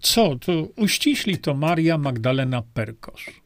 co? 0.00 0.36
To 0.36 0.52
uściśli 0.76 1.38
to 1.38 1.54
Maria 1.54 1.98
Magdalena 1.98 2.62
Perkosz. 2.74 3.42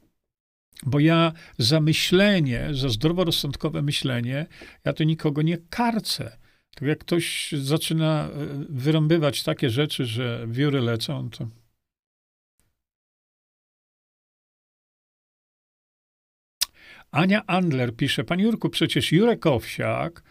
Bo 0.87 1.01
ja 1.01 1.33
za 1.59 1.81
myślenie, 1.81 2.69
za 2.73 2.89
zdroworozsądkowe 2.89 3.83
myślenie, 3.83 4.47
ja 4.85 4.93
to 4.93 5.05
nikogo 5.05 5.43
nie 5.43 5.59
karcę. 5.71 6.37
Tak 6.75 6.89
jak 6.89 6.99
ktoś 6.99 7.53
zaczyna 7.53 8.29
e, 8.29 8.31
wyrąbywać 8.69 9.43
takie 9.43 9.71
rzeczy, 9.71 10.07
że 10.07 10.47
wióry 10.49 10.81
lecą, 10.81 11.31
to. 11.31 11.49
Ania 17.17 17.47
Andler 17.47 17.97
pisze, 17.97 18.25
Panie 18.25 18.45
Jurku, 18.45 18.71
przecież 18.71 19.13
Jurek 19.13 19.47
Owsiak 19.47 20.23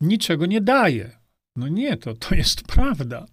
niczego 0.00 0.46
nie 0.46 0.60
daje. 0.60 1.18
No 1.56 1.68
nie, 1.68 1.96
to, 1.96 2.14
to 2.14 2.34
jest 2.34 2.62
prawda. 2.74 3.26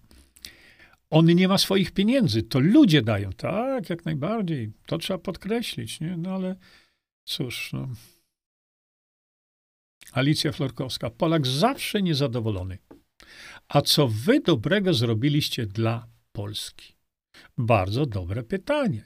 On 1.10 1.26
nie 1.26 1.48
ma 1.48 1.58
swoich 1.58 1.90
pieniędzy, 1.92 2.42
to 2.42 2.60
ludzie 2.60 3.02
dają. 3.02 3.32
Tak, 3.32 3.90
jak 3.90 4.04
najbardziej. 4.04 4.72
To 4.86 4.98
trzeba 4.98 5.18
podkreślić, 5.18 6.00
nie? 6.00 6.16
No 6.16 6.34
ale 6.34 6.56
cóż, 7.24 7.72
no. 7.72 7.88
Alicja 10.12 10.52
Florkowska. 10.52 11.10
Polak 11.10 11.46
zawsze 11.46 12.02
niezadowolony. 12.02 12.78
A 13.68 13.82
co 13.82 14.08
wy 14.08 14.40
dobrego 14.40 14.94
zrobiliście 14.94 15.66
dla 15.66 16.06
Polski? 16.32 16.94
Bardzo 17.58 18.06
dobre 18.06 18.42
pytanie. 18.42 19.04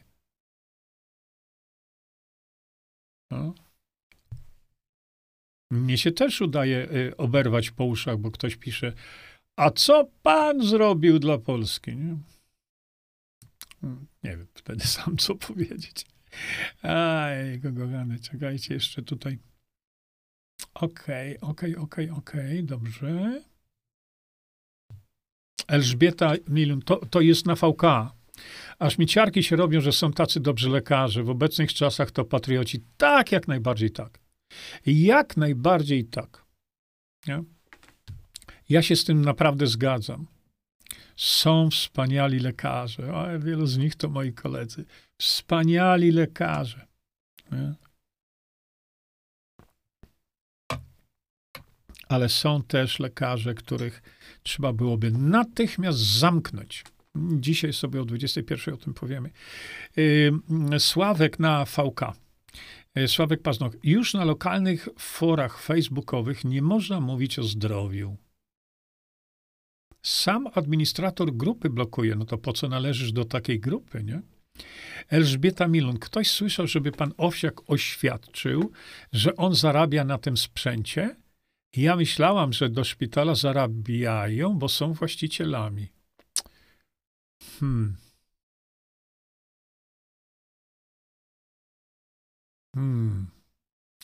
No. 3.30 3.54
Mnie 5.70 5.98
się 5.98 6.12
też 6.12 6.40
udaje 6.40 6.88
y, 6.92 7.16
oberwać 7.16 7.70
po 7.70 7.84
uszach, 7.84 8.18
bo 8.18 8.30
ktoś 8.30 8.56
pisze, 8.56 8.92
a 9.56 9.70
co 9.70 10.10
pan 10.22 10.62
zrobił 10.62 11.18
dla 11.18 11.38
Polski? 11.38 11.96
Nie, 11.96 12.16
hmm, 13.80 14.06
nie 14.24 14.36
wiem 14.36 14.46
wtedy 14.54 14.86
sam 14.96 15.16
co 15.16 15.34
powiedzieć. 15.34 16.06
Aj, 16.82 17.60
kochany, 17.60 18.18
czekajcie 18.18 18.74
jeszcze 18.74 19.02
tutaj. 19.02 19.38
Okej, 20.74 21.40
okay, 21.40 21.50
okej, 21.50 21.76
okay, 21.76 21.82
okej, 21.82 22.10
okay, 22.10 22.42
okej, 22.42 22.64
dobrze. 22.64 23.42
Elżbieta 25.68 26.32
Milun, 26.48 26.82
to, 26.82 26.96
to 26.96 27.20
jest 27.20 27.46
na 27.46 27.54
VK. 27.54 27.82
Aż 28.78 28.98
mi 28.98 29.06
ciarki 29.06 29.42
się 29.42 29.56
robią, 29.56 29.80
że 29.80 29.92
są 29.92 30.12
tacy 30.12 30.40
dobrzy 30.40 30.70
lekarze. 30.70 31.22
W 31.22 31.30
obecnych 31.30 31.74
czasach 31.74 32.10
to 32.10 32.24
patrioci. 32.24 32.84
Tak, 32.96 33.32
jak 33.32 33.48
najbardziej 33.48 33.90
tak. 33.90 34.23
Jak 34.86 35.36
najbardziej 35.36 36.04
tak. 36.04 36.44
Nie? 37.26 37.42
Ja 38.68 38.82
się 38.82 38.96
z 38.96 39.04
tym 39.04 39.24
naprawdę 39.24 39.66
zgadzam. 39.66 40.26
Są 41.16 41.70
wspaniali 41.70 42.38
lekarze, 42.38 43.14
a 43.14 43.38
wielu 43.38 43.66
z 43.66 43.78
nich 43.78 43.96
to 43.96 44.08
moi 44.08 44.32
koledzy. 44.32 44.84
Wspaniali 45.20 46.12
lekarze. 46.12 46.86
Nie? 47.52 47.74
Ale 52.08 52.28
są 52.28 52.62
też 52.62 52.98
lekarze, 52.98 53.54
których 53.54 54.02
trzeba 54.42 54.72
byłoby 54.72 55.10
natychmiast 55.10 55.98
zamknąć. 55.98 56.84
Dzisiaj 57.16 57.72
sobie 57.72 58.00
o 58.00 58.04
21 58.04 58.74
o 58.74 58.76
tym 58.76 58.94
powiemy. 58.94 59.30
Sławek 60.78 61.38
na 61.38 61.64
VK. 61.64 62.00
Y, 62.98 63.08
Sławek 63.08 63.42
Paznok. 63.42 63.76
Już 63.82 64.14
na 64.14 64.24
lokalnych 64.24 64.88
forach 64.98 65.60
facebookowych 65.60 66.44
nie 66.44 66.62
można 66.62 67.00
mówić 67.00 67.38
o 67.38 67.42
zdrowiu. 67.42 68.16
Sam 70.02 70.48
administrator 70.54 71.32
grupy 71.32 71.70
blokuje. 71.70 72.14
No 72.14 72.24
to 72.24 72.38
po 72.38 72.52
co 72.52 72.68
należysz 72.68 73.12
do 73.12 73.24
takiej 73.24 73.60
grupy, 73.60 74.04
nie? 74.04 74.22
Elżbieta 75.08 75.68
Milun. 75.68 75.98
Ktoś 75.98 76.30
słyszał, 76.30 76.66
żeby 76.66 76.92
pan 76.92 77.12
Owsiak 77.16 77.70
oświadczył, 77.70 78.72
że 79.12 79.36
on 79.36 79.54
zarabia 79.54 80.04
na 80.04 80.18
tym 80.18 80.36
sprzęcie? 80.36 81.16
ja 81.76 81.96
myślałam, 81.96 82.52
że 82.52 82.68
do 82.68 82.84
szpitala 82.84 83.34
zarabiają, 83.34 84.58
bo 84.58 84.68
są 84.68 84.92
właścicielami. 84.92 85.88
Hmm. 87.60 87.96
Hmm. 92.74 93.26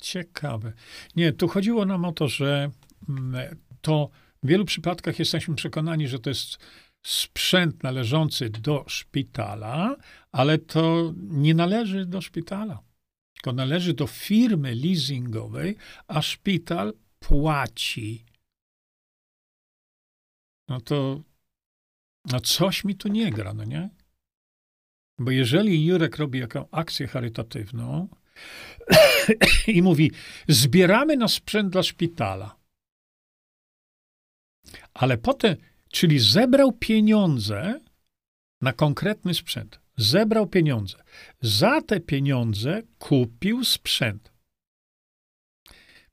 Ciekawe. 0.01 0.73
Nie, 1.17 1.33
tu 1.33 1.49
chodziło 1.49 1.87
nam 1.87 2.05
o 2.05 2.13
to, 2.13 2.29
że 2.29 2.71
mm, 3.09 3.57
to 3.81 4.11
w 4.43 4.47
wielu 4.47 4.65
przypadkach 4.65 5.19
jesteśmy 5.19 5.55
przekonani, 5.55 6.09
że 6.09 6.19
to 6.19 6.31
jest 6.31 6.59
sprzęt 7.07 7.83
należący 7.83 8.51
do 8.51 8.85
szpitala, 8.89 9.97
ale 10.33 10.59
to 10.59 11.15
nie 11.17 11.55
należy 11.55 12.07
do 12.07 12.21
szpitala, 12.21 12.83
tylko 13.35 13.53
należy 13.53 13.95
do 13.95 14.07
firmy 14.07 14.75
leasingowej, 14.75 15.77
a 16.09 16.23
szpital 16.23 16.95
płaci. 17.19 18.25
No 20.69 20.81
to 20.81 21.23
no 22.33 22.41
coś 22.41 22.85
mi 22.85 22.95
tu 22.95 23.09
nie 23.09 23.31
gra, 23.31 23.55
no 23.55 23.65
nie? 23.65 23.91
Bo 25.19 25.31
jeżeli 25.31 25.87
Jurek 25.87 26.17
robi 26.17 26.39
jakąś 26.39 26.67
akcję 26.71 27.07
charytatywną 27.07 28.09
i 29.67 29.83
mówi, 29.83 30.13
zbieramy 30.49 31.17
na 31.17 31.29
sprzęt 31.29 31.73
dla 31.73 31.83
szpitala, 31.83 32.57
ale 34.95 35.19
potem, 35.19 35.57
czyli 35.89 36.19
zebrał 36.19 36.73
pieniądze 36.73 37.81
na 38.61 38.73
konkretny 38.73 39.35
sprzęt, 39.35 39.81
zebrał 39.97 40.47
pieniądze. 40.47 41.03
Za 41.41 41.81
te 41.83 42.01
pieniądze 42.01 42.83
kupił 42.99 43.65
sprzęt. 43.65 44.33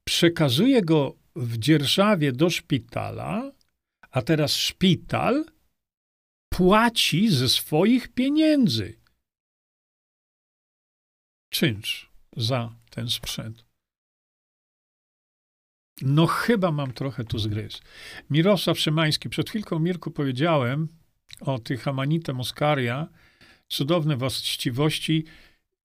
Przekazuje 0.04 0.82
go 0.82 1.16
w 1.36 1.58
dzierżawie 1.58 2.32
do 2.32 2.50
szpitala, 2.50 3.52
a 4.12 4.22
teraz 4.22 4.56
szpital 4.56 5.46
płaci 6.50 7.30
ze 7.30 7.50
swoich 7.50 8.08
pieniędzy. 8.14 9.00
Czynsz 11.50 12.07
za 12.38 12.76
ten 12.90 13.10
sprzęt. 13.10 13.66
No 16.02 16.28
chyba 16.28 16.72
mam 16.72 16.94
trochę 16.94 17.24
tu 17.24 17.40
zgryz. 17.40 17.82
Mirosław 18.30 18.80
Szymański, 18.80 19.30
przed 19.30 19.50
chwilką 19.50 19.80
Mirku 19.80 20.12
powiedziałem 20.12 20.88
o 21.42 21.60
tych 21.60 21.88
Amanite 21.88 22.34
Moskaria, 22.34 23.08
cudowne 23.68 24.18
właściwości, 24.18 25.26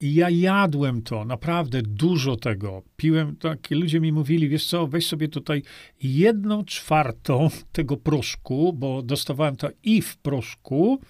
i 0.02 0.14
ja 0.14 0.30
jadłem 0.30 1.02
to, 1.02 1.24
naprawdę 1.24 1.82
dużo 1.82 2.36
tego. 2.36 2.82
Piłem, 2.96 3.36
takie 3.36 3.74
ludzie 3.74 4.00
mi 4.00 4.12
mówili, 4.12 4.48
wiesz 4.48 4.66
co, 4.66 4.86
weź 4.86 5.06
sobie 5.06 5.28
tutaj 5.28 5.62
jedną 6.02 6.64
czwartą 6.64 7.48
tego 7.72 7.96
proszku, 7.96 8.72
bo 8.72 9.02
dostawałem 9.02 9.56
to 9.56 9.68
i 9.82 10.02
w 10.02 10.16
proszku, 10.16 11.00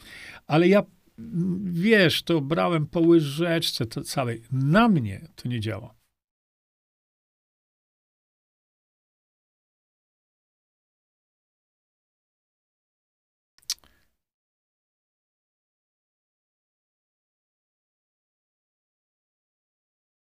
ale 0.47 0.69
ja, 0.69 0.83
wiesz, 1.65 2.23
to 2.23 2.41
brałem 2.41 2.87
po 2.87 3.01
łyżeczce 3.01 3.87
to 3.87 4.03
całej. 4.03 4.43
Na 4.53 4.89
mnie 4.89 5.29
to 5.37 5.49
nie 5.49 5.61
działa. 5.61 5.95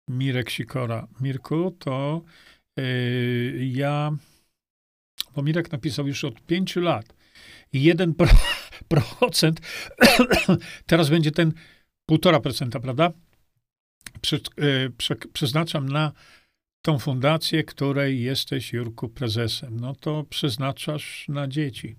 Mirek 0.10 0.50
Sikora. 0.50 1.08
Mirku, 1.22 1.72
to 1.72 2.22
yy, 2.78 3.66
ja, 3.66 4.12
bo 5.36 5.44
Mirek 5.44 5.72
napisał 5.72 6.08
już 6.08 6.24
od 6.24 6.42
pięciu 6.42 6.82
lat. 6.82 7.16
Jeden 7.74 8.14
procent, 8.88 9.62
teraz 10.88 11.10
będzie 11.10 11.32
ten 11.32 11.54
półtora 12.06 12.40
procenta, 12.40 12.80
prawda? 12.80 13.12
Przy, 14.22 14.42
prze, 14.98 15.16
przeznaczam 15.16 15.90
na 15.90 16.12
tą 16.82 17.00
fundację, 17.00 17.64
której 17.64 18.22
jesteś, 18.22 18.74
Jurku, 18.74 19.10
prezesem. 19.10 19.80
No 19.80 19.96
to 19.96 20.24
przeznaczasz 20.24 21.26
na 21.30 21.48
dzieci. 21.48 21.96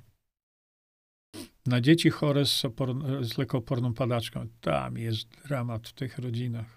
Na 1.67 1.81
dzieci 1.81 2.11
chore 2.11 2.47
z, 2.47 2.65
opor, 2.65 2.95
z 3.25 3.39
lekooporną 3.39 3.95
padaczką. 3.95 4.49
Tam 4.61 4.99
jest 4.99 5.29
dramat 5.49 5.89
w 5.89 5.93
tych 5.93 6.19
rodzinach. 6.19 6.76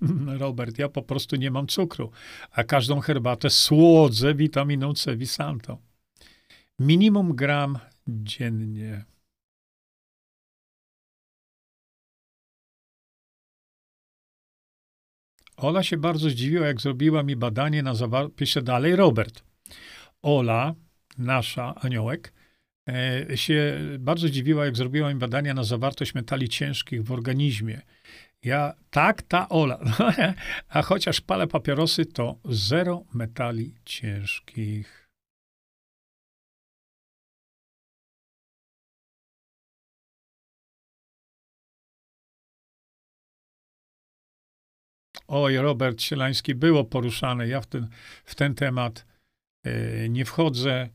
Robert, 0.38 0.78
ja 0.78 0.88
po 0.88 1.02
prostu 1.02 1.36
nie 1.36 1.50
mam 1.50 1.66
cukru, 1.66 2.10
a 2.50 2.64
każdą 2.64 3.00
herbatę 3.00 3.50
słodzę 3.50 4.34
witaminą 4.34 4.94
C 4.94 5.16
Visanto. 5.16 5.78
Minimum 6.78 7.36
gram 7.36 7.78
dziennie. 8.08 9.04
Ola 15.56 15.82
się 15.82 15.96
bardzo 15.96 16.30
zdziwiła, 16.30 16.66
jak 16.66 16.80
zrobiła 16.80 17.22
mi 17.22 17.36
badanie 17.36 17.82
na 17.82 17.94
zawar... 17.94 18.30
Pisze 18.36 18.62
dalej 18.62 18.96
Robert. 18.96 19.44
Ola 20.22 20.74
nasza 21.18 21.74
aniołek, 21.74 22.32
e, 22.88 23.36
się 23.36 23.78
bardzo 23.98 24.30
dziwiła, 24.30 24.64
jak 24.64 24.76
zrobiła 24.76 25.10
im 25.10 25.18
badania 25.18 25.54
na 25.54 25.64
zawartość 25.64 26.14
metali 26.14 26.48
ciężkich 26.48 27.04
w 27.04 27.12
organizmie. 27.12 27.82
Ja, 28.44 28.74
tak, 28.90 29.22
ta 29.22 29.48
Ola. 29.48 29.78
A 30.68 30.82
chociaż 30.82 31.20
palę 31.20 31.46
papierosy, 31.46 32.06
to 32.06 32.38
zero 32.44 33.04
metali 33.14 33.74
ciężkich. 33.84 35.08
Oj, 45.28 45.56
Robert 45.56 46.02
Sielański, 46.02 46.54
było 46.54 46.84
poruszane. 46.84 47.48
Ja 47.48 47.60
w 47.60 47.66
ten, 47.66 47.88
w 48.24 48.34
ten 48.34 48.54
temat 48.54 49.06
e, 49.64 50.08
nie 50.08 50.24
wchodzę. 50.24 50.88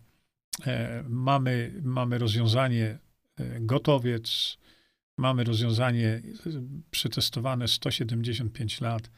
E, 0.68 1.04
mamy, 1.08 1.74
mamy 1.84 2.18
rozwiązanie 2.18 3.00
e, 3.40 3.60
gotowiec, 3.60 4.58
mamy 5.20 5.44
rozwiązanie 5.44 6.22
przetestowane 6.92 7.68
175 7.68 8.82
lat. 8.82 9.12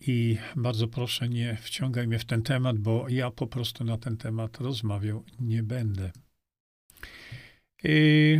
I 0.00 0.38
bardzo 0.56 0.88
proszę, 0.88 1.28
nie 1.28 1.56
wciągaj 1.56 2.06
mnie 2.06 2.18
w 2.18 2.24
ten 2.24 2.42
temat, 2.42 2.78
bo 2.78 3.08
ja 3.08 3.30
po 3.30 3.46
prostu 3.46 3.84
na 3.84 3.98
ten 3.98 4.16
temat 4.16 4.60
rozmawiał 4.60 5.24
nie 5.40 5.62
będę. 5.62 6.12
I... 7.84 8.38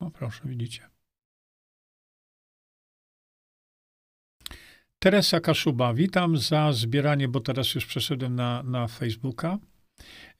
O, 0.00 0.10
proszę, 0.10 0.42
widzicie. 0.44 0.88
Teresa 4.98 5.40
Kaszuba, 5.40 5.94
witam 5.94 6.38
za 6.38 6.72
zbieranie, 6.72 7.28
bo 7.28 7.40
teraz 7.40 7.74
już 7.74 7.86
przeszedłem 7.86 8.34
na, 8.34 8.62
na 8.62 8.88
Facebooka. 8.88 9.58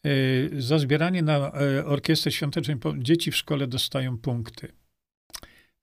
Yy, 0.04 0.62
za 0.62 0.78
zbieranie 0.78 1.22
na 1.22 1.52
yy, 1.60 1.84
orkiestrę 1.84 2.32
świątecznej 2.32 2.76
dzieci 2.98 3.30
w 3.30 3.36
szkole 3.36 3.66
dostają 3.66 4.18
punkty. 4.18 4.72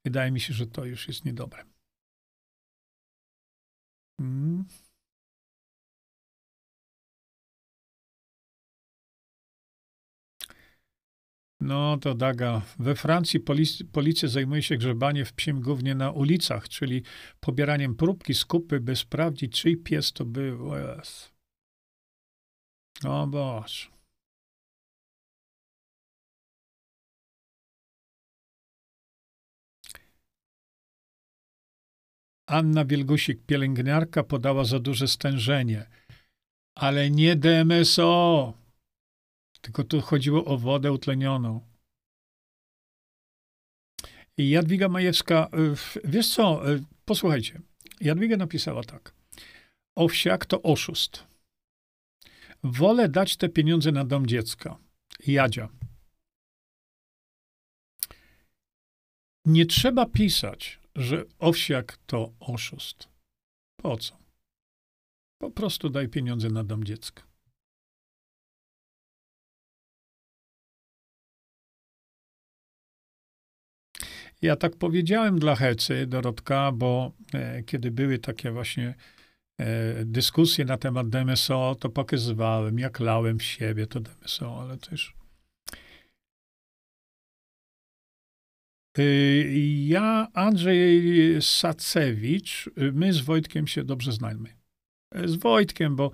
Wydaje 0.04 0.30
mi 0.30 0.40
się, 0.40 0.54
że 0.54 0.66
to 0.66 0.84
już 0.84 1.08
jest 1.08 1.24
niedobre. 1.24 1.64
Hmm. 4.20 4.64
No 11.60 11.98
to 11.98 12.14
Daga. 12.14 12.62
We 12.78 12.94
Francji 12.94 13.40
polic 13.40 13.82
policja 13.92 14.28
zajmuje 14.28 14.62
się 14.62 14.76
grzebaniem 14.76 15.24
w 15.24 15.32
psim 15.32 15.60
głównie 15.60 15.94
na 15.94 16.10
ulicach, 16.10 16.68
czyli 16.68 17.02
pobieraniem 17.40 17.94
próbki 17.94 18.34
z 18.34 18.44
kupy, 18.44 18.80
by 18.80 18.96
sprawdzić, 18.96 19.60
czyj 19.60 19.76
pies 19.76 20.12
to 20.12 20.24
był. 20.24 20.72
Yes. 20.74 21.32
O 23.04 23.26
Boże. 23.26 24.01
Anna 32.52 32.84
Wielgusik, 32.84 33.46
pielęgniarka, 33.46 34.22
podała 34.22 34.64
za 34.64 34.78
duże 34.78 35.08
stężenie. 35.08 35.86
Ale 36.74 37.10
nie 37.10 37.36
DMSO 37.36 38.54
tylko 39.62 39.84
tu 39.84 40.00
chodziło 40.00 40.44
o 40.44 40.58
wodę 40.58 40.92
utlenioną. 40.92 41.60
Jadwiga 44.38 44.88
Majewska, 44.88 45.48
y, 46.04 46.08
wiesz 46.08 46.34
co, 46.34 46.72
y, 46.72 46.84
posłuchajcie. 47.04 47.60
Jadwiga 48.00 48.36
napisała 48.36 48.82
tak. 48.82 49.14
Owsiak 49.94 50.46
to 50.46 50.62
oszust. 50.62 51.24
Wolę 52.64 53.08
dać 53.08 53.36
te 53.36 53.48
pieniądze 53.48 53.92
na 53.92 54.04
dom 54.04 54.26
dziecka. 54.26 54.78
Jadzia. 55.26 55.68
Nie 59.44 59.66
trzeba 59.66 60.06
pisać, 60.06 60.81
że 60.96 61.24
owsiak 61.38 61.96
to 62.06 62.32
oszust. 62.40 63.08
Po 63.76 63.96
co? 63.96 64.18
Po 65.38 65.50
prostu 65.50 65.90
daj 65.90 66.08
pieniądze 66.08 66.48
na 66.48 66.64
dom 66.64 66.84
dziecka. 66.84 67.22
Ja 74.42 74.56
tak 74.56 74.76
powiedziałem 74.76 75.38
dla 75.38 75.56
Hecy, 75.56 76.06
Dorotka, 76.06 76.72
bo 76.72 77.12
e, 77.34 77.62
kiedy 77.62 77.90
były 77.90 78.18
takie 78.18 78.50
właśnie 78.50 78.94
e, 79.58 80.04
dyskusje 80.04 80.64
na 80.64 80.76
temat 80.76 81.08
DMSO, 81.08 81.76
to 81.80 81.88
pokazywałem, 81.88 82.78
jak 82.78 83.00
lałem 83.00 83.38
w 83.38 83.42
siebie 83.42 83.86
to 83.86 84.00
DMSO, 84.00 84.60
ale 84.60 84.78
też... 84.78 85.21
ja, 89.86 90.28
Andrzej 90.34 91.02
Sacewicz, 91.42 92.70
my 92.76 93.12
z 93.12 93.20
Wojtkiem 93.20 93.66
się 93.66 93.84
dobrze 93.84 94.12
znajmy. 94.12 94.56
E, 95.14 95.28
z 95.28 95.36
Wojtkiem, 95.36 95.96
bo 95.96 96.10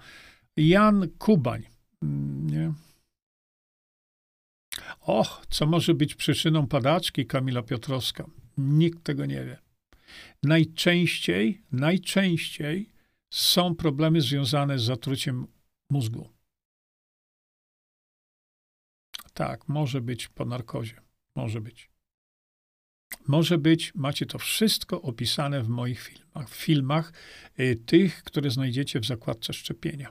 Jan 0.57 1.09
Kubań, 1.19 1.63
mm, 2.03 2.51
nie? 2.51 2.73
Och, 5.01 5.47
co 5.51 5.67
może 5.67 5.95
być 5.95 6.15
przyczyną 6.15 6.67
padaczki 6.67 7.27
Kamila 7.27 7.63
Piotrowska? 7.63 8.25
Nikt 8.59 9.03
tego 9.03 9.27
nie 9.27 9.45
wie. 9.45 9.59
Najczęściej, 10.43 11.63
najczęściej 11.73 12.91
są 13.35 13.75
problemy 13.75 14.21
związane 14.21 14.79
z 14.79 14.83
zatruciem 14.83 15.47
mózgu. 15.91 16.29
Tak, 19.35 19.69
może 19.69 20.01
być 20.01 20.29
po 20.29 20.45
narkozie. 20.45 21.01
Może 21.35 21.61
być. 21.61 21.91
Może 23.27 23.59
być, 23.59 23.95
macie 23.95 24.27
to 24.27 24.39
wszystko 24.39 25.03
opisane 25.03 25.63
w 25.63 25.69
moich 25.69 26.01
filmach, 26.01 26.51
w 26.51 26.55
filmach 26.55 27.13
y, 27.61 27.77
tych, 27.87 28.23
które 28.23 28.51
znajdziecie 28.51 29.01
w 29.01 29.07
zakładce 29.07 29.53
szczepienia. 29.53 30.11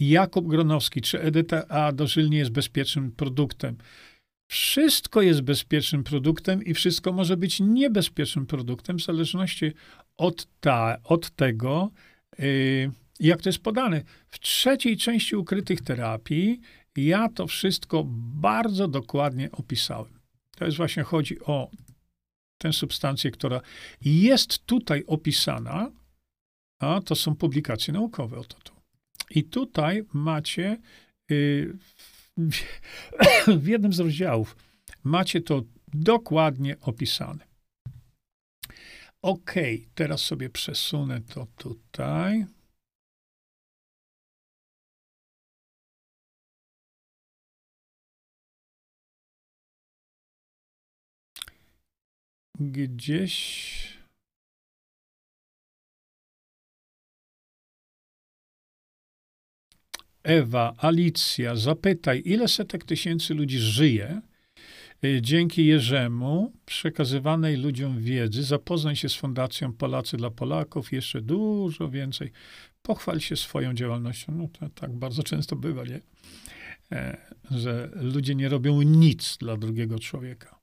Jakub 0.00 0.48
Gronowski 0.48 1.00
czy 1.00 1.20
Edyta 1.20 1.68
A. 1.68 1.92
dożylnie 1.92 2.38
jest 2.38 2.50
bezpiecznym 2.50 3.12
produktem. 3.12 3.76
Wszystko 4.50 5.22
jest 5.22 5.40
bezpiecznym 5.40 6.04
produktem 6.04 6.64
i 6.64 6.74
wszystko 6.74 7.12
może 7.12 7.36
być 7.36 7.60
niebezpiecznym 7.60 8.46
produktem 8.46 8.98
w 8.98 9.04
zależności 9.04 9.72
od, 10.16 10.46
ta, 10.60 10.96
od 11.04 11.30
tego, 11.30 11.90
yy, 12.38 12.90
jak 13.20 13.42
to 13.42 13.48
jest 13.48 13.62
podane. 13.62 14.02
W 14.28 14.38
trzeciej 14.40 14.96
części 14.96 15.36
ukrytych 15.36 15.80
terapii 15.80 16.60
ja 16.96 17.28
to 17.28 17.46
wszystko 17.46 18.04
bardzo 18.34 18.88
dokładnie 18.88 19.50
opisałem. 19.52 20.21
To 20.56 20.64
jest 20.64 20.76
właśnie 20.76 21.02
chodzi 21.02 21.40
o 21.40 21.70
tę 22.58 22.72
substancję, 22.72 23.30
która 23.30 23.60
jest 24.00 24.66
tutaj 24.66 25.04
opisana, 25.06 25.90
a 26.80 27.00
to 27.00 27.14
są 27.14 27.36
publikacje 27.36 27.94
naukowe 27.94 28.38
o 28.38 28.44
to. 28.44 28.72
I 29.30 29.44
tutaj 29.44 30.04
macie 30.12 30.78
y, 31.30 31.76
w 33.62 33.66
jednym 33.66 33.92
z 33.92 34.00
rozdziałów 34.00 34.56
macie 35.04 35.40
to 35.40 35.62
dokładnie 35.94 36.76
opisane. 36.80 37.44
OK, 39.22 39.54
teraz 39.94 40.20
sobie 40.20 40.50
przesunę 40.50 41.20
to 41.20 41.46
tutaj. 41.56 42.46
Gdzieś 52.70 53.72
Ewa, 60.22 60.74
Alicja, 60.78 61.56
zapytaj, 61.56 62.22
ile 62.24 62.48
setek 62.48 62.84
tysięcy 62.84 63.34
ludzi 63.34 63.58
żyje 63.58 64.20
y, 65.04 65.22
dzięki 65.22 65.66
Jerzemu 65.66 66.52
przekazywanej 66.66 67.56
ludziom 67.56 68.00
wiedzy. 68.00 68.42
Zapoznaj 68.42 68.96
się 68.96 69.08
z 69.08 69.14
Fundacją 69.14 69.72
Polacy 69.72 70.16
dla 70.16 70.30
Polaków, 70.30 70.92
jeszcze 70.92 71.20
dużo 71.20 71.90
więcej. 71.90 72.32
Pochwal 72.82 73.20
się 73.20 73.36
swoją 73.36 73.74
działalnością. 73.74 74.32
No 74.34 74.48
to 74.48 74.68
tak 74.68 74.92
bardzo 74.92 75.22
często 75.22 75.56
bywa, 75.56 75.84
nie? 75.84 76.00
E, 76.92 77.16
że 77.50 77.90
ludzie 77.94 78.34
nie 78.34 78.48
robią 78.48 78.82
nic 78.82 79.36
dla 79.36 79.56
drugiego 79.56 79.98
człowieka. 79.98 80.61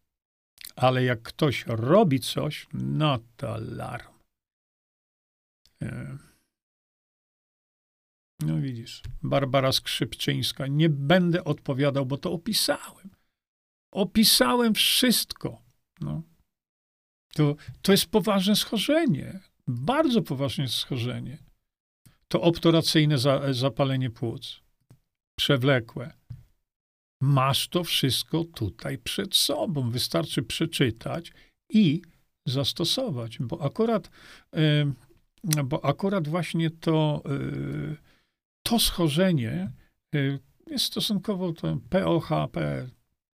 Ale 0.80 1.04
jak 1.04 1.22
ktoś 1.22 1.66
robi 1.68 2.20
coś, 2.20 2.68
no 2.74 3.20
to 3.38 3.54
alarm. 3.54 4.14
E, 5.82 6.18
no 8.40 8.62
widzisz, 8.62 9.02
Barbara 9.24 9.72
Skrzypczyńska. 9.72 10.68
Nie 10.68 10.90
będę 10.90 11.44
odpowiadał, 11.44 12.06
bo 12.06 12.18
to 12.18 12.32
opisałem. 12.32 13.10
Opisałem 13.92 14.74
wszystko. 14.74 15.62
No. 16.02 16.24
To, 17.34 17.56
to 17.82 17.92
jest 17.92 18.06
poważne 18.06 18.56
schorzenie. 18.56 19.40
Bardzo 19.68 20.22
poważne 20.22 20.68
schorzenie. 20.68 21.38
to 22.28 22.42
obturacyjne 22.42 23.18
za, 23.18 23.54
zapalenie 23.54 24.10
płuc, 24.10 24.62
przewlekłe. 25.38 26.19
Masz 27.22 27.68
to 27.68 27.84
wszystko 27.84 28.44
tutaj 28.44 28.98
przed 28.98 29.36
sobą. 29.36 29.90
Wystarczy 29.90 30.44
przeczytać 30.44 31.32
i 31.70 32.02
zastosować, 32.46 33.38
bo 33.40 33.62
akurat, 33.62 34.10
bo 35.66 35.86
akurat 35.86 36.28
właśnie 36.28 36.70
to, 36.70 37.24
e, 37.26 37.96
to 38.64 38.80
schorzenie 38.80 39.72
e, 40.16 40.40
jest 40.68 40.86
stosunkowo 40.86 41.54
to 41.54 41.78
POHP, 41.90 42.88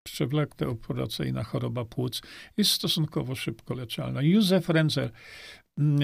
przewlekle 0.02 0.68
operacyjna 0.68 1.44
choroba 1.44 1.84
płuc, 1.84 2.22
jest 2.56 2.70
stosunkowo 2.70 3.34
szybko 3.34 3.74
leczalna. 3.74 4.22
Józef 4.22 4.68
Renzer, 4.68 5.10
mm, 5.78 6.00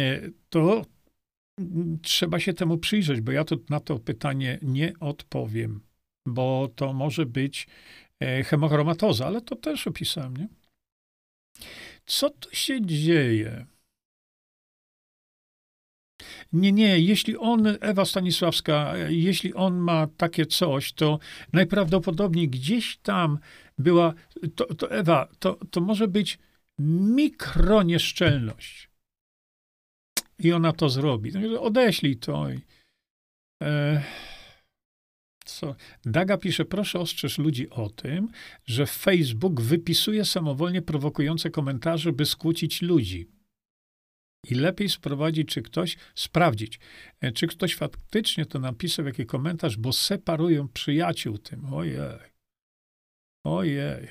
to 0.48 0.86
mm, 1.58 1.98
trzeba 2.02 2.40
się 2.40 2.52
temu 2.52 2.78
przyjrzeć, 2.78 3.20
bo 3.20 3.32
ja 3.32 3.44
to, 3.44 3.56
na 3.68 3.80
to 3.80 3.98
pytanie 3.98 4.58
nie 4.62 4.92
odpowiem, 5.00 5.80
bo 6.26 6.68
to 6.76 6.92
może 6.92 7.26
być 7.26 7.66
e, 8.20 8.44
hemochromatoza, 8.44 9.26
ale 9.26 9.40
to 9.40 9.56
też 9.56 9.86
opisałem, 9.86 10.36
nie? 10.36 10.48
Co 12.06 12.30
tu 12.30 12.56
się 12.56 12.86
dzieje? 12.86 13.66
Nie, 16.52 16.72
nie, 16.72 16.98
jeśli 16.98 17.36
on, 17.36 17.66
Ewa 17.80 18.04
Stanisławska, 18.04 18.96
jeśli 19.08 19.54
on 19.54 19.78
ma 19.78 20.06
takie 20.06 20.46
coś, 20.46 20.92
to 20.92 21.18
najprawdopodobniej 21.52 22.48
gdzieś 22.48 22.96
tam 22.96 23.38
była, 23.78 24.14
to, 24.54 24.74
to 24.74 24.90
Ewa, 24.90 25.28
to, 25.38 25.58
to 25.70 25.80
może 25.80 26.08
być 26.08 26.38
mikronieszczelność. 26.78 28.90
I 30.38 30.52
ona 30.52 30.72
to 30.72 30.88
zrobi. 30.88 31.32
Odeślij 31.58 32.16
to. 32.16 32.46
E, 33.62 34.02
co? 35.50 35.74
Daga 36.04 36.36
pisze, 36.36 36.64
proszę 36.64 36.98
ostrzeż 36.98 37.38
ludzi 37.38 37.70
o 37.70 37.90
tym, 37.90 38.28
że 38.66 38.86
Facebook 38.86 39.60
wypisuje 39.60 40.24
samowolnie 40.24 40.82
prowokujące 40.82 41.50
komentarze, 41.50 42.12
by 42.12 42.26
skłócić 42.26 42.82
ludzi. 42.82 43.28
I 44.50 44.54
lepiej 44.54 44.88
sprowadzić, 44.88 45.48
czy 45.48 45.62
ktoś, 45.62 45.96
sprawdzić, 46.14 46.80
e, 47.20 47.32
czy 47.32 47.46
ktoś 47.46 47.74
faktycznie 47.74 48.46
to 48.46 48.58
napisał, 48.58 49.06
jaki 49.06 49.26
komentarz, 49.26 49.76
bo 49.76 49.92
separują 49.92 50.68
przyjaciół 50.68 51.38
tym. 51.38 51.74
Ojej. 51.74 52.18
Ojej. 53.44 54.08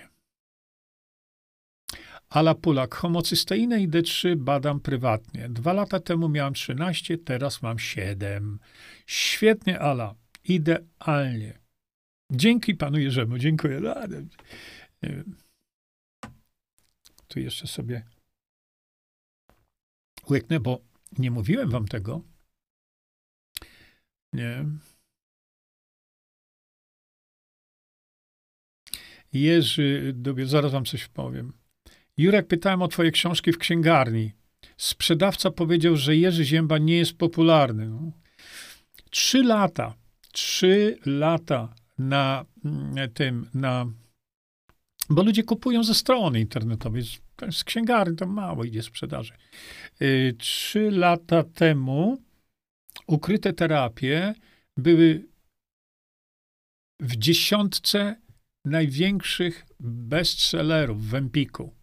Ala 2.30 2.56
Pulak, 2.56 2.96
homocysteinę 2.96 3.82
i 3.82 3.90
D3 3.90 4.36
badam 4.36 4.80
prywatnie. 4.80 5.50
Dwa 5.50 5.74
lata 5.74 6.00
temu 6.00 6.30
miałam 6.30 6.54
13, 6.54 7.18
teraz 7.18 7.62
mam 7.62 7.80
7. 7.80 8.60
Świetnie, 9.06 9.80
Ala. 9.80 10.16
Idealnie. 10.50 11.60
Dzięki 12.32 12.76
panu 12.76 13.00
Jerzemu, 13.00 13.38
dziękuję. 13.38 13.80
No, 13.80 13.96
wiem. 15.04 15.36
Tu 17.28 17.40
jeszcze 17.40 17.68
sobie 17.68 18.06
łyknę, 20.30 20.60
bo 20.60 20.82
nie 21.18 21.32
mówiłem 21.32 21.70
wam 21.70 21.88
tego. 21.88 22.22
Nie. 24.34 24.66
Jerzy, 29.34 30.16
zaraz 30.46 30.72
wam 30.72 30.86
coś 30.86 31.08
powiem. 31.08 31.54
Jurek, 32.18 32.48
pytałem 32.48 32.82
o 32.82 32.88
twoje 32.88 33.12
książki 33.12 33.52
w 33.52 33.58
księgarni. 33.58 34.34
Sprzedawca 34.78 35.52
powiedział, 35.52 35.96
że 35.96 36.16
Jerzy 36.16 36.46
Zięba 36.46 36.78
nie 36.78 36.98
jest 36.98 37.18
popularny. 37.18 38.12
Trzy 39.10 39.44
lata, 39.44 39.96
trzy 40.32 40.98
lata 41.06 41.74
na 41.98 42.46
mm, 42.66 43.14
tym, 43.14 43.50
na 43.54 43.86
bo 45.10 45.24
ludzie 45.24 45.44
kupują 45.44 45.84
ze 45.84 45.94
strony 45.94 46.40
internetowej, 46.40 47.04
z, 47.04 47.20
z 47.52 47.64
księgarni, 47.64 48.16
tam 48.16 48.30
mało 48.30 48.64
idzie 48.64 48.84
sprzedaży. 48.84 49.34
Y, 50.02 50.36
trzy 50.40 50.92
lata 50.92 51.44
temu 51.44 52.18
ukryte 53.08 53.54
terapie 53.54 54.34
były 54.78 55.30
w 57.00 57.16
dziesiątce 57.16 58.22
największych 58.66 59.66
bestsellerów 59.80 61.06
w 61.06 61.16
Empiku. 61.16 61.76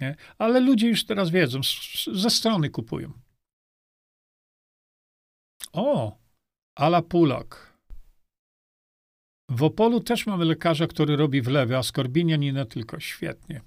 Nie? 0.00 0.16
Ale 0.38 0.60
ludzie 0.60 0.88
już 0.88 1.06
teraz 1.06 1.30
wiedzą, 1.30 1.60
ze 2.12 2.30
strony 2.30 2.70
kupują. 2.70 3.12
O, 5.72 6.18
Ala 6.74 7.02
Pulak. 7.02 7.74
W 9.48 9.62
Opolu 9.62 10.00
też 10.00 10.26
mamy 10.26 10.44
lekarza, 10.44 10.86
który 10.86 11.16
robi 11.16 11.42
wlewy, 11.42 11.76
a 11.76 11.82
skorbinianinę 11.82 12.66
tylko. 12.66 13.00
Świetnie. 13.00 13.60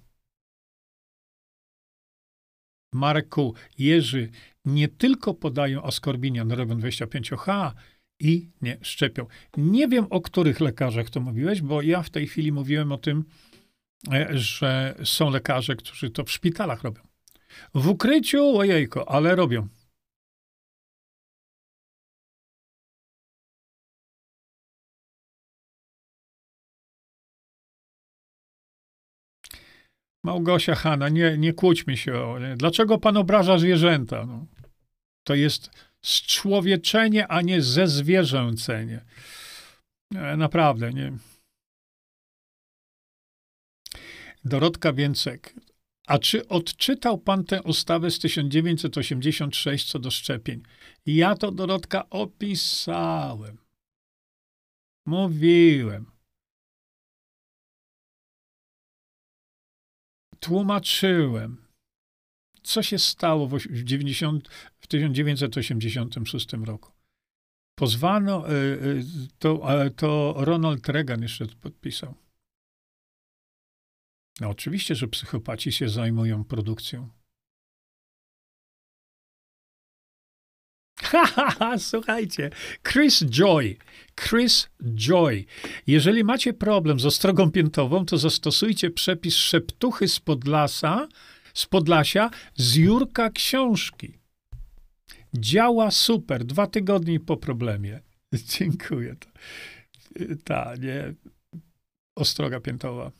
Marek 2.93 3.29
Kół, 3.29 3.55
Jerzy 3.77 4.29
nie 4.65 4.87
tylko 4.87 5.33
podają 5.33 5.83
askorbinian, 5.83 6.51
robią 6.51 6.75
25H 6.75 7.71
i 8.19 8.49
nie 8.61 8.77
szczepią. 8.81 9.25
Nie 9.57 9.87
wiem, 9.87 10.07
o 10.09 10.21
których 10.21 10.59
lekarzach 10.59 11.09
to 11.09 11.19
mówiłeś, 11.19 11.61
bo 11.61 11.81
ja 11.81 12.03
w 12.03 12.09
tej 12.09 12.27
chwili 12.27 12.51
mówiłem 12.51 12.91
o 12.91 12.97
tym, 12.97 13.25
e, 14.11 14.37
że 14.37 14.95
są 15.03 15.29
lekarze, 15.29 15.75
którzy 15.75 16.09
to 16.09 16.23
w 16.23 16.31
szpitalach 16.31 16.83
robią. 16.83 17.01
W 17.73 17.87
ukryciu, 17.87 18.57
ojejko, 18.57 19.09
ale 19.09 19.35
robią. 19.35 19.67
Małgosia 30.27 30.75
Hanna, 30.75 31.09
nie, 31.09 31.37
nie 31.37 31.53
kłóćmy 31.53 31.97
się. 31.97 32.13
O, 32.13 32.39
nie. 32.39 32.55
Dlaczego 32.55 32.97
pan 32.97 33.17
obraża 33.17 33.57
zwierzęta? 33.57 34.25
No, 34.25 34.45
to 35.23 35.35
jest 35.35 35.69
zczłowieczenie, 36.01 37.27
a 37.27 37.41
nie 37.41 37.61
zezwierzęcenie. 37.61 39.05
Nie, 40.11 40.37
naprawdę, 40.37 40.93
nie. 40.93 41.13
Dorotka 44.45 44.93
Więcek. 44.93 45.53
A 46.07 46.19
czy 46.19 46.47
odczytał 46.47 47.17
pan 47.17 47.43
tę 47.43 47.63
ustawę 47.63 48.11
z 48.11 48.19
1986 48.19 49.91
co 49.91 49.99
do 49.99 50.11
szczepień? 50.11 50.63
Ja 51.05 51.35
to, 51.35 51.51
Dorotka, 51.51 52.09
opisałem. 52.09 53.57
Mówiłem. 55.05 56.16
Tłumaczyłem, 60.39 61.67
co 62.63 62.83
się 62.83 62.99
stało 62.99 63.47
w, 63.47 63.59
90, 63.83 64.49
w 64.79 64.87
1986 64.87 66.47
roku. 66.53 66.91
Pozwano, 67.75 68.49
e, 68.49 68.51
e, 68.51 68.77
to, 69.39 69.67
to 69.95 70.35
Ronald 70.37 70.89
Reagan 70.89 71.21
jeszcze 71.21 71.45
podpisał. 71.47 72.15
No 74.39 74.49
oczywiście, 74.49 74.95
że 74.95 75.07
psychopaci 75.07 75.71
się 75.71 75.89
zajmują 75.89 76.43
produkcją. 76.43 77.09
Słuchajcie, 81.77 82.49
Chris 82.83 83.23
Joy. 83.23 83.77
Chris 84.15 84.69
Joy. 84.95 85.45
Jeżeli 85.87 86.23
macie 86.23 86.53
problem 86.53 86.99
z 86.99 87.05
ostrogą 87.05 87.51
piętową, 87.51 88.05
to 88.05 88.17
zastosujcie 88.17 88.89
przepis 88.89 89.35
szeptuchy 89.35 90.07
z 90.07 90.19
Podlasa, 90.19 91.07
z 91.53 91.65
Podlasia, 91.65 92.29
z 92.55 92.75
Jurka 92.75 93.29
Książki. 93.29 94.13
Działa 95.33 95.91
super. 95.91 96.45
Dwa 96.45 96.67
tygodnie 96.67 97.19
po 97.19 97.37
problemie. 97.37 97.99
Dziękuję. 98.57 99.15
Ta, 100.43 100.75
nie. 100.75 101.13
Ostroga 102.15 102.59
piętowa. 102.59 103.11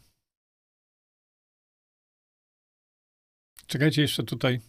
Czekajcie 3.68 4.01
jeszcze 4.01 4.23
tutaj. 4.23 4.59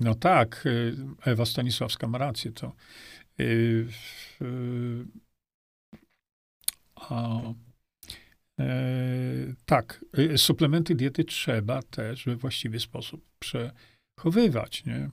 No 0.00 0.14
tak, 0.14 0.66
y, 0.66 0.96
Ewa 1.24 1.46
Stanisławska 1.46 2.08
ma 2.08 2.18
rację. 2.18 2.52
To, 2.52 2.72
yy, 3.38 3.88
yy, 4.40 5.06
a, 6.94 7.40
yy, 8.58 9.54
tak, 9.66 10.04
y, 10.18 10.38
suplementy 10.38 10.94
diety 10.94 11.24
trzeba 11.24 11.82
też 11.82 12.24
we 12.24 12.36
właściwy 12.36 12.80
sposób 12.80 13.24
przechowywać, 13.38 14.84
nie? 14.84 15.10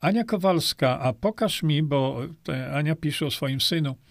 Ania 0.00 0.24
Kowalska, 0.24 1.00
a 1.00 1.12
pokaż 1.12 1.62
mi, 1.62 1.82
bo 1.82 2.20
Ania 2.72 2.96
pisze 2.96 3.26
o 3.26 3.30
swoim 3.30 3.60
synu, 3.60 3.90
e, 3.90 4.05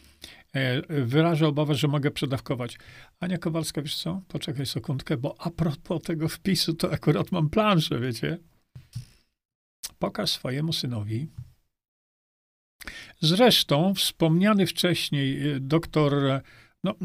wyraża 0.89 1.47
obawę, 1.47 1.75
że 1.75 1.87
mogę 1.87 2.11
przedawkować. 2.11 2.77
Ania 3.19 3.37
Kowalska, 3.37 3.81
wiesz 3.81 3.95
co? 3.95 4.21
Poczekaj 4.27 4.65
sekundkę, 4.65 5.17
bo 5.17 5.35
a 5.39 5.49
propos 5.49 6.01
tego 6.01 6.29
wpisu, 6.29 6.73
to 6.73 6.91
akurat 6.91 7.31
mam 7.31 7.49
planszę, 7.49 7.99
wiecie? 7.99 8.37
Pokaż 9.99 10.29
swojemu 10.29 10.73
synowi. 10.73 11.27
Zresztą 13.19 13.93
wspomniany 13.93 14.67
wcześniej 14.67 15.51
e, 15.51 15.59
doktor, 15.59 16.13
no 16.83 16.95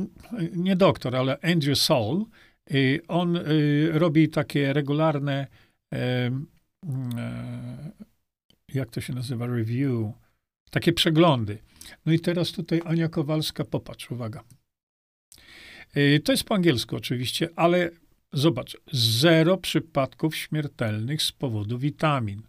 nie 0.53 0.77
doktor, 0.77 1.17
ale 1.17 1.39
Andrew 1.43 1.79
Saul, 1.79 2.25
on 3.09 3.39
robi 3.93 4.29
takie 4.29 4.73
regularne 4.73 5.47
jak 8.75 8.91
to 8.91 9.01
się 9.01 9.13
nazywa, 9.13 9.47
review, 9.47 10.13
takie 10.71 10.93
przeglądy. 10.93 11.59
No 12.07 12.13
i 12.13 12.21
teraz 12.21 12.53
tutaj 12.53 12.83
Ania 12.85 13.09
Kowalska, 13.09 13.65
popatrz, 13.65 14.11
uwaga. 14.11 14.45
Y, 15.97 16.21
to 16.25 16.33
jest 16.33 16.45
po 16.45 16.55
angielsku 16.55 16.97
oczywiście, 16.97 17.49
ale 17.57 17.91
zobacz, 18.33 18.77
zero 18.93 19.57
przypadków 19.57 20.37
śmiertelnych 20.37 21.23
z 21.23 21.33
powodu 21.33 21.79
witamin. 21.79 22.43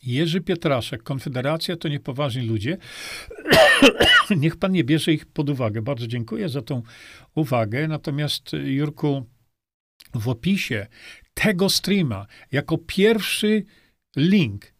Jerzy 0.03 0.41
Pietraszek, 0.41 1.03
Konfederacja 1.03 1.77
to 1.77 1.87
niepoważni 1.87 2.41
ludzie. 2.41 2.77
Niech 4.37 4.57
pan 4.57 4.71
nie 4.71 4.83
bierze 4.83 5.13
ich 5.13 5.25
pod 5.25 5.49
uwagę. 5.49 5.81
Bardzo 5.81 6.07
dziękuję 6.07 6.49
za 6.49 6.61
tą 6.61 6.81
uwagę. 7.35 7.87
Natomiast, 7.87 8.51
Jurku, 8.53 9.25
w 10.13 10.29
opisie 10.29 10.87
tego 11.33 11.69
streama, 11.69 12.25
jako 12.51 12.77
pierwszy 12.77 13.65
link 14.15 14.73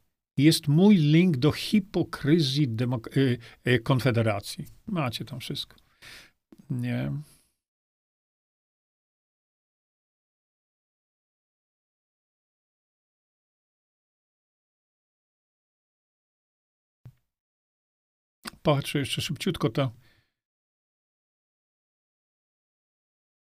jest 0.43 0.67
mój 0.67 0.95
link 0.95 1.37
do 1.37 1.51
hipokryzji 1.51 2.69
demok- 2.69 3.17
y, 3.17 3.37
y, 3.67 3.79
Konfederacji. 3.79 4.65
Macie 4.87 5.25
tam 5.25 5.39
wszystko. 5.39 5.75
Nie. 6.69 7.11
Patrzę 18.63 18.99
jeszcze 18.99 19.21
szybciutko 19.21 19.69
to. 19.69 19.91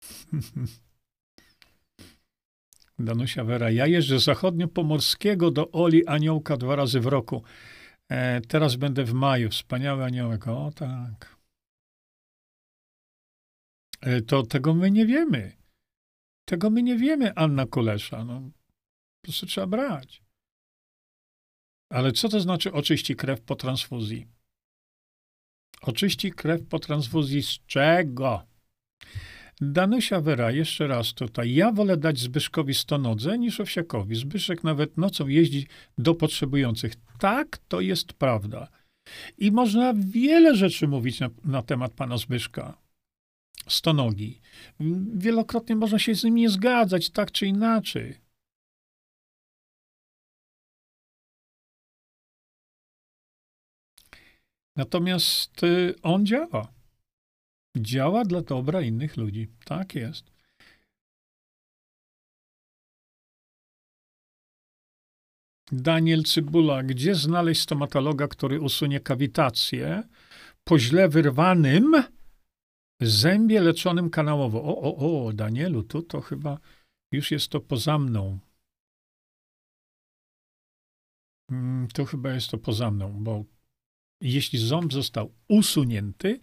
Danusia 3.04 3.44
Wera. 3.44 3.70
Ja 3.70 3.86
jeżdżę 3.86 4.18
zachodnio-pomorskiego 4.18 5.50
do 5.50 5.70
Oli 5.70 6.06
Aniołka 6.06 6.56
dwa 6.56 6.76
razy 6.76 7.00
w 7.00 7.06
roku. 7.06 7.42
E, 8.08 8.40
teraz 8.40 8.76
będę 8.76 9.04
w 9.04 9.12
maju. 9.12 9.50
Wspaniały 9.50 10.04
aniołek. 10.04 10.48
O 10.48 10.70
tak. 10.74 11.36
E, 14.00 14.20
to 14.20 14.42
tego 14.42 14.74
my 14.74 14.90
nie 14.90 15.06
wiemy. 15.06 15.52
Tego 16.44 16.70
my 16.70 16.82
nie 16.82 16.96
wiemy, 16.96 17.34
Anna 17.34 17.66
Kolesza. 17.66 18.24
No, 18.24 18.40
po 18.40 19.22
prostu 19.22 19.46
trzeba 19.46 19.66
brać. 19.66 20.22
Ale 21.92 22.12
co 22.12 22.28
to 22.28 22.40
znaczy 22.40 22.72
oczyści 22.72 23.16
krew 23.16 23.40
po 23.40 23.56
transfuzji? 23.56 24.26
Oczyści 25.82 26.32
krew 26.32 26.68
po 26.68 26.78
transfuzji 26.78 27.42
z 27.42 27.58
czego? 27.66 28.46
Danusia 29.60 30.20
Wera, 30.20 30.50
jeszcze 30.50 30.86
raz 30.86 31.14
tutaj. 31.14 31.54
Ja 31.54 31.72
wolę 31.72 31.96
dać 31.96 32.18
Zbyszkowi 32.18 32.74
stonodze 32.74 33.38
niż 33.38 33.60
Owsiakowi. 33.60 34.16
Zbyszek 34.16 34.64
nawet 34.64 34.96
nocą 34.96 35.28
jeździ 35.28 35.66
do 35.98 36.14
potrzebujących. 36.14 36.92
Tak, 37.18 37.58
to 37.58 37.80
jest 37.80 38.12
prawda. 38.12 38.68
I 39.38 39.52
można 39.52 39.94
wiele 39.94 40.56
rzeczy 40.56 40.88
mówić 40.88 41.20
na, 41.20 41.30
na 41.44 41.62
temat 41.62 41.92
pana 41.92 42.16
Zbyszka. 42.16 42.78
Stonogi. 43.68 44.40
Wielokrotnie 45.14 45.76
można 45.76 45.98
się 45.98 46.14
z 46.14 46.24
nim 46.24 46.34
nie 46.34 46.50
zgadzać, 46.50 47.10
tak 47.10 47.32
czy 47.32 47.46
inaczej. 47.46 48.14
Natomiast 54.76 55.62
y, 55.64 55.94
on 56.02 56.26
działa. 56.26 56.79
Działa 57.76 58.24
dla 58.24 58.42
dobra 58.42 58.82
innych 58.82 59.16
ludzi. 59.16 59.48
Tak 59.64 59.94
jest. 59.94 60.30
Daniel 65.72 66.22
Cybula, 66.22 66.82
gdzie 66.82 67.14
znaleźć 67.14 67.60
stomatologa, 67.60 68.28
który 68.28 68.60
usunie 68.60 69.00
kawitację 69.00 70.02
po 70.64 70.78
źle 70.78 71.08
wyrwanym 71.08 72.04
zębie 73.00 73.60
leczonym 73.60 74.10
kanałowo? 74.10 74.62
O, 74.62 74.80
o, 74.80 75.26
o, 75.26 75.32
Danielu, 75.32 75.82
tu 75.82 76.02
to 76.02 76.20
chyba 76.20 76.58
już 77.12 77.30
jest 77.30 77.48
to 77.48 77.60
poza 77.60 77.98
mną. 77.98 78.38
Mm, 81.50 81.88
to 81.88 82.04
chyba 82.04 82.32
jest 82.32 82.50
to 82.50 82.58
poza 82.58 82.90
mną, 82.90 83.24
bo 83.24 83.44
jeśli 84.20 84.58
ząb 84.58 84.92
został 84.92 85.32
usunięty, 85.48 86.40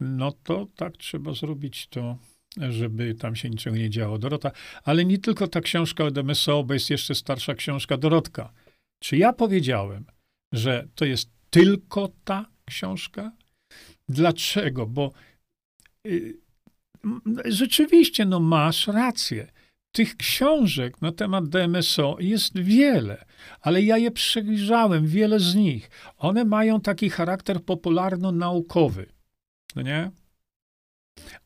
no 0.00 0.32
to 0.32 0.66
tak 0.76 0.96
trzeba 0.96 1.34
zrobić 1.34 1.86
to, 1.86 2.18
żeby 2.56 3.14
tam 3.14 3.36
się 3.36 3.50
niczego 3.50 3.76
nie 3.76 3.90
działo. 3.90 4.18
Dorota, 4.18 4.50
ale 4.84 5.04
nie 5.04 5.18
tylko 5.18 5.48
ta 5.48 5.60
książka 5.60 6.04
od 6.04 6.18
MSO, 6.18 6.64
bo 6.64 6.74
jest 6.74 6.90
jeszcze 6.90 7.14
starsza 7.14 7.54
książka 7.54 7.96
Dorotka. 7.96 8.52
Czy 9.02 9.16
ja 9.16 9.32
powiedziałem, 9.32 10.04
że 10.52 10.88
to 10.94 11.04
jest 11.04 11.30
tylko 11.50 12.12
ta 12.24 12.46
książka? 12.64 13.32
Dlaczego? 14.08 14.86
Bo 14.86 15.12
y, 16.06 16.38
rzeczywiście, 17.44 18.24
no 18.24 18.40
masz 18.40 18.86
rację. 18.86 19.52
Tych 19.96 20.16
książek 20.16 21.02
na 21.02 21.12
temat 21.12 21.48
DMSO 21.48 22.16
jest 22.20 22.58
wiele, 22.58 23.24
ale 23.60 23.82
ja 23.82 23.98
je 23.98 24.10
przejrzałem, 24.10 25.06
wiele 25.06 25.40
z 25.40 25.54
nich. 25.54 25.90
One 26.18 26.44
mają 26.44 26.80
taki 26.80 27.10
charakter 27.10 27.64
popularno-naukowy. 27.64 29.06
No 29.76 29.82
nie? 29.82 30.10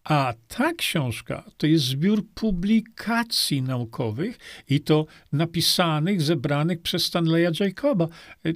A 0.05 0.35
ta 0.49 0.73
książka 0.73 1.51
to 1.57 1.67
jest 1.67 1.85
zbiór 1.85 2.27
publikacji 2.35 3.63
naukowych 3.63 4.39
i 4.69 4.81
to 4.81 5.07
napisanych, 5.33 6.23
zebranych 6.23 6.83
przez 6.83 7.05
Stanleya 7.05 7.53
Jacoba. 7.61 8.09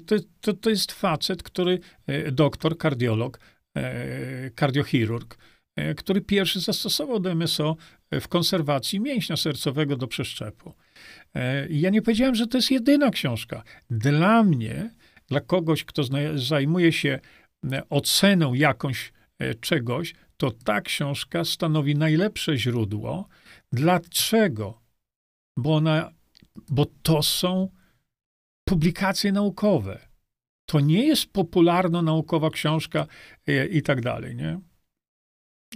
To, 0.07 0.17
to, 0.41 0.53
to 0.53 0.71
jest 0.71 0.93
facet, 0.93 1.43
który, 1.43 1.81
e, 2.07 2.33
doktor, 2.33 2.79
kardiolog, 2.79 3.41
e, 3.77 4.51
kardiochirurg, 4.51 5.39
e, 5.77 5.95
który 5.95 6.21
pierwszy 6.21 6.61
zastosował 6.61 7.21
DMSO 7.21 7.77
w 8.21 8.29
konserwacji 8.29 9.01
mięśnia 9.01 9.37
sercowego 9.37 9.97
do 9.97 10.07
przeszczepu. 10.07 10.75
Ja 11.71 11.91
nie 11.91 12.03
powiedziałem, 12.03 12.35
że 12.35 12.47
to 12.47 12.59
jest 12.59 12.71
jedyna 12.71 13.11
książka. 13.11 13.63
Dla 13.91 14.43
mnie, 14.43 14.91
dla 15.29 15.41
kogoś, 15.41 15.85
kto 15.85 16.03
zajmuje 16.35 16.93
się 16.93 17.21
oceną 17.91 18.55
jakąś 18.55 19.13
E, 19.39 19.55
czegoś, 19.55 20.15
to 20.37 20.51
ta 20.51 20.81
książka 20.81 21.45
stanowi 21.45 21.95
najlepsze 21.95 22.57
źródło. 22.57 23.29
Dlaczego? 23.73 24.81
Bo, 25.57 25.75
ona, 25.75 26.13
bo 26.71 26.87
to 27.03 27.23
są 27.23 27.69
publikacje 28.69 29.33
naukowe. 29.33 30.09
To 30.67 30.81
nie 30.81 31.07
jest 31.07 31.33
popularno-naukowa 31.33 32.51
książka 32.51 33.07
e, 33.47 33.67
i 33.67 33.83
tak 33.83 34.01
dalej, 34.01 34.37
nie? 34.37 34.61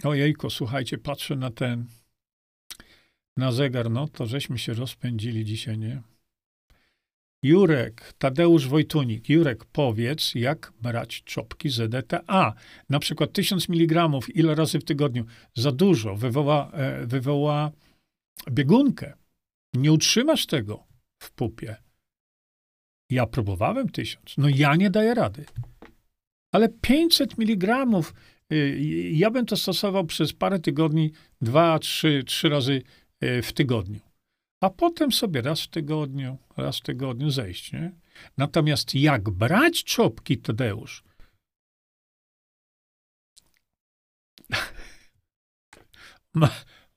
Ojejko, 0.05 0.51
słuchajcie, 0.51 0.99
patrzę 0.99 1.37
na 1.37 1.51
ten, 1.51 1.85
na 3.39 3.53
zegar, 3.53 3.91
no 3.91 4.09
to 4.09 4.27
żeśmy 4.27 4.59
się 4.59 4.75
rozpędzili 4.75 5.45
dzisiaj, 5.45 5.79
nie? 5.79 6.03
Jurek, 7.43 8.13
Tadeusz 8.19 8.69
Wojtunik. 8.69 9.29
Jurek, 9.29 9.65
powiedz, 9.65 10.35
jak 10.35 10.73
brać 10.83 11.23
czopki 11.23 11.71
ZDTA. 11.71 12.55
Na 12.89 12.99
przykład 12.99 13.33
1000 13.33 13.69
mg, 13.69 14.09
ile 14.35 14.55
razy 14.55 14.79
w 14.79 14.85
tygodniu? 14.85 15.25
Za 15.55 15.73
dużo, 15.73 16.17
wywoła, 16.17 16.71
e, 16.73 17.07
wywoła 17.07 17.73
biegunkę. 18.51 19.13
Nie 19.75 19.93
utrzymasz 19.93 20.47
tego 20.47 20.85
w 21.23 21.31
pupie. 21.31 21.77
Ja 23.11 23.27
próbowałem 23.27 23.89
tysiąc. 23.89 24.35
No 24.39 24.49
ja 24.49 24.77
nie 24.77 24.91
daję 24.91 25.15
rady. 25.15 25.45
Ale 26.53 26.69
500 26.69 27.39
mg 27.39 27.87
Y, 28.53 29.11
Ja 29.13 29.31
bym 29.31 29.47
to 29.47 29.57
stosował 29.57 30.05
przez 30.05 30.33
parę 30.33 30.59
tygodni, 30.59 31.13
dwa, 31.41 31.79
trzy, 31.79 32.23
trzy 32.27 32.49
razy 32.49 32.83
w 33.21 33.53
tygodniu. 33.53 34.01
A 34.61 34.71
potem 34.71 35.13
sobie 35.13 35.43
raz 35.43 35.63
w 35.63 35.69
tygodniu, 35.69 36.39
raz 36.57 36.79
w 36.79 36.83
tygodniu 36.83 37.31
zejść, 37.31 37.73
nie? 37.73 37.93
Natomiast 38.37 38.95
jak 38.95 39.31
brać 39.31 39.85
czopki, 39.85 40.39
Tadeusz? 40.39 41.05
Ma, 46.35 46.51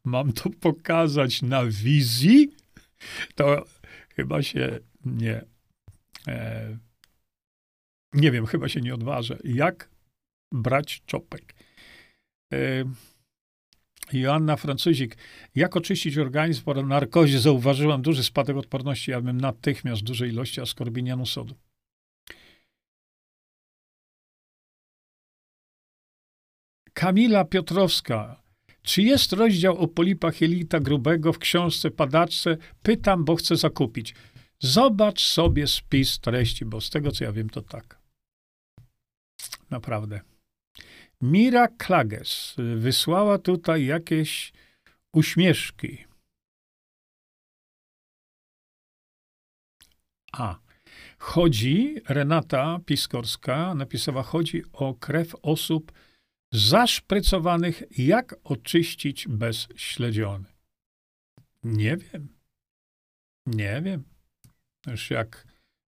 mam 0.06 0.34
to 0.34 0.50
pokazać 0.50 1.42
na 1.42 1.66
wizji? 1.66 2.56
To 3.36 3.66
chyba 4.16 4.44
się 4.44 4.80
nie. 5.06 5.46
E, 6.28 6.78
nie 8.14 8.32
wiem, 8.32 8.46
chyba 8.46 8.70
się 8.70 8.82
nie 8.82 8.94
odważę. 8.94 9.38
Jak 9.44 9.90
brać 10.54 11.02
czopek? 11.06 11.56
E, 12.54 12.58
Joanna 14.20 14.58
Francuzik. 14.58 15.18
Jak 15.56 15.78
oczyścić 15.78 16.18
organizm 16.18 16.64
po 16.64 16.74
narkozie? 16.74 17.40
Zauważyłam 17.40 18.02
duży 18.02 18.24
spadek 18.24 18.58
odporności. 18.58 19.12
Ja 19.12 19.22
bym 19.22 19.42
natychmiast 19.42 20.04
duże 20.04 20.28
ilości 20.28 20.62
askorbinianu 20.62 21.26
sodu. 21.26 21.56
Kamila 26.94 27.46
Piotrowska. 27.46 28.42
Czy 28.82 29.02
jest 29.02 29.34
rozdział 29.34 29.78
o 29.78 29.88
polipach 29.88 30.42
jelita 30.42 30.80
grubego 30.80 31.34
w 31.34 31.40
książce 31.40 31.92
Padaczce? 31.92 32.58
Pytam, 32.84 33.26
bo 33.26 33.36
chcę 33.36 33.56
zakupić. 33.56 34.16
Zobacz 34.60 35.22
sobie 35.24 35.68
spis 35.68 36.20
treści, 36.20 36.66
bo 36.66 36.82
z 36.82 36.90
tego 36.90 37.12
co 37.12 37.24
ja 37.24 37.32
wiem, 37.32 37.50
to 37.50 37.62
tak. 37.62 38.00
Naprawdę. 39.70 40.31
Mira 41.22 41.68
Klages 41.68 42.56
wysłała 42.76 43.38
tutaj 43.38 43.86
jakieś 43.86 44.54
uśmieszki. 45.14 46.06
A. 50.32 50.60
Chodzi, 51.18 51.96
Renata 52.10 52.80
Piskorska 52.86 53.76
napisała, 53.76 54.24
chodzi 54.24 54.64
o 54.74 54.94
krew 54.94 55.36
osób 55.42 55.92
zaszprycowanych, 56.54 57.84
jak 57.98 58.36
oczyścić 58.44 59.28
bez 59.28 59.68
śledziony. 59.76 60.46
Nie 61.64 61.98
wiem. 61.98 62.38
Nie 63.46 63.82
wiem. 63.82 64.04
Już 64.88 65.10
jak 65.10 65.48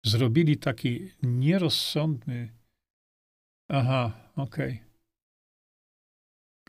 zrobili 0.04 0.56
taki 0.56 1.12
nierozsądny. 1.22 2.52
Aha, 3.68 4.30
okej. 4.36 4.72
Okay. 4.72 4.87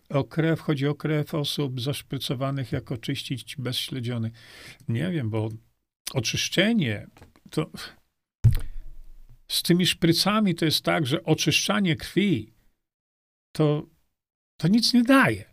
O 0.09 0.23
krew, 0.23 0.59
chodzi 0.59 0.87
o 0.87 0.95
krew 0.95 1.33
osób 1.33 1.81
zaszprycowanych, 1.81 2.71
jak 2.71 2.91
oczyścić 2.91 3.55
bez 3.55 3.77
śledziony. 3.77 4.31
Nie 4.87 5.11
wiem, 5.11 5.29
bo 5.29 5.49
oczyszczenie 6.13 7.07
to 7.49 7.69
z 9.47 9.63
tymi 9.63 9.85
szprycami 9.85 10.55
to 10.55 10.65
jest 10.65 10.83
tak, 10.83 11.07
że 11.07 11.23
oczyszczanie 11.23 11.95
krwi 11.95 12.53
to, 13.51 13.87
to 14.57 14.67
nic 14.67 14.93
nie 14.93 15.03
daje. 15.03 15.45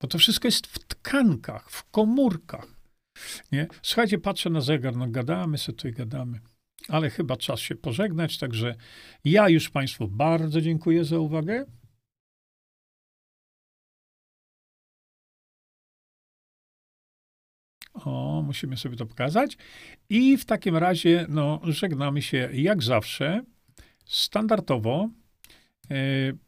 Bo 0.00 0.08
to 0.08 0.18
wszystko 0.18 0.48
jest 0.48 0.66
w 0.66 0.78
tkankach, 0.78 1.70
w 1.70 1.90
komórkach. 1.90 2.66
Nie? 3.52 3.66
Słuchajcie, 3.82 4.18
patrzę 4.18 4.50
na 4.50 4.60
zegar, 4.60 4.96
no 4.96 5.08
gadamy 5.08 5.58
sobie 5.58 5.76
tutaj, 5.76 5.92
gadamy. 5.92 6.40
Ale 6.88 7.10
chyba 7.10 7.36
czas 7.36 7.60
się 7.60 7.74
pożegnać, 7.74 8.38
także 8.38 8.74
ja 9.24 9.48
już 9.48 9.70
Państwu 9.70 10.08
bardzo 10.08 10.60
dziękuję 10.60 11.04
za 11.04 11.18
uwagę. 11.18 11.64
O, 18.04 18.42
musimy 18.46 18.76
sobie 18.76 18.96
to 18.96 19.06
pokazać. 19.06 19.56
I 20.08 20.36
w 20.36 20.44
takim 20.44 20.76
razie, 20.76 21.26
no, 21.28 21.60
żegnamy 21.64 22.22
się 22.22 22.48
jak 22.52 22.82
zawsze. 22.82 23.42
Standardowo. 24.04 25.08
Yy, 25.90 26.38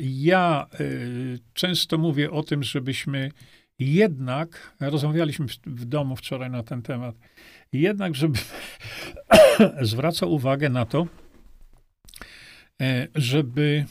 ja 0.00 0.66
y, 0.80 1.38
często 1.52 1.98
mówię 1.98 2.30
o 2.30 2.42
tym, 2.42 2.62
żebyśmy 2.62 3.30
jednak, 3.78 4.76
rozmawialiśmy 4.80 5.46
w 5.66 5.84
domu 5.84 6.16
wczoraj 6.16 6.50
na 6.50 6.62
ten 6.62 6.82
temat, 6.82 7.16
jednak, 7.72 8.14
żeby 8.14 8.38
zwracał 9.82 10.32
uwagę 10.32 10.68
na 10.68 10.86
to, 10.86 11.06
e, 12.80 13.08
żeby 13.14 13.84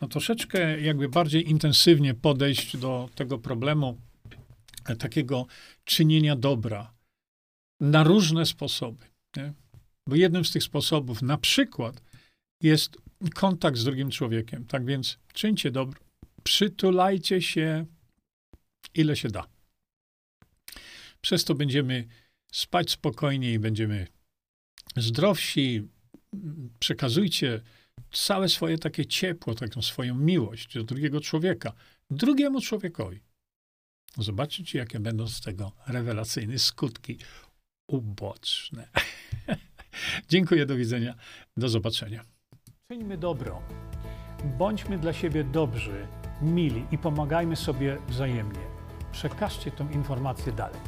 no, 0.00 0.08
troszeczkę 0.08 0.80
jakby 0.80 1.08
bardziej 1.08 1.50
intensywnie 1.50 2.14
podejść 2.14 2.76
do 2.76 3.08
tego 3.14 3.38
problemu 3.38 3.88
e, 3.88 4.13
takiego 4.98 5.46
czynienia 5.84 6.36
dobra 6.36 6.94
na 7.80 8.04
różne 8.04 8.46
sposoby. 8.46 9.06
Nie? 9.36 9.52
Bo 10.08 10.16
jednym 10.16 10.44
z 10.44 10.52
tych 10.52 10.62
sposobów 10.62 11.22
na 11.22 11.38
przykład 11.38 12.02
jest 12.62 12.96
kontakt 13.34 13.78
z 13.78 13.84
drugim 13.84 14.10
człowiekiem. 14.10 14.66
Tak 14.66 14.84
więc 14.84 15.18
czyńcie 15.32 15.70
dobro, 15.70 16.00
przytulajcie 16.42 17.42
się 17.42 17.86
ile 18.94 19.16
się 19.16 19.28
da. 19.28 19.46
Przez 21.20 21.44
to 21.44 21.54
będziemy 21.54 22.08
spać 22.52 22.90
spokojniej, 22.90 23.58
będziemy 23.58 24.06
zdrowsi. 24.96 25.88
Przekazujcie 26.78 27.60
całe 28.12 28.48
swoje 28.48 28.78
takie 28.78 29.06
ciepło, 29.06 29.54
taką 29.54 29.82
swoją 29.82 30.14
miłość 30.14 30.74
do 30.74 30.84
drugiego 30.84 31.20
człowieka, 31.20 31.72
drugiemu 32.10 32.60
człowiekowi. 32.60 33.20
Zobaczycie, 34.18 34.78
jakie 34.78 35.00
będą 35.00 35.28
z 35.28 35.40
tego 35.40 35.72
rewelacyjne 35.86 36.58
skutki 36.58 37.18
uboczne. 37.88 38.88
Dziękuję, 40.28 40.66
do 40.66 40.76
widzenia, 40.76 41.14
do 41.56 41.68
zobaczenia. 41.68 42.24
Czyńmy 42.88 43.18
dobro. 43.18 43.62
Bądźmy 44.58 44.98
dla 44.98 45.12
siebie 45.12 45.44
dobrzy, 45.44 46.06
mili 46.42 46.84
i 46.90 46.98
pomagajmy 46.98 47.56
sobie 47.56 47.98
wzajemnie. 48.08 48.60
Przekażcie 49.12 49.70
tę 49.70 49.88
informację 49.92 50.52
dalej. 50.52 50.80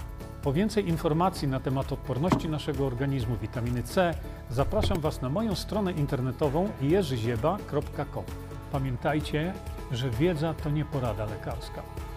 Po 0.42 0.52
więcej 0.52 0.88
informacji 0.88 1.48
na 1.48 1.60
temat 1.60 1.92
odporności 1.92 2.48
naszego 2.48 2.86
organizmu 2.86 3.36
witaminy 3.36 3.82
C 3.82 4.14
zapraszam 4.50 5.00
Was 5.00 5.22
na 5.22 5.28
moją 5.28 5.54
stronę 5.54 5.92
internetową 5.92 6.72
jerzyzieba.com. 6.80 8.24
Pamiętajcie, 8.72 9.54
że 9.92 10.10
wiedza 10.10 10.54
to 10.54 10.70
nie 10.70 10.84
porada 10.84 11.24
lekarska. 11.24 11.82